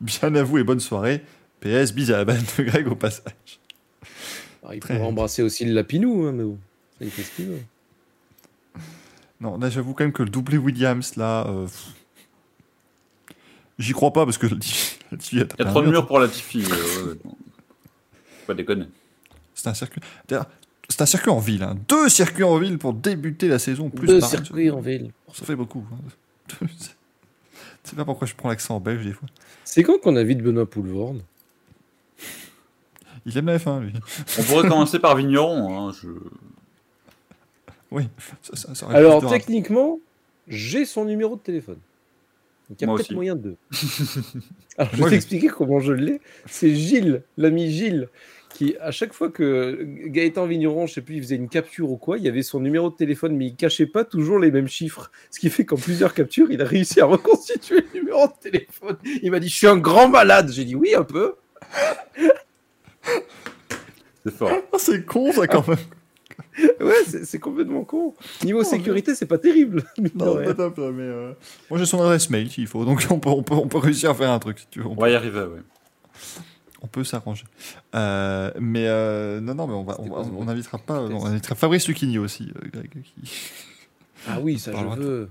[0.00, 1.24] Bien à vous et bonne soirée.
[1.60, 3.32] PS, bis à la balle de Greg au passage.
[4.62, 5.08] Alors, il Très pourrait bien.
[5.08, 6.58] embrasser aussi le lapinou, hein, mais bon.
[6.98, 7.60] Ça, il fait ce qu'il veut.
[9.40, 11.46] Non, là j'avoue quand même que le doublé Williams, là.
[11.48, 11.66] euh,
[13.78, 15.92] J'y crois pas parce que le Latifi- Latifi a Il y a trop de mur.
[15.92, 16.64] murs pour la Tiffy.
[16.70, 17.30] euh, ouais,
[18.46, 18.86] Pas déconner.
[19.54, 20.00] C'est un circuit.
[20.28, 20.46] D'ailleurs,
[20.88, 21.62] C'est un circuit en ville.
[21.62, 21.76] hein.
[21.88, 23.90] Deux circuits en ville pour débuter la saison.
[23.90, 25.12] Plus Deux circuits en ville.
[25.34, 25.84] Ça fait beaucoup.
[25.92, 25.98] hein.
[27.84, 29.28] Je sais pas pourquoi je prends l'accent en belge des fois.
[29.64, 31.22] C'est quand qu'on invite Benoît Poulvorde
[33.24, 33.92] Il aime la F1, lui.
[34.38, 35.88] On pourrait commencer par Vigneron.
[35.88, 36.08] hein, je...
[37.96, 38.08] Oui.
[38.42, 39.98] Ça- ça- ça aurait Alors, techniquement,
[40.48, 41.78] j'ai son numéro de téléphone.
[42.68, 43.56] Donc, il y a peut-être moyen de.
[44.78, 46.20] Alors, je vais t'expliquer comment je l'ai.
[46.46, 48.08] C'est Gilles, l'ami Gilles,
[48.50, 51.96] qui, à chaque fois que Gaëtan Vigneron, je sais plus, il faisait une capture ou
[51.96, 54.66] quoi, il y avait son numéro de téléphone, mais il cachait pas toujours les mêmes
[54.68, 55.10] chiffres.
[55.30, 58.96] Ce qui fait qu'en plusieurs captures, il a réussi à reconstituer le numéro de téléphone.
[59.22, 60.50] Il m'a dit Je suis un grand malade.
[60.52, 61.34] J'ai dit Oui, un peu.
[64.24, 64.50] C'est fort.
[64.72, 65.78] Ah, c'est con, ça, quand même.
[66.80, 68.14] Ouais, c'est complètement con.
[68.44, 69.82] Niveau sécurité, c'est pas terrible.
[70.14, 71.02] Non, pas top, là, mais.
[71.02, 71.32] euh,
[71.70, 72.84] Moi, j'ai son adresse mail s'il faut.
[72.84, 74.86] Donc, on peut, on, peut, on peut réussir à faire un truc, si tu veux.
[74.86, 75.60] On On va y arriver, ouais.
[76.82, 77.44] On peut s'arranger.
[77.94, 81.00] Euh, mais euh, non, non, mais on va, on, invitera pas.
[81.02, 82.90] On invitera Fabrice Lucchini aussi, euh, Greg.
[82.90, 83.30] qui-
[84.28, 85.28] Ah oui, ça je veux.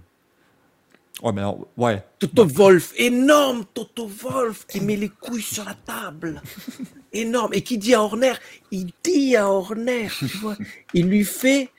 [1.22, 2.04] Ouais, mais alors, ouais.
[2.20, 6.42] Toto Wolf, énorme Toto Wolf qui met les couilles sur la table.
[7.14, 7.54] énorme.
[7.54, 8.34] Et qui dit à Horner,
[8.72, 10.58] il dit à Horner, tu vois,
[10.94, 11.72] il lui fait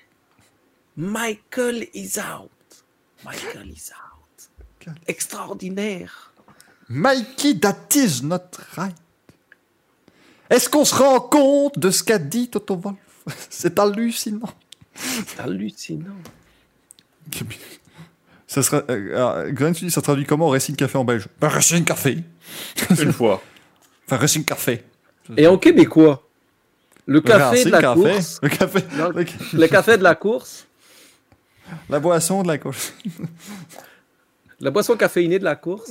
[0.96, 2.50] Michael is out.
[3.24, 4.96] Michael is out.
[5.06, 6.32] Extraordinaire.
[6.88, 8.94] Mikey, that is not right.
[10.48, 12.96] Est-ce qu'on se rend compte de ce qu'a dit Toto Wolf
[13.50, 14.48] C'est hallucinant.
[15.38, 16.16] Hallucinant.
[18.46, 21.26] Ça sera, euh, alors, Glenn, tu dis, ça traduit comment Racing Café en belge?
[21.40, 22.18] Bah, Racing Café.
[23.02, 23.42] Une fois.
[24.06, 24.84] Enfin, Racing Café.
[25.36, 26.22] Et en québécois,
[27.06, 28.00] le café de la Café.
[28.00, 28.38] course.
[28.42, 28.78] Le café.
[28.96, 30.66] Non, le- Le café de la course.
[31.88, 32.94] La boisson de la course.
[34.60, 35.90] La boisson caféinée de la course.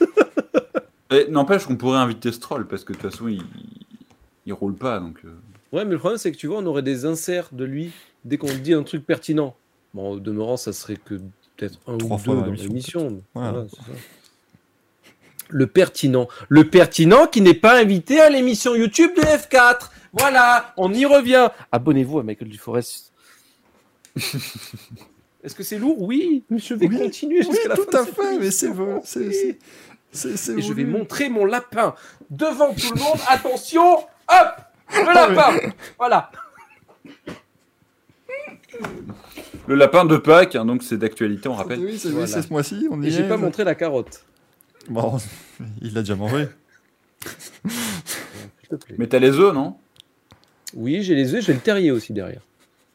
[1.12, 3.42] Et n'empêche qu'on pourrait inviter Stroll parce que de toute façon, il,
[4.46, 4.98] il roule pas.
[4.98, 5.28] Donc, euh,
[5.70, 7.92] Ouais, mais le problème, c'est que tu vois, on aurait des inserts de lui
[8.24, 9.54] dès qu'on dit un truc pertinent.
[9.94, 11.20] Bon, au demeurant, ça serait que
[11.62, 13.22] peut-être un Trois ou fois deux dans dans l'émission, l'émission.
[13.34, 13.50] Voilà.
[13.52, 13.98] Voilà, c'est ça.
[15.48, 16.28] Le pertinent.
[16.48, 19.90] Le pertinent qui n'est pas invité à l'émission YouTube de F4.
[20.12, 21.48] Voilà, on y revient.
[21.70, 23.12] Abonnez-vous à Michael Duforest.
[25.44, 26.00] Est-ce que c'est lourd?
[26.00, 28.66] Oui, mais je vais Oui, continuer Oui, jusqu'à la tout fin à fait, mais c'est
[28.66, 28.84] émission.
[28.86, 29.00] vrai.
[29.04, 29.58] C'est, c'est,
[30.12, 31.94] c'est, c'est Et je vais montrer mon lapin
[32.30, 33.18] devant tout le monde.
[33.28, 34.54] Attention, hop,
[34.94, 35.58] le lapin.
[35.98, 36.30] Voilà.
[39.66, 41.78] Le lapin de Pâques, hein, donc c'est d'actualité, on rappelle.
[41.80, 42.26] Oui, c'est, Voilà.
[42.26, 42.88] ce mois-ci.
[43.02, 44.24] Et j'ai pas montré la carotte.
[44.88, 45.18] Bon,
[45.82, 46.48] il l'a déjà mangé.
[48.98, 49.76] Mais t'as les œufs, non?
[50.74, 52.42] Oui, j'ai les œufs, j'ai le terrier aussi derrière.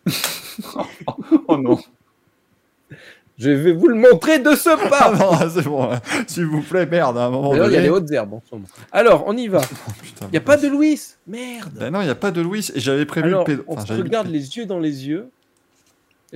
[1.48, 1.78] Oh non.
[3.38, 5.16] Je vais vous le montrer de ce Ah pas.
[5.16, 5.84] non, c'est bon.
[5.92, 6.02] hein.
[6.26, 8.42] S'il vous plaît, merde, à un moment D'ailleurs, il y a les hautes herbes en
[8.50, 8.68] ce moment.
[8.92, 9.62] Alors, on y va.
[9.62, 9.92] Oh,
[10.24, 11.00] Il n'y a pas de Louis.
[11.28, 11.72] Merde.
[11.76, 12.68] Ben non, il n'y a pas de Louis.
[12.74, 13.64] Et j'avais prévu Alors, le pédo.
[13.68, 15.30] on enfin, se j'avais- regarde les yeux dans les yeux.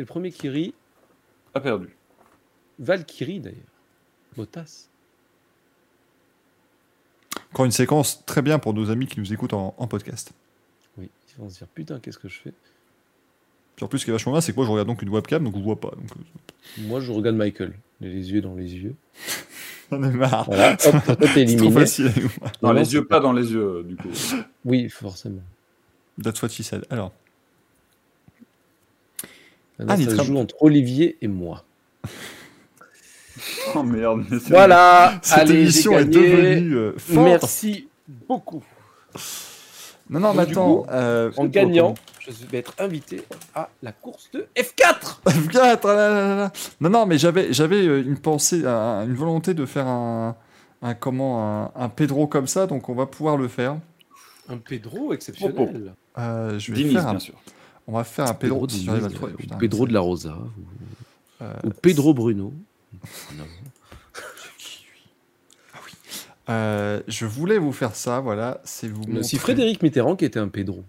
[0.02, 0.74] Et le premier qui rit,
[1.54, 1.96] A perdu.
[2.80, 3.60] Valkyrie d'ailleurs.
[4.36, 4.88] Bottas.
[7.52, 10.32] Encore une séquence très bien pour nos amis qui nous écoutent en, en podcast.
[10.98, 12.54] Oui, ils vont se dire putain, qu'est-ce que je fais?
[13.76, 15.10] Puis en plus, ce qui est vachement bien, c'est que moi, je regarde donc une
[15.10, 15.92] webcam, donc on voit pas.
[15.92, 17.74] Donc, euh, Moi, je regarde Michael.
[18.00, 18.96] Les yeux dans les yeux.
[19.92, 20.46] on est marre.
[20.46, 21.72] Voilà, hop, toi, t'es C'est trop éliminé.
[21.74, 22.08] facile.
[22.08, 22.32] à nous.
[22.64, 24.10] Dans les yeux, pas dans les yeux, du coup.
[24.66, 25.44] Oui, forcément.
[26.24, 26.86] That's what she said.
[26.90, 27.12] Alors,
[29.88, 31.64] Ah, il ça se joue entre Olivier et moi.
[33.74, 34.26] Oh merde.
[34.30, 35.20] mais Voilà.
[35.24, 37.26] cette allez, émission est devenue euh, forte.
[37.26, 37.88] Merci
[38.28, 38.64] beaucoup.
[40.10, 40.84] Non, non, maintenant.
[40.84, 43.24] coup, euh, En gagnant, je vais être invité
[43.56, 45.22] à la course de F4.
[45.26, 46.52] F4, ah là là là là.
[46.82, 50.36] Non, non, mais j'avais, j'avais euh, une pensée, un- une volonté de faire un,
[50.82, 53.78] un comment, un, un Pedro comme ça, donc on va pouvoir le faire.
[54.50, 55.94] Un Pedro exceptionnel.
[56.18, 57.36] Euh, je vais Diniz, faire un, bien sûr.
[57.88, 58.68] On va faire un Pedro.
[58.68, 60.38] de trouver, putain, Pedro de la Rosa.
[60.38, 62.54] Ou, euh, ou Pedro Bruno.
[63.38, 63.44] Non.
[66.50, 69.24] euh, je voulais vous faire ça, voilà, c'est vous.
[69.24, 70.84] Si Frédéric Mitterrand qui était un Pedro.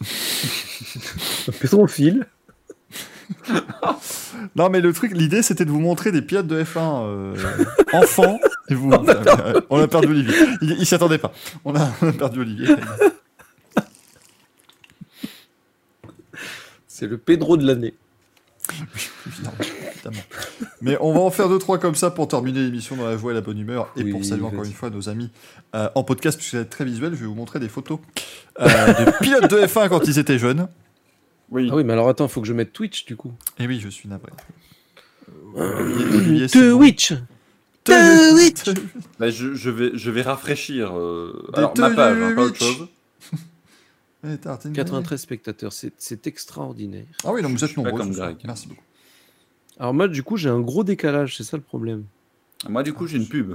[0.02, 2.26] un Pedrophile.
[4.56, 7.36] Non, mais le truc, l'idée, c'était de vous montrer des pilotes de F1 euh,
[7.92, 8.38] enfants.
[8.70, 10.34] Et vous, euh, on a perdu Olivier.
[10.62, 11.32] Il, il s'y attendait pas.
[11.64, 12.74] On a, on a perdu Olivier.
[16.98, 17.94] C'est le Pedro de l'année.
[19.24, 19.54] Évidemment,
[19.94, 20.24] évidemment.
[20.80, 23.30] Mais on va en faire deux trois comme ça pour terminer l'émission dans la joie
[23.30, 25.30] et la bonne humeur et Oui, pour saluer encore une fois nos amis
[25.76, 27.14] euh, en podcast puisque c'est très visuel.
[27.14, 28.00] Je vais vous montrer des photos
[28.58, 30.66] euh, de pilotes de F1 quand ils étaient jeunes.
[31.50, 31.68] Oui.
[31.70, 33.32] Ah oui, mais alors attends, faut que je mette Twitch du coup.
[33.60, 34.32] Et oui, je suis navré.
[35.56, 36.48] Euh.
[36.48, 37.14] Twitch
[37.84, 38.70] Twitch.
[39.20, 42.88] Bah, je, je vais, je vais rafraîchir euh, alors, ma page, hein, pas autre chose.
[44.26, 44.72] Eh, tartine.
[44.72, 47.04] 93 spectateurs, c'est- extraordinaire.
[47.24, 47.98] Ah oui, donc vous êtes nombreux.
[47.98, 48.12] comme.
[48.12, 48.36] Greg.
[48.44, 48.82] Merci beaucoup.
[49.78, 52.04] Alors moi, du coup, j'ai un gros décalage, c'est ça le problème.
[52.68, 53.54] Moi, du coup, j'ai une pub.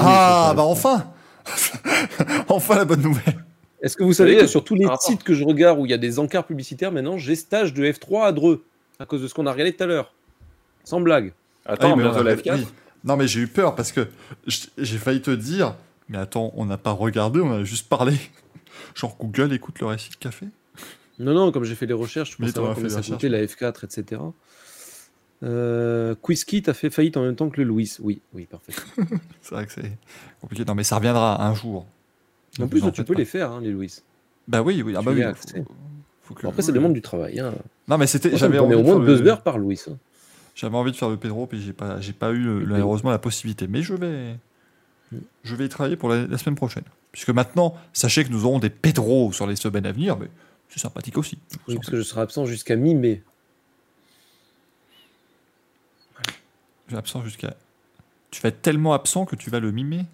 [0.00, 1.12] Ah bah enfin,
[2.48, 3.44] enfin la bonne nouvelle.
[3.82, 5.94] Est-ce que vous savez que sur tous les sites que je regarde où il y
[5.94, 8.64] a des encarts publicitaires, maintenant, j'ai stage de F3 à Dreux,
[9.00, 10.12] à cause de ce qu'on a regardé tout à l'heure.
[10.84, 11.32] Sans blague.
[11.66, 12.54] Attends, Ah oui, mais a- la F4.
[12.56, 12.66] oui.
[13.04, 14.06] Non mais j'ai eu peur parce que
[14.46, 15.74] j'ai failli te dire,
[16.08, 18.14] mais attends, on n'a pas regardé, on a juste parlé.
[18.94, 20.46] Genre Google écoute le récit de café.
[21.18, 23.84] Non, non, comme j'ai fait les recherches Mais savoir combien ça des coûtait la F4,
[23.84, 24.20] etc.
[25.44, 27.92] Euh, Quizkit a fait faillite en même temps que le Louis.
[28.00, 28.72] Oui, oui, parfait.
[29.42, 29.98] C'est vrai que c'est
[30.40, 30.64] compliqué.
[30.64, 31.86] Non mais ça reviendra un jour.
[32.60, 33.18] En plus, tu peux pas.
[33.18, 33.92] les faire, hein, les Louis.
[34.46, 34.94] Bah oui, oui.
[34.96, 35.22] Ah bah oui.
[35.22, 35.64] as faut- accès.
[36.22, 37.40] faut que- Bon, après, ça demande du travail.
[37.40, 37.54] Hein.
[37.88, 39.80] Non mais c'était, j'avais au de moins faire deux le- heures par Louis.
[39.90, 39.96] hein.
[40.54, 43.66] j'avais envie de faire le Pedro, puis j'ai pas, j'ai pas eu malheureusement la possibilité.
[43.66, 44.36] Mais je vais,
[45.10, 45.16] Mm.
[45.44, 46.84] je vais y travailler pour la, la semaine prochaine.
[47.12, 50.28] Puisque maintenant, sachez que nous aurons des Pedro sur les semaines à venir, mais
[50.70, 51.38] c'est sympathique aussi.
[51.68, 53.22] Oui, parce que je serai absent jusqu'à mi-mai.
[56.94, 57.56] absent jusqu'à.
[58.30, 60.04] Tu vas être tellement absent que tu vas le mimer.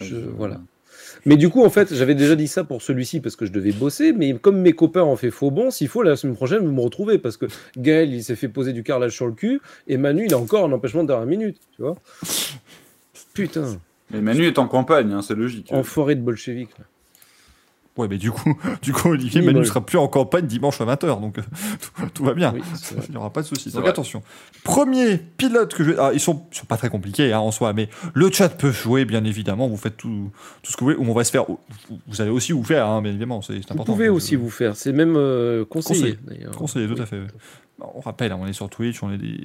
[0.00, 0.60] Je- voilà.
[1.24, 3.72] Mais du coup, en fait, j'avais déjà dit ça pour celui-ci parce que je devais
[3.72, 4.12] bosser.
[4.12, 6.80] Mais comme mes copains ont fait faux bon, s'il faut, la semaine prochaine, vous me
[6.82, 7.18] retrouvez.
[7.18, 7.46] Parce que
[7.76, 9.60] Gaël, il s'est fait poser du carrelage sur le cul.
[9.86, 11.58] Et Manu, il a encore un empêchement de dernière minute.
[11.76, 11.96] Tu vois
[13.34, 13.78] Putain,
[14.10, 15.68] Mais Manu est en campagne, hein, c'est logique.
[15.72, 16.70] enfoiré de bolchevique.
[16.78, 16.84] là.
[17.96, 19.66] Ouais, mais du coup, du coup Olivier Oui, Manu bol.
[19.66, 21.42] sera plus en campagne dimanche à 20h, donc euh,
[21.96, 22.52] tout, tout va bien.
[22.54, 22.62] Oui.
[23.08, 23.64] Il n'y aura pas de souci.
[23.70, 23.90] C'est Donc vrai.
[23.90, 24.22] attention.
[24.62, 25.96] Premier pilote que je vais.
[25.98, 29.04] Ah, ils sont, sont pas très compliqués hein, en soi, mais le chat peut jouer,
[29.04, 29.66] bien évidemment.
[29.66, 30.30] Vous faites tout,
[30.62, 30.96] tout ce que vous voulez.
[31.04, 31.44] Ou on va se faire.
[32.06, 33.42] Vous, allez aussi vous faire, hein, bien évidemment.
[33.42, 33.92] C'est c'est Vous important.
[33.94, 34.76] pouvez aussi vous faire.
[34.76, 36.18] C'est même euh, conseillé, Conseillé.
[36.24, 36.56] d'ailleurs.
[36.56, 37.00] Conseillé, tout Oui.
[37.00, 37.20] à fait.
[37.80, 39.38] On rappelle, hein, on est sur Twitch, on est des,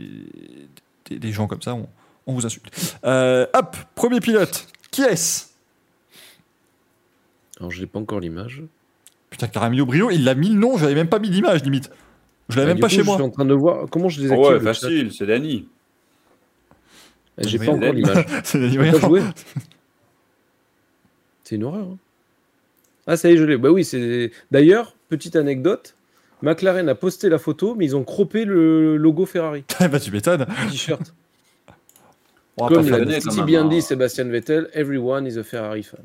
[1.10, 1.88] des, des gens comme ça, on,
[2.28, 2.98] on vous insulte.
[3.06, 4.68] Euh, hop, premier pilote.
[4.92, 5.46] Qui est-ce?
[7.60, 8.64] Alors, je n'ai pas encore l'image.
[9.30, 11.90] Putain, Caramillo Brio, il l'a mis le nom, j'avais même pas mis l'image, limite.
[12.50, 13.16] Je l'avais Ah, même pas coup, chez je moi.
[13.16, 14.46] suis en train de voir comment je Oh désactive.
[14.46, 14.74] ouais, le chat.
[14.74, 15.68] facile, c'est Dany.
[17.40, 18.26] J'ai Oui, pas encore l'image.
[18.44, 19.22] C'est joué
[21.44, 21.88] C'est une horreur.
[21.88, 21.98] hein.
[23.08, 23.58] Ah, ça y est, je l'ai.
[23.58, 24.32] Bah oui, c'est.
[24.52, 25.96] D'ailleurs, petite anecdote
[26.42, 30.46] McLaren a posté la photo, mais ils ont croppé le logo Ferrari, bah, tu m'étonnes.
[30.66, 31.14] le t-shirt.
[32.58, 33.70] On Comme l'a si même, bien hein.
[33.70, 36.04] dit Sébastien Vettel, everyone is a Ferrari fan.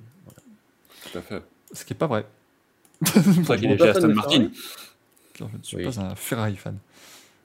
[1.12, 1.42] Tout à fait.
[1.72, 2.24] Ce qui est pas vrai.
[3.04, 4.48] C'est pour ça qu'il est chez Aston Martin.
[5.38, 5.84] Je ne suis Oui.
[5.84, 6.78] pas un Ferrari fan.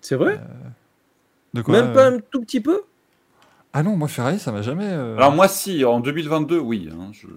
[0.01, 0.40] C'est vrai
[1.53, 2.82] De quoi Même euh, pas un tout petit peu
[3.73, 4.88] Ah non, moi Ferrari, ça m'a jamais.
[4.88, 6.90] euh, Alors moi si, en 2022, oui.
[6.91, 7.27] hein, je...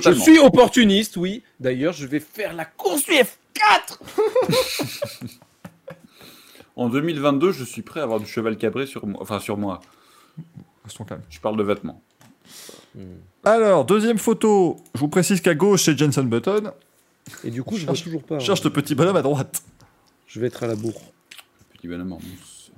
[0.20, 1.42] Suis opportuniste, oui.
[1.60, 3.98] D'ailleurs, je vais faire la course du F4
[6.76, 9.20] En 2022, je suis prêt à avoir du cheval cabré sur moi.
[9.22, 9.80] Enfin, sur moi.
[10.84, 11.22] restons calmes.
[11.30, 12.02] Je parle de vêtements.
[13.44, 14.76] Alors, deuxième photo.
[14.94, 16.72] Je vous précise qu'à gauche, c'est Jenson Button.
[17.44, 18.38] Et du coup, je vois Cherche- toujours pas.
[18.38, 18.64] Cherche hein.
[18.64, 19.62] le petit bonhomme à droite.
[20.26, 21.00] Je vais être à la bourre.
[21.74, 22.70] Petit bonhomme en mousse.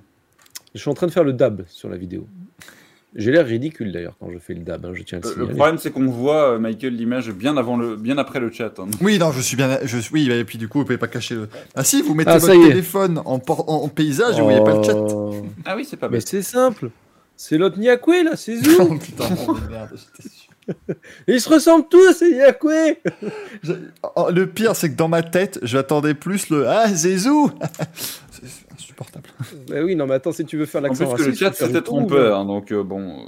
[0.75, 2.27] Je suis en train de faire le dab sur la vidéo.
[3.17, 5.79] J'ai l'air ridicule d'ailleurs quand je fais le dab, hein, je tiens à le problème,
[5.79, 7.95] c'est qu'on voit, euh, Michael, l'image bien, avant le...
[7.97, 8.73] bien après le chat.
[8.79, 8.87] hein.
[9.01, 9.79] Oui, non, je suis bien.
[9.85, 11.49] Je, oui, et puis du coup, vous pouvez pas cacher le.
[11.77, 14.77] Ah si, vous mettez Ah, votre téléphone en, por- en- paysage et vous voyez pas
[14.77, 14.97] le chat.
[15.65, 16.29] Ah oui, c'est pas Mais bête.
[16.29, 16.91] c'est simple.
[17.37, 18.99] C'est l'autre Nyakwe là, c'est Oh Zou.
[18.99, 20.51] putain, oh, merde, j'étais sûr.
[21.29, 22.97] Et ils se ressemblent tous, c'est Nyakwe.
[23.63, 23.73] Je-
[24.17, 27.17] oh, le pire, c'est que dans ma tête, j'attendais plus le Ah, C'est
[28.75, 29.29] insupportable.
[29.69, 31.83] bah oui, non mais attends, si tu veux faire En l'accent que le chat tour,
[31.83, 33.25] trompeur, hein, donc euh, bon, euh,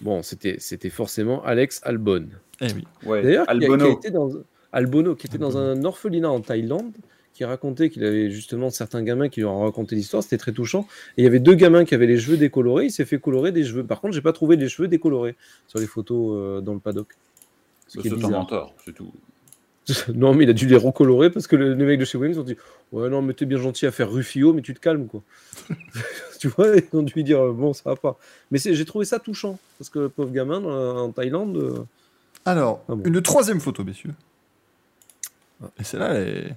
[0.00, 2.26] Bon, c'était c'était forcément Alex Albon.
[2.60, 2.84] Eh oui.
[3.06, 3.92] ouais, D'ailleurs, qui, a- qui a Albono.
[3.92, 4.30] été dans
[4.72, 6.92] Albono, qui était dans un orphelinat en Thaïlande,
[7.32, 10.22] qui racontait qu'il avait justement certains gamins qui lui ont raconté l'histoire.
[10.22, 10.86] C'était très touchant.
[11.16, 12.84] Et il y avait deux gamins qui avaient les cheveux décolorés.
[12.86, 13.82] Il s'est fait colorer des cheveux.
[13.84, 15.34] Par contre, j'ai pas trouvé les cheveux décolorés
[15.68, 17.08] sur les photos euh, dans le paddock.
[17.88, 18.30] Ce qui est C'est un bizarre.
[18.32, 19.12] menteur, c'est tout.
[20.14, 22.38] non, mais il a dû les recolorer parce que le- les mecs de chez Williams
[22.38, 22.56] ont dit
[22.92, 25.22] Ouais, non, mais t'es bien gentil à faire Rufio, mais tu te calmes, quoi.
[26.40, 28.18] tu vois, ils ont dû lui dire euh, Bon, ça va pas.
[28.50, 31.56] Mais j'ai trouvé ça touchant parce que le pauvre gamin dans la- en Thaïlande.
[31.56, 31.78] euh,
[32.44, 33.02] Alors, Ah bon.
[33.04, 34.14] une troisième photo, messieurs.
[35.78, 36.54] Et celle-là, elle est...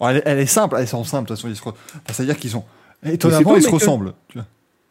[0.00, 0.22] Oh, elle est...
[0.26, 2.50] elle est simple, elles sont simples, de toute façon, ils se re- enfin, C'est-à-dire qu'ils
[2.50, 2.64] sont...
[3.04, 3.74] Étonnamment, toi, ils se Michael.
[3.80, 4.14] ressemblent.
[4.28, 4.46] Tu vois.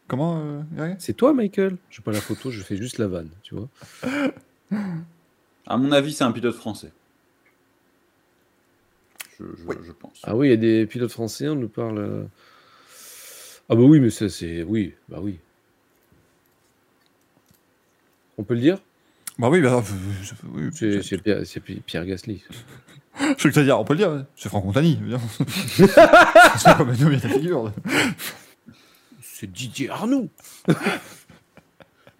[0.06, 0.42] Comment,
[0.78, 1.76] euh, C'est toi, Michael?
[1.90, 3.68] Je pas la photo, je fais juste la vanne, tu vois.
[5.66, 6.90] À mon avis, c'est un pilote français.
[9.38, 9.76] Je, je- Oui.
[9.84, 10.20] je pense.
[10.24, 11.98] Ah oui, il y a des pilotes français, on nous parle.
[11.98, 12.24] euh,
[13.68, 14.62] Ah bah oui, mais ça c'est.
[14.62, 15.38] Oui, bah oui.
[18.38, 18.78] On peut le dire?
[19.38, 20.70] Bah oui, bah, euh, oui,
[21.02, 22.42] C'est Pierre, c'est Pi- Pierre Gasly.
[23.38, 24.22] je veux dire, on peut le dire, ouais.
[24.36, 24.98] c'est Franck Montagny.
[25.76, 26.74] c'est a
[27.20, 27.72] ta figure.
[29.22, 30.30] C'est Didier Arnoux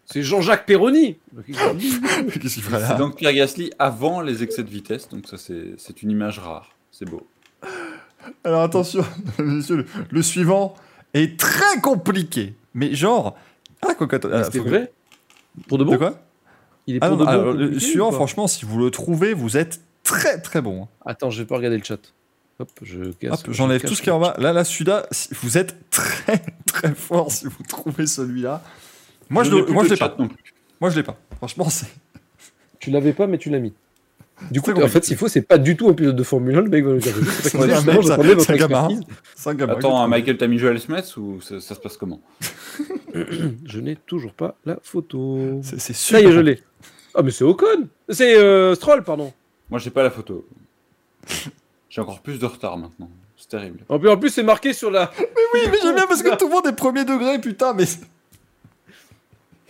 [0.05, 4.69] C'est Jean-Jacques Perroni Qu'est-ce qu'il ferait C'est là donc Pierre Gasly avant les excès de
[4.71, 6.71] vitesse, donc ça c'est c'est une image rare.
[6.97, 7.27] C'est beau.
[8.45, 9.05] Alors attention,
[9.39, 10.75] messieurs, le, le suivant
[11.13, 12.55] est très compliqué.
[12.73, 13.37] Mais genre...
[13.83, 14.93] Ah, quoi, ah, C'était faut que- vrai
[15.69, 16.21] Pour de bon De quoi
[16.87, 19.35] Il est Ah pour non, de bon alors, le suivant, franchement, si vous le trouvez,
[19.35, 20.85] vous êtes très très bon.
[20.85, 20.89] hein.
[21.05, 21.99] Attends, je vais pas regarder le chat.
[22.61, 23.43] Hop, je casse.
[23.51, 24.35] J'enlève tout ce qui est en bas.
[24.39, 28.63] Là, là, celui-là, si- vous êtes très très fort si vous trouvez celui-là.
[29.29, 30.17] Moi, je, je l'ai pas.
[30.81, 31.17] Moi, je l'ai pas.
[31.39, 31.89] Franchement, c'est.
[32.79, 33.73] Tu l'avais pas, mais tu l'as mis.
[34.51, 36.61] Du coup, en fait, s'il faut, c'est pas du tout un pilote de Formule 1,
[36.63, 37.15] le mec va nous dire.
[37.43, 37.67] C'est un
[38.57, 38.89] gamin.
[39.47, 39.69] un.
[39.69, 42.21] Attends, Michael, t'as mis Joel Smets ou ça, ça se passe comment
[43.15, 45.61] Je n'ai toujours pas la photo.
[45.63, 46.61] C'est c'est Ça y est, je l'ai.
[47.15, 49.33] Ah, mais c'est Ocon C'est euh, Stroll, pardon.
[49.71, 50.45] Moi, j'ai pas la photo.
[51.89, 53.09] J'ai encore plus de retard maintenant.
[53.37, 53.81] C'est terrible.
[53.89, 55.13] En plus, en plus c'est marqué sur la.
[55.55, 57.85] Oui, mais j'aime bien parce que tout le monde est premier degré, putain, mais.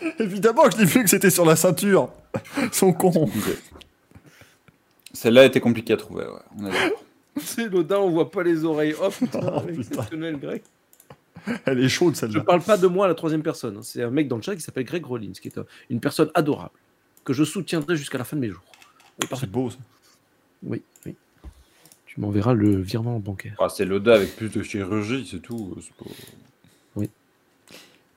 [0.19, 2.09] Évidemment que je l'ai vu que c'était sur la ceinture.
[2.73, 3.29] Son con.
[5.15, 6.41] Celle-là était compliquée à trouver, ouais.
[6.59, 7.03] On est d'accord.
[7.39, 8.95] C'est l'Odin, on voit pas les oreilles.
[9.03, 9.81] Oh putain, Oh, putain.
[9.81, 10.63] exceptionnel, grec.
[11.67, 12.41] Elle est chaude Je celle-là.
[12.43, 13.77] parle pas de moi à la troisième personne.
[13.79, 13.83] hein.
[13.83, 16.31] C'est un mec dans le chat qui s'appelle Greg Rollins, qui est euh, une personne
[16.35, 16.71] adorable,
[17.25, 18.63] que je soutiendrai jusqu'à la fin de mes jours.
[19.21, 19.29] Oui.
[19.39, 19.79] C'est beau ça.
[20.63, 21.15] oui, oui.
[22.07, 23.57] Tu m'enverras le virement bancaire.
[23.59, 25.77] Ah, c'est l'ODA avec plus de chirurgie, c'est tout.
[25.81, 26.11] c'est pas-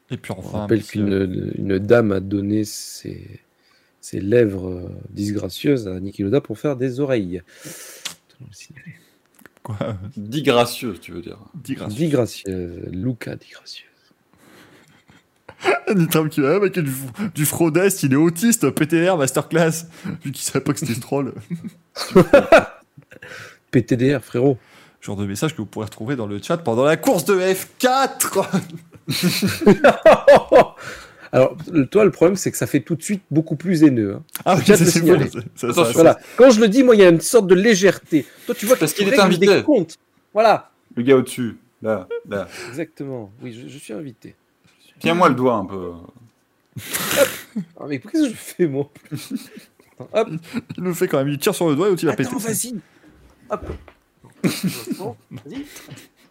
[0.10, 0.60] Et puis On enfin.
[0.60, 3.42] rappelle monsieur- qu'une une dame a donné ses,
[4.02, 7.42] ses lèvres euh, disgracieuses à Niki Loda pour faire des oreilles.
[9.64, 9.98] Quoi?
[10.16, 11.40] Dit gracieux, tu veux dire.
[11.56, 11.94] Dis grâce.
[11.94, 13.84] Disgracieuse, Luca disgracieuse.
[15.96, 16.94] Nitram qui va avec du,
[17.34, 19.88] du fraudeste, il est autiste, PTR, masterclass.
[20.24, 21.34] Vu qu'il savait pas que c'était ce troll.
[23.72, 24.58] PTDR, frérot.
[25.02, 28.46] Genre de message que vous pourrez retrouver dans le chat pendant la course de F4.
[31.32, 34.16] Alors, le- toi, le problème, c'est que ça fait tout de suite beaucoup plus haineux.
[34.16, 34.24] hein.
[34.46, 35.00] Ah oui, le c'est ça- ça-
[35.68, 36.20] Attention, ça- Voilà.
[36.38, 38.26] Quand je le dis, moi, il y a une sorte de légèreté.
[38.46, 39.46] Toi, tu vois Parce qu'il est invité.
[39.58, 39.98] des comptes.
[40.34, 42.48] Voilà, Le gars au-dessus, là, là.
[42.70, 43.32] exactement.
[43.42, 44.36] Oui, je, je suis invité.
[45.00, 45.92] Tiens-moi le doigt un peu.
[47.80, 48.90] Ah, mais qu'est-ce que je fais, moi
[50.00, 50.30] Attends, Hop,
[50.78, 52.30] Il nous fait quand même, il tire sur le doigt et il va péter.
[52.30, 52.76] attends, vas-y.
[53.50, 53.66] Hop.
[54.44, 55.66] Vas-y.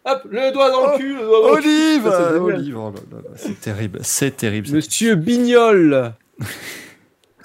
[0.09, 1.69] Hop, le doigt dans le cul, le doigt dans le cul.
[1.69, 2.55] Olive euh, génial.
[2.55, 4.71] Olive, oh là là là, c'est terrible, c'est terrible.
[4.71, 6.15] Monsieur Bignol.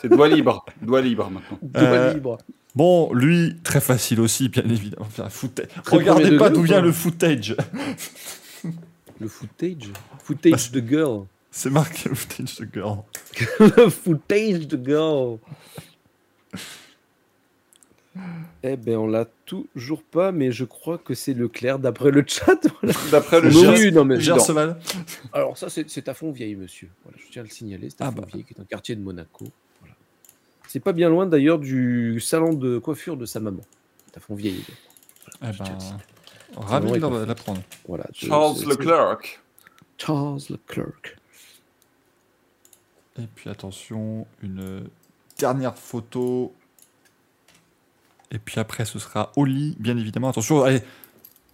[0.02, 0.66] C'est doigt libre.
[0.82, 1.60] doigt libre maintenant.
[1.62, 2.38] Doigt Euh, libre.
[2.76, 5.06] Bon, lui, très facile aussi, bien évidemment.
[5.06, 5.68] Enfin, footage.
[5.84, 7.56] Très Regardez pas d'où vient le footage.
[9.20, 9.92] Le footage?
[10.24, 11.26] Footage de girl.
[11.52, 12.98] C'est marqué le footage de girl.
[13.60, 15.38] le footage de girl.
[18.64, 22.60] Eh ben, on l'a toujours pas, mais je crois que c'est Leclerc d'après le chat.
[22.82, 22.98] Voilà.
[23.12, 24.80] D'après le geste, Oui, non, mais Gerseval.
[25.34, 26.90] Alors ça, c'est à Fontvieille, monsieur.
[27.04, 28.24] Voilà, je tiens à le signaler, c'est à Ah bah.
[28.30, 29.46] Qui est un quartier de Monaco.
[29.80, 29.96] Voilà.
[30.68, 33.62] C'est pas bien loin d'ailleurs du salon de coiffure de sa maman.
[34.08, 34.64] C'est à Fontvieille.
[35.44, 37.62] Eh Je tiens à le ben, ravi Ouais, de l'apprendre.
[37.88, 39.20] Voilà, Charles Leclerc.
[39.98, 41.16] Charles Leclerc.
[43.20, 44.90] Et puis attention, une
[45.38, 46.54] dernière photo.
[48.34, 50.30] Et puis après, ce sera Oli, bien évidemment.
[50.30, 50.82] Attention, allez.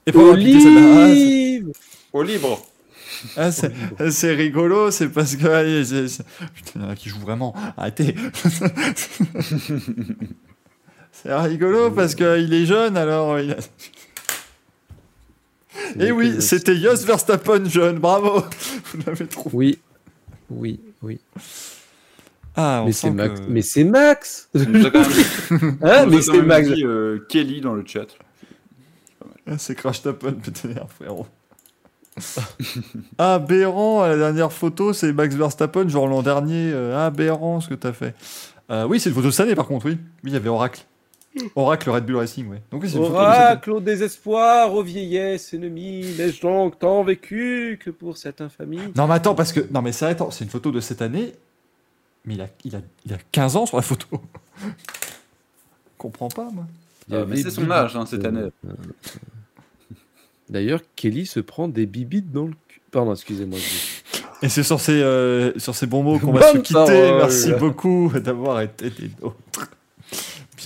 [0.06, 1.06] Et pas rapidité, celle-là.
[1.08, 1.72] Olive
[2.14, 2.62] Au libre.
[3.36, 3.72] Ah, ah, c'est-
[4.12, 5.48] c'est rigolo, c'est parce que.
[5.48, 5.84] allez,
[6.54, 7.56] Putain, il y en a qui jouent vraiment.
[7.76, 8.14] Arrêtez.
[11.12, 13.40] c'est rigolo parce qu'il est jeune, alors.
[13.40, 13.58] il a-
[16.00, 18.44] Et oui, c'était Jos Verstappen jeune, bravo.
[18.94, 19.56] Vous l'avez trouvé.
[19.56, 19.80] Oui,
[20.50, 21.20] oui, oui.
[22.58, 23.40] Ah, on Mais c'est Max.
[23.40, 24.76] que- Mais c'est Max même-
[25.82, 26.68] Hein, Mais c'est Max.
[26.68, 28.08] dit, euh, Kelly dans le chat.
[29.50, 31.26] Ah, C'est Crash Tappen, PTR, frérot.
[33.18, 36.72] Aberrant, à la dernière photo, c'est Max Verstappen, genre l'an dernier.
[36.74, 38.16] euh, aberrant ce que t'as fait.
[38.70, 39.94] Euh, oui, c'est une photo de cette année, par contre, oui.
[40.24, 40.82] Oui, il y avait Oracle.
[41.56, 42.62] Oracle Red Bull Racing, ouais.
[42.72, 43.44] Donc, oui, c'est une photo de cette année.
[43.46, 49.06] Oracle au désespoir, aux vieillesses ennemies, n'ai-je donc tant vécu que pour cette infamie Non,
[49.08, 49.60] mais attends, parce que.
[49.72, 51.34] Non, mais c'est attends, c'est une photo de cette année.
[52.28, 54.22] Mais il a, il a, il a 15 ans sur la photo.
[55.98, 56.66] comprends pas, moi.
[57.12, 58.42] Euh, mais c'est son âge, hein, cette année.
[58.68, 58.74] Euh,
[60.50, 62.82] D'ailleurs, Kelly se prend des bibites dans le cul.
[62.92, 63.58] Pardon, excusez-moi.
[63.60, 67.12] je- Et c'est sur ces, euh, sur ces bons mots qu'on va se quitter.
[67.18, 69.70] Merci beaucoup d'avoir été des nôtres.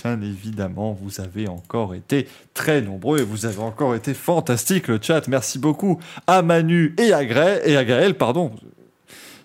[0.02, 4.98] Bien évidemment, vous avez encore été très nombreux et vous avez encore été fantastique le
[5.00, 5.26] chat.
[5.28, 8.52] Merci beaucoup à Manu et à, Gré- et à Gaël, pardon.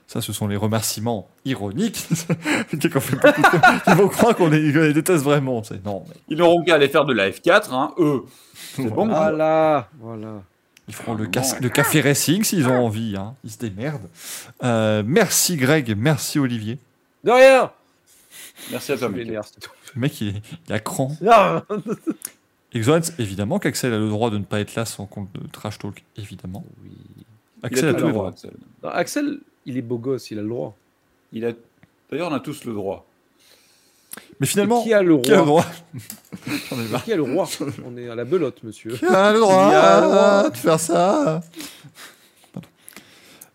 [0.08, 2.08] Ça, ce sont les remerciements ironiques.
[2.94, 3.58] Qu'on fait beaucoup de-
[3.92, 5.64] Ils vont croire qu'on les, déteste vraiment.
[5.64, 8.24] C'est non, mais Ils n'auront qu'à aller faire de la F4, hein, eux.
[8.76, 9.10] C'est bon.
[9.12, 10.42] Ah, Voilà, voilà.
[10.88, 11.32] Ils feront le, Bon.
[11.32, 13.16] cas- le café racing s'ils ont envie.
[13.18, 13.36] Hein.
[13.44, 14.08] Ils se démerdent.
[14.64, 16.78] Euh, merci Greg, merci Olivier.
[17.26, 17.70] De rien
[18.72, 19.10] Merci à toi.
[19.10, 21.12] Le mec, il est, il a cran.
[21.30, 21.64] Ah
[22.74, 25.80] Exoans, évidemment qu'Axel a le droit de ne pas être là sans compte de trash
[25.80, 26.64] talk, évidemment.
[26.84, 26.92] Oui.
[27.60, 28.30] Il a Axel a, tout le droit, droits.
[28.30, 28.52] Axel.
[28.84, 30.76] Non, Axel, il est beau gosse, il a le droit.
[31.32, 31.52] Il a...
[32.10, 33.06] D'ailleurs, on a tous le droit.
[34.40, 37.02] Mais finalement, Et qui a le qui a le roi droit.
[37.06, 37.48] Qui a le roi
[37.86, 38.92] On est à la belote, monsieur.
[38.92, 41.42] Qui a le droit Qui a le droit de faire ça.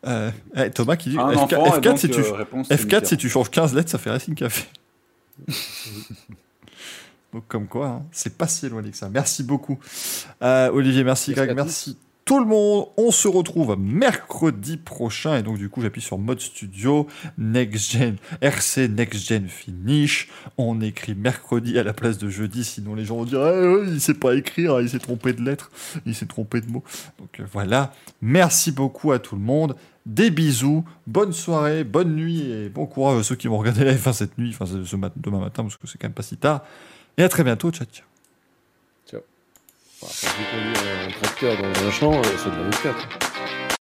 [0.04, 2.66] Euh, eh, Thomas qui dit Un FK, enfant, et F4, donc, si, tu, euh, réponse,
[2.68, 4.66] c'est F4 si tu changes 15 lettres, ça fait Racing Café.
[7.32, 9.08] Donc comme quoi, hein, c'est pas si éloigné que ça.
[9.08, 9.78] Merci beaucoup.
[10.42, 11.96] Euh, Olivier, merci Merci Greg, merci
[12.32, 12.86] tout le monde.
[12.96, 15.36] On se retrouve mercredi prochain.
[15.36, 20.28] Et donc du coup, j'appuie sur Mode Studio, Next Gen, RC Next Gen Finish.
[20.56, 24.00] On écrit mercredi à la place de jeudi, sinon les gens vont dire ouais, il
[24.00, 25.70] sait pas écrire, il s'est trompé de lettres,
[26.06, 26.84] il s'est trompé de mots.
[27.18, 27.92] Donc euh, voilà.
[28.22, 29.76] Merci beaucoup à tout le monde.
[30.06, 33.94] Des bisous, bonne soirée, bonne nuit et bon courage à ceux qui vont regarder la
[33.94, 36.22] F1 cette nuit, enfin ce ce mat- demain matin parce que c'est quand même pas
[36.22, 36.62] si tard.
[37.18, 38.11] Et à très bientôt, ciao ciao.
[40.02, 43.31] Bon, après, j'ai conduit un tracteur dans un champ, euh, c'est de la 24.